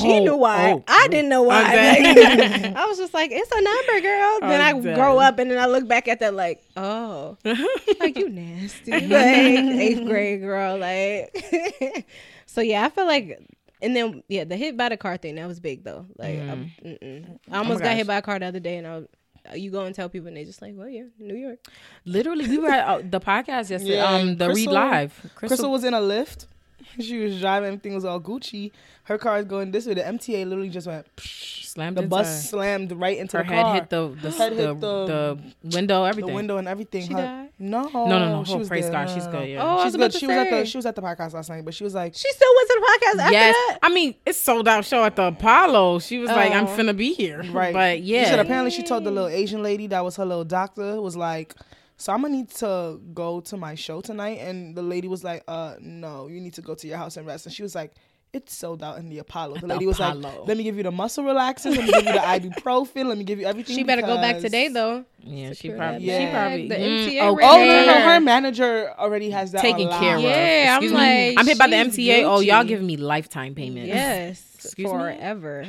She 0.00 0.12
Oh, 0.14 0.24
knew 0.24 0.36
why. 0.36 0.72
oh, 0.72 0.84
I 0.88 1.08
didn't 1.08 1.28
know 1.28 1.42
why. 1.42 1.62
Like, 1.64 2.76
I 2.76 2.86
was 2.86 2.96
just 2.96 3.12
like, 3.12 3.30
it's 3.32 3.50
a 3.52 3.60
number, 3.60 4.00
girl. 4.00 4.38
Oh, 4.42 4.48
then 4.48 4.60
I'm 4.62 4.76
I 4.76 4.80
dead. 4.80 4.94
grow 4.96 5.18
up 5.18 5.38
and 5.38 5.50
then 5.50 5.58
I 5.58 5.66
look 5.66 5.86
back 5.86 6.08
at 6.08 6.20
that 6.20 6.32
like, 6.34 6.62
oh, 6.76 7.36
like 8.00 8.16
you 8.18 8.30
nasty, 8.30 8.92
like 8.92 9.12
eighth 9.12 10.06
grade 10.06 10.40
girl, 10.40 10.78
like. 10.78 12.06
so 12.46 12.62
yeah, 12.62 12.86
I 12.86 12.88
feel 12.88 13.06
like, 13.06 13.38
and 13.82 13.94
then 13.94 14.22
yeah, 14.28 14.44
the 14.44 14.56
hit 14.56 14.74
by 14.76 14.88
the 14.88 14.96
car 14.96 15.18
thing 15.18 15.34
that 15.34 15.46
was 15.46 15.60
big 15.60 15.84
though. 15.84 16.06
Like, 16.16 16.36
mm. 16.38 16.50
I, 16.50 16.86
mm-mm. 16.86 17.38
I 17.50 17.54
oh 17.54 17.58
almost 17.58 17.80
got 17.80 17.88
gosh. 17.90 17.96
hit 17.98 18.06
by 18.06 18.16
a 18.16 18.22
car 18.22 18.38
the 18.38 18.46
other 18.46 18.60
day, 18.60 18.78
and 18.78 18.86
I. 18.86 18.96
was- 18.96 19.08
You 19.54 19.70
go 19.70 19.84
and 19.84 19.94
tell 19.94 20.08
people, 20.08 20.28
and 20.28 20.36
they 20.36 20.44
just 20.44 20.62
like, 20.62 20.72
well, 20.74 20.88
yeah, 20.88 21.02
New 21.18 21.34
York. 21.36 21.58
Literally, 22.06 22.48
we 22.48 22.58
were 22.58 22.70
at 22.70 22.86
uh, 22.88 23.02
the 23.04 23.20
podcast 23.20 23.68
yesterday. 23.70 23.96
Yeah, 23.96 24.04
um, 24.08 24.36
the 24.36 24.48
Crissle- 24.48 24.54
Read 24.54 24.68
Live. 24.70 25.32
Crissle 25.36 25.70
was 25.70 25.84
in 25.84 25.92
a 25.94 26.00
lift. 26.00 26.46
she 27.00 27.18
was 27.20 27.40
driving, 27.40 27.68
everything 27.68 27.94
was 27.94 28.04
all 28.04 28.20
Gucci. 28.20 28.72
Her 29.04 29.18
car 29.18 29.38
is 29.38 29.44
going 29.44 29.70
this 29.70 29.86
way. 29.86 29.94
The 29.94 30.00
MTA 30.02 30.46
literally 30.48 30.70
just 30.70 30.86
went. 30.86 31.06
Slammed 31.20 31.96
The 31.96 32.02
into 32.02 32.08
bus 32.08 32.26
her. 32.26 32.48
slammed 32.48 32.92
right 32.92 33.18
into 33.18 33.36
Her 33.36 33.42
the 33.42 33.48
head 33.50 33.62
car. 33.62 33.74
hit 33.74 33.90
the 33.90 34.08
the, 34.08 34.30
Head 34.30 34.52
the, 34.52 34.56
hit 34.56 34.80
the, 34.80 35.04
the- 35.06 35.38
window, 35.76 36.04
everything. 36.04 36.28
the 36.30 36.34
window 36.34 36.56
and 36.58 36.68
everything. 36.68 37.06
She 37.06 37.12
Her- 37.12 37.20
died? 37.20 37.48
No, 37.58 37.82
No, 37.92 38.06
no, 38.06 38.28
no. 38.38 38.44
She 38.44 38.52
Oh, 38.54 38.58
was 38.58 38.68
praise 38.68 38.84
there. 38.84 38.92
God, 38.92 39.10
she's 39.10 39.26
good. 39.26 39.48
Yeah. 39.48 39.62
Oh, 39.62 39.66
I 39.66 39.74
was 39.74 39.84
She's 39.84 39.94
about 39.94 40.04
good. 40.06 40.12
to 40.12 40.18
She 40.20 40.26
was 40.26 40.36
at 40.36 40.50
the 40.50 40.66
she 40.66 40.78
was 40.78 40.86
at 40.86 40.96
the 40.96 41.02
podcast 41.02 41.34
last 41.34 41.50
night, 41.50 41.64
but 41.64 41.74
she 41.74 41.84
was 41.84 41.94
like, 41.94 42.14
She 42.14 42.30
still 42.32 42.48
went 42.56 42.68
to 42.68 42.80
the 42.80 42.86
podcast 42.86 43.20
after 43.22 43.32
yes. 43.32 43.54
that. 43.54 43.78
I 43.82 43.88
mean, 43.90 44.14
it's 44.26 44.38
sold 44.38 44.66
out 44.68 44.84
show 44.84 45.04
at 45.04 45.16
the 45.16 45.24
Apollo. 45.26 45.98
She 46.00 46.18
was 46.18 46.30
like, 46.30 46.52
I'm 46.52 46.66
Oh. 46.66 46.76
finna 46.76 46.96
be 46.96 47.12
here. 47.14 47.42
right. 47.52 47.72
But 47.72 47.98
She 47.98 48.14
said 48.24 48.34
yeah. 48.36 48.40
apparently 48.40 48.70
she 48.70 48.82
told 48.82 49.04
the 49.04 49.10
little 49.10 49.28
Asian 49.28 49.62
lady 49.62 49.86
that 49.88 50.02
was 50.04 50.16
her 50.16 50.24
little 50.24 50.44
doctor 50.44 51.00
was 51.00 51.16
like, 51.16 51.54
so 51.96 52.12
I'm 52.12 52.22
gonna 52.22 52.34
need 52.34 52.50
to 52.50 53.00
go 53.12 53.40
to 53.40 53.56
my 53.56 53.74
show 53.74 54.00
tonight, 54.00 54.38
and 54.40 54.74
the 54.76 54.82
lady 54.82 55.08
was 55.08 55.22
like, 55.24 55.42
uh, 55.48 55.74
no, 55.80 56.28
you 56.28 56.40
need 56.40 56.54
to 56.54 56.62
go 56.62 56.74
to 56.74 56.86
your 56.86 56.96
house 56.98 57.16
and 57.16 57.26
rest, 57.26 57.46
and 57.46 57.54
she 57.54 57.62
was 57.62 57.74
like. 57.74 57.92
It's 58.36 58.52
sold 58.52 58.82
out 58.82 58.98
in 58.98 59.08
the 59.10 59.18
Apollo. 59.20 59.54
The 59.54 59.60
the 59.60 59.66
lady 59.68 59.86
was 59.86 60.00
like, 60.00 60.16
Apollo. 60.16 60.46
"Let 60.48 60.56
me 60.56 60.64
give 60.64 60.76
you 60.76 60.82
the 60.82 60.90
muscle 60.90 61.22
relaxers. 61.22 61.76
Let 61.76 61.84
me 61.86 61.92
give 61.92 62.04
you 62.04 62.12
the 62.14 62.18
ibuprofen. 62.18 63.06
Let 63.06 63.16
me 63.16 63.22
give 63.22 63.38
you 63.38 63.46
everything." 63.46 63.76
She 63.76 63.84
better 63.84 64.02
go 64.02 64.16
back 64.16 64.40
today 64.40 64.66
though. 64.66 65.04
Yeah, 65.22 65.52
she 65.52 65.70
probably. 65.70 66.04
that 66.08 66.18
She 66.18 66.24
bag. 66.26 66.32
probably. 66.34 66.68
The 66.68 66.74
mm, 66.74 67.06
MTA 67.06 67.20
oh, 67.22 67.36
ran 67.36 67.48
Oh 67.48 67.52
Taking 67.54 67.68
no, 67.68 67.86
no, 67.86 67.92
care. 67.92 68.10
her 68.14 68.20
manager 68.20 68.92
already 68.98 69.30
has 69.30 69.52
that 69.52 69.60
taken 69.62 69.86
on 69.86 70.00
care 70.00 70.16
of. 70.16 70.22
Yeah, 70.22 70.66
I'm 70.76 70.82
Excuse 70.82 70.90
me. 70.90 70.98
like, 71.28 71.38
I'm 71.38 71.46
paid 71.46 71.58
by 71.58 71.68
the 71.68 71.84
she's 71.92 71.96
MTA. 71.96 72.24
Oh, 72.24 72.40
y'all 72.40 72.64
giving 72.64 72.86
me 72.88 72.96
lifetime 72.96 73.54
payments. 73.54 73.86
Yes, 73.86 74.42
Excuse 74.64 74.90
me? 74.92 74.98
forever. 74.98 75.64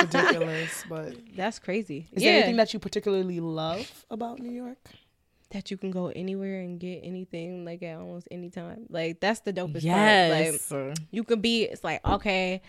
ridiculous. 0.00 0.84
But 0.88 1.14
That's 1.36 1.60
crazy. 1.60 2.08
is 2.12 2.20
yeah, 2.20 2.30
there 2.30 2.38
anything 2.38 2.56
that 2.56 2.72
you 2.74 2.80
particularly 2.80 3.38
love 3.38 4.04
about 4.10 4.40
New 4.40 4.50
York? 4.50 4.78
That 5.56 5.70
you 5.70 5.76
can 5.78 5.90
go 5.90 6.08
anywhere 6.08 6.60
and 6.60 6.78
get 6.78 7.00
anything 7.02 7.64
like 7.64 7.82
at 7.82 7.96
almost 7.98 8.28
any 8.30 8.50
time. 8.50 8.84
Like 8.90 9.20
that's 9.20 9.40
the 9.40 9.52
dopest 9.54 9.88
part. 9.88 10.30
Like 10.30 10.52
Yes. 10.52 10.72
you 11.10 11.24
can 11.24 11.40
be. 11.40 11.62
It's 11.64 11.82
like 11.82 12.04
okay. 12.06 12.60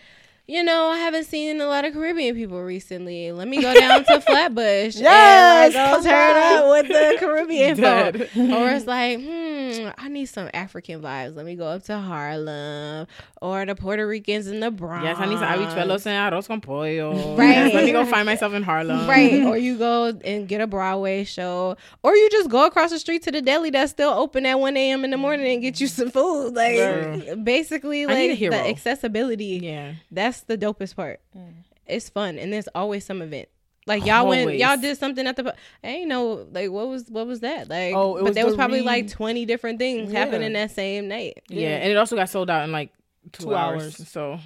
You 0.50 0.62
know, 0.62 0.86
I 0.88 0.96
haven't 0.96 1.24
seen 1.24 1.60
a 1.60 1.66
lot 1.66 1.84
of 1.84 1.92
Caribbean 1.92 2.34
people 2.34 2.62
recently. 2.62 3.32
Let 3.32 3.48
me 3.48 3.60
go 3.60 3.74
down 3.74 4.02
to 4.04 4.18
Flatbush 4.26 4.96
Yes, 4.96 5.74
and 5.74 5.74
like, 5.74 5.92
come 5.92 6.02
go 6.02 6.08
turn 6.08 6.36
up 6.36 6.68
with 6.70 6.88
the 6.88 7.16
Caribbean 7.18 7.76
folk. 7.76 8.14
Or 8.56 8.70
it's 8.70 8.86
like, 8.86 9.20
hmm, 9.20 9.90
I 9.98 10.08
need 10.08 10.24
some 10.24 10.48
African 10.54 11.02
vibes. 11.02 11.36
Let 11.36 11.44
me 11.44 11.54
go 11.54 11.66
up 11.66 11.82
to 11.84 11.98
Harlem 11.98 13.06
or 13.42 13.66
the 13.66 13.74
Puerto 13.74 14.06
Ricans 14.06 14.46
in 14.46 14.60
the 14.60 14.70
Bronx. 14.70 15.04
Yes, 15.04 15.18
I 15.18 15.26
need 15.26 15.38
some 15.38 15.48
habichuelos 15.48 16.06
and 16.06 16.32
arroz 16.32 16.48
con 16.48 16.62
pollo. 16.62 17.36
Right. 17.36 17.50
Yes, 17.50 17.74
let 17.74 17.84
me 17.84 17.92
go 17.92 18.06
find 18.06 18.24
myself 18.24 18.54
in 18.54 18.62
Harlem. 18.62 19.06
Right. 19.06 19.42
or 19.42 19.58
you 19.58 19.76
go 19.76 20.06
and 20.24 20.48
get 20.48 20.62
a 20.62 20.66
Broadway 20.66 21.24
show. 21.24 21.76
Or 22.02 22.16
you 22.16 22.30
just 22.30 22.48
go 22.48 22.64
across 22.64 22.88
the 22.88 22.98
street 22.98 23.22
to 23.24 23.30
the 23.30 23.42
deli 23.42 23.68
that's 23.68 23.90
still 23.92 24.10
open 24.10 24.46
at 24.46 24.58
1 24.58 24.76
a.m. 24.78 25.04
in 25.04 25.10
the 25.10 25.18
morning 25.18 25.46
and 25.52 25.60
get 25.60 25.78
you 25.78 25.88
some 25.88 26.10
food. 26.10 26.54
Like 26.54 26.76
True. 26.76 27.36
basically 27.36 28.06
I 28.06 28.14
need 28.14 28.42
a 28.42 28.50
like 28.50 28.64
the 28.64 28.68
accessibility. 28.70 29.60
Yeah. 29.62 29.92
That's 30.10 30.37
the 30.42 30.58
dopest 30.58 30.96
part. 30.96 31.20
Mm. 31.36 31.64
It's 31.86 32.08
fun 32.08 32.38
and 32.38 32.52
there's 32.52 32.68
always 32.74 33.04
some 33.04 33.22
event. 33.22 33.48
Like 33.86 34.04
y'all 34.04 34.26
went, 34.28 34.54
y'all 34.58 34.76
did 34.76 34.98
something 34.98 35.26
at 35.26 35.36
the. 35.36 35.44
pu- 35.44 35.50
I 35.82 35.88
ain't 35.88 36.08
know, 36.08 36.46
like 36.52 36.70
what 36.70 36.88
was 36.88 37.08
what 37.08 37.26
was 37.26 37.40
that? 37.40 37.68
Like, 37.70 37.94
Oh, 37.94 38.16
it 38.16 38.20
but 38.20 38.24
was 38.28 38.34
there 38.34 38.44
was 38.44 38.54
probably 38.54 38.80
re- 38.80 38.84
like 38.86 39.08
twenty 39.10 39.46
different 39.46 39.78
things 39.78 40.12
Yeah. 40.12 40.18
happening 40.24 40.52
that 40.52 40.70
same 40.72 41.08
night. 41.08 41.42
yeah. 41.48 41.76
And 41.78 41.90
it 41.90 41.96
also 41.96 42.14
got 42.14 42.28
sold 42.28 42.50
out 42.50 42.64
in 42.64 42.72
like 42.72 42.92
two, 43.32 43.44
Two 43.44 43.54
hours. 43.54 43.98
hours. 43.98 44.08
So 44.08 44.38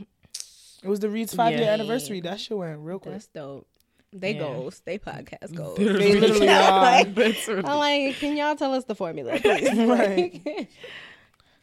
It 0.85 0.89
was 0.89 1.01
the 1.01 1.09
Read's 1.09 1.35
five 1.35 1.53
year 1.55 1.63
Yeah. 1.63 1.73
anniversary. 1.73 2.21
That 2.21 2.39
shit 2.41 2.57
went 2.57 2.79
real 2.79 3.01
quick. 3.01 3.15
That's 3.15 3.27
dope. 3.27 3.67
They 4.13 4.35
Yeah. 4.35 4.41
goals, 4.41 4.81
they 4.85 4.99
podcast 4.99 5.55
goals. 5.55 5.77
They 5.79 5.87
literally 6.21 6.49
are. 6.49 6.81
Like, 6.81 7.15
That's 7.17 7.49
I'm 7.49 7.63
like, 7.63 8.17
can 8.17 8.37
y'all 8.37 8.55
tell 8.55 8.75
us 8.75 8.85
the 8.85 8.95
formula, 8.95 9.39
please? 9.43 9.73
Right. 9.89 10.69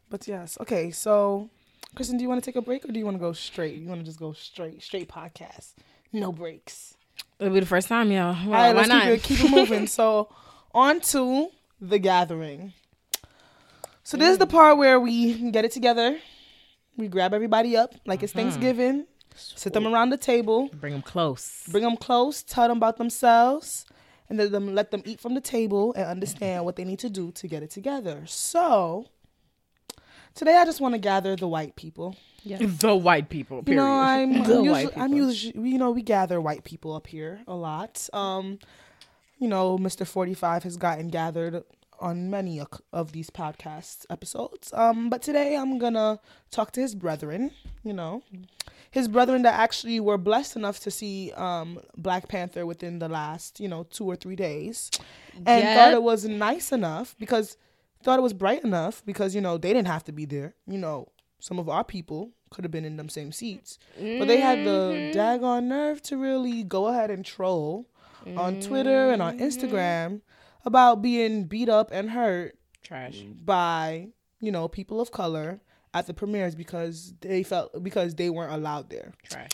But 0.09 0.27
yes, 0.27 0.57
okay. 0.61 0.91
So, 0.91 1.49
Christin, 1.95 2.17
do 2.17 2.23
you 2.23 2.29
want 2.29 2.41
to 2.41 2.45
take 2.45 2.55
a 2.55 2.61
break 2.61 2.85
or 2.85 2.91
do 2.91 2.99
you 2.99 3.05
want 3.05 3.15
to 3.15 3.21
go 3.21 3.33
straight? 3.33 3.75
You 3.75 3.87
want 3.87 4.01
to 4.01 4.05
just 4.05 4.19
go 4.19 4.33
straight, 4.33 4.81
straight 4.83 5.09
podcast, 5.09 5.73
no 6.13 6.31
breaks. 6.31 6.95
It'll 7.39 7.53
be 7.53 7.59
the 7.59 7.65
first 7.65 7.87
time, 7.87 8.11
y'all. 8.11 8.33
Well, 8.33 8.45
All 8.45 8.51
right, 8.51 8.75
why 8.75 8.81
let's 8.81 8.89
not? 8.89 9.03
keep 9.03 9.11
it, 9.11 9.23
keep 9.23 9.43
it 9.45 9.51
moving. 9.51 9.87
so, 9.99 10.29
on 10.73 10.99
to 11.01 11.49
the 11.81 11.99
gathering. 11.99 12.73
So 14.03 14.17
this 14.17 14.29
is 14.29 14.37
the 14.37 14.47
part 14.47 14.77
where 14.77 14.99
we 14.99 15.51
get 15.51 15.65
it 15.65 15.71
together. 15.71 16.17
We 16.97 17.07
grab 17.07 17.33
everybody 17.33 17.77
up 17.77 17.93
like 18.05 18.23
it's 18.23 18.33
mm-hmm. 18.33 18.49
Thanksgiving. 18.49 19.05
Sit 19.35 19.73
them 19.73 19.87
around 19.87 20.09
the 20.09 20.17
table. 20.17 20.69
Bring 20.73 20.93
them 20.93 21.01
close. 21.01 21.63
Bring 21.69 21.83
them 21.83 21.95
close. 21.95 22.43
Tell 22.43 22.67
them 22.67 22.77
about 22.77 22.97
themselves, 22.97 23.85
and 24.27 24.37
let 24.37 24.51
them 24.51 24.73
let 24.73 24.91
them 24.91 25.01
eat 25.05 25.19
from 25.19 25.33
the 25.33 25.41
table 25.41 25.93
and 25.93 26.05
understand 26.05 26.65
what 26.65 26.75
they 26.75 26.83
need 26.83 26.99
to 26.99 27.09
do 27.09 27.31
to 27.33 27.47
get 27.47 27.63
it 27.63 27.69
together. 27.69 28.23
So 28.25 29.07
today, 30.39 30.55
I 30.57 30.65
just 30.65 30.79
want 30.81 30.93
to 30.95 30.99
gather 30.99 31.35
the 31.35 31.47
white 31.47 31.75
people. 31.75 32.15
The 32.85 32.95
white 32.95 33.27
people. 33.29 33.63
You 33.67 33.75
know, 33.75 33.91
I'm, 34.13 34.43
The 34.49 34.57
I'm 34.59 34.65
white 34.65 34.81
usually, 34.83 35.01
I'm 35.03 35.13
usually, 35.13 35.69
you 35.73 35.77
know, 35.77 35.91
we 35.91 36.01
gather 36.01 36.39
white 36.39 36.63
people 36.63 36.95
up 36.95 37.07
here 37.07 37.41
a 37.47 37.53
lot. 37.53 38.07
Um, 38.13 38.59
you 39.39 39.47
know, 39.49 39.77
Mr. 39.77 40.07
45 40.07 40.63
has 40.63 40.77
gotten 40.77 41.09
gathered 41.09 41.63
on 41.99 42.29
many 42.29 42.59
of- 42.61 42.81
of 42.93 43.11
these 43.11 43.29
podcast 43.29 44.05
episodes. 44.09 44.71
Um, 44.73 45.09
but 45.09 45.21
today 45.21 45.57
I'm 45.57 45.77
gonna 45.79 46.19
talk 46.49 46.71
to 46.75 46.81
his 46.81 46.95
brethren, 46.95 47.51
you 47.83 47.91
know, 47.99 48.23
his 48.89 49.09
brethren 49.09 49.41
that 49.41 49.59
actually 49.59 49.99
were 49.99 50.17
blessed 50.17 50.55
enough 50.55 50.79
to 50.85 50.91
see 50.99 51.33
um 51.33 51.69
Black 51.97 52.23
Panther 52.29 52.65
within 52.65 52.99
the 52.99 53.09
last, 53.09 53.59
you 53.59 53.67
know, 53.67 53.83
two 53.95 54.05
or 54.11 54.15
three 54.15 54.37
days, 54.49 54.89
and 55.35 55.61
Yep. 55.63 55.75
thought 55.75 55.93
it 55.93 56.03
was 56.11 56.21
nice 56.25 56.71
enough 56.71 57.07
because 57.19 57.57
thought 58.03 58.19
it 58.19 58.23
was 58.23 58.33
bright 58.33 58.63
enough 58.63 59.03
because 59.05 59.35
you 59.35 59.41
know 59.41 59.57
they 59.57 59.73
didn't 59.73 59.87
have 59.87 60.03
to 60.05 60.11
be 60.11 60.25
there. 60.25 60.55
You 60.67 60.77
know, 60.77 61.09
some 61.39 61.59
of 61.59 61.69
our 61.69 61.83
people 61.83 62.31
could 62.49 62.63
have 62.63 62.71
been 62.71 62.85
in 62.85 62.97
them 62.97 63.09
same 63.09 63.31
seats, 63.31 63.77
but 63.95 64.27
they 64.27 64.39
had 64.39 64.59
the 64.59 64.93
mm-hmm. 64.93 65.17
daggone 65.17 65.65
nerve 65.65 66.01
to 66.03 66.17
really 66.17 66.63
go 66.63 66.87
ahead 66.87 67.11
and 67.11 67.25
troll 67.25 67.87
on 68.35 68.59
Twitter 68.59 69.11
and 69.11 69.21
on 69.21 69.39
Instagram 69.39 69.71
mm-hmm. 69.71 70.67
about 70.67 71.01
being 71.01 71.45
beat 71.45 71.69
up 71.69 71.89
and 71.91 72.11
hurt 72.11 72.57
Trash. 72.83 73.21
by 73.43 74.09
you 74.39 74.51
know 74.51 74.67
people 74.67 74.99
of 75.01 75.11
color 75.11 75.61
at 75.93 76.07
the 76.07 76.13
premieres 76.13 76.55
because 76.55 77.13
they 77.21 77.43
felt 77.43 77.83
because 77.83 78.15
they 78.15 78.29
weren't 78.29 78.53
allowed 78.53 78.89
there. 78.89 79.13
Trash. 79.23 79.51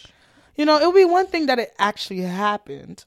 You 0.56 0.66
know, 0.66 0.78
it 0.78 0.86
would 0.86 0.96
be 0.96 1.06
one 1.06 1.28
thing 1.28 1.48
that 1.48 1.60
it 1.60 1.74
actually 1.78 2.22
happened, 2.22 3.04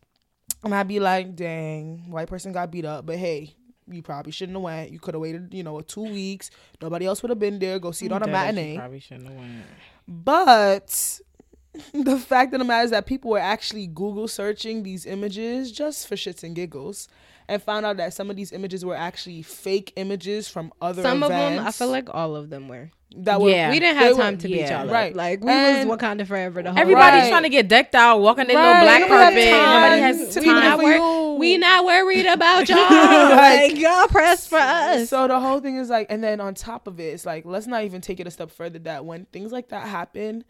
and 0.62 0.74
I'd 0.74 0.88
be 0.88 1.00
like, 1.00 1.34
"Dang, 1.34 2.10
white 2.10 2.28
person 2.28 2.52
got 2.52 2.70
beat 2.70 2.84
up," 2.84 3.06
but 3.06 3.16
hey. 3.16 3.54
You 3.90 4.02
probably 4.02 4.32
shouldn't 4.32 4.56
have 4.56 4.62
went. 4.62 4.90
You 4.90 4.98
could 4.98 5.14
have 5.14 5.20
waited, 5.20 5.52
you 5.52 5.62
know, 5.62 5.80
two 5.80 6.02
weeks. 6.02 6.50
Nobody 6.80 7.06
else 7.06 7.22
would 7.22 7.30
have 7.30 7.38
been 7.38 7.58
there. 7.58 7.78
Go 7.78 7.90
see 7.92 8.06
it 8.06 8.12
on 8.12 8.22
a 8.22 8.26
Dead 8.26 8.34
ass, 8.34 8.46
you 8.48 8.54
matinee. 8.54 8.76
Probably 8.76 9.00
shouldn't 9.00 9.28
have 9.28 9.36
went. 9.36 9.64
But 10.06 11.20
the 11.92 12.18
fact 12.18 12.52
of 12.54 12.58
the 12.58 12.64
matter 12.64 12.84
is 12.84 12.90
that 12.90 13.06
people 13.06 13.30
were 13.30 13.38
actually 13.38 13.86
Google 13.86 14.28
searching 14.28 14.82
these 14.82 15.06
images 15.06 15.72
just 15.72 16.08
for 16.08 16.16
shits 16.16 16.42
and 16.42 16.54
giggles 16.54 17.08
and 17.48 17.62
found 17.62 17.86
out 17.86 17.96
that 17.96 18.12
some 18.12 18.30
of 18.30 18.36
these 18.36 18.52
images 18.52 18.84
were 18.84 18.96
actually 18.96 19.42
fake 19.42 19.92
images 19.96 20.48
from 20.48 20.72
other 20.80 21.02
Some 21.02 21.22
of 21.22 21.30
them, 21.30 21.66
I 21.66 21.70
feel 21.72 21.88
like 21.88 22.12
all 22.12 22.36
of 22.36 22.50
them 22.50 22.68
were. 22.68 22.90
That 23.16 23.40
were 23.40 23.48
Yeah. 23.50 23.70
We 23.70 23.80
didn't 23.80 23.98
they 23.98 24.04
have 24.06 24.16
were- 24.16 24.22
time 24.22 24.38
to 24.38 24.48
beat 24.48 24.56
yeah. 24.58 24.80
y'all 24.80 24.88
up. 24.88 24.92
Right. 24.94 25.16
Like 25.16 25.42
we 25.42 25.50
And 25.50 25.88
was 25.88 25.98
Wakanda 25.98 26.26
forever. 26.26 26.62
The 26.62 26.70
whole 26.70 26.78
Everybody's 26.78 27.22
Right. 27.22 27.30
trying 27.30 27.42
to 27.44 27.48
get 27.48 27.66
decked 27.68 27.94
out, 27.94 28.20
walking 28.20 28.46
their 28.46 28.56
Right. 28.56 28.66
little 28.66 28.82
black 28.82 29.02
We 29.02 29.08
carpet. 29.08 29.50
time 29.50 29.82
Nobody 29.82 30.00
has 30.02 30.34
to 30.34 30.40
we 30.40 30.46
not 30.46 30.62
time. 30.80 31.00
wor- 31.00 31.38
we 31.38 31.56
not 31.56 31.84
worried 31.84 32.26
about 32.26 32.68
y'all. 32.68 32.78
Like- 32.78 33.72
like 33.72 33.78
y'all 33.78 34.08
press 34.08 34.46
for 34.46 34.58
us. 34.58 35.08
So 35.08 35.26
the 35.28 35.40
whole 35.40 35.60
thing 35.60 35.76
is 35.78 35.88
like, 35.88 36.08
and 36.10 36.22
then 36.22 36.40
on 36.40 36.54
top 36.54 36.86
of 36.86 37.00
it, 37.00 37.14
it's 37.14 37.24
like, 37.24 37.44
let's 37.46 37.66
not 37.66 37.84
even 37.84 38.00
take 38.00 38.20
it 38.20 38.26
a 38.26 38.30
step 38.30 38.50
further. 38.50 38.78
That 38.80 39.04
when 39.04 39.24
things 39.26 39.52
like 39.52 39.68
that 39.68 39.86
happen, 39.88 40.44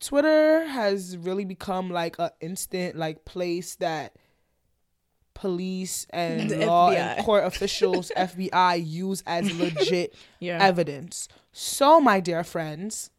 Twitter 0.00 0.66
has 0.66 1.16
really 1.16 1.44
become 1.44 1.90
like 1.90 2.18
a 2.18 2.32
instant 2.40 2.96
like 2.96 3.24
place 3.24 3.74
that 3.76 4.14
police 5.40 6.06
and 6.10 6.50
The 6.50 6.66
law 6.66 6.90
FBI. 6.90 6.96
and 6.96 7.24
court 7.24 7.44
officials, 7.44 8.12
FBI 8.16 8.74
use 8.86 9.22
as 9.26 9.44
legit 9.58 10.14
Yeah. 10.40 10.58
evidence. 10.62 11.28
So, 11.52 12.00
my 12.00 12.20
dear 12.20 12.44
friends, 12.44 13.10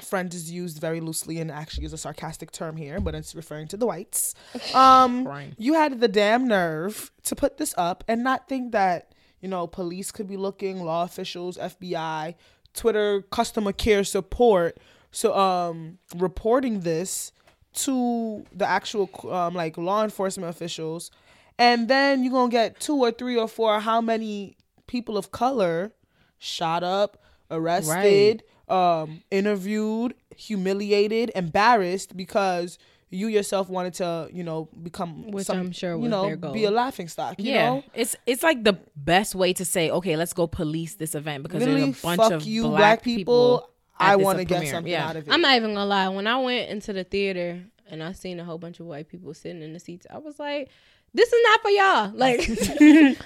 friend 0.00 0.32
is 0.34 0.50
used 0.50 0.78
very 0.80 1.00
loosely 1.00 1.38
and 1.38 1.50
actually 1.50 1.84
is 1.86 1.92
a 1.92 1.98
sarcastic 1.98 2.50
term 2.50 2.76
here, 2.76 2.98
but 3.00 3.14
it's 3.14 3.34
referring 3.34 3.68
to 3.68 3.76
the 3.76 3.86
whites. 3.86 4.34
Um, 4.74 5.24
Right. 5.24 5.52
you 5.58 5.74
had 5.74 6.00
the 6.00 6.08
damn 6.08 6.48
nerve 6.48 7.10
to 7.24 7.36
put 7.36 7.56
this 7.58 7.74
up 7.76 8.02
and 8.08 8.24
not 8.24 8.48
think 8.48 8.72
that 8.72 9.12
you 9.40 9.48
know 9.48 9.66
police 9.66 10.10
could 10.10 10.26
be 10.28 10.36
looking, 10.36 10.84
law 10.84 11.02
officials, 11.04 11.56
FBI, 11.58 12.34
Twitter 12.74 13.22
customer 13.30 13.72
care 13.72 14.02
support, 14.04 14.78
so 15.10 15.36
um 15.36 15.98
reporting 16.16 16.80
this 16.80 17.32
to 17.74 18.44
the 18.54 18.68
actual 18.68 19.08
um 19.30 19.54
like 19.54 19.76
law 19.78 20.04
enforcement 20.04 20.50
officials, 20.50 21.10
and 21.58 21.88
then 21.88 22.22
you're 22.22 22.32
gonna 22.32 22.50
get 22.50 22.80
two 22.80 22.96
or 22.96 23.10
three 23.10 23.36
or 23.36 23.48
four 23.48 23.80
how 23.80 24.00
many 24.00 24.56
people 24.86 25.16
of 25.16 25.30
color 25.30 25.92
shot 26.38 26.82
up, 26.82 27.22
arrested, 27.50 28.42
um, 28.68 29.22
interviewed, 29.30 30.14
humiliated, 30.36 31.30
embarrassed 31.34 32.16
because 32.16 32.78
you 33.10 33.28
yourself 33.28 33.68
wanted 33.68 33.94
to, 33.94 34.28
you 34.32 34.42
know, 34.42 34.68
become 34.82 35.30
Which 35.30 35.46
some, 35.46 35.58
I'm 35.58 35.72
sure 35.72 35.98
you 35.98 36.08
know, 36.08 36.34
be 36.36 36.64
a 36.64 36.70
laughing 36.70 37.08
stock. 37.08 37.34
You 37.38 37.52
yeah, 37.52 37.66
know, 37.66 37.84
it's 37.94 38.16
it's 38.26 38.42
like 38.42 38.64
the 38.64 38.78
best 38.96 39.34
way 39.34 39.52
to 39.52 39.64
say, 39.64 39.90
okay, 39.90 40.16
let's 40.16 40.32
go 40.32 40.46
police 40.46 40.94
this 40.94 41.14
event 41.14 41.42
because 41.42 41.60
literally, 41.60 41.92
there's 41.92 41.98
a 41.98 42.02
bunch 42.02 42.20
fuck 42.20 42.32
of 42.32 42.44
you, 42.44 42.62
black, 42.62 42.78
black 42.78 43.02
people. 43.02 43.58
people. 43.58 43.68
At 44.02 44.10
I 44.12 44.16
want 44.16 44.38
to 44.38 44.44
get 44.44 44.56
premiere. 44.56 44.72
something 44.74 44.92
Yeah. 44.92 45.08
out 45.08 45.16
of 45.16 45.28
it. 45.28 45.32
I'm 45.32 45.40
not 45.40 45.56
even 45.56 45.74
gonna 45.74 45.86
lie. 45.86 46.08
When 46.08 46.26
I 46.26 46.36
went 46.38 46.70
into 46.70 46.92
the 46.92 47.04
theater 47.04 47.62
and 47.88 48.02
I 48.02 48.12
seen 48.12 48.38
a 48.40 48.44
whole 48.44 48.58
bunch 48.58 48.80
of 48.80 48.86
white 48.86 49.08
people 49.08 49.32
sitting 49.34 49.62
in 49.62 49.72
the 49.72 49.80
seats, 49.80 50.06
I 50.10 50.18
was 50.18 50.38
like, 50.38 50.70
"This 51.14 51.32
is 51.32 51.40
not 51.44 51.62
for 51.62 51.70
y'all." 51.70 52.12
Like, 52.22 52.40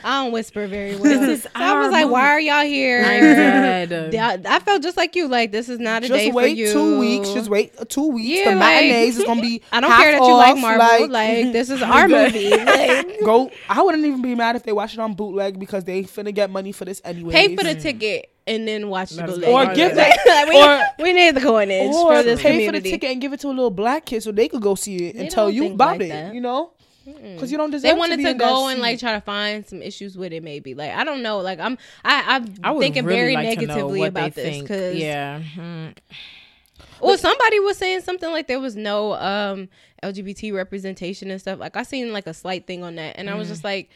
I 0.05 0.23
don't 0.23 0.33
whisper 0.33 0.67
very 0.67 0.95
well. 0.95 1.05
This 1.05 1.21
is 1.23 1.43
so 1.45 1.51
I 1.55 1.79
was 1.81 1.93
like, 1.93 2.05
movie. 2.05 2.13
"Why 2.13 2.29
are 2.31 2.41
y'all 2.41 2.65
here?" 2.65 3.05
I'm 3.05 4.47
I 4.47 4.61
felt 4.61 4.83
just 4.83 4.97
like 4.97 5.15
you. 5.17 5.29
Like, 5.29 5.53
this 5.53 5.69
is 5.69 5.79
not 5.79 6.05
a 6.05 6.09
day 6.09 6.27
just 6.27 6.35
wait 6.35 6.53
for 6.53 6.57
you. 6.57 6.73
two 6.73 6.99
weeks. 6.99 7.31
Just 7.33 7.51
wait 7.51 7.75
two 7.89 8.09
weeks. 8.09 8.29
Yeah, 8.29 8.51
the 8.51 8.57
like- 8.57 8.85
matinees 8.85 9.19
is 9.19 9.25
gonna 9.25 9.43
be. 9.43 9.63
I 9.73 9.81
don't 9.81 9.91
half 9.91 10.01
care 10.01 10.13
that 10.19 10.27
you 10.27 10.35
like 10.35 10.57
off, 10.57 10.61
Marvel. 10.61 11.09
Like, 11.09 11.53
this 11.53 11.71
is 11.71 11.83
our 11.83 12.09
movie. 12.09 12.51
Like, 12.51 13.21
go. 13.25 13.51
I 13.69 13.83
wouldn't 13.83 14.05
even 14.05 14.23
be 14.23 14.35
mad 14.35 14.57
if 14.57 14.63
they 14.63 14.73
watch 14.73 14.95
it 14.95 15.01
on 15.01 15.15
bootleg 15.15 15.59
because 15.59 15.85
they 15.85 16.03
finna 16.05 16.35
get 16.35 16.51
money 16.51 16.73
for 16.73 16.85
this 16.85 17.01
anyway. 17.05 17.33
pay 17.33 17.57
for 17.57 17.65
the 17.65 17.75
ticket 17.75 18.31
and 18.47 18.67
then 18.67 18.89
watch 18.89 19.11
the 19.11 19.23
bootleg. 19.25 19.51
Or 19.51 19.75
give 19.75 19.97
like, 19.97 20.13
it, 20.17 20.49
we, 20.49 20.63
or 20.63 20.83
we 21.05 21.13
need 21.13 21.35
the 21.35 21.41
coinage 21.41 21.93
or 21.93 22.17
for 22.17 22.23
this 22.23 22.41
pay 22.41 22.67
for 22.67 22.73
the 22.73 22.81
ticket 22.81 23.11
and 23.11 23.21
give 23.21 23.33
it 23.33 23.41
to 23.41 23.49
a 23.49 23.51
little 23.51 23.71
black 23.71 24.07
kid 24.07 24.23
so 24.23 24.33
they 24.33 24.49
could 24.49 24.63
go 24.63 24.75
see 24.75 25.09
it 25.09 25.15
They 25.17 25.23
and 25.23 25.31
tell 25.31 25.51
you 25.51 25.73
about 25.73 25.99
like 25.99 26.03
it. 26.03 26.09
that. 26.11 26.35
You 26.35 26.41
know, 26.41 26.73
because 27.07 27.53
you 27.53 27.57
don't 27.59 27.71
deserve. 27.71 27.83
they 27.83 27.91
to 27.93 27.97
wanted 27.99 28.17
to, 28.17 28.23
that 28.25 28.39
go 28.39 28.69
and 28.69 28.81
like 28.81 28.99
try 28.99 29.13
to 29.15 29.21
find 29.21 29.67
some 29.67 29.81
issues 29.81 30.17
with 30.19 30.33
it 30.33 30.43
maybe 30.43 30.75
like 30.75 30.91
i 30.93 31.05
don't 31.05 31.23
know 31.23 31.39
like 31.39 31.61
i'm 31.61 31.79
i 32.05 32.37
i'm 32.37 32.55
I 32.65 32.79
thinking 32.79 33.05
really 33.05 33.17
very 33.19 33.35
like 33.35 33.59
negatively 33.59 34.03
about 34.05 34.35
this 34.35 34.61
because 34.61 34.97
yeah, 34.97 35.41
hmm. 35.41 35.89
well 37.01 37.17
somebody 37.17 37.61
was 37.61 37.77
saying 37.77 38.01
something 38.03 38.31
like 38.31 38.47
there 38.49 38.61
was 38.61 38.77
no 38.77 39.15
um 39.15 39.69
lgbt 40.03 40.53
representation 40.53 41.31
and 41.31 41.41
stuff 41.41 41.59
like 41.59 41.77
i 41.77 41.83
seen 41.83 42.13
like 42.13 42.27
a 42.27 42.35
slight 42.35 42.67
thing 42.67 42.83
on 42.83 42.97
that 42.97 43.17
and 43.19 43.31
i 43.31 43.33
Mm. 43.35 43.39
was 43.39 43.49
just 43.49 43.65
like 43.65 43.91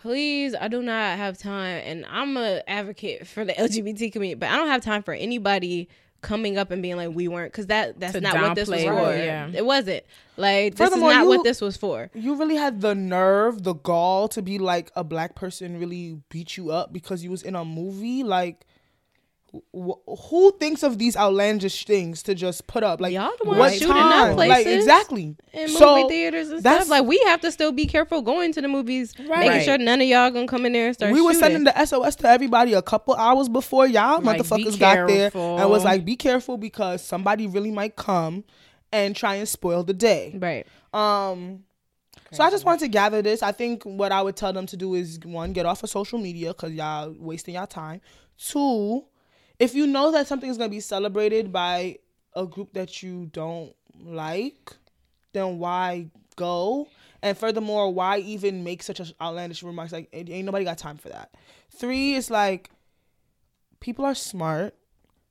please 0.00 0.54
i 0.54 0.68
do 0.68 0.82
not 0.82 1.16
have 1.16 1.38
time 1.38 1.80
and 1.84 2.04
i'm 2.10 2.36
a 2.36 2.62
advocate 2.68 3.26
for 3.26 3.44
the 3.44 3.52
lgbt 3.54 4.12
community 4.12 4.34
but 4.38 4.48
i 4.50 4.56
don't 4.56 4.68
have 4.68 4.82
time 4.82 5.02
for 5.02 5.14
anybody 5.14 5.88
coming 6.26 6.58
up 6.58 6.70
and 6.70 6.82
being 6.82 6.96
like 6.96 7.10
we 7.14 7.28
weren't 7.28 7.52
because 7.52 7.66
that 7.68 7.98
that's 8.00 8.12
To 8.14 8.20
not 8.20 8.34
what 8.34 8.54
this 8.54 8.68
was 8.68 8.82
for 8.82 9.12
it, 9.14 9.24
yeah. 9.24 9.48
it 9.54 9.64
wasn't 9.64 10.02
like 10.36 10.74
this 10.74 10.90
is 10.90 10.96
not 11.00 11.22
you- 11.22 11.28
what 11.28 11.44
this 11.44 11.60
was 11.60 11.76
for 11.76 12.10
you 12.14 12.34
really 12.36 12.56
had 12.56 12.80
the 12.80 12.94
nerve, 12.94 13.62
the 13.62 13.74
gall 13.74 14.26
to 14.28 14.42
be 14.42 14.58
like 14.58 14.90
a 14.96 15.04
black 15.04 15.34
person 15.34 15.78
really 15.78 16.20
beat 16.28 16.56
you 16.56 16.70
up 16.70 16.92
because 16.92 17.22
you 17.24 17.30
was 17.30 17.42
in 17.42 17.54
a 17.54 17.64
movie. 17.64 18.22
Like, 18.22 18.66
wh- 18.66 18.75
who 19.72 20.52
thinks 20.58 20.82
of 20.82 20.98
these 20.98 21.16
outlandish 21.16 21.84
things 21.86 22.22
to 22.24 22.34
just 22.34 22.66
put 22.66 22.82
up? 22.82 23.00
Like, 23.00 23.12
Y'all 23.14 23.30
the 23.40 23.46
ones 23.48 23.58
what 23.58 23.72
shooting 23.74 23.90
up 23.90 23.96
time? 23.96 24.36
Like, 24.36 24.48
places 24.50 24.74
exactly. 24.84 25.36
in 25.52 25.68
So, 25.68 25.96
movie 25.96 26.08
theaters 26.08 26.50
and 26.50 26.62
that's- 26.62 26.86
stuff. 26.86 26.90
Like 26.90 27.06
we 27.06 27.18
have 27.26 27.40
to 27.42 27.50
still 27.52 27.72
be 27.72 27.86
careful 27.86 28.22
going 28.22 28.52
to 28.52 28.60
the 28.60 28.68
movies, 28.68 29.14
right. 29.18 29.28
making 29.28 29.48
Right. 29.50 29.64
sure 29.64 29.78
none 29.78 30.00
of 30.00 30.06
y'all 30.06 30.30
gonna 30.30 30.46
come 30.46 30.66
in 30.66 30.72
there 30.72 30.86
and 30.88 30.94
start. 30.94 31.12
we 31.12 31.20
were 31.20 31.34
sending 31.34 31.64
the 31.64 31.78
SOS 31.78 32.16
to 32.16 32.28
everybody 32.28 32.72
a 32.74 32.82
couple 32.82 33.14
hours 33.14 33.48
before 33.48 33.86
y'all 33.86 34.20
Like, 34.20 34.40
motherfuckers 34.40 34.78
got 34.78 35.06
there 35.06 35.30
careful. 35.30 35.58
and 35.58 35.70
was 35.70 35.84
like, 35.84 36.04
"Be 36.04 36.16
careful 36.16 36.58
because 36.58 37.02
somebody 37.02 37.46
really 37.46 37.70
might 37.70 37.96
come 37.96 38.44
and 38.92 39.14
try 39.16 39.36
and 39.36 39.48
spoil 39.48 39.82
the 39.84 39.94
day." 39.94 40.36
right. 40.38 40.66
Um, 40.92 41.64
so 42.32 42.42
I 42.42 42.50
just 42.50 42.64
wanted 42.64 42.80
to 42.80 42.88
gather 42.88 43.22
this. 43.22 43.42
I 43.42 43.52
think 43.52 43.84
what 43.84 44.10
I 44.12 44.20
would 44.20 44.36
tell 44.36 44.52
them 44.52 44.66
to 44.66 44.76
do 44.76 44.94
is 44.94 45.18
one, 45.24 45.52
get 45.52 45.64
off 45.66 45.82
of 45.84 45.90
social 45.90 46.18
media 46.18 46.48
because 46.48 46.72
y'all 46.72 47.14
wasting 47.18 47.54
y'all 47.54 47.66
time. 47.66 48.00
Two, 48.38 49.04
if 49.58 49.74
you 49.74 49.86
know 49.86 50.12
that 50.12 50.26
something 50.26 50.50
is 50.50 50.58
gonna 50.58 50.68
be 50.70 50.80
celebrated 50.80 51.52
by 51.52 51.98
a 52.34 52.46
group 52.46 52.72
that 52.74 53.02
you 53.02 53.26
don't 53.32 53.74
like, 54.02 54.72
then 55.32 55.58
why 55.58 56.10
go? 56.36 56.88
And 57.22 57.36
furthermore, 57.36 57.92
why 57.92 58.18
even 58.18 58.62
make 58.62 58.82
such 58.82 59.00
outlandish 59.20 59.62
remarks? 59.62 59.92
Like, 59.92 60.08
ain't 60.12 60.44
nobody 60.44 60.64
got 60.64 60.78
time 60.78 60.96
for 60.96 61.08
that. 61.08 61.34
Three 61.74 62.14
is 62.14 62.30
like, 62.30 62.70
people 63.80 64.04
are 64.04 64.14
smart. 64.14 64.74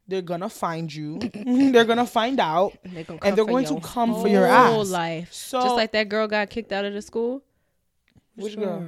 They're 0.07 0.21
gonna 0.21 0.49
find 0.49 0.93
you. 0.93 1.17
They're 1.71 1.85
gonna 1.85 2.05
find 2.05 2.39
out. 2.39 2.73
They're 2.83 3.03
gonna 3.03 3.19
And 3.23 3.35
they're 3.35 3.45
going 3.45 3.65
to 3.67 3.79
come 3.79 4.13
for 4.13 4.27
your 4.27 4.47
whole 4.47 4.81
ass. 4.81 4.89
life. 4.89 5.33
So 5.33 5.61
Just 5.61 5.75
like 5.75 5.91
that 5.93 6.09
girl 6.09 6.27
got 6.27 6.49
kicked 6.49 6.71
out 6.71 6.85
of 6.85 6.93
the 6.93 7.01
school. 7.01 7.43
which 8.35 8.55
girl? 8.55 8.85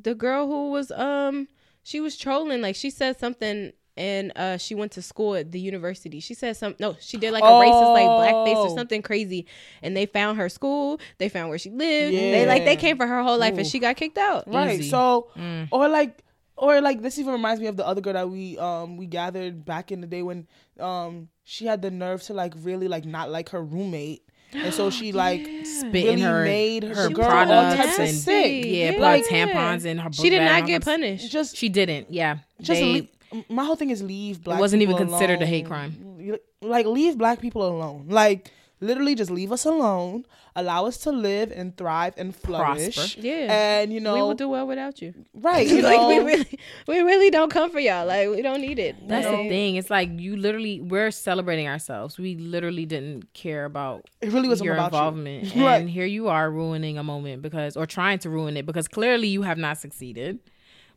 The 0.00 0.14
girl 0.14 0.46
who 0.46 0.70
was 0.70 0.90
um, 0.92 1.48
she 1.82 1.98
was 2.00 2.16
trolling. 2.16 2.60
Like 2.60 2.76
she 2.76 2.90
said 2.90 3.18
something. 3.18 3.72
And 3.96 4.32
uh, 4.36 4.56
she 4.56 4.74
went 4.74 4.92
to 4.92 5.02
school 5.02 5.34
at 5.34 5.52
the 5.52 5.60
university. 5.60 6.20
She 6.20 6.32
said 6.34 6.56
some 6.56 6.74
no, 6.78 6.96
she 7.00 7.16
did 7.16 7.32
like 7.32 7.42
a 7.42 7.46
racist 7.46 7.92
like 7.92 8.06
blackface 8.06 8.56
or 8.56 8.68
Oh. 8.70 8.74
something 8.76 9.02
crazy. 9.02 9.46
And 9.82 9.96
they 9.96 10.06
found 10.06 10.38
her 10.38 10.48
school. 10.48 11.00
They 11.18 11.28
found 11.28 11.48
where 11.50 11.58
she 11.58 11.70
lived. 11.70 12.14
They 12.16 12.46
like 12.46 12.64
they 12.64 12.76
came 12.76 12.96
for 12.96 13.06
her 13.06 13.22
whole 13.22 13.36
life, 13.38 13.58
and 13.58 13.66
she 13.66 13.78
got 13.78 13.96
kicked 13.96 14.16
out. 14.18 14.44
right 14.46 14.78
Easy. 14.80 14.90
so 14.90 15.28
Mm. 15.36 15.68
or 15.72 15.88
like 15.88 16.22
or 16.56 16.80
like 16.80 17.02
this 17.02 17.18
even 17.18 17.32
reminds 17.32 17.60
me 17.60 17.66
of 17.66 17.76
the 17.76 17.86
other 17.86 18.00
girl 18.00 18.12
that 18.14 18.28
we 18.30 18.56
um 18.58 18.96
we 18.96 19.06
gathered 19.06 19.64
back 19.64 19.90
in 19.92 20.00
the 20.00 20.06
day 20.06 20.22
when 20.22 20.46
um 20.78 21.28
she 21.44 21.66
had 21.66 21.82
the 21.82 21.90
nerve 21.90 22.22
to 22.22 22.32
like 22.34 22.54
really 22.62 22.86
like 22.88 23.04
not 23.04 23.30
like 23.30 23.48
her 23.50 23.62
roommate 23.62 24.22
and 24.52 24.72
so 24.74 24.90
she 24.90 25.10
like 25.24 25.40
Spit 25.64 25.92
really 25.92 26.20
her 26.20 26.44
made 26.44 26.84
her 26.84 26.94
her 26.94 27.08
She 27.08 27.14
girl 27.14 27.24
all 27.24 27.30
products 27.30 27.76
types 27.76 27.98
of 27.98 28.04
and 28.04 28.14
sick. 28.16 28.64
yeah, 28.66 28.90
Yeah. 28.92 28.98
Like, 29.00 29.24
tampons 29.26 29.84
in 29.84 29.98
her. 29.98 30.12
She 30.12 30.28
did 30.30 30.42
not 30.42 30.66
get 30.66 30.74
all 30.74 30.78
that. 30.80 30.84
punished. 30.84 31.30
just 31.30 31.56
She 31.56 31.68
didn't. 31.68 32.10
Yeah, 32.12 32.38
just 32.60 32.80
They- 32.80 32.84
leave, 32.92 33.08
my 33.48 33.64
whole 33.64 33.76
thing 33.76 33.90
is 33.90 34.02
leave 34.02 34.42
black 34.42 34.60
wasn't 34.60 34.82
even 34.82 34.96
people 34.96 35.08
considered 35.08 35.42
a 35.42 35.46
hate 35.46 35.66
crime. 35.66 36.38
Like 36.62 36.86
leave 36.86 37.16
black 37.16 37.40
people 37.40 37.66
alone 37.66 38.06
like 38.08 38.50
literally 38.80 39.14
just 39.14 39.30
leave 39.30 39.52
us 39.52 39.64
alone 39.64 40.24
allow 40.56 40.86
us 40.86 40.98
to 40.98 41.12
live 41.12 41.52
and 41.52 41.76
thrive 41.76 42.14
and 42.16 42.34
flourish 42.34 42.96
Prosper. 42.96 43.20
Yeah. 43.20 43.80
and 43.80 43.92
you 43.92 44.00
know 44.00 44.14
we 44.14 44.22
will 44.22 44.34
do 44.34 44.48
well 44.48 44.66
without 44.66 45.00
you. 45.00 45.14
right 45.34 45.66
you 45.66 45.82
like 45.82 46.00
we 46.08 46.18
really, 46.18 46.58
we 46.88 47.00
really 47.00 47.30
don't 47.30 47.50
come 47.50 47.70
for 47.70 47.78
y'all. 47.80 48.06
Like 48.06 48.28
we 48.28 48.42
don't 48.42 48.60
need 48.60 48.78
it. 48.78 48.96
That's 49.06 49.26
Like, 49.26 49.36
the 49.36 49.48
thing. 49.48 49.76
It's 49.76 49.90
like 49.90 50.10
you 50.18 50.36
literally 50.36 50.80
we're 50.80 51.10
celebrating 51.10 51.68
ourselves. 51.68 52.18
We 52.18 52.36
literally 52.36 52.86
didn't 52.86 53.32
care 53.34 53.64
about 53.64 54.06
it 54.20 54.32
really 54.32 54.48
wasn't 54.48 54.66
your 54.66 54.74
about 54.74 54.86
involvement, 54.86 55.54
you. 55.54 55.64
right 55.66 55.80
and 55.80 55.90
here 55.90 56.06
you 56.06 56.28
are 56.28 56.50
ruining 56.50 56.98
a 56.98 57.04
moment 57.04 57.42
because, 57.42 57.76
or 57.76 57.86
trying 57.86 58.18
to 58.20 58.30
ruin 58.30 58.56
it 58.56 58.66
because 58.66 58.88
clearly 58.88 59.28
you 59.28 59.42
have 59.42 59.58
not 59.58 59.78
succeeded. 59.78 60.40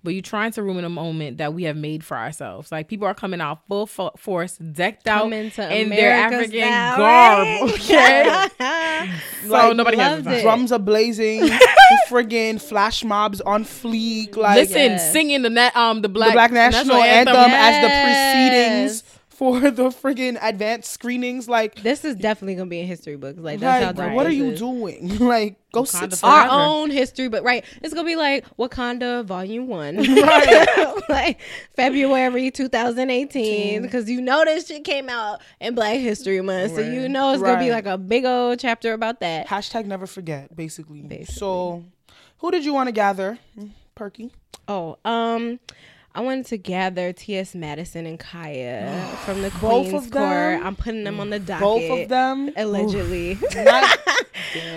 But 0.05 0.13
you're 0.13 0.21
trying 0.21 0.51
to 0.51 0.63
ruin 0.63 0.83
a 0.83 0.89
moment 0.89 1.37
that 1.37 1.53
we 1.53 1.63
have 1.63 1.77
made 1.77 2.03
for 2.03 2.17
ourselves. 2.17 2.71
Like 2.73 2.89
people 2.89 3.07
are 3.07 3.13
coming 3.13 3.39
out 3.39 3.59
full 3.69 3.87
fo- 3.87 4.11
force, 4.17 4.57
decked 4.57 5.07
out 5.07 5.21
Coming 5.23 5.49
to 5.51 5.73
in 5.75 5.89
their 5.89 6.11
African 6.11 6.51
style, 6.51 6.97
garb. 6.97 7.47
right? 7.47 8.49
Okay, 8.63 9.11
so 9.43 9.49
Like, 9.49 9.75
nobody 9.77 9.97
has 9.97 10.17
the 10.23 10.29
time. 10.29 10.39
it. 10.39 10.41
drums 10.41 10.71
are 10.73 10.79
blazing, 10.79 11.41
friggin' 12.09 12.61
flash 12.61 13.03
mobs 13.03 13.39
on 13.41 13.63
fleek. 13.63 14.35
Like 14.35 14.57
Listen, 14.57 14.75
Yes. 14.91 15.11
singing 15.11 15.41
the 15.41 15.49
na- 15.49 15.71
um 15.75 16.01
the 16.01 16.09
black, 16.09 16.29
the 16.29 16.33
Black 16.33 16.51
National, 16.51 16.97
Anthem, 16.97 17.35
as 17.35 17.81
the 17.81 17.89
proceedings 17.89 19.02
for 19.43 19.59
the 19.71 19.89
friggin' 19.89 20.37
advanced 20.41 20.89
screenings. 20.89 21.49
Like, 21.49 21.75
This 21.83 22.05
is 22.05 22.15
definitely 22.15 22.55
gonna 22.55 22.69
be 22.69 22.79
in 22.79 22.87
history 22.87 23.17
books. 23.17 23.39
Like 23.39 23.59
that's 23.59 23.83
how 23.83 23.87
like 23.89 23.95
dope 23.97 24.15
what 24.15 24.25
are 24.25 24.31
you 24.31 24.51
is. 24.51 24.59
doing? 24.59 25.17
like, 25.19 25.57
go 25.73 25.83
Wakanda 25.83 26.11
sit 26.11 26.19
forever. 26.19 26.35
Our 26.49 26.49
own 26.69 26.89
history, 26.91 27.27
but 27.27 27.43
right, 27.43 27.65
it's 27.81 27.93
gonna 27.93 28.05
be 28.07 28.15
like 28.15 28.45
Wakanda 28.57 29.25
Volume 29.25 29.67
One, 29.67 29.97
Right. 29.97 30.95
like 31.09 31.41
February 31.75 32.51
2018, 32.51 33.81
because 33.81 34.09
you 34.09 34.21
know 34.21 34.45
this 34.45 34.67
shit 34.67 34.85
came 34.85 35.09
out 35.09 35.41
in 35.59 35.75
Black 35.75 35.99
History 35.99 36.39
Month, 36.39 36.75
so 36.75 36.81
you 36.81 37.09
know 37.09 37.33
it's 37.33 37.43
gonna 37.43 37.59
be 37.59 37.71
like 37.71 37.85
a 37.85 37.97
big 37.97 38.23
old 38.23 38.59
chapter 38.59 38.93
about 38.93 39.19
that. 39.19 39.47
Hashtag 39.47 39.85
never 39.85 40.07
forget, 40.07 40.55
basically. 40.55 41.01
Basically. 41.01 41.25
So, 41.35 41.83
who 42.37 42.49
did 42.49 42.63
you 42.63 42.73
want 42.73 42.87
to 42.87 42.93
gather? 42.93 43.39
Perky. 43.95 44.31
Oh, 44.69 44.97
um, 45.03 45.59
I 46.15 46.21
wanted 46.21 46.45
to 46.47 46.57
gather 46.57 47.11
T.S. 47.11 47.55
Madison 47.55 48.05
and 48.05 48.19
Kaya 48.19 49.07
from 49.25 49.41
the 49.41 49.49
Both 49.49 49.89
Queen's 49.89 50.09
them? 50.11 50.63
I'm 50.63 50.75
putting 50.75 51.03
them 51.03 51.19
on 51.19 51.31
the 51.31 51.39
docket. 51.39 51.61
Both 51.61 52.01
of 52.01 52.09
them. 52.09 52.51
Allegedly. 52.55 53.39
Not- 53.55 53.99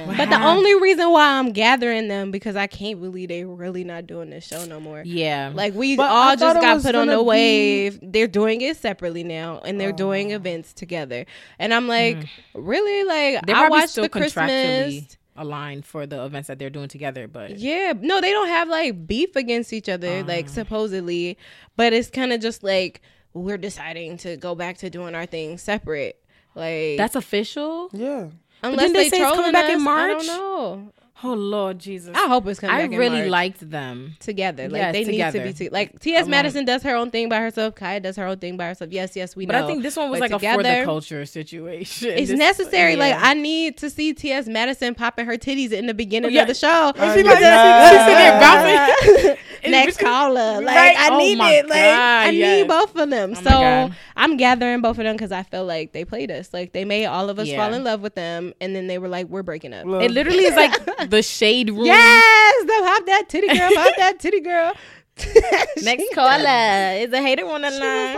But 0.07 0.31
the 0.31 0.43
only 0.43 0.75
reason 0.81 1.11
why 1.11 1.39
I'm 1.39 1.53
gathering 1.53 2.09
them 2.09 2.31
because 2.31 2.57
I 2.57 2.67
can't 2.67 3.01
believe 3.01 3.29
They're 3.29 3.47
really 3.47 3.85
not 3.85 4.07
doing 4.07 4.31
this 4.31 4.47
show 4.47 4.65
no 4.65 4.81
more. 4.81 5.03
Yeah, 5.05 5.53
Like 5.55 5.75
we 5.75 5.97
But 5.97 6.11
all 6.11 6.37
just 6.37 6.61
got 6.61 6.83
put 6.83 6.95
on 6.95 7.09
the 7.09 7.19
be- 7.19 7.23
wave. 7.23 7.99
They're 8.03 8.27
doing 8.27 8.63
it 8.63 8.77
separately 8.79 9.25
now, 9.25 9.61
and 9.65 9.79
they're 9.81 9.93
doing 9.93 10.33
oh. 10.33 10.37
events 10.37 10.73
together. 10.73 11.27
And 11.59 11.75
I'm 11.75 11.89
like, 11.89 12.17
mm. 12.17 12.29
really? 12.55 13.05
Like 13.05 13.47
they're 13.47 13.57
I 13.57 13.69
watched 13.69 13.97
the 13.97 14.09
Christmas. 14.09 15.16
Contractually 15.37 15.43
aligned 15.43 15.85
for 15.87 16.07
the 16.07 16.25
events 16.25 16.49
that 16.49 16.59
they're 16.59 16.71
doing 16.71 16.89
together. 16.89 17.29
But 17.29 17.59
Yeah, 17.59 17.93
no, 18.01 18.21
they 18.21 18.31
don't 18.33 18.49
have 18.49 18.69
like 18.69 19.07
beef 19.07 19.37
against 19.37 19.73
each 19.73 19.89
other, 19.89 20.23
like 20.23 20.47
um. 20.47 20.53
supposedly, 20.53 21.39
but 21.77 21.93
it's 21.93 22.11
kind 22.11 22.33
of 22.33 22.41
just 22.41 22.63
like 22.63 23.01
we're 23.35 23.59
deciding 23.59 24.17
to 24.19 24.37
go 24.37 24.55
back 24.55 24.79
to 24.79 24.91
doing 24.91 25.15
our 25.15 25.27
thing 25.27 25.59
separate. 25.59 26.23
Like 26.55 26.97
that's 26.97 27.17
official. 27.17 27.91
Yeah. 27.93 28.29
Unless 28.63 28.81
didn't 28.81 28.93
they 28.95 29.03
they, 29.05 29.09
say 29.11 29.17
it's 29.19 29.31
trolling 29.31 29.37
coming 29.37 29.53
back 29.53 29.71
in 29.71 29.77
us, 29.77 29.81
I 29.83 29.85
March? 29.85 30.27
don't 30.27 30.27
know. 30.27 30.93
Oh 31.25 31.33
Lord 31.33 31.79
Jesus. 31.79 32.15
I 32.15 32.27
hope 32.29 32.47
it's 32.47 32.61
coming. 32.61 32.77
I 32.77 32.83
back 32.83 32.93
in 32.93 32.99
really 32.99 33.21
March. 33.21 33.31
liked 33.31 33.71
them. 33.71 34.17
together. 34.21 34.69
Like 34.69 34.81
Yes, 34.81 34.93
they 34.93 35.05
together. 35.05 35.39
need 35.45 35.57
to 35.57 35.65
be 35.65 35.69
to- 35.69 35.73
like 35.73 35.99
T.S. 35.99 36.19
Oh, 36.19 36.21
Alone. 36.23 36.31
Madison 36.31 36.65
does 36.67 36.83
her 36.83 36.95
own 36.95 37.11
thing 37.11 37.31
by 37.31 37.39
herself. 37.39 37.75
Kaya 37.75 38.01
does 38.01 38.17
her 38.17 38.27
own 38.27 38.37
thing 38.39 38.59
by 38.59 38.67
herself. 38.67 38.93
Yes, 38.93 39.17
yes, 39.17 39.35
we 39.35 39.47
But 39.47 39.55
know. 39.55 39.65
I 39.65 39.67
think 39.67 39.83
this 39.83 39.97
one 39.97 40.11
was 40.11 40.21
But 40.21 40.31
like 40.31 40.43
a 40.43 40.55
for 40.55 40.63
the 40.63 40.83
culture 40.85 41.25
situation. 41.25 42.11
It's 42.11 42.29
This- 42.31 42.39
necessary. 42.39 42.97
Like. 42.97 43.15
I 43.19 43.33
need 43.33 43.79
to 43.79 43.89
see 43.89 44.13
T.S. 44.13 44.47
Madison 44.47 44.95
popping 44.95 45.25
her 45.25 45.39
titties 45.39 45.73
in 45.73 45.87
the 45.87 45.95
beginning 45.95 46.33
Yeah. 46.33 46.43
of 46.43 46.49
the 46.49 46.55
show. 46.55 46.93
Oh 46.95 47.15
she 47.15 47.23
Because- 47.23 47.33
like 47.33 47.41
that? 47.41 47.91
She's 47.93 48.01
sitting 48.03 49.25
there 49.25 49.27
bouncing. 49.33 49.43
Next 49.67 49.99
caller. 49.99 50.61
Like 50.61 50.77
Right. 50.77 50.97
I 50.99 51.09
Oh 51.13 51.19
need 51.19 51.39
my 51.39 51.51
it. 51.55 51.65
Like 51.69 51.81
God, 51.81 52.27
I 52.27 52.31
yes. 52.31 52.59
need 52.61 52.69
both 52.69 52.95
of 52.95 53.11
them. 53.11 53.33
Oh 53.37 53.43
so 53.89 53.95
I'm 54.17 54.37
gathering 54.37 54.81
both 54.83 54.99
of 54.99 55.05
them 55.05 55.17
because 55.17 55.33
I 55.33 55.43
feel 55.43 55.65
like 55.65 55.93
they 55.93 56.05
played 56.05 56.31
us. 56.31 56.53
Like 56.53 56.73
they 56.73 56.85
made 56.85 57.07
all 57.07 57.31
of 57.31 57.39
us 57.39 57.49
Yeah. 57.49 57.65
fall 57.65 57.75
in 57.75 57.83
love 57.83 58.01
with 58.01 58.15
them, 58.15 58.53
and 58.61 58.77
then 58.77 58.87
they 58.87 58.99
were 58.99 59.09
like, 59.09 59.27
"We're 59.29 59.43
breaking 59.43 59.73
up." 59.75 59.85
Look, 59.87 60.03
It 60.03 60.11
literally 60.13 60.45
is 60.45 60.55
like 60.55 61.06
the 61.11 61.23
shade 61.23 61.71
room. 61.71 61.87
Yes, 61.87 62.67
them 62.67 62.83
hop 62.85 63.07
that 63.07 63.29
titty 63.29 63.49
girl, 63.49 63.71
hop 63.75 63.95
that 63.97 64.19
titty 64.21 64.41
girl. 64.41 64.73
Next 65.83 66.03
She- 66.03 66.11
caller 66.15 66.99
is 66.99 67.11
a 67.11 67.23
hater 67.23 67.47
on 67.47 67.63
the 67.63 67.71
She 67.71 67.81
was 67.81 68.17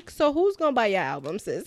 like, 0.00 0.10
"So 0.10 0.34
who's 0.34 0.54
gonna 0.56 0.72
buy 0.72 0.88
your 0.88 1.00
album, 1.00 1.38
sis?" 1.38 1.64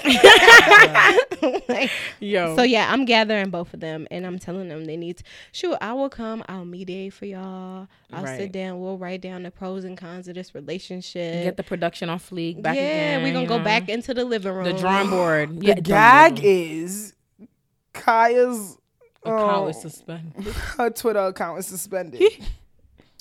Like, 1.68 1.90
Yo. 2.20 2.56
so 2.56 2.62
yeah, 2.62 2.92
I'm 2.92 3.06
gathering 3.06 3.50
both 3.50 3.74
of 3.74 3.80
them, 3.80 4.08
and 4.12 4.28
I'm 4.28 4.38
telling 4.38 4.70
them 4.70 4.86
they 4.86 4.96
need. 4.96 5.18
To, 5.18 5.24
shoot, 5.54 5.76
I 5.82 5.94
will 5.94 6.10
come. 6.10 6.44
I'll 6.48 6.66
mediate 6.66 7.14
for 7.14 7.26
y'all. 7.26 7.88
I'll 8.12 8.24
Right. 8.24 8.38
sit 8.40 8.52
down. 8.52 8.80
We'll 8.80 8.98
write 9.00 9.22
down 9.22 9.42
the 9.42 9.50
pros 9.50 9.84
and 9.86 9.98
cons 9.98 10.28
of 10.28 10.36
this 10.36 10.54
relationship. 10.54 11.44
get 11.46 11.58
the 11.58 11.64
production 11.64 12.10
on 12.12 12.20
fleek 12.20 12.62
back 12.62 12.76
yeah, 12.76 12.82
again. 12.84 13.24
we're 13.24 13.34
gonna 13.34 13.48
go 13.48 13.58
know? 13.58 13.64
back 13.64 13.90
into 13.90 14.14
the 14.14 14.24
living 14.24 14.54
room. 14.54 14.66
the 14.66 14.74
drawing 14.74 15.10
board. 15.10 15.60
the 15.62 15.66
yeah, 15.66 15.80
gag 15.80 16.40
is 16.44 17.16
Kaya's 17.94 18.58
board. 18.58 18.78
Account 19.26 19.64
oh, 19.64 19.68
is 19.68 19.82
suspended. 19.82 20.44
her 20.78 20.90
Twitter 20.90 21.20
account 21.20 21.60
is 21.60 21.68
suspended. 21.68 22.22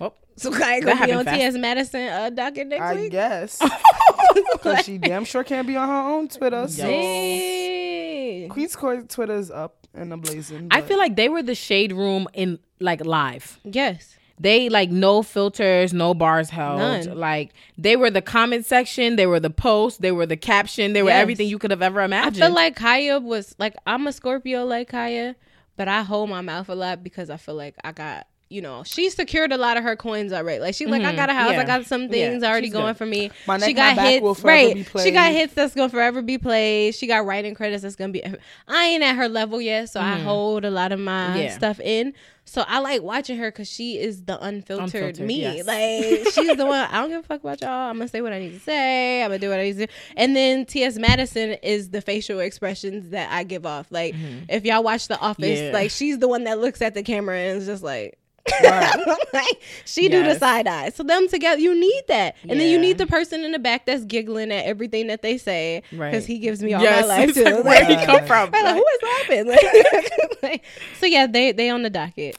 Oh, 0.01 0.15
So 0.37 0.51
Kaya 0.51 0.81
That 0.81 0.95
gonna 0.95 1.07
be 1.07 1.13
on 1.13 1.25
fast. 1.27 1.37
T.S. 1.37 1.55
Madison 1.55 2.09
uh, 2.09 2.31
docket 2.31 2.67
next 2.67 2.83
I 2.83 2.95
week. 2.95 3.05
I 3.05 3.09
guess. 3.09 3.63
Cause 4.63 4.85
she 4.85 4.99
damn 4.99 5.25
sure 5.25 5.45
can't 5.45 5.67
be 5.67 5.77
on 5.77 5.87
her 5.87 5.95
own 5.95 6.29
Twitter. 6.29 6.67
So. 6.67 6.83
Dang. 6.83 8.49
Queen's 8.49 8.75
Court 8.75 9.09
Twitter 9.09 9.35
is 9.35 9.51
up 9.51 9.87
and 9.95 10.11
ablazing. 10.11 10.69
I 10.71 10.81
feel 10.81 10.99
like 10.99 11.15
they 11.15 11.29
were 11.29 11.43
the 11.43 11.55
shade 11.55 11.93
room 11.93 12.27
in 12.33 12.59
like 12.81 13.05
live. 13.05 13.61
Yes 13.65 14.17
they 14.43 14.69
like 14.69 14.91
no 14.91 15.23
filters, 15.23 15.93
no 15.93 16.15
bars 16.15 16.51
held. 16.51 16.79
None. 16.79 17.19
Like 17.19 17.53
they 17.79 17.97
were 17.97 18.11
the 18.11 18.23
comment 18.23 18.67
section, 18.67 19.17
they 19.17 19.27
were 19.27 19.41
the 19.41 19.51
post, 19.51 20.03
they 20.03 20.13
were 20.13 20.27
the 20.27 20.37
caption, 20.37 20.93
they 20.93 21.03
were 21.03 21.11
yes. 21.11 21.23
everything 21.23 21.49
you 21.49 21.59
could 21.59 21.71
have 21.71 21.83
ever 21.83 22.01
imagined. 22.01 22.43
I 22.43 22.47
feel 22.47 22.55
like 22.55 22.77
Kaya 22.77 23.21
was 23.21 23.55
like 23.59 23.75
I'm 23.87 24.07
a 24.07 24.13
Scorpio 24.13 24.65
like 24.65 24.89
Kaya, 24.89 25.37
but 25.77 25.89
I 25.89 26.03
hold 26.03 26.31
my 26.31 26.41
mouth 26.41 26.69
a 26.69 26.75
lot 26.75 27.03
because 27.03 27.31
I 27.31 27.37
feel 27.37 27.55
like 27.55 27.77
I 27.85 27.93
got 27.93 28.27
you 28.49 28.61
know 28.61 28.83
she 28.85 29.09
secured 29.09 29.51
a 29.51 29.57
lot 29.57 29.79
of 29.79 29.83
her 29.85 29.97
coins 29.97 30.31
already. 30.31 30.61
Like 30.61 30.75
she's 30.75 30.87
like 30.89 31.03
I 31.03 31.13
Mhm. 31.13 31.17
got 31.17 31.31
a 31.31 31.33
house, 31.35 31.55
I 31.55 31.65
got 31.65 31.87
some 31.87 32.03
Yeah, 32.03 32.09
things 32.09 32.43
already 32.45 32.67
she's 32.67 32.73
going 32.75 32.89
good. 32.89 32.97
for 32.99 33.07
me. 33.07 33.31
My 33.47 33.57
she 33.59 33.73
got 33.73 33.97
hits 33.99 34.23
will 34.23 34.35
forever 34.35 34.67
right. 34.67 34.75
be 34.75 34.85
She 35.03 35.11
got 35.11 35.33
hits 35.33 35.55
that's 35.55 35.75
gonna 35.75 35.89
forever 35.89 36.21
be 36.21 36.37
played. 36.37 36.95
She 36.95 37.07
got 37.07 37.25
writing 37.25 37.55
credits 37.55 37.83
that's 37.83 37.97
gonna 37.97 38.13
be. 38.13 38.23
I 38.69 38.85
ain't 38.87 39.03
at 39.03 39.17
her 39.17 39.29
level 39.29 39.61
yet, 39.61 39.89
so 39.89 40.01
I 40.01 40.19
Mhm. 40.19 40.25
hold 40.25 40.65
a 40.67 40.71
lot 40.71 40.93
of 40.93 41.01
my 41.01 41.41
Yeah. 41.41 41.57
stuff 41.57 41.81
in. 41.81 42.13
So 42.45 42.65
I 42.67 42.81
like 42.81 43.03
watching 43.03 43.39
her 43.39 43.51
because 43.51 43.71
she 43.71 43.99
is 43.99 44.25
the 44.25 44.39
unfiltered, 44.45 44.85
Unfiltered, 44.95 45.27
me. 45.27 45.41
yes. 45.43 45.67
Like 45.67 46.29
she's 46.35 46.57
the 46.57 46.67
one. 46.67 46.81
I 46.91 47.01
don't 47.01 47.09
give 47.11 47.21
a 47.21 47.23
fuck 47.23 47.41
about 47.41 47.61
y'all. 47.63 47.71
I'm 47.71 47.97
gonna 47.99 48.09
say 48.09 48.21
what 48.21 48.33
I 48.33 48.41
need 48.41 48.53
to 48.53 48.61
say. 48.61 49.23
I'm 49.23 49.29
gonna 49.31 49.39
do 49.39 49.49
what 49.49 49.59
I 49.61 49.63
need 49.63 49.79
to 49.79 49.87
do. 49.87 49.93
And 50.17 50.35
then 50.37 50.67
T.S. 50.67 50.99
Madison 50.99 51.51
is 51.63 51.91
the 51.91 52.01
facial 52.03 52.41
expressions 52.41 53.11
that 53.11 53.31
I 53.33 53.45
give 53.45 53.65
off. 53.65 53.87
Like 53.91 54.15
if 54.49 54.65
y'all 54.65 54.83
watch 54.83 55.09
The 55.09 55.19
Office, 55.19 55.43
Mm-hmm. 55.59 55.67
Yeah. 55.67 55.73
like 55.73 55.91
she's 55.91 56.19
the 56.19 56.29
one 56.29 56.45
that 56.45 56.59
looks 56.59 56.83
at 56.83 56.95
the 56.95 57.03
camera 57.03 57.37
and 57.39 57.59
is 57.59 57.67
just 57.67 57.83
like. 57.83 58.19
Right. 58.63 59.17
like 59.33 59.63
she 59.85 60.09
do 60.09 60.25
the 60.25 60.35
side 60.39 60.67
eye. 60.67 60.91
So 60.91 61.03
them 61.05 61.29
together, 61.29 61.61
you 61.61 61.79
need 61.79 62.03
that, 62.09 62.35
and 62.49 62.59
then 62.59 62.69
you 62.71 62.79
need 62.79 62.99
the 62.99 63.07
person 63.07 63.45
in 63.45 63.53
the 63.53 63.59
back 63.59 63.87
that's 63.87 64.05
giggling 64.05 64.51
at 64.51 64.65
everything 64.67 65.07
that 65.09 65.23
they 65.23 65.39
say 65.39 65.83
because 65.91 65.99
Right. 66.01 66.25
he 66.25 66.39
gives 66.39 66.63
me 66.63 66.75
all 66.75 66.83
yes, 66.83 67.03
my 67.03 67.09
life 67.19 67.29
it's 67.31 67.39
too. 67.39 67.45
like, 67.45 67.65
where 67.65 67.85
he 67.85 67.95
Like, 67.95 68.07
come 68.07 68.27
from? 68.27 68.51
right, 68.51 68.65
like, 68.65 68.75
who 68.75 68.85
is 68.85 69.03
laughing? 69.03 69.47
Like, 69.49 70.43
like, 70.43 70.65
so 70.99 71.07
yeah, 71.07 71.27
they 71.27 71.53
they 71.53 71.71
on 71.71 71.83
the 71.83 71.91
docket. 71.91 72.37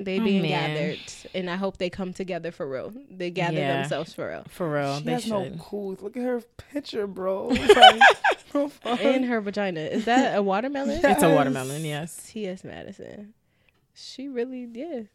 They 0.00 0.20
Oh, 0.20 0.24
being 0.24 0.42
man. 0.42 0.76
gathered, 0.76 0.98
and 1.34 1.50
I 1.50 1.56
hope 1.56 1.76
they 1.78 1.90
come 1.90 2.12
together 2.12 2.52
for 2.52 2.68
real. 2.68 2.92
They 3.10 3.30
gather 3.30 3.56
Yeah. 3.58 3.80
themselves 3.80 4.14
for 4.14 4.28
real. 4.30 4.44
For 4.48 4.72
real, 4.72 4.98
She 4.98 5.04
they 5.04 5.12
has 5.12 5.26
no 5.28 5.50
cool. 5.58 5.96
Look 6.00 6.16
at 6.16 6.22
her 6.22 6.40
picture, 6.72 7.06
bro. 7.08 7.48
Like. 7.48 8.00
In 9.02 9.24
her 9.24 9.40
vagina, 9.40 9.80
is 9.80 10.04
that 10.06 10.36
a 10.38 10.42
watermelon? 10.42 11.00
Yeah. 11.02 11.12
It's 11.12 11.22
a 11.22 11.28
watermelon, 11.34 11.84
yes. 11.84 12.28
T.S. 12.32 12.62
Madison. 12.64 13.34
She 14.00 14.28
really 14.28 14.66
did. 14.66 15.08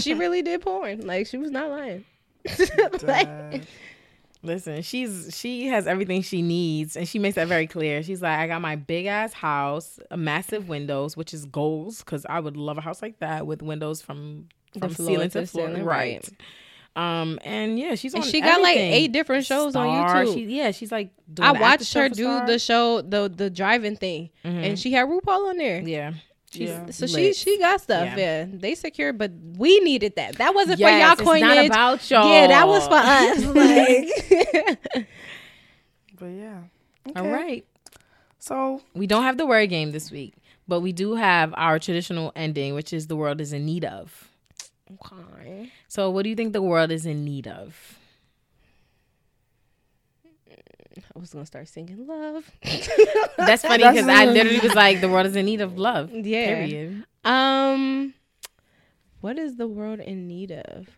she 0.00 0.14
really 0.22 0.42
did 0.42 0.62
porn. 0.62 1.06
Like 1.06 1.26
she 1.26 1.36
was 1.36 1.50
not 1.50 1.68
lying. 1.70 2.04
like, 3.02 3.62
Listen, 4.42 4.82
she's 4.82 5.34
she 5.38 5.68
has 5.68 5.86
everything 5.86 6.20
she 6.20 6.42
needs, 6.42 6.96
and 6.96 7.08
she 7.08 7.18
makes 7.18 7.36
that 7.36 7.48
very 7.48 7.66
clear. 7.66 8.02
She's 8.02 8.20
like, 8.20 8.38
I 8.38 8.46
got 8.46 8.60
my 8.60 8.76
big 8.76 9.06
ass 9.06 9.32
house, 9.32 9.98
a 10.10 10.16
massive 10.18 10.68
windows, 10.68 11.16
which 11.16 11.32
is 11.32 11.46
goals, 11.46 11.98
because 12.00 12.26
I 12.28 12.40
would 12.40 12.56
love 12.56 12.76
a 12.76 12.82
house 12.82 13.00
like 13.00 13.20
that 13.20 13.46
with 13.46 13.62
windows 13.62 14.02
from 14.02 14.48
from 14.78 14.90
floor 14.90 15.08
ceiling 15.08 15.30
to 15.30 15.40
to 15.40 15.46
floor, 15.46 15.68
ceiling, 15.68 15.84
right? 15.84 16.28
Um, 16.96 17.38
and 17.42 17.78
yeah, 17.78 17.94
she's 17.94 18.14
on. 18.14 18.20
and 18.20 18.30
she 18.30 18.40
got 18.42 18.60
like 18.60 18.76
eight 18.76 19.12
different 19.12 19.46
shows 19.46 19.74
on 19.74 19.86
YouTube. 19.88 20.34
She, 20.34 20.44
yeah, 20.44 20.70
she's 20.72 20.92
like. 20.92 21.10
Doing 21.32 21.48
I 21.48 21.52
watched 21.52 21.92
her 21.94 22.08
do 22.10 22.22
Star. 22.24 22.46
the 22.46 22.58
show, 22.58 23.00
the 23.00 23.32
the 23.34 23.48
driving 23.48 23.96
thing, 23.96 24.28
Mhm. 24.44 24.62
and 24.66 24.78
she 24.78 24.92
had 24.92 25.08
RuPaul 25.08 25.48
on 25.48 25.56
there. 25.56 25.80
yeah, 25.80 26.12
she's 26.54 26.68
Yeah. 26.70 26.86
So 26.90 27.06
she 27.06 27.14
lit. 27.14 27.36
she 27.36 27.58
got 27.58 27.80
stuff. 27.80 28.04
Yeah. 28.04 28.16
Yeah. 28.16 28.46
they 28.50 28.74
secured, 28.74 29.18
but 29.18 29.32
we 29.56 29.80
needed 29.80 30.14
that. 30.16 30.36
That 30.36 30.54
wasn't 30.54 30.78
Yes, 30.80 30.90
for 30.90 30.98
y'all 30.98 31.12
it's 31.12 31.20
coinage. 31.22 31.42
not 31.42 31.66
about 31.66 32.10
y'all. 32.10 32.28
Yeah, 32.32 32.46
that 32.48 32.66
was 32.68 32.86
for 32.86 32.94
us. 32.94 33.44
Like, 34.94 35.06
But 36.18 36.26
yeah. 36.26 36.60
All 37.16 37.22
Okay. 37.22 37.30
right. 37.32 37.66
So 38.38 38.80
We 38.94 39.06
don't 39.06 39.24
have 39.24 39.36
the 39.36 39.46
word 39.46 39.68
game 39.70 39.92
this 39.92 40.10
week, 40.10 40.34
but 40.68 40.80
we 40.80 40.92
do 40.92 41.14
have 41.14 41.52
our 41.56 41.78
traditional 41.78 42.32
ending, 42.36 42.74
which 42.74 42.92
is 42.92 43.06
the 43.08 43.16
world 43.16 43.40
is 43.40 43.52
in 43.52 43.64
need 43.66 43.84
of. 43.84 44.28
okay. 45.04 45.70
So, 45.88 46.10
what 46.10 46.22
do 46.24 46.28
you 46.30 46.36
think 46.36 46.52
the 46.52 46.62
world 46.62 46.90
is 46.90 47.06
in 47.06 47.24
need 47.24 47.46
of? 47.48 47.98
I 51.14 51.18
was 51.18 51.32
gonna 51.32 51.46
start 51.46 51.68
singing 51.68 52.06
love. 52.06 52.50
That's 53.36 53.62
funny 53.62 53.84
because 53.84 54.08
I 54.08 54.26
literally 54.26 54.60
was 54.60 54.74
like, 54.74 55.00
the 55.00 55.08
world 55.08 55.26
is 55.26 55.36
in 55.36 55.46
need 55.46 55.60
of 55.60 55.78
love. 55.78 56.10
Yeah. 56.12 56.46
Period. 56.66 57.04
Um, 57.24 58.14
what 59.20 59.38
is 59.38 59.56
the 59.56 59.66
world 59.66 60.00
in 60.00 60.26
need 60.28 60.52
of? 60.52 60.88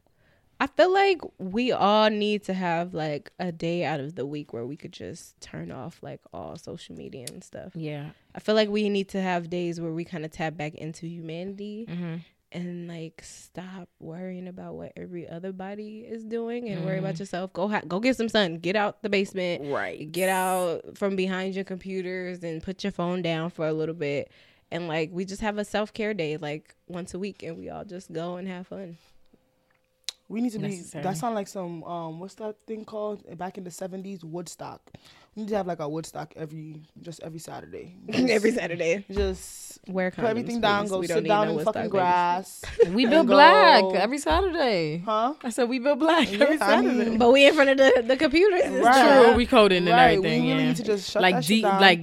I 0.59 0.66
feel 0.66 0.90
like 0.92 1.20
we 1.38 1.70
all 1.70 2.09
need 2.09 2.44
to 2.44 2.55
have 2.55 2.94
like 2.94 3.30
a 3.38 3.53
day 3.53 3.84
out 3.84 4.01
of 4.01 4.14
the 4.14 4.24
week 4.24 4.55
where 4.55 4.64
we 4.64 4.74
could 4.76 4.92
just 4.92 5.38
turn 5.40 5.70
off 5.70 5.99
like 6.03 6.20
all 6.32 6.57
social 6.57 6.97
media 6.97 7.26
and 7.30 7.44
stuff. 7.44 7.72
Yeah. 7.74 8.11
I 8.34 8.40
feel 8.40 8.55
like 8.55 8.70
we 8.70 8.88
need 8.88 9.09
to 9.11 9.20
have 9.20 9.51
days 9.51 9.80
where 9.82 9.92
we 9.92 10.05
kind 10.05 10.24
of 10.24 10.30
tap 10.30 10.57
back 10.57 10.74
into 10.74 11.07
humanity 11.07 11.86
Mm-hmm. 11.88 12.14
And 12.53 12.88
like 12.88 13.22
stop 13.24 13.88
worrying 14.01 14.47
about 14.49 14.74
what 14.74 14.92
every 14.97 15.28
other 15.28 15.53
body 15.53 16.07
is 16.09 16.24
doing 16.24 16.68
and 16.68 16.84
worry 16.84 16.97
Mm-hmm. 16.97 17.05
about 17.05 17.18
yourself. 17.18 17.53
Go 17.53 17.68
ha- 17.68 17.82
go 17.86 18.01
get 18.01 18.16
some 18.16 18.28
sun. 18.28 18.59
Get 18.59 18.76
out 18.76 19.03
the 19.03 19.09
basement. 19.09 19.72
Right. 19.72 20.11
Get 20.11 20.28
out 20.28 20.97
from 20.97 21.16
behind 21.16 21.55
your 21.55 21.64
computers 21.64 22.42
and 22.42 22.62
put 22.62 22.84
your 22.84 22.92
phone 22.92 23.22
down 23.22 23.51
for 23.51 23.66
a 23.66 23.72
little 23.72 23.94
bit. 23.94 24.30
And 24.70 24.88
like 24.88 25.11
we 25.12 25.24
just 25.24 25.42
have 25.42 25.59
a 25.59 25.64
self 25.64 25.92
care 25.92 26.14
day 26.14 26.36
like 26.36 26.74
once 26.88 27.14
a 27.14 27.18
week 27.18 27.42
and 27.42 27.57
we 27.59 27.68
all 27.68 27.84
just 27.84 28.12
go 28.12 28.36
and 28.36 28.49
have 28.49 28.66
fun. 28.68 28.97
we 30.28 30.40
need 30.40 30.53
to 30.53 30.59
be. 30.59 30.80
That 30.92 31.16
sound 31.16 31.34
like 31.34 31.49
some. 31.49 31.84
Um, 31.84 32.18
what's 32.20 32.34
that 32.36 32.57
thing 32.66 32.84
called? 32.84 33.38
Back 33.38 33.59
in 33.59 33.64
the 33.64 33.70
seventies, 33.70 34.24
Woodstock. 34.24 34.80
We 35.37 35.43
need 35.43 35.49
to 35.51 35.57
have 35.57 35.66
like 35.66 35.80
a 35.80 35.89
Woodstock 35.89 36.32
every 36.34 36.80
just 37.03 37.20
every 37.22 37.39
Saturday. 37.39 37.95
Every 38.09 38.53
Saturday. 38.53 39.05
Just 39.11 39.78
Wear 39.87 40.11
put 40.11 40.24
everything 40.24 40.62
down. 40.62 40.87
Go 40.89 41.03
sit 41.03 41.24
down 41.24 41.51
in 41.51 41.62
fucking 41.62 41.91
grass. 41.91 42.62
We 42.89 43.05
build 43.05 43.26
go- 43.28 43.34
black 43.34 43.84
every 43.95 44.16
Saturday. 44.18 45.03
Huh? 45.05 45.34
I 45.45 45.51
said 45.51 45.68
we 45.68 45.78
build 45.78 45.99
black 45.99 46.32
every 46.32 46.57
Yeah, 46.57 46.64
I 46.66 46.80
mean, 46.80 46.91
Saturday. 46.97 47.16
But 47.18 47.32
we 47.32 47.47
in 47.47 47.55
front 47.55 47.70
of 47.70 47.76
the, 47.76 48.03
the 48.07 48.16
computers. 48.16 48.62
and 48.64 48.76
Right. 48.82 48.95
stuff. 48.95 49.24
True, 49.26 49.34
we 49.37 49.45
coding 49.47 49.78
and 49.87 49.89
Right, 49.89 50.16
everything. 50.16 50.43
we 50.45 50.49
really 50.53 50.62
yeah. 50.62 50.68
need 50.68 50.76
to 50.76 50.82
just 50.82 51.11
shut 51.11 51.20
like 51.22 51.34
that 51.37 51.45
shit 51.45 51.49
deep, 51.49 51.64
down. 51.64 51.80
like 51.82 52.01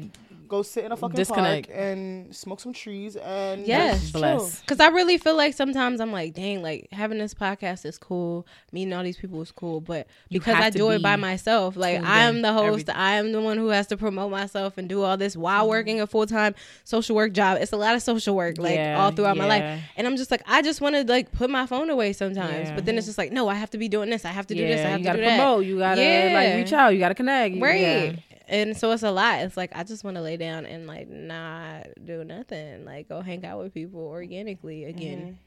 Go 0.47 0.61
sit 0.61 0.83
in 0.85 0.91
a 0.91 0.97
fucking 0.97 1.15
Disconnect. 1.15 1.67
park 1.69 1.79
and 1.79 2.35
smoke 2.35 2.59
some 2.59 2.73
trees 2.73 3.15
and 3.15 3.65
Yes. 3.65 4.11
bless. 4.11 4.61
Cause 4.61 4.79
I 4.79 4.87
really 4.87 5.17
feel 5.17 5.35
like 5.35 5.53
sometimes 5.53 5.99
I'm 5.99 6.11
like, 6.11 6.33
dang, 6.33 6.61
like 6.61 6.87
having 6.91 7.17
this 7.17 7.33
podcast 7.33 7.85
is 7.85 7.97
cool. 7.97 8.45
Meeting 8.71 8.93
all 8.93 9.03
these 9.03 9.17
people 9.17 9.41
is 9.41 9.51
cool, 9.51 9.81
but 9.81 10.07
because 10.29 10.55
I 10.55 10.69
to 10.69 10.77
do 10.77 10.89
it 10.91 11.01
by 11.01 11.15
myself, 11.15 11.75
like 11.75 12.03
I 12.03 12.21
am 12.23 12.41
the 12.41 12.53
host, 12.53 12.89
every- 12.89 13.01
I 13.01 13.15
am 13.15 13.31
the 13.31 13.41
one 13.41 13.57
who 13.57 13.67
has 13.69 13.87
to 13.87 13.97
promote 13.97 14.31
myself 14.31 14.77
and 14.77 14.87
do 14.89 15.01
all 15.03 15.17
this 15.17 15.35
while 15.37 15.61
Mm-hmm. 15.63 15.69
working 15.69 16.01
a 16.01 16.07
full 16.07 16.25
time 16.27 16.55
social 16.83 17.15
work 17.15 17.33
job. 17.33 17.57
It's 17.61 17.71
a 17.71 17.77
lot 17.77 17.95
of 17.95 18.01
social 18.01 18.35
work, 18.35 18.57
like 18.57 18.79
all 18.79 19.11
throughout 19.11 19.37
my 19.37 19.47
life. 19.47 19.81
And 19.97 20.05
I'm 20.07 20.17
just 20.17 20.31
like, 20.31 20.41
I 20.47 20.61
just 20.61 20.81
want 20.81 20.95
to 20.95 21.03
like 21.03 21.31
put 21.31 21.49
my 21.49 21.65
phone 21.65 21.89
away 21.89 22.13
sometimes, 22.13 22.69
Yeah. 22.69 22.75
but 22.75 22.85
then 22.85 22.97
it's 22.97 23.05
just 23.07 23.17
like, 23.17 23.31
no, 23.31 23.47
I 23.47 23.55
have 23.55 23.69
to 23.71 23.77
be 23.77 23.87
doing 23.87 24.09
this. 24.09 24.25
I 24.25 24.29
have 24.29 24.47
to 24.47 24.55
do 24.55 24.61
this. 24.67 24.79
I 24.85 24.89
have 24.89 24.99
you 24.99 25.03
to 25.05 25.09
gotta 25.09 25.19
do 25.19 25.25
that. 25.25 25.37
promote. 25.37 25.65
You 25.65 25.79
gotta 25.79 26.01
Yeah. 26.01 26.31
like 26.33 26.55
reach 26.63 26.73
out. 26.73 26.89
You 26.93 26.99
gotta 26.99 27.15
connect. 27.15 27.59
Right. 27.59 28.17
Yeah. 28.47 28.55
and 28.55 28.77
so 28.77 28.91
it's 28.91 29.03
a 29.03 29.11
lot. 29.11 29.39
It's 29.39 29.57
like 29.57 29.71
I 29.75 29.83
just 29.83 30.03
want 30.03 30.17
to 30.17 30.21
lay 30.21 30.37
down 30.37 30.65
and 30.65 30.87
like 30.87 31.09
not 31.09 31.87
do 32.03 32.23
nothing, 32.23 32.85
like 32.85 33.09
go 33.09 33.21
hang 33.21 33.45
out 33.45 33.59
with 33.59 33.73
people 33.73 34.01
organically 34.01 34.85
again. 34.85 35.37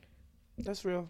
Mm-hmm. 0.58 0.62
That's 0.64 0.84
real. 0.84 1.08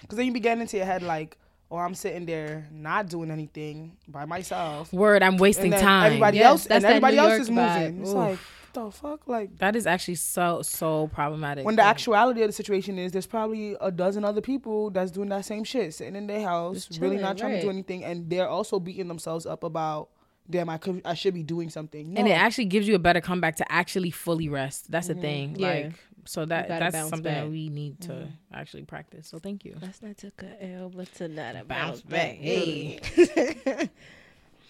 Because 0.00 0.16
then 0.16 0.26
you 0.26 0.32
be 0.32 0.40
getting 0.40 0.60
into 0.62 0.76
your 0.76 0.86
head 0.86 1.02
like, 1.02 1.36
oh, 1.70 1.76
I'm 1.76 1.94
sitting 1.94 2.24
there 2.24 2.68
not 2.72 3.08
doing 3.08 3.30
anything 3.30 3.96
by 4.06 4.24
myself. 4.24 4.92
Word, 4.92 5.22
I'm 5.22 5.36
wasting 5.36 5.66
and 5.66 5.72
then 5.74 5.82
time. 5.82 6.06
Everybody 6.06 6.38
Yes, 6.38 6.46
else 6.46 6.64
that's 6.64 6.84
and 6.84 6.90
everybody 6.92 7.16
New 7.16 7.22
else 7.22 7.30
York 7.30 7.40
is 7.42 7.50
moving. 7.50 8.00
It's 8.00 8.10
Oof. 8.10 8.16
like, 8.16 8.38
the 8.72 8.90
fuck? 8.90 9.26
Like 9.26 9.58
that 9.58 9.76
is 9.76 9.86
actually 9.86 10.14
so 10.16 10.62
so 10.62 11.08
problematic. 11.08 11.64
when 11.64 11.76
the 11.76 11.82
actuality 11.82 12.42
of 12.42 12.48
the 12.48 12.52
situation 12.52 12.98
is 12.98 13.12
there's 13.12 13.26
probably 13.26 13.76
a 13.80 13.90
dozen 13.90 14.24
other 14.24 14.40
people 14.40 14.90
that's 14.90 15.10
doing 15.10 15.28
that 15.30 15.44
same 15.44 15.64
shit, 15.64 15.94
sitting 15.94 16.16
in 16.16 16.26
their 16.26 16.42
house, 16.42 16.86
Just 16.86 17.00
really 17.00 17.16
not 17.16 17.36
trying 17.38 17.54
to 17.56 17.60
do 17.62 17.70
anything, 17.70 18.04
and 18.04 18.28
they're 18.30 18.48
also 18.48 18.78
beating 18.78 19.08
themselves 19.08 19.46
up 19.46 19.64
about, 19.64 20.08
damn, 20.48 20.68
I 20.68 20.78
could, 20.78 21.02
I 21.04 21.14
should 21.14 21.34
be 21.34 21.42
doing 21.42 21.70
something. 21.70 22.16
and 22.16 22.28
it 22.28 22.32
actually 22.32 22.66
gives 22.66 22.88
you 22.88 22.94
a 22.94 22.98
better 22.98 23.20
comeback 23.20 23.56
to 23.56 23.72
actually 23.72 24.10
fully 24.10 24.48
rest. 24.48 24.90
That's 24.90 25.08
the 25.08 25.14
mm-hmm. 25.14 25.22
thing. 25.22 25.56
Yeah. 25.58 25.68
Like 25.68 25.92
so 26.28 26.44
that 26.44 26.68
that's 26.68 26.94
bounce 26.94 27.08
something 27.08 27.32
that 27.32 27.48
we 27.48 27.70
need 27.70 28.02
to 28.02 28.12
mm-hmm. 28.12 28.30
actually 28.52 28.82
practice. 28.82 29.26
So 29.26 29.38
thank 29.38 29.64
you. 29.64 29.76
Let's 29.80 30.02
not 30.02 30.18
take 30.18 30.42
a 30.42 30.74
L, 30.74 30.90
but 30.94 31.12
to 31.14 31.28
not 31.28 31.56
a 31.56 31.64
Bounce 31.64 32.02
bounce 32.02 32.02
back. 32.02 32.32
back. 32.32 32.38
Hey. 32.38 33.00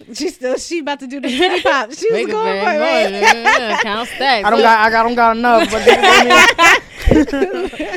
she 0.14 0.28
still 0.28 0.56
she 0.56 0.78
about 0.78 1.00
to 1.00 1.08
do 1.08 1.20
the 1.20 1.28
titty 1.36 1.60
pop. 1.62 1.92
She 1.92 2.10
was 2.12 2.26
going 2.26 2.62
for 2.62 2.70
it. 2.70 2.78
right? 2.78 3.10
Yeah, 3.10 3.80
Count 3.82 4.08
stacks. 4.08 4.46
I 4.46 4.50
don't 4.50 4.60
got, 4.60 4.78
I 4.78 4.90
got, 4.90 5.02
don't 5.02 5.16
got 5.16 5.36
enough. 5.36 5.68
But, 5.72 5.82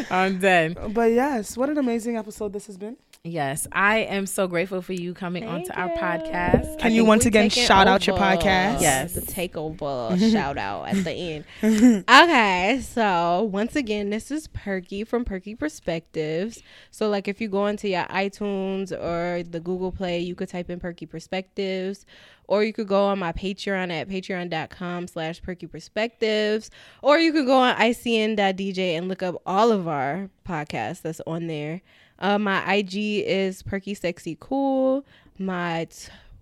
I'm 0.11 0.39
dead. 0.39 0.93
but 0.93 1.11
yes, 1.11 1.55
what 1.55 1.69
an 1.69 1.77
amazing 1.77 2.17
episode 2.17 2.53
this 2.53 2.65
has 2.65 2.77
been. 2.77 2.97
Yes, 3.23 3.67
I 3.71 3.99
am 3.99 4.25
so 4.25 4.47
grateful 4.47 4.81
for 4.81 4.93
you 4.93 5.13
coming 5.13 5.47
onto 5.47 5.71
Thank 5.71 5.77
our 5.77 5.89
podcast. 5.89 6.79
Can 6.79 6.91
I 6.91 6.95
you 6.95 7.05
once 7.05 7.27
again 7.27 7.49
taking 7.49 7.67
shout 7.67 7.87
out 7.87 8.07
your 8.07 8.17
podcast? 8.17 8.81
Yes. 8.81 9.13
The 9.13 9.21
takeover 9.21 10.17
shout 10.31 10.57
out 10.57 10.87
at 10.87 11.03
the 11.03 11.11
end. 11.11 11.45
okay, 12.09 12.81
so 12.81 13.43
once 13.43 13.75
again, 13.75 14.09
this 14.09 14.31
is 14.31 14.47
Perky 14.47 15.03
from 15.03 15.23
Perky 15.23 15.53
Perspectives. 15.53 16.63
So, 16.89 17.09
like, 17.09 17.27
if 17.27 17.39
you 17.39 17.47
go 17.47 17.67
into 17.67 17.89
your 17.89 18.05
iTunes 18.05 18.91
or 18.91 19.43
the 19.43 19.59
Google 19.59 19.91
Play, 19.91 20.21
you 20.21 20.33
could 20.33 20.49
type 20.49 20.71
in 20.71 20.79
Perky 20.79 21.05
Perspectives, 21.05 22.07
or 22.47 22.63
you 22.63 22.73
could 22.73 22.87
go 22.87 23.03
on 23.03 23.19
my 23.19 23.33
Patreon 23.33 23.91
at 23.91 24.09
patreon.com 24.09 25.05
slash 25.05 25.43
Perky 25.43 25.67
Perspectives, 25.67 26.71
or 27.03 27.19
you 27.19 27.31
could 27.33 27.45
go 27.45 27.57
on 27.57 27.75
icn.dj 27.75 28.79
and 28.79 29.07
look 29.07 29.21
up 29.21 29.39
all 29.45 29.71
of 29.71 29.87
our 29.87 30.31
podcasts 30.43 31.03
that's 31.03 31.21
on 31.27 31.45
there. 31.45 31.83
Uh, 32.21 32.37
my 32.37 32.75
IG 32.75 32.95
is 33.25 33.63
Perky 33.63 33.95
Sexy 33.95 34.37
Cool. 34.39 35.03
My 35.39 35.87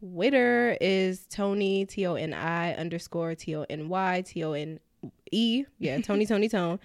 Twitter 0.01 0.77
is 0.82 1.25
Tony 1.30 1.86
T 1.86 2.05
O 2.05 2.15
N 2.15 2.34
I 2.34 2.73
underscore 2.75 3.34
T 3.34 3.55
O 3.55 3.65
N 3.69 3.88
Y 3.88 4.21
T 4.27 4.43
O 4.43 4.51
N 4.51 4.82
E. 5.32 5.63
Yeah, 5.80 6.01
Tony 6.01 6.25
Tony 6.25 6.49
Tone. 6.49 6.80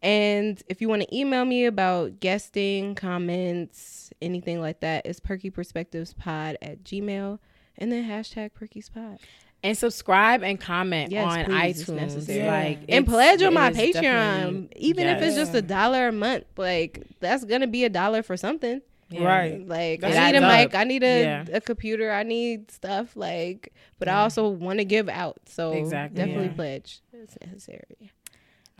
And 0.00 0.62
if 0.66 0.80
you 0.80 0.88
want 0.88 1.02
to 1.02 1.14
email 1.14 1.44
me 1.44 1.66
about 1.66 2.20
guesting, 2.20 2.94
comments, 2.94 4.10
anything 4.22 4.62
like 4.62 4.80
that, 4.80 5.04
it's 5.04 5.20
perkyperspectivespod 5.20 6.56
at 6.62 6.84
gmail. 6.84 7.38
And 7.76 7.92
then 7.92 8.08
hashtag 8.08 8.52
perkyspod. 8.58 9.18
And 9.62 9.76
subscribe 9.76 10.44
and 10.44 10.60
comment 10.60 11.10
Yes, 11.10 11.24
on 11.26 11.44
please, 11.46 11.80
it's 11.80 11.90
iTunes. 11.90 11.96
necessary. 11.96 12.46
Like 12.46 12.78
And 12.88 13.04
pledge 13.04 13.42
on 13.42 13.54
my 13.54 13.70
Patreon. 13.70 13.92
definitely- 13.92 14.68
Even 14.76 15.06
if 15.08 15.20
it's 15.22 15.34
just 15.36 15.52
a 15.54 15.62
dollar 15.62 16.08
a 16.08 16.12
month, 16.12 16.44
like 16.56 17.02
that's 17.18 17.44
gonna 17.44 17.66
be 17.66 17.84
a 17.84 17.88
dollar 17.88 18.22
for 18.22 18.36
something. 18.36 18.80
Yeah. 19.10 19.24
Right. 19.24 19.66
Like 19.66 20.02
It 20.02 20.04
I 20.04 20.30
need 20.30 20.38
a 20.38 20.44
adds 20.44 20.72
mic. 20.72 20.74
I 20.78 20.84
need 20.84 21.02
a, 21.02 21.22
Yeah. 21.22 21.44
a 21.54 21.60
computer, 21.60 22.12
I 22.12 22.22
need 22.22 22.70
stuff 22.70 23.16
like 23.16 23.72
but 23.98 24.06
I 24.06 24.20
also 24.20 24.48
want 24.48 24.78
to 24.78 24.84
give 24.84 25.08
out. 25.08 25.40
So 25.46 25.72
Exactly, 25.72 26.16
definitely 26.16 26.46
yeah. 26.46 26.52
pledge. 26.52 27.00
It's 27.12 27.36
necessary. 27.44 28.12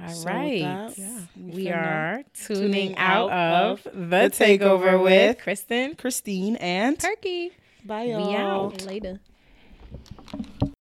All 0.01 0.09
So 0.11 0.29
right. 0.29 0.61
that, 0.63 0.97
Yeah. 0.97 1.21
We 1.37 1.65
finna- 1.65 1.77
are 1.77 2.23
tuning 2.35 2.63
tuning 2.71 2.97
out 2.99 3.31
out 3.33 3.53
of 3.81 3.87
of 3.89 3.93
the 3.95 4.01
The 4.07 4.17
takeover 4.31 4.59
Takeover 4.61 5.03
with 5.03 5.37
with 5.37 5.39
Christin. 5.39 5.99
Christine 5.99 6.55
and 6.57 6.97
Turkey. 7.01 7.51
bye 7.85 8.05
We 8.05 8.11
y'all. 8.13 8.67
out. 8.67 8.85
Later. 8.87 9.19